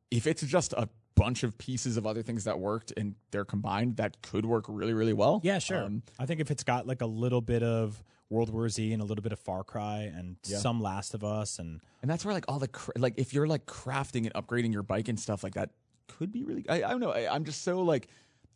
if 0.10 0.26
it's 0.26 0.42
just 0.42 0.72
a 0.74 0.88
bunch 1.18 1.44
of 1.44 1.58
pieces 1.58 1.98
of 1.98 2.06
other 2.06 2.22
things 2.22 2.44
that 2.46 2.60
worked 2.60 2.94
and 2.96 3.16
they're 3.32 3.44
combined 3.46 3.98
that 3.98 4.22
could 4.22 4.46
work 4.46 4.66
really 4.70 4.94
really 4.94 5.14
well 5.14 5.42
Yeah, 5.44 5.60
sure. 5.60 5.84
Um, 5.84 6.04
I 6.20 6.26
think 6.26 6.40
if 6.40 6.50
it's 6.52 6.64
got 6.64 6.86
like 6.88 7.02
a 7.02 7.06
little 7.08 7.42
bit 7.42 7.64
of 7.64 8.02
World 8.30 8.50
War 8.50 8.68
Z 8.70 8.92
and 8.94 9.02
a 9.02 9.06
little 9.06 9.22
bit 9.22 9.32
of 9.32 9.40
Far 9.40 9.64
Cry 9.64 10.00
and 10.16 10.36
Yeah. 10.46 10.58
some 10.58 10.82
Last 10.82 11.14
of 11.14 11.24
Us 11.24 11.60
and 11.60 11.82
And 12.02 12.10
that's 12.12 12.24
where 12.26 12.34
like 12.34 12.46
all 12.48 12.60
the 12.60 12.68
cra- 12.68 12.94
like 12.98 13.14
if 13.18 13.34
you're 13.34 13.48
like 13.48 13.66
crafting 13.66 14.30
and 14.30 14.34
upgrading 14.34 14.74
your 14.74 14.84
bike 14.84 15.08
and 15.08 15.20
stuff 15.20 15.44
like 15.44 15.56
that 15.56 15.70
could 16.08 16.32
be 16.32 16.44
really. 16.44 16.66
I, 16.70 16.76
I 16.84 16.90
don't 16.92 17.00
know. 17.02 17.12
I, 17.12 17.34
I'm 17.34 17.44
just 17.46 17.64
so 17.64 17.82
like 17.82 18.08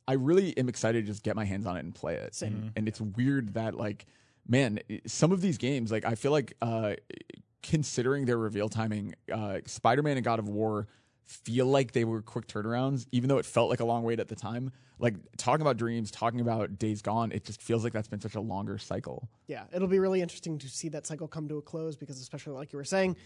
I 0.07 0.13
really 0.13 0.57
am 0.57 0.67
excited 0.69 1.05
to 1.05 1.11
just 1.11 1.23
get 1.23 1.35
my 1.35 1.45
hands 1.45 1.65
on 1.65 1.77
it 1.77 1.81
and 1.85 1.93
play 1.95 2.15
it. 2.15 2.41
And, 2.41 2.71
and 2.75 2.87
it's 2.87 2.99
weird 3.01 3.53
that 3.53 3.75
like 3.75 4.05
man, 4.47 4.79
some 5.05 5.31
of 5.31 5.39
these 5.41 5.57
games 5.57 5.91
like 5.91 6.03
I 6.05 6.15
feel 6.15 6.31
like 6.31 6.53
uh 6.61 6.93
considering 7.63 8.25
their 8.25 8.37
reveal 8.37 8.69
timing, 8.69 9.13
uh 9.31 9.59
Spider-Man 9.65 10.17
and 10.17 10.23
God 10.23 10.39
of 10.39 10.49
War 10.49 10.87
feel 11.25 11.65
like 11.65 11.93
they 11.93 12.03
were 12.03 12.21
quick 12.21 12.47
turnarounds 12.47 13.05
even 13.11 13.29
though 13.29 13.37
it 13.37 13.45
felt 13.45 13.69
like 13.69 13.79
a 13.79 13.85
long 13.85 14.03
wait 14.03 14.19
at 14.19 14.27
the 14.27 14.35
time 14.35 14.71
like 14.99 15.15
talking 15.37 15.61
about 15.61 15.77
dreams 15.77 16.11
talking 16.11 16.41
about 16.41 16.77
days 16.77 17.01
gone 17.01 17.31
it 17.31 17.45
just 17.45 17.61
feels 17.61 17.83
like 17.83 17.93
that's 17.93 18.07
been 18.07 18.19
such 18.21 18.35
a 18.35 18.41
longer 18.41 18.77
cycle 18.77 19.29
yeah, 19.51 19.65
it'll 19.73 19.89
be 19.89 19.99
really 19.99 20.21
interesting 20.21 20.59
to 20.59 20.69
see 20.69 20.87
that 20.89 21.05
cycle 21.05 21.27
come 21.27 21.49
to 21.49 21.57
a 21.57 21.61
close 21.61 21.97
because, 21.97 22.21
especially 22.21 22.53
like 22.53 22.71
you 22.71 22.77
were 22.77 22.85
saying, 22.85 23.17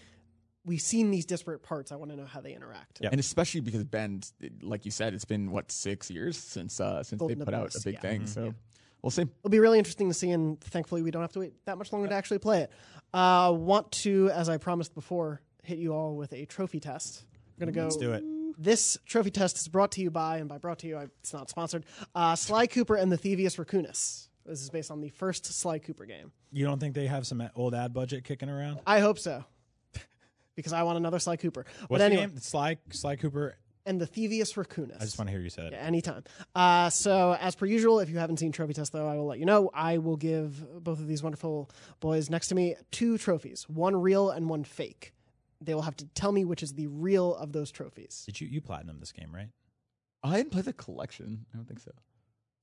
we've 0.66 0.82
seen 0.82 1.12
these 1.12 1.24
disparate 1.24 1.62
parts. 1.62 1.92
I 1.92 1.98
want 1.98 2.10
to 2.10 2.18
know 2.18 2.26
how 2.26 2.42
they 2.42 2.56
interact. 2.56 2.98
Yeah. 3.00 3.10
and 3.12 3.20
especially 3.20 3.62
because 3.62 3.84
Bend, 3.84 4.32
like 4.64 4.86
you 4.86 4.92
said, 4.92 5.14
it's 5.14 5.24
been 5.24 5.52
what 5.52 5.72
six 5.72 6.10
years 6.10 6.36
since 6.36 6.80
uh, 6.80 7.04
since 7.04 7.20
Golden 7.20 7.38
they 7.38 7.46
put 7.46 7.54
out 7.54 7.76
a 7.76 7.80
big 7.80 7.94
yeah. 7.94 8.00
thing. 8.00 8.26
So 8.26 8.56
we'll 9.04 9.12
see. 9.12 9.22
It'll 9.22 9.52
be 9.52 9.60
really 9.60 9.78
interesting 9.78 10.08
to 10.08 10.16
see, 10.16 10.32
and 10.32 10.60
thankfully, 10.60 11.04
we 11.04 11.12
don't 11.12 11.22
have 11.22 11.34
to 11.34 11.40
wait 11.42 11.54
that 11.66 11.78
much 11.78 11.94
longer 11.94 12.08
to 12.08 12.16
actually 12.16 12.40
play 12.40 12.62
it. 12.62 12.72
Uh, 13.14 13.54
want 13.56 13.92
to, 13.92 14.32
as 14.32 14.50
I 14.50 14.58
promised 14.58 14.96
before, 14.96 15.42
hit 15.62 15.78
you 15.78 15.94
all 15.94 16.16
with 16.16 16.34
a 16.34 16.46
trophy 16.46 16.80
test. 16.80 17.24
We're 17.58 17.66
gonna 17.66 17.72
go. 17.72 17.84
let's 17.84 17.98
do 17.98 18.14
it. 18.14 18.24
This 18.58 18.98
trophy 19.06 19.32
test 19.32 19.58
is 19.58 19.68
brought 19.68 19.92
to 19.94 20.02
you 20.02 20.10
by, 20.10 20.38
and 20.38 20.48
by 20.48 20.58
brought 20.58 20.80
to 20.80 20.88
you, 20.88 20.98
I, 20.98 21.08
it's 21.20 21.34
not 21.34 21.50
sponsored. 21.50 21.86
Uh, 22.14 22.36
Sly 22.36 22.68
Cooper 22.68 22.96
and 22.96 23.12
the 23.12 23.18
Thievius 23.18 23.58
Raccoonus. 23.58 24.28
This 24.46 24.62
is 24.62 24.70
based 24.70 24.92
on 24.92 25.02
the 25.02 25.10
first 25.10 25.46
Sly 25.46 25.80
Cooper 25.80 26.06
game. 26.06 26.32
You 26.52 26.66
don't 26.66 26.80
think 26.80 26.96
they 26.96 27.08
have 27.08 27.28
some 27.28 27.44
old 27.56 27.74
ad 27.76 27.94
budget 27.94 28.24
kicking 28.24 28.48
around? 28.50 28.80
I 28.88 29.00
hope 29.00 29.20
so, 29.20 29.44
because 30.56 30.72
I 30.72 30.84
want 30.84 30.98
another 30.98 31.20
Sly 31.20 31.36
Cooper. 31.36 31.66
What's 31.88 31.90
but 31.90 32.02
anyway, 32.02 32.28
the 32.28 32.32
name? 32.34 32.40
Sly 32.40 32.78
Sly 32.92 33.16
Cooper. 33.18 33.58
and 33.86 34.00
the 34.00 34.08
Thievius 34.08 34.54
Raccoonus. 34.56 34.98
I 35.02 35.04
just 35.06 35.18
want 35.18 35.28
to 35.28 35.32
hear 35.34 35.42
you 35.42 35.50
say 35.50 35.64
it. 35.68 35.74
Yeah, 35.74 35.80
anytime. 35.80 36.24
Uh, 36.56 36.90
so, 36.90 37.36
as 37.40 37.56
per 37.56 37.66
usual, 37.66 38.00
if 38.00 38.10
you 38.10 38.20
haven't 38.20 38.38
seen 38.38 38.52
Trophy 38.52 38.74
Test, 38.74 38.94
though, 38.94 39.08
I 39.08 39.16
will 39.18 39.26
let 39.28 39.40
you 39.40 39.46
know. 39.46 39.70
I 39.74 39.98
will 39.98 40.18
give 40.18 40.84
both 40.84 41.00
of 41.00 41.08
these 41.08 41.22
wonderful 41.24 41.70
boys 42.00 42.30
next 42.30 42.48
to 42.50 42.56
me 42.56 42.76
two 42.92 43.18
trophies 43.18 43.68
one 43.68 43.96
real 44.00 44.30
and 44.30 44.48
one 44.48 44.64
fake. 44.64 45.12
They 45.62 45.74
will 45.74 45.82
have 45.84 45.96
to 45.98 46.06
tell 46.08 46.32
me 46.32 46.46
which 46.46 46.62
is 46.64 46.74
the 46.74 46.88
real 46.88 47.36
of 47.36 47.52
those 47.54 47.72
trophies. 47.72 48.24
Did 48.26 48.42
you 48.42 48.48
you 48.48 48.62
platinum 48.62 49.00
this 49.00 49.12
game 49.12 49.34
right? 49.34 49.50
I 50.24 50.38
didn't 50.38 50.52
play 50.52 50.62
the 50.62 50.74
collection. 50.74 51.46
I 51.54 51.58
don't 51.58 51.68
think 51.68 51.80
so. 51.80 51.92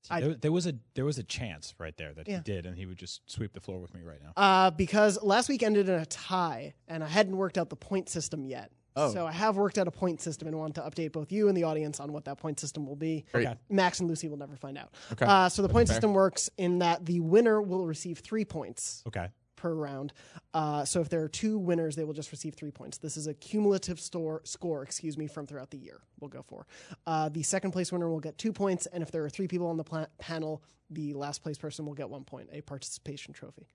I- 0.09 0.19
there, 0.19 0.33
there 0.35 0.51
was 0.51 0.67
a 0.67 0.75
there 0.95 1.05
was 1.05 1.17
a 1.17 1.23
chance 1.23 1.73
right 1.79 1.95
there 1.97 2.13
that 2.13 2.27
Yeah. 2.27 2.37
he 2.37 2.43
did, 2.43 2.65
and 2.65 2.77
he 2.77 2.85
would 2.85 2.97
just 2.97 3.21
sweep 3.29 3.53
the 3.53 3.61
floor 3.61 3.79
with 3.79 3.93
me 3.93 4.01
right 4.01 4.19
now. 4.21 4.33
Uh, 4.35 4.69
because 4.71 5.21
last 5.23 5.47
week 5.49 5.63
ended 5.63 5.87
in 5.87 5.95
a 5.99 6.05
tie, 6.05 6.73
and 6.87 7.03
I 7.03 7.07
hadn't 7.07 7.37
worked 7.37 7.57
out 7.57 7.69
the 7.69 7.75
point 7.77 8.09
system 8.09 8.45
yet. 8.45 8.71
Oh. 8.95 9.11
So 9.11 9.25
I 9.25 9.31
have 9.31 9.55
worked 9.57 9.79
out 9.79 9.87
a 9.87 9.91
point 9.91 10.21
system 10.21 10.47
and 10.47 10.55
want 10.59 10.75
to 10.75 10.81
update 10.81 11.13
both 11.13 11.31
you 11.31 11.47
and 11.47 11.57
the 11.57 11.63
audience 11.63 11.99
on 11.99 12.11
what 12.13 12.25
that 12.25 12.37
point 12.37 12.59
system 12.59 12.85
will 12.85 12.95
be. 12.95 13.25
Okay. 13.33 13.55
Max 13.69 13.99
and 14.01 14.07
Lucy 14.07 14.27
will 14.27 14.37
never 14.37 14.55
find 14.55 14.77
out. 14.77 14.93
Okay. 15.13 15.25
Uh, 15.25 15.49
so 15.49 15.63
the 15.63 15.69
point 15.69 15.87
fair. 15.87 15.95
system 15.95 16.13
works 16.13 16.49
in 16.59 16.77
that 16.79 17.03
the 17.03 17.19
winner 17.19 17.59
will 17.59 17.87
receive 17.87 18.19
three 18.19 18.45
points 18.45 19.01
Okay. 19.07 19.29
Per 19.63 19.73
round. 19.73 20.11
Uh, 20.53 20.83
so 20.83 20.99
if 20.99 21.07
there 21.07 21.23
are 21.23 21.29
two 21.29 21.57
winners, 21.57 21.95
they 21.95 22.03
will 22.03 22.13
just 22.13 22.31
receive 22.31 22.53
three 22.53 22.69
points. 22.69 22.97
This 22.97 23.15
is 23.15 23.27
a 23.27 23.33
cumulative 23.33 23.97
store, 23.97 24.41
score, 24.43 24.83
excuse 24.83 25.17
me, 25.17 25.25
from 25.25 25.47
throughout 25.47 25.71
the 25.71 25.77
year. 25.77 26.01
We'll 26.19 26.29
go 26.29 26.41
for. 26.43 26.67
Uh, 27.07 27.29
the 27.29 27.43
second 27.43 27.71
place 27.71 27.89
winner 27.91 28.09
will 28.09 28.19
get 28.19 28.37
two 28.37 28.51
points, 28.51 28.85
and 28.87 29.01
if 29.01 29.09
there 29.09 29.23
are 29.23 29.29
three 29.29 29.47
people 29.47 29.67
on 29.67 29.77
the 29.77 29.85
pla- 29.85 30.07
panel, 30.19 30.61
the 30.89 31.13
last 31.13 31.41
place 31.41 31.57
person 31.57 31.85
will 31.85 31.93
get 31.93 32.09
one 32.09 32.25
point, 32.25 32.49
a 32.51 32.59
participation 32.59 33.33
trophy. 33.33 33.67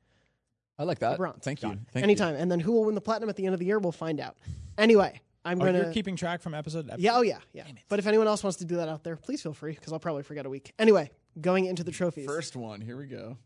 I 0.78 0.82
like 0.84 0.98
that. 0.98 1.16
bronze. 1.16 1.42
Thank 1.42 1.62
you. 1.62 1.78
Thank 1.92 2.04
Anytime, 2.04 2.36
and 2.36 2.52
then 2.52 2.60
who 2.60 2.72
will 2.72 2.84
win 2.84 2.94
the 2.94 3.00
platinum 3.00 3.30
at 3.30 3.36
the 3.36 3.46
end 3.46 3.54
of 3.54 3.58
the 3.60 3.66
year? 3.66 3.78
We'll 3.78 3.90
find 3.90 4.20
out. 4.20 4.36
Anyway, 4.76 5.20
I'm 5.44 5.60
Oh, 5.60 5.64
gonna. 5.64 5.78
you're 5.78 5.92
keeping 5.92 6.16
track 6.16 6.42
from 6.42 6.52
episode. 6.54 6.86
to 6.86 6.92
episode? 6.92 7.02
yeah, 7.04 7.16
oh 7.16 7.22
yeah, 7.22 7.38
yeah. 7.54 7.64
But 7.88 7.98
if 7.98 8.06
anyone 8.06 8.26
else 8.28 8.42
wants 8.44 8.58
to 8.58 8.66
do 8.66 8.76
that 8.76 8.88
out 8.90 9.04
there, 9.04 9.16
please 9.16 9.40
feel 9.42 9.54
free 9.54 9.72
because 9.72 9.92
I'll 9.92 9.98
probably 9.98 10.22
forget 10.22 10.44
a 10.44 10.50
week. 10.50 10.74
Anyway, 10.78 11.10
going 11.40 11.64
into 11.64 11.82
the 11.82 11.92
trophies. 11.92 12.26
First 12.26 12.54
one. 12.56 12.80
Here 12.82 12.96
we 12.98 13.06
go. 13.06 13.38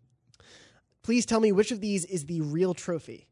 Please 1.02 1.26
tell 1.26 1.40
me 1.40 1.52
which 1.52 1.70
of 1.72 1.80
these 1.80 2.04
is 2.04 2.26
the 2.26 2.40
real 2.40 2.74
trophy. 2.74 3.28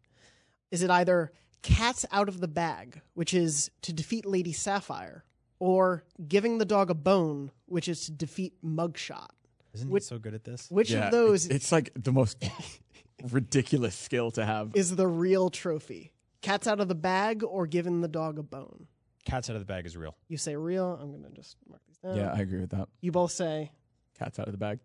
Is 0.71 0.83
it 0.83 0.91
either 0.91 1.33
Cats 1.63 2.05
Out 2.11 2.29
of 2.29 2.41
the 2.41 2.49
Bag, 2.49 3.01
which 3.15 3.35
is 3.35 3.71
to 3.83 3.93
defeat 3.93 4.27
Lady 4.27 4.53
Sapphire, 4.53 5.25
or 5.59 6.05
Giving 6.27 6.59
the 6.59 6.65
Dog 6.65 6.91
a 6.91 6.95
Bone, 6.95 7.51
which 7.67 7.89
is 7.89 8.07
to 8.07 8.13
defeat 8.13 8.55
Muggshot? 8.65 9.29
Isn't 9.75 9.91
Which- 9.91 10.05
he 10.05 10.09
so 10.09 10.19
good 10.19 10.35
at 10.35 10.45
this? 10.45 10.69
Which 10.71 10.91
Yeah, 10.91 11.07
of 11.07 11.13
those 11.13 11.47
It's, 11.47 11.55
it's 11.57 11.73
like 11.73 11.91
the 11.95 12.13
most 12.13 12.43
ridiculous 13.31 13.95
skill 13.95 14.31
to 14.33 14.45
have. 14.45 14.73
is 14.75 14.97
the 14.97 15.07
real 15.07 15.51
trophy? 15.51 16.13
Cats 16.43 16.67
Out 16.67 16.81
of 16.81 16.89
the 16.89 16.95
Bag 16.95 17.43
or 17.45 17.67
Giving 17.67 18.01
the 18.01 18.09
Dog 18.09 18.39
a 18.39 18.43
Bone? 18.43 18.87
Cats 19.27 19.51
out 19.51 19.55
of 19.55 19.61
the 19.61 19.67
bag 19.67 19.85
is 19.85 19.99
real. 19.99 20.17
You 20.29 20.39
say 20.39 20.57
real. 20.57 20.99
I'm 21.01 21.11
going 21.11 21.23
to 21.25 21.31
just 21.31 21.57
mark 21.69 21.83
these 21.87 21.99
down. 21.99 22.17
Yeah, 22.17 22.33
I 22.33 22.39
agree 22.41 22.59
with 22.61 22.71
that. 22.71 22.89
You 23.03 23.13
both 23.13 23.33
say 23.33 23.71
Cat's 24.19 24.39
out 24.39 24.47
of 24.49 24.53
the 24.53 24.59
bag. 24.59 24.79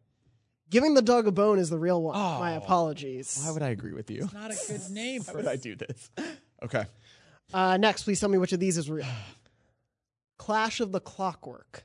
Giving 0.69 0.93
the 0.95 1.01
Dog 1.01 1.27
a 1.27 1.31
Bone 1.31 1.59
is 1.59 1.69
the 1.69 1.77
real 1.77 2.01
one. 2.01 2.15
Oh. 2.15 2.39
My 2.39 2.53
apologies. 2.53 3.39
Why 3.43 3.51
would 3.51 3.61
I 3.61 3.69
agree 3.69 3.93
with 3.93 4.09
you? 4.09 4.23
It's 4.23 4.33
not 4.33 4.51
a 4.51 4.57
good 4.67 4.89
name 4.89 5.21
Why 5.23 5.33
would 5.33 5.47
I 5.47 5.55
do 5.55 5.75
this? 5.75 6.09
Okay. 6.63 6.85
Uh, 7.53 7.77
next, 7.77 8.03
please 8.03 8.19
tell 8.19 8.29
me 8.29 8.37
which 8.37 8.53
of 8.53 8.59
these 8.59 8.77
is 8.77 8.89
real. 8.89 9.05
Clash 10.37 10.79
of 10.79 10.91
the 10.91 10.99
Clockwerk, 11.01 11.81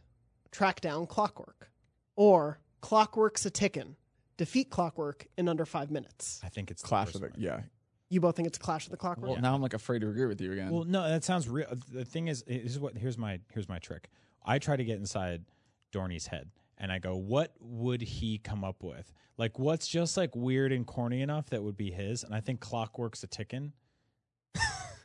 track 0.50 0.80
down 0.80 1.06
Clockwerk, 1.06 1.68
or 2.16 2.58
Clockwerk's 2.82 3.44
a 3.46 3.50
tickin', 3.50 3.96
defeat 4.36 4.70
Clockwerk 4.70 5.26
in 5.36 5.48
under 5.48 5.66
five 5.66 5.90
minutes. 5.90 6.40
I 6.42 6.48
think 6.48 6.70
it's 6.70 6.82
Clash 6.82 7.06
first 7.08 7.16
of 7.16 7.20
the 7.20 7.26
one. 7.28 7.36
yeah. 7.38 7.60
You 8.08 8.20
both 8.20 8.34
think 8.34 8.48
it's 8.48 8.58
Clash 8.58 8.86
of 8.86 8.90
the 8.90 8.96
Clockwerk? 8.96 9.28
Well, 9.28 9.36
now 9.40 9.54
I'm 9.54 9.62
like 9.62 9.74
afraid 9.74 10.00
to 10.00 10.08
agree 10.08 10.26
with 10.26 10.40
you 10.40 10.50
again. 10.52 10.70
Well, 10.72 10.84
no, 10.84 11.08
that 11.08 11.22
sounds 11.22 11.48
real. 11.48 11.68
The 11.92 12.04
thing 12.04 12.26
is, 12.26 12.42
is 12.46 12.78
what 12.78 12.96
here's 12.96 13.16
my 13.16 13.38
here's 13.52 13.68
my 13.68 13.78
trick. 13.78 14.08
I 14.44 14.58
try 14.58 14.76
to 14.76 14.84
get 14.84 14.98
inside 14.98 15.44
Dorney's 15.92 16.26
head, 16.26 16.50
and 16.80 16.90
I 16.90 16.98
go, 16.98 17.14
what 17.14 17.52
would 17.60 18.00
he 18.00 18.38
come 18.38 18.64
up 18.64 18.82
with? 18.82 19.12
Like, 19.36 19.58
what's 19.58 19.86
just 19.86 20.16
like 20.16 20.34
weird 20.34 20.72
and 20.72 20.86
corny 20.86 21.20
enough 21.22 21.50
that 21.50 21.62
would 21.62 21.76
be 21.76 21.90
his? 21.90 22.24
And 22.24 22.34
I 22.34 22.40
think 22.40 22.60
Clockwerk's 22.60 23.22
a 23.22 23.26
ticking. 23.26 23.72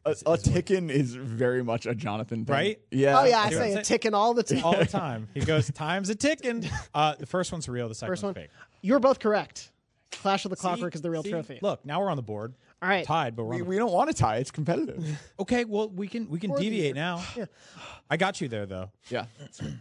a, 0.05 0.15
a 0.26 0.38
ticking 0.38 0.89
is 0.89 1.13
very 1.15 1.63
much 1.63 1.86
a 1.86 1.93
Jonathan 1.93 2.45
thing. 2.45 2.53
Right? 2.53 2.80
Yeah. 2.91 3.19
oh 3.19 3.26
yeah, 3.26 3.39
I 3.41 3.49
say 3.49 3.73
that's 3.73 3.76
it 3.76 3.80
it. 3.80 3.86
ticking 3.86 4.13
all 4.13 4.34
the 4.34 4.43
time. 4.43 4.63
all 4.63 4.76
the 4.78 4.86
time. 4.86 5.28
He 5.34 5.41
goes, 5.41 5.69
"Time's 5.71 6.09
a 6.09 6.15
ticking." 6.15 6.67
Uh, 6.93 7.13
the 7.19 7.26
first 7.26 7.51
one's 7.51 7.67
real. 7.67 7.89
The 7.89 7.95
second 7.95 8.11
First 8.11 8.23
one's 8.23 8.36
one. 8.38 8.43
fake. 8.45 8.51
You're 8.82 8.99
both 8.99 9.19
correct. 9.19 9.71
Clash 10.12 10.45
of 10.45 10.49
the 10.51 10.58
Clockwerk 10.58 10.93
See? 10.93 10.97
is 10.97 11.01
the 11.01 11.10
real 11.12 11.24
See? 11.24 11.30
trophy. 11.32 11.60
Look, 11.62 11.86
now 11.86 11.99
we're 12.01 12.10
on 12.10 12.18
the 12.18 12.24
board. 12.24 12.53
All 12.82 12.89
right. 12.89 13.06
Tied, 13.06 13.36
but 13.36 13.43
we're 13.43 13.49
We, 13.51 13.56
on 13.58 13.62
the 13.64 13.70
we 13.70 13.78
don't 13.78 13.91
want 13.91 14.10
to 14.10 14.16
tie. 14.16 14.38
It's 14.38 14.51
competitive. 14.51 15.03
Okay, 15.39 15.66
well 15.66 15.89
we 15.89 16.08
can 16.08 16.30
we 16.30 16.39
can 16.39 16.51
Or 16.51 16.58
the 16.58 16.64
deviate 16.64 16.86
year. 16.86 16.93
now. 16.95 17.24
I 18.10 18.18
got 18.18 18.39
you 18.41 18.47
there 18.47 18.66
though. 18.66 18.91
yeah. 19.10 19.26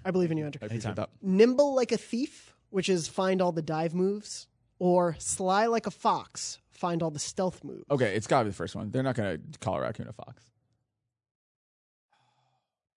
I 0.04 0.10
believe 0.10 0.30
in 0.30 0.38
you, 0.38 0.44
Andrew. 0.46 0.58
I 0.62 0.66
appreciate 0.66 0.86
Anytime. 0.88 1.06
that. 1.06 1.10
Nimble 1.22 1.74
like 1.74 1.92
a 1.92 1.96
thief, 1.96 2.54
which 2.70 2.88
is 2.88 3.06
find 3.08 3.40
all 3.42 3.52
the 3.52 3.62
dive 3.62 3.94
moves, 3.94 4.46
or 4.78 5.14
sly 5.18 5.66
like 5.66 5.86
a 5.86 5.90
fox, 5.90 6.58
find 6.72 7.02
all 7.02 7.10
the 7.10 7.18
stealth 7.18 7.62
moves. 7.64 7.84
Okay, 7.90 8.14
it's 8.16 8.26
got 8.26 8.40
to 8.40 8.44
be 8.46 8.50
the 8.50 8.56
first 8.56 8.74
one. 8.74 8.90
They're 8.90 9.02
not 9.02 9.14
going 9.14 9.38
to 9.52 9.58
call 9.60 9.76
a 9.76 9.80
raccoon 9.82 10.08
a 10.08 10.12
fox. 10.12 10.42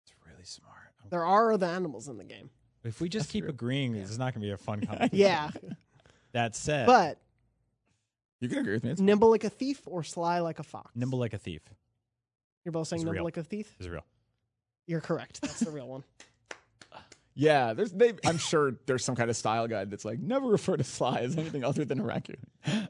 It's 0.04 0.14
really 0.26 0.44
smart. 0.46 0.72
There 1.10 1.26
are 1.26 1.52
other 1.52 1.68
animals 1.68 2.08
in 2.08 2.18
the 2.18 2.24
game. 2.24 2.50
If 2.84 3.02
we 3.02 3.10
just 3.10 3.30
keep 3.30 3.48
agreeing, 3.48 3.94
this 3.94 4.10
is 4.12 4.20
not 4.20 4.34
going 4.34 4.42
to 4.42 4.48
be 4.48 4.52
a 4.52 4.58
fun 4.58 4.82
conversation. 4.86 5.18
Yeah, 5.18 5.50
That 6.36 6.56
said, 6.56 6.86
but 6.86 7.18
You 8.42 8.50
can 8.50 8.60
agree 8.60 8.74
with 8.74 8.84
me. 8.84 8.92
It's 8.92 9.02
nimble 9.02 9.32
like 9.32 9.44
a 9.46 9.50
thief 9.50 9.82
or 9.88 10.04
sly 10.04 10.40
like 10.40 10.60
a 10.60 10.64
fox. 10.64 10.92
nimble 10.96 11.18
like 11.18 11.34
a 11.34 11.38
thief 11.40 11.62
You're 12.64 12.72
both 12.74 12.88
saying 12.90 13.00
It's 13.00 13.06
nimble 13.06 13.16
real. 13.16 13.24
like 13.24 13.38
a 13.38 13.44
thief. 13.44 13.74
is 13.80 13.90
real. 13.90 14.06
You're 14.86 15.02
correct. 15.02 15.42
That's 15.42 15.62
the 15.62 15.72
real 15.72 15.88
one. 15.88 16.04
Yeah, 17.38 17.74
there's. 17.74 17.92
They, 17.92 18.14
I'm 18.26 18.38
sure 18.38 18.76
there's 18.86 19.04
some 19.04 19.18
kind 19.18 19.30
of 19.30 19.36
style 19.36 19.68
guide 19.68 19.92
that's 19.92 20.06
like 20.06 20.20
never 20.22 20.48
refer 20.48 20.78
to 20.78 20.86
sly 20.86 21.18
as 21.18 21.36
anything 21.38 21.66
other 21.66 21.84
than 21.84 22.00
a 22.00 22.04
raccoon. 22.04 22.38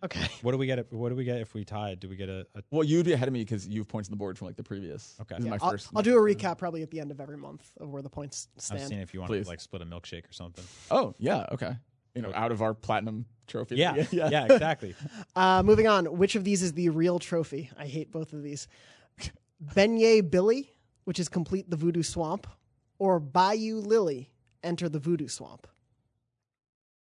Okay. 0.03 0.27
What 0.43 0.51
do 0.51 0.59
we 0.59 0.67
get? 0.67 0.77
If, 0.77 0.93
what 0.93 1.09
do 1.09 1.15
we 1.15 1.23
get 1.23 1.37
if 1.41 1.55
we 1.55 1.65
tied? 1.65 1.99
Do 1.99 2.07
we 2.07 2.15
get 2.15 2.29
a? 2.29 2.45
a 2.53 2.61
Well, 2.69 2.83
you'd 2.83 3.07
be 3.07 3.13
ahead 3.13 3.27
of 3.27 3.33
me 3.33 3.39
because 3.43 3.67
you've 3.67 3.87
points 3.87 4.07
on 4.07 4.11
the 4.11 4.17
board 4.17 4.37
from 4.37 4.45
like 4.45 4.55
the 4.55 4.61
previous. 4.63 5.15
Okay. 5.19 5.33
This 5.33 5.39
is 5.39 5.45
Yeah, 5.45 5.49
my 5.49 5.57
I'll, 5.63 5.73
1st 5.73 5.89
I'll 5.95 6.03
do 6.03 6.15
a 6.15 6.21
recap 6.21 6.59
probably 6.59 6.83
at 6.83 6.91
the 6.91 6.99
end 6.99 7.09
of 7.09 7.19
every 7.19 7.37
month 7.37 7.71
of 7.79 7.89
where 7.89 8.03
the 8.03 8.09
points 8.09 8.47
I 8.51 8.55
was 8.57 8.65
stand. 8.65 8.81
seeing 8.89 9.01
if 9.01 9.15
you 9.15 9.19
want 9.19 9.31
Please. 9.31 9.45
to 9.45 9.49
like 9.49 9.59
split 9.61 9.81
a 9.81 9.85
milkshake 9.85 10.29
or 10.29 10.33
something. 10.33 10.63
Oh 10.91 11.15
yeah, 11.17 11.47
okay. 11.51 11.75
You 12.15 12.21
know, 12.21 12.31
out 12.33 12.51
of 12.51 12.61
our 12.61 12.73
platinum 12.73 13.25
trophy. 13.47 13.75
Yeah, 13.75 14.05
yeah, 14.11 14.45
exactly. 14.45 14.95
Uh, 15.35 15.61
moving 15.63 15.87
on. 15.87 16.05
Which 16.17 16.35
of 16.35 16.45
these 16.45 16.63
is 16.63 16.73
the 16.73 16.89
real 16.89 17.19
trophy? 17.19 17.69
I 17.77 17.87
hate 17.87 18.09
both 18.11 18.31
of 18.31 18.41
these. 18.41 18.67
Beignet 19.75 20.31
Billy, 20.31 20.71
which 21.03 21.19
is 21.19 21.27
complete 21.27 21.69
the 21.69 21.75
voodoo 21.75 22.03
swamp, 22.03 22.47
or 22.99 23.19
Bayou 23.19 23.77
Lily, 23.77 24.29
enter 24.63 24.87
the 24.87 24.99
voodoo 24.99 25.27
swamp. 25.27 25.67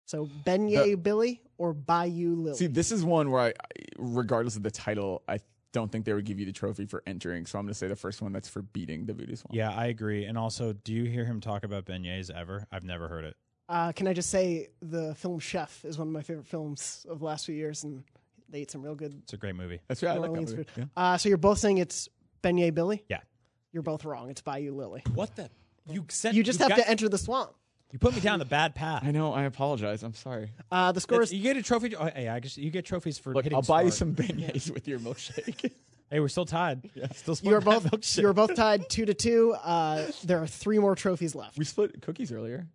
So 0.05 0.27
Beignet 0.45 1.01
Billy 1.03 1.41
or 1.57 1.73
Bayou 1.73 2.35
Lily. 2.35 2.57
See, 2.57 2.67
this 2.67 2.91
is 2.91 3.03
one 3.03 3.31
where 3.31 3.41
I, 3.41 3.53
regardless 3.97 4.55
of 4.55 4.63
the 4.63 4.71
title, 4.71 5.23
I 5.27 5.39
don't 5.71 5.91
think 5.91 6.05
they 6.05 6.13
would 6.13 6.25
give 6.25 6.39
you 6.39 6.45
the 6.45 6.51
trophy 6.51 6.85
for 6.85 7.03
entering. 7.07 7.45
So 7.45 7.57
I'm 7.57 7.65
going 7.65 7.73
to 7.73 7.77
say 7.77 7.87
the 7.87 7.95
first 7.95 8.21
one 8.21 8.31
that's 8.31 8.47
for 8.47 8.61
beating 8.61 9.05
the 9.05 9.13
Voodoo 9.13 9.35
Swamp. 9.35 9.55
Yeah, 9.55 9.71
I 9.71 9.87
agree. 9.87 10.25
And 10.25 10.37
also, 10.37 10.73
do 10.73 10.93
you 10.93 11.05
hear 11.05 11.25
him 11.25 11.41
talk 11.41 11.63
about 11.63 11.85
beignets 11.85 12.29
ever? 12.29 12.67
I've 12.71 12.83
never 12.83 13.07
heard 13.07 13.25
it. 13.25 13.35
Uh, 13.69 13.91
can 13.93 14.07
I 14.07 14.13
just 14.13 14.29
say 14.29 14.69
the 14.81 15.15
film 15.15 15.39
Chef 15.39 15.83
is 15.85 15.97
one 15.97 16.07
of 16.07 16.13
my 16.13 16.21
favorite 16.21 16.45
films 16.47 17.05
of 17.09 17.19
the 17.19 17.25
last 17.25 17.45
few 17.45 17.55
years, 17.55 17.83
and 17.83 18.03
they 18.49 18.59
ate 18.61 18.71
some 18.71 18.81
real 18.83 18.95
good 18.95 19.13
It's 19.23 19.33
a 19.33 19.37
great 19.37 19.55
movie. 19.55 19.79
That's 19.87 20.03
right. 20.03 20.11
I 20.11 20.17
like 20.17 20.33
that 20.33 20.39
movie. 20.39 20.55
food. 20.55 20.67
Yeah. 20.75 20.83
Uh, 20.95 21.17
so 21.17 21.29
you're 21.29 21.37
both 21.37 21.57
saying 21.59 21.77
it's 21.77 22.09
Beignet 22.43 22.75
Billy? 22.75 23.03
Yeah. 23.09 23.19
You're 23.71 23.83
both 23.83 24.05
wrong. 24.05 24.29
It's 24.29 24.41
Bayou 24.41 24.73
Lily. 24.75 25.01
What 25.15 25.35
the? 25.35 25.49
You 25.89 26.05
sent. 26.09 26.35
You 26.35 26.43
just 26.43 26.59
have 26.59 26.75
to 26.75 26.87
enter 26.89 27.09
the 27.09 27.17
swamp. 27.17 27.51
You 27.91 27.99
put 27.99 28.13
me 28.15 28.21
down 28.21 28.39
the 28.39 28.45
bad 28.45 28.73
path. 28.75 29.03
I 29.05 29.11
know. 29.11 29.33
I 29.33 29.43
apologize. 29.43 30.01
I'm 30.03 30.13
sorry. 30.15 30.51
Uh, 30.71 30.91
the 30.91 30.99
score 31.01 31.17
It's- 31.21 31.29
is 31.29 31.35
you 31.35 31.43
get 31.43 31.57
a 31.57 31.61
trophy. 31.63 31.95
Oh, 31.95 32.05
hey, 32.13 32.27
I 32.27 32.39
guess 32.39 32.57
you 32.57 32.69
get 32.71 32.85
trophies 32.85 33.17
for 33.19 33.33
Look, 33.33 33.43
hitting. 33.45 33.55
I'll 33.55 33.61
buy 33.61 33.83
you 33.83 33.91
smart. 33.91 34.17
some 34.17 34.25
beignets 34.25 34.71
with 34.71 34.87
your 34.87 34.99
milkshake. 34.99 35.71
Hey, 36.11 36.19
we're 36.19 36.27
still 36.27 36.45
tied. 36.45 36.87
Yeah, 36.93 37.07
Still 37.13 37.35
you 37.41 37.55
are 37.55 37.61
both 37.61 38.17
you 38.19 38.27
are 38.27 38.33
both 38.33 38.53
tied 38.53 38.87
two 38.87 39.03
to 39.03 39.15
two. 39.15 39.55
Uh, 39.63 40.05
there 40.23 40.43
are 40.43 40.45
three 40.45 40.77
more 40.77 40.93
trophies 40.95 41.33
left. 41.33 41.57
we 41.57 41.65
split 41.65 42.03
cookies 42.03 42.31
earlier. 42.31 42.67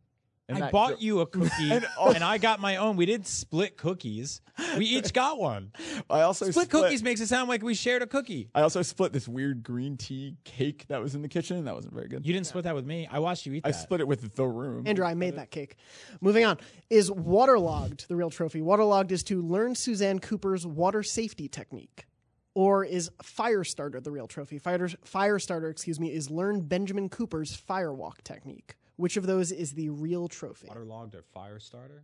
And 0.48 0.56
I 0.56 0.60
that- 0.62 0.72
bought 0.72 1.02
you 1.02 1.20
a 1.20 1.26
cookie 1.26 1.50
And- 1.70 1.72
and, 1.84 1.86
oh. 1.98 2.14
I 2.22 2.38
got 2.38 2.58
my 2.60 2.76
own. 2.76 2.96
We 2.96 3.04
did 3.06 3.26
split 3.26 3.76
cookies. 3.76 4.40
We 4.76 4.86
each 4.86 5.12
got 5.12 5.38
one. 5.38 5.72
I 6.10 6.22
also 6.22 6.50
Split 6.50 6.70
cookies 6.70 7.02
makes 7.02 7.20
it 7.20 7.26
sound 7.28 7.48
like 7.48 7.62
we 7.62 7.74
shared 7.74 8.02
a 8.02 8.06
cookie. 8.06 8.48
I 8.54 8.62
also 8.62 8.82
split 8.82 9.12
this 9.12 9.28
weird 9.28 9.62
green 9.62 9.96
tea 9.96 10.36
cake 10.44 10.86
that 10.88 11.00
was 11.00 11.14
in 11.14 11.22
the 11.22 11.28
kitchen. 11.28 11.64
That 11.66 11.74
wasn't 11.74 11.94
very 11.94 12.08
good. 12.08 12.26
You 12.26 12.32
didn't 12.32 12.46
split 12.46 12.64
that 12.64 12.74
with 12.74 12.86
me. 12.86 13.06
I 13.10 13.18
watched 13.18 13.46
you 13.46 13.52
eat 13.54 13.62
I 13.64 13.70
that. 13.72 13.78
split 13.78 14.00
it 14.00 14.08
with 14.08 14.34
the 14.34 14.46
room. 14.46 14.86
Andrew, 14.86 15.04
I 15.04 15.14
made 15.14 15.36
that 15.36 15.50
cake. 15.50 15.76
Moving 16.20 16.44
on. 16.44 16.58
Is 16.90 17.10
waterlogged 17.10 18.08
the 18.08 18.16
real 18.16 18.30
trophy? 18.30 18.62
Waterlogged 18.62 19.12
is 19.12 19.22
to 19.24 19.42
learn 19.42 19.74
Suzanne 19.74 20.18
Cooper's 20.18 20.66
water 20.66 21.02
safety 21.02 21.46
technique. 21.48 22.06
Or 22.54 22.84
is 22.84 23.10
Firestarter 23.22 24.02
the 24.02 24.10
real 24.10 24.26
trophy? 24.26 24.58
Fire, 24.58 24.78
Firestarter, 24.78 25.70
excuse 25.70 26.00
me, 26.00 26.12
is 26.12 26.30
learn 26.30 26.62
Benjamin 26.62 27.08
Cooper's 27.08 27.56
firewalk 27.56 28.22
technique. 28.24 28.74
Which 28.98 29.16
of 29.16 29.26
those 29.26 29.52
is 29.52 29.74
the 29.74 29.90
real 29.90 30.26
trophy? 30.26 30.66
Waterlogged 30.66 31.14
or 31.14 31.22
fire 31.22 31.60
starter? 31.60 32.02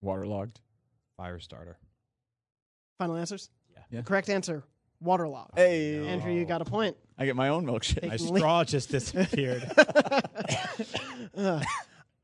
Waterlogged. 0.00 0.60
Fire 1.16 1.40
starter. 1.40 1.76
Final 2.96 3.16
answers? 3.16 3.50
Yeah. 3.72 3.80
Yeah. 3.90 4.02
Correct 4.02 4.30
answer. 4.30 4.62
Waterlogged. 5.00 5.54
Oh, 5.56 5.60
hey, 5.60 6.06
Andrew, 6.06 6.32
you 6.32 6.44
got 6.44 6.62
a 6.62 6.64
point. 6.64 6.96
I 7.18 7.26
get 7.26 7.34
my 7.34 7.48
own 7.48 7.66
milkshake. 7.66 8.04
My 8.04 8.10
Taking 8.16 8.34
lead. 8.34 8.38
straw 8.38 8.64
just 8.64 8.90
disappeared. 8.90 9.70
Uh, 11.36 11.62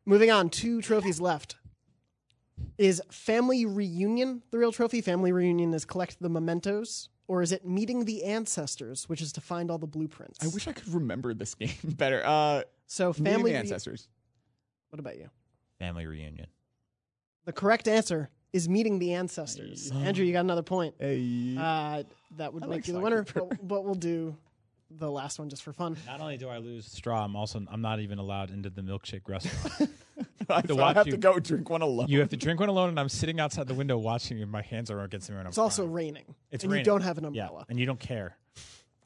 moving 0.05 0.31
on, 0.33 0.51
two 0.51 0.83
trophies 0.83 1.21
left. 1.21 1.57
Is 2.77 3.01
Family 3.11 3.65
Reunion 3.65 4.43
the 4.51 4.59
real 4.59 4.73
trophy? 4.73 5.01
Family 5.01 5.31
Reunion 5.33 5.73
is 5.75 5.85
collect 5.85 6.21
the 6.21 6.29
mementos, 6.29 7.09
or 7.29 7.43
is 7.43 7.53
it 7.53 7.67
Meeting 7.67 8.05
the 8.05 8.25
Ancestors, 8.25 9.09
which 9.09 9.21
is 9.21 9.33
to 9.33 9.41
find 9.41 9.71
all 9.71 9.79
the 9.79 9.87
blueprints? 9.87 10.39
I 10.43 10.49
wish 10.49 10.69
I 10.69 10.73
could 10.73 10.89
remember 10.93 11.35
this 11.35 11.55
game 11.55 11.71
better. 11.85 12.25
Uh, 12.25 12.63
so. 12.87 13.09
Meeting 13.09 13.25
Family. 13.25 13.51
the 13.53 13.57
Re- 13.57 13.61
ancestors. 13.61 14.09
what 14.91 15.01
about 15.01 15.17
you? 15.19 15.29
Family 15.79 16.07
reunion. 16.07 16.47
The 17.45 17.53
correct 17.53 17.87
answer 17.89 18.31
is 18.53 18.69
Meeting 18.69 18.99
the 18.99 19.13
Ancestors. 19.15 19.91
Andrew, 19.93 20.25
you 20.25 20.33
got 20.33 20.41
another 20.41 20.63
point. 20.63 20.95
Hey. 20.99 21.57
Uh, 21.59 22.03
that 22.37 22.53
would 22.55 22.63
I 22.65 22.67
make 22.67 22.77
like 22.77 22.87
you 22.89 22.95
the 22.95 23.01
winner, 23.01 23.25
but, 23.35 23.67
but 23.69 23.85
we'll 23.85 23.95
do 23.95 24.37
the 24.91 25.11
last 25.11 25.39
one 25.39 25.49
just 25.49 25.63
for 25.63 25.73
fun. 25.73 25.97
Not 26.07 26.21
only 26.21 26.37
do 26.37 26.49
I 26.49 26.59
lose 26.59 26.87
straw, 26.87 27.25
I'm 27.25 27.37
also 27.37 27.63
I'm 27.71 27.83
not 27.83 28.01
even 28.01 28.19
allowed 28.19 28.51
into 28.51 28.71
the 28.71 28.83
milkshake 28.83 29.29
restaurant. 29.29 29.91
To 30.49 30.63
so 30.69 30.83
I 30.83 30.93
have 30.93 31.07
you- 31.07 31.13
to 31.13 31.19
go 31.19 31.39
drink 31.39 31.69
one 31.71 31.83
alone. 31.83 32.07
you 32.09 32.21
have 32.21 32.29
to 32.31 32.37
drink 32.37 32.61
one 32.61 32.69
alone, 32.69 32.89
and 32.91 33.01
I'm 33.01 33.09
sitting 33.09 33.41
outside 33.41 33.67
the 33.69 33.75
window 33.75 33.97
watching 33.99 34.39
you. 34.39 34.47
My 34.47 34.63
hands 34.63 34.91
are 34.91 35.01
against 35.03 35.27
the 35.29 35.33
mirror. 35.33 35.41
and 35.41 35.47
I'm 35.49 35.51
It's 35.51 35.59
also 35.59 35.87
raining, 35.87 36.35
It's 36.51 36.65
and 36.65 36.73
raining. 36.73 36.85
you 36.85 36.91
don't 36.93 37.03
have 37.03 37.19
an 37.19 37.25
yeah, 37.35 37.45
umbrella. 37.45 37.67
and 37.69 37.79
you 37.81 37.87
don't 37.87 38.01
care. 38.01 38.37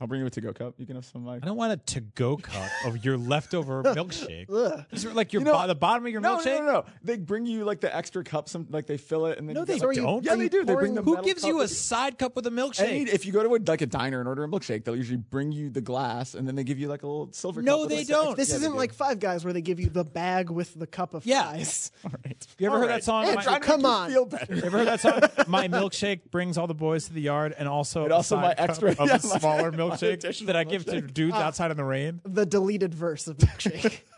I'll 0.01 0.07
bring 0.07 0.23
you 0.23 0.27
a 0.27 0.31
to-go 0.31 0.55
cup. 0.55 0.75
You 0.79 0.87
can 0.87 0.95
have 0.95 1.05
some 1.05 1.21
of 1.21 1.27
my. 1.27 1.35
I 1.37 1.39
don't 1.41 1.59
want 1.59 1.73
a 1.75 1.77
to-go 1.77 2.39
cup 2.39 2.71
of 2.87 3.05
your 3.05 3.19
leftover 3.19 3.83
milkshake. 3.85 4.47
Ugh. 4.51 4.85
These 4.91 5.05
are 5.05 5.13
like 5.13 5.35
your 5.35 5.41
You 5.43 5.45
know- 5.47 5.53
bo- 5.53 5.67
the 5.67 5.75
bottom 5.75 6.07
of 6.07 6.11
your 6.13 6.23
No, 6.23 6.39
milkshake. 6.39 6.59
no, 6.61 6.65
no, 6.65 6.73
no. 6.73 6.85
They 7.03 7.19
bring 7.19 7.45
you 7.45 7.65
like 7.65 7.81
the 7.81 7.95
extra 7.95 8.25
cup. 8.25 8.49
Some 8.49 8.67
like 8.71 8.87
they 8.87 8.97
fill 8.97 9.27
it 9.27 9.37
and 9.39 9.47
then 9.47 9.55
No, 9.55 9.61
you 9.61 9.67
they 9.67 9.79
get, 9.79 9.87
like, 9.89 9.97
don't. 9.99 10.25
Yeah, 10.25 10.37
they 10.37 10.49
do. 10.49 10.65
They 10.65 10.75
bring 10.75 10.95
the 10.95 11.03
Who 11.03 11.21
gives 11.23 11.45
you 11.45 11.61
a 11.61 11.69
side 11.69 12.19
cup 12.19 12.35
with 12.35 12.47
a 12.47 12.51
Any, 12.51 12.57
milkshake? 12.63 13.09
if 13.09 13.27
you 13.27 13.33
go 13.33 13.43
to 13.43 13.55
a, 13.55 13.59
like 13.71 13.83
a 13.83 13.87
diner 13.87 14.21
and 14.21 14.27
order 14.29 14.43
a 14.45 14.49
milkshake, 14.49 14.85
they'll 14.85 14.97
usually 14.97 15.19
bring 15.19 15.53
you 15.53 15.69
the 15.69 15.83
glass 15.83 16.35
and 16.35 16.49
then 16.49 16.55
they 16.57 16.65
give 16.65 16.79
you 16.79 16.89
like 16.89 17.03
a 17.03 17.07
little 17.07 17.29
silver. 17.33 17.61
No, 17.61 17.81
cup 17.83 17.91
with, 17.91 17.99
they 17.99 18.05
don't. 18.05 18.37
This 18.39 18.49
Yeah, 18.51 18.57
isn't 18.57 18.73
do. 18.73 18.77
like 18.79 18.95
Five 18.95 19.19
Guys 19.21 19.45
where 19.45 19.53
they 19.53 19.61
give 19.61 19.79
you 19.81 19.91
the 19.91 20.05
bag 20.05 20.49
with 20.49 20.73
the 20.79 20.87
cup 20.87 21.13
of 21.13 21.27
Yeah. 21.27 21.51
fries. 21.51 21.93
All 22.07 22.13
right. 22.25 22.47
you 22.59 22.67
ever 22.67 22.77
All 22.77 22.81
heard 22.81 22.89
right. 22.89 22.95
that 22.97 23.05
song? 23.05 23.27
Andrew, 23.27 23.51
My- 23.53 23.59
come 23.59 23.85
on. 23.85 24.09
Feel 24.11 24.25
better. 24.25 24.55
You 24.55 24.63
ever 24.63 24.79
heard 24.79 24.87
that 24.89 25.01
song? 25.01 25.21
My 25.47 25.69
milkshake 25.69 26.31
brings 26.31 26.57
all 26.57 26.67
the 26.67 26.75
boys 26.75 27.05
to 27.09 27.13
the 27.13 27.21
yard, 27.21 27.55
and 27.59 27.69
also 27.69 28.09
also 28.09 28.37
my 28.37 28.55
extra- 28.57 28.93
of 28.93 28.99
yeah, 29.01 29.05
a 29.05 29.09
my- 29.27 29.39
smaller 29.39 29.71
my 29.73 29.77
milkshake 29.91 30.39
that 30.47 30.57
I 30.57 30.65
give 30.65 30.85
to 30.87 31.01
dudes 31.01 31.35
ah, 31.37 31.43
outside 31.43 31.71
in 31.71 31.77
the 31.77 31.85
rain. 31.85 32.21
the 32.25 32.47
deleted 32.47 32.95
verse 32.95 33.27
of 33.27 33.37
milkshake. 33.39 34.01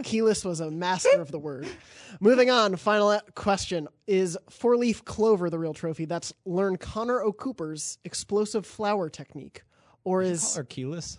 Kelis 0.00 0.44
was 0.44 0.60
a 0.60 0.70
master 0.70 1.20
of 1.20 1.30
the 1.30 1.38
word. 1.38 1.68
Moving 2.20 2.50
on, 2.50 2.76
final 2.76 3.20
question. 3.34 3.86
Is 4.06 4.38
four 4.48 4.76
leaf 4.76 5.04
clover 5.04 5.50
the 5.50 5.58
real 5.58 5.74
trophy? 5.74 6.06
That's 6.06 6.32
learn 6.46 6.76
Connor 6.78 7.20
O'Cooper's 7.20 7.98
explosive 8.04 8.64
flower 8.64 9.10
technique. 9.10 9.62
Or 10.04 10.22
is 10.22 10.56
Or 10.56 10.64
keyless? 10.64 11.18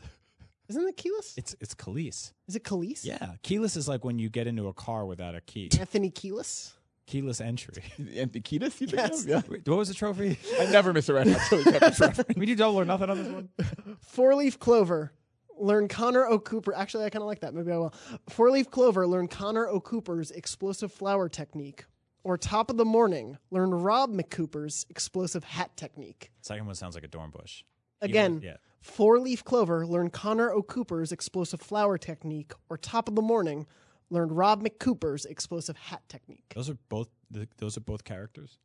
isn't 0.67 0.88
it 0.88 0.97
keyless? 0.97 1.38
It's 1.38 1.55
it's 1.61 1.73
Keyless. 1.75 2.34
Is 2.47 2.55
it 2.55 2.63
Keyless? 2.63 3.05
Yeah, 3.05 3.34
keyless 3.43 3.75
is 3.75 3.88
like 3.88 4.03
when 4.03 4.17
you 4.19 4.29
get 4.29 4.47
into 4.47 4.67
a 4.67 4.73
car 4.73 5.05
without 5.05 5.36
a 5.36 5.41
key. 5.41 5.69
Anthony 5.79 6.09
Keyless? 6.09 6.73
Keyless 7.06 7.41
entry. 7.41 7.84
Anthony 8.16 8.41
Kiedis, 8.41 8.80
you 8.82 8.88
think 8.88 8.93
Yes. 8.93 9.24
of? 9.24 9.28
Yeah. 9.30 9.41
Wait, 9.49 9.68
what 9.68 9.78
was 9.78 9.89
the 9.89 9.93
trophy? 9.93 10.38
I 10.60 10.66
never 10.68 10.93
miss 10.93 11.10
a 11.10 11.14
Red 11.14 11.28
Hot 11.28 11.41
Chili 11.49 11.64
Peppers 11.64 11.99
reference. 11.99 12.38
we 12.38 12.45
do 12.45 12.56
double 12.56 12.80
or 12.80 12.86
nothing 12.86 13.10
on 13.10 13.18
this 13.24 13.32
one. 13.34 13.49
Four 14.01 14.36
leaf 14.36 14.60
clover. 14.60 15.12
Learn 15.60 15.88
Connor 15.88 16.26
O'Cooper. 16.26 16.74
Actually, 16.74 17.06
I 17.06 17.10
kind 17.10 17.22
of 17.22 17.28
like 17.28 17.41
that. 17.41 17.54
Maybe 17.54 17.72
I 17.72 17.78
will. 17.78 17.93
Four 18.30 18.51
leaf 18.51 18.72
clover. 18.72 19.06
Learn 19.06 19.28
Connor 19.28 19.68
O'Cooper's 19.68 20.32
explosive 20.32 20.91
flower 20.91 21.30
technique. 21.30 21.86
or 22.24 22.38
top 22.38 22.70
of 22.72 22.78
the 22.78 22.86
morning, 22.86 23.38
learn 23.51 23.70
Rob 23.72 24.10
McCooper's 24.14 24.86
explosive 24.89 25.43
hat 25.43 25.76
technique. 25.76 26.32
Second 26.41 26.66
one 26.66 26.76
sounds 26.76 26.95
like 26.95 27.04
a 27.04 27.08
Dornbush. 27.10 27.64
Again, 28.01 28.39
yeah. 28.43 28.56
four 28.82 29.20
leaf 29.20 29.43
clover, 29.43 29.86
learn 29.86 30.10
Connor 30.10 30.49
O'Cooper's 30.51 31.12
explosive 31.12 31.60
flower 31.62 31.97
technique, 31.97 32.54
or 32.70 32.78
top 32.78 33.08
of 33.10 33.16
the 33.16 33.22
morning, 33.22 33.68
learn 34.14 34.30
Rob 34.30 34.64
McCooper's 34.64 35.26
explosive 35.26 35.76
hat 35.78 36.01
technique. 36.07 36.45
Those 36.55 36.70
are 36.70 36.78
both. 36.89 37.09
th- 37.34 37.49
Those 37.57 37.76
are 37.78 37.82
both 37.82 38.03
characters. 38.03 38.57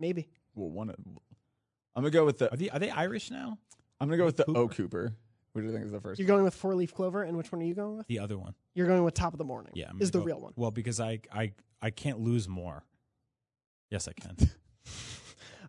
Maybe. 0.00 0.28
Well, 0.54 0.70
one. 0.70 0.90
of- 0.90 0.96
I'm 1.94 2.02
gonna 2.02 2.10
go 2.10 2.24
with 2.24 2.38
the. 2.38 2.50
Are 2.52 2.56
they 2.56 2.70
are 2.70 2.78
they 2.78 2.90
Irish 2.90 3.30
now? 3.30 3.58
I'm 4.00 4.08
gonna 4.08 4.16
go 4.16 4.24
with 4.24 4.36
the 4.36 4.44
Cooper. 4.44 4.58
O 4.60 4.68
Cooper. 4.68 5.14
What 5.52 5.60
do 5.60 5.66
you 5.66 5.72
think 5.74 5.84
is 5.84 5.92
the 5.92 6.00
first? 6.00 6.18
You're 6.18 6.28
going 6.28 6.44
with 6.44 6.54
four 6.54 6.74
leaf 6.74 6.94
clover, 6.94 7.22
and 7.24 7.36
which 7.36 7.52
one 7.52 7.60
are 7.60 7.64
you 7.66 7.74
going 7.74 7.98
with? 7.98 8.06
The 8.06 8.18
other 8.20 8.38
one. 8.38 8.54
You're 8.74 8.86
going 8.86 9.04
with 9.04 9.12
top 9.12 9.34
of 9.34 9.38
the 9.38 9.44
morning. 9.44 9.72
Yeah, 9.74 9.90
I'm 9.90 10.00
is 10.00 10.10
the 10.10 10.18
go- 10.20 10.24
real 10.24 10.40
one. 10.40 10.52
Well, 10.56 10.70
because 10.70 10.98
I 11.00 11.20
I 11.30 11.52
I 11.82 11.90
can't 11.90 12.20
lose 12.20 12.48
more. 12.48 12.84
Yes, 13.90 14.08
I 14.08 14.12
can. 14.12 14.36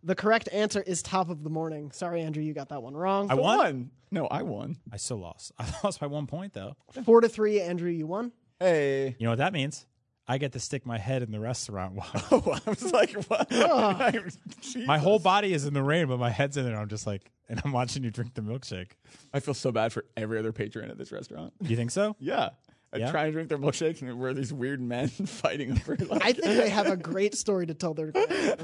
The 0.05 0.15
correct 0.15 0.49
answer 0.51 0.81
is 0.81 1.01
top 1.01 1.29
of 1.29 1.43
the 1.45 1.49
morning. 1.49 1.91
Sorry, 1.93 2.21
Andrew, 2.23 2.43
you 2.43 2.53
got 2.53 2.67
that 2.69 2.83
one 2.83 2.93
wrong. 2.93 3.29
I 3.31 3.35
I 3.35 3.35
won? 3.37 3.57
won. 3.57 3.91
No, 4.11 4.27
I 4.27 4.41
won. 4.41 4.75
I 4.91 4.97
still 4.97 5.15
lost. 5.15 5.53
I 5.59 5.65
lost 5.81 6.01
by 6.01 6.07
one 6.07 6.27
point 6.27 6.51
though. 6.51 6.75
Four 7.05 7.21
to 7.21 7.29
three, 7.29 7.61
Andrew, 7.61 7.89
you 7.89 8.05
won. 8.05 8.33
Hey. 8.59 9.15
You 9.19 9.25
know 9.25 9.31
what 9.31 9.39
that 9.39 9.53
means? 9.53 9.85
I 10.25 10.37
get 10.37 10.53
to 10.53 10.59
stick 10.59 10.85
my 10.85 10.97
head 10.97 11.21
in 11.21 11.31
the 11.31 11.39
restaurant 11.39 11.93
while 11.95 12.09
Oh, 12.31 12.57
I 12.65 12.69
was 12.69 12.91
like, 12.93 13.11
what? 13.27 13.47
Ah. 13.51 14.11
my 14.85 14.97
whole 14.97 15.19
body 15.19 15.53
is 15.53 15.65
in 15.65 15.73
the 15.73 15.83
rain, 15.83 16.07
but 16.07 16.17
my 16.19 16.29
head's 16.29 16.55
in 16.57 16.65
it. 16.65 16.73
I'm 16.73 16.87
just 16.87 17.05
like, 17.05 17.29
and 17.49 17.61
I'm 17.65 17.71
watching 17.73 18.03
you 18.03 18.09
drink 18.11 18.33
the 18.33 18.41
milkshake. 18.41 18.91
I 19.33 19.39
feel 19.41 19.53
so 19.53 19.71
bad 19.71 19.91
for 19.91 20.05
every 20.15 20.39
other 20.39 20.53
patron 20.53 20.89
at 20.89 20.97
this 20.97 21.11
restaurant. 21.11 21.53
You 21.61 21.75
think 21.75 21.91
so? 21.91 22.15
Yeah. 22.19 22.49
I 22.93 22.97
Yeah? 22.99 23.09
try 23.11 23.23
and 23.23 23.33
drink 23.33 23.49
their 23.49 23.57
milkshakes, 23.57 24.03
and 24.03 24.19
we're 24.19 24.35
these 24.35 24.53
weird 24.53 24.79
men 24.79 25.07
fighting 25.07 25.71
over. 25.71 25.95
Like, 25.97 26.23
I 26.23 26.31
think 26.31 26.45
they 26.45 26.69
have 26.69 26.85
a 26.85 26.95
great 26.95 27.33
story 27.33 27.65
to 27.65 27.73
tell 27.73 27.95
their. 27.95 28.11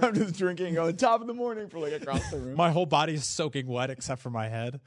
I'm 0.04 0.14
just 0.14 0.38
drinking 0.38 0.78
on 0.78 0.96
top 0.98 1.22
of 1.22 1.26
the 1.28 1.34
morning 1.34 1.68
for 1.68 1.80
like 1.80 1.94
across 1.94 2.30
the 2.30 2.38
room. 2.38 2.56
My 2.56 2.70
whole 2.70 2.86
body 2.86 3.16
is 3.16 3.26
soaking 3.26 3.66
wet 3.66 3.90
except 3.90 4.22
for 4.22 4.30
my 4.30 4.48
head. 4.48 4.82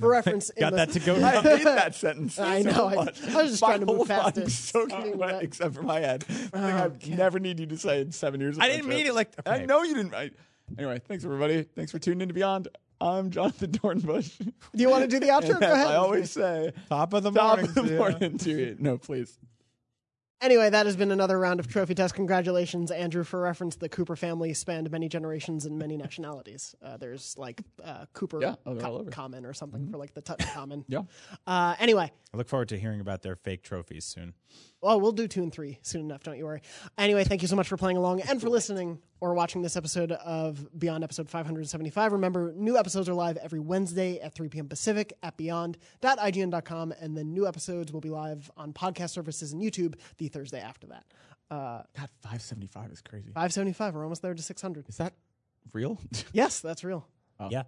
For 0.00 0.08
reference, 0.10 0.50
in 0.50 0.60
Got 0.60 0.70
the- 0.70 0.76
that 0.76 0.90
to 0.92 1.00
go. 1.00 1.14
I 1.24 1.40
hate 1.42 1.64
that 1.64 1.94
sentence. 1.94 2.38
I 2.38 2.62
so 2.62 2.70
know, 2.70 2.86
I- 2.88 2.94
much. 2.96 3.22
I 3.28 3.42
was 3.42 3.50
just 3.52 3.62
My 3.62 3.68
trying 3.68 3.80
to 3.80 3.86
move 3.86 3.96
whole 3.98 4.06
past 4.06 4.34
body's 4.36 4.48
it. 4.48 4.50
Soaking 4.50 5.02
Being 5.02 5.18
wet, 5.18 5.32
wet. 5.34 5.42
except 5.42 5.74
for 5.74 5.82
my 5.82 6.00
head. 6.00 6.24
I 6.28 6.58
oh, 6.58 6.60
I 6.76 6.82
Okay. 6.86 7.14
never 7.14 7.38
need 7.38 7.60
you 7.60 7.66
to 7.66 7.76
say 7.76 8.00
in 8.00 8.10
seven 8.12 8.40
years. 8.40 8.56
Of 8.56 8.62
I 8.64 8.68
didn't 8.68 8.88
mean 8.88 9.06
it 9.06 9.14
like. 9.14 9.30
I 9.46 9.64
know 9.66 9.82
you 9.82 9.94
didn't. 9.94 10.14
I, 10.14 10.30
anyway, 10.78 11.00
thanks 11.06 11.24
everybody. 11.24 11.62
Thanks 11.62 11.92
for 11.92 11.98
tuning 11.98 12.22
in 12.22 12.28
to 12.28 12.34
Beyond. 12.34 12.68
I'm 13.02 13.30
Jonathan 13.30 13.70
Dornbush. 13.72 14.38
Do 14.38 14.52
you 14.74 14.90
want 14.90 15.02
to 15.02 15.08
do 15.08 15.20
the 15.20 15.32
outro? 15.32 15.50
And 15.52 15.60
Go 15.60 15.72
ahead. 15.72 15.86
I 15.86 15.94
always 15.96 16.30
say, 16.30 16.72
Top 16.90 17.14
of 17.14 17.22
the 17.22 17.30
top 17.30 17.58
morning. 17.58 17.64
of 17.66 17.74
the 17.86 17.92
yeah. 17.92 17.98
morning 17.98 18.38
to 18.38 18.50
you. 18.50 18.76
No, 18.78 18.98
please. 18.98 19.38
Anyway, 20.42 20.70
that 20.70 20.86
has 20.86 20.96
been 20.96 21.10
another 21.10 21.38
round 21.38 21.60
of 21.60 21.68
trophy 21.68 21.94
test. 21.94 22.14
Congratulations, 22.14 22.90
Andrew. 22.90 23.24
For 23.24 23.40
reference, 23.42 23.76
the 23.76 23.90
Cooper 23.90 24.16
family 24.16 24.54
spanned 24.54 24.90
many 24.90 25.06
generations 25.06 25.66
and 25.66 25.78
many 25.78 25.98
nationalities. 25.98 26.74
Uh, 26.82 26.96
there's 26.96 27.36
like 27.36 27.60
uh, 27.84 28.06
Cooper 28.14 28.40
Yeah, 28.40 28.54
oh, 28.64 28.76
co- 28.76 29.04
common 29.10 29.44
or 29.44 29.52
something 29.52 29.90
for 29.90 29.98
like 29.98 30.14
the 30.14 30.22
common 30.54 30.84
Yeah. 30.88 31.02
Uh, 31.46 31.74
anyway, 31.78 32.10
I 32.32 32.36
look 32.38 32.48
forward 32.48 32.70
to 32.70 32.78
hearing 32.78 33.00
about 33.00 33.20
their 33.20 33.36
fake 33.36 33.62
trophies 33.62 34.06
soon. 34.06 34.32
Well, 34.82 35.00
we'll 35.00 35.12
do 35.12 35.28
two 35.28 35.42
and 35.42 35.52
three 35.52 35.78
soon 35.82 36.02
enough. 36.02 36.22
Don't 36.22 36.38
you 36.38 36.44
worry. 36.44 36.62
Anyway, 36.96 37.24
thank 37.24 37.42
you 37.42 37.48
so 37.48 37.56
much 37.56 37.68
for 37.68 37.76
playing 37.76 37.96
along 37.96 38.22
and 38.22 38.40
for 38.40 38.48
listening 38.48 38.98
or 39.20 39.34
watching 39.34 39.60
this 39.62 39.76
episode 39.76 40.12
of 40.12 40.66
Beyond 40.78 41.04
episode 41.04 41.28
575. 41.28 42.12
Remember, 42.12 42.52
new 42.56 42.78
episodes 42.78 43.08
are 43.08 43.14
live 43.14 43.36
every 43.36 43.60
Wednesday 43.60 44.18
at 44.20 44.34
3 44.34 44.48
p.m. 44.48 44.68
Pacific 44.68 45.12
at 45.22 45.36
beyond.ign.com, 45.36 46.94
and 47.00 47.16
then 47.16 47.32
new 47.34 47.46
episodes 47.46 47.92
will 47.92 48.00
be 48.00 48.10
live 48.10 48.50
on 48.56 48.72
podcast 48.72 49.10
services 49.10 49.52
and 49.52 49.62
YouTube 49.62 49.96
the 50.18 50.28
Thursday 50.28 50.60
after 50.60 50.86
that. 50.86 51.04
Uh, 51.50 51.82
God, 51.96 52.08
575 52.22 52.92
is 52.92 53.02
crazy. 53.02 53.26
575. 53.26 53.94
We're 53.94 54.04
almost 54.04 54.22
there 54.22 54.34
to 54.34 54.42
600. 54.42 54.88
Is 54.88 54.96
that 54.96 55.12
real? 55.72 55.98
Yes, 56.32 56.60
that's 56.60 56.84
real. 56.84 57.06
Oh. 57.38 57.48
Yeah. 57.50 57.64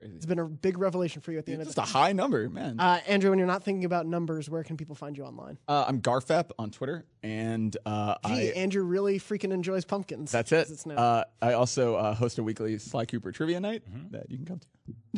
Crazy. 0.00 0.16
It's 0.16 0.26
been 0.26 0.38
a 0.38 0.46
big 0.46 0.78
revelation 0.78 1.22
for 1.22 1.32
you 1.32 1.38
at 1.38 1.46
the 1.46 1.52
end 1.52 1.60
of 1.62 1.68
Just 1.68 1.76
the 1.76 1.82
a 1.82 1.86
high 1.86 2.12
number, 2.12 2.48
man. 2.48 2.80
uh, 2.80 3.00
Andrew, 3.06 3.30
when 3.30 3.38
you're 3.38 3.46
not 3.48 3.62
thinking 3.62 3.84
about 3.84 4.06
numbers, 4.06 4.48
where 4.50 4.64
can 4.64 4.76
people 4.76 4.94
find 4.94 5.16
you 5.16 5.24
online? 5.24 5.58
Uh, 5.68 5.84
I'm 5.86 6.00
Garfep 6.00 6.50
on 6.58 6.70
Twitter, 6.70 7.04
and 7.22 7.76
uh, 7.86 8.14
Gee, 8.26 8.32
I, 8.32 8.40
Andrew 8.56 8.82
really 8.82 9.18
freaking 9.18 9.52
enjoys 9.52 9.84
pumpkins. 9.84 10.32
that's 10.32 10.52
it. 10.52 10.68
It's. 10.70 10.86
Uh, 10.86 11.24
I 11.42 11.52
also 11.52 11.94
uh, 11.96 12.14
host 12.14 12.38
a 12.38 12.42
weekly 12.42 12.78
Sly 12.78 13.04
Cooper 13.04 13.32
trivia 13.32 13.60
night 13.60 13.82
that 14.10 14.30
you 14.30 14.36
can 14.38 14.46
come 14.46 14.58
to. 14.58 14.66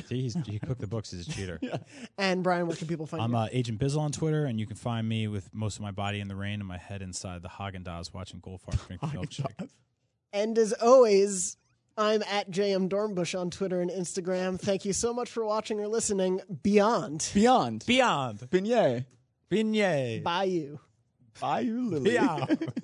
See, 0.07 0.23
he's, 0.23 0.37
he 0.47 0.59
cooked 0.59 0.81
the 0.81 0.87
books. 0.87 1.11
He's 1.11 1.27
a 1.29 1.31
cheater. 1.31 1.59
yeah. 1.63 1.79
and 2.19 2.43
Brian, 2.43 2.67
where 2.67 2.77
can 2.77 2.89
people 2.89 3.07
find 3.07 3.21
you? 3.21 3.25
I'm 3.25 3.33
you? 3.33 3.39
uh, 3.39 3.49
Agent 3.53 3.79
Bizzle 3.81 4.01
on 4.01 4.13
Twitter, 4.13 4.45
and 4.47 4.59
you 4.61 4.67
can 4.67 4.77
find 4.77 5.09
me 5.09 5.29
with 5.29 5.53
most 5.55 5.77
of 5.77 5.83
my 5.83 5.91
body 5.91 6.21
in 6.21 6.29
the 6.29 6.37
rain 6.37 6.61
and 6.61 6.67
my 6.69 6.79
head 6.79 7.03
inside 7.03 7.43
the 7.43 7.49
Haagen 7.49 7.83
Dazs 7.85 8.13
watching 8.13 8.41
Goldfarb 8.41 8.87
drink 8.87 9.01
the 9.01 9.07
milkshake. 9.19 9.69
And 10.33 10.57
as 10.59 10.73
always, 10.73 11.57
I'm 11.97 12.23
at 12.23 12.51
JM 12.51 12.89
Dornbush 12.89 13.39
on 13.39 13.51
Twitter 13.51 13.81
and 13.81 13.91
Instagram. 13.91 14.59
Thank 14.59 14.85
you 14.85 14.93
so 14.93 15.13
much 15.13 15.31
for 15.31 15.45
watching 15.45 15.79
or 15.81 15.89
listening. 15.89 16.41
Beyond. 16.63 17.31
Beyond. 17.35 17.85
Beyond. 17.87 18.39
Beignet. 18.51 19.05
Beignet. 19.51 20.23
Bye 20.23 20.45
you. 20.45 20.81
Bye, 21.41 21.61
you 21.61 21.89
Lily. 21.89 22.11
Beyond. 22.13 22.73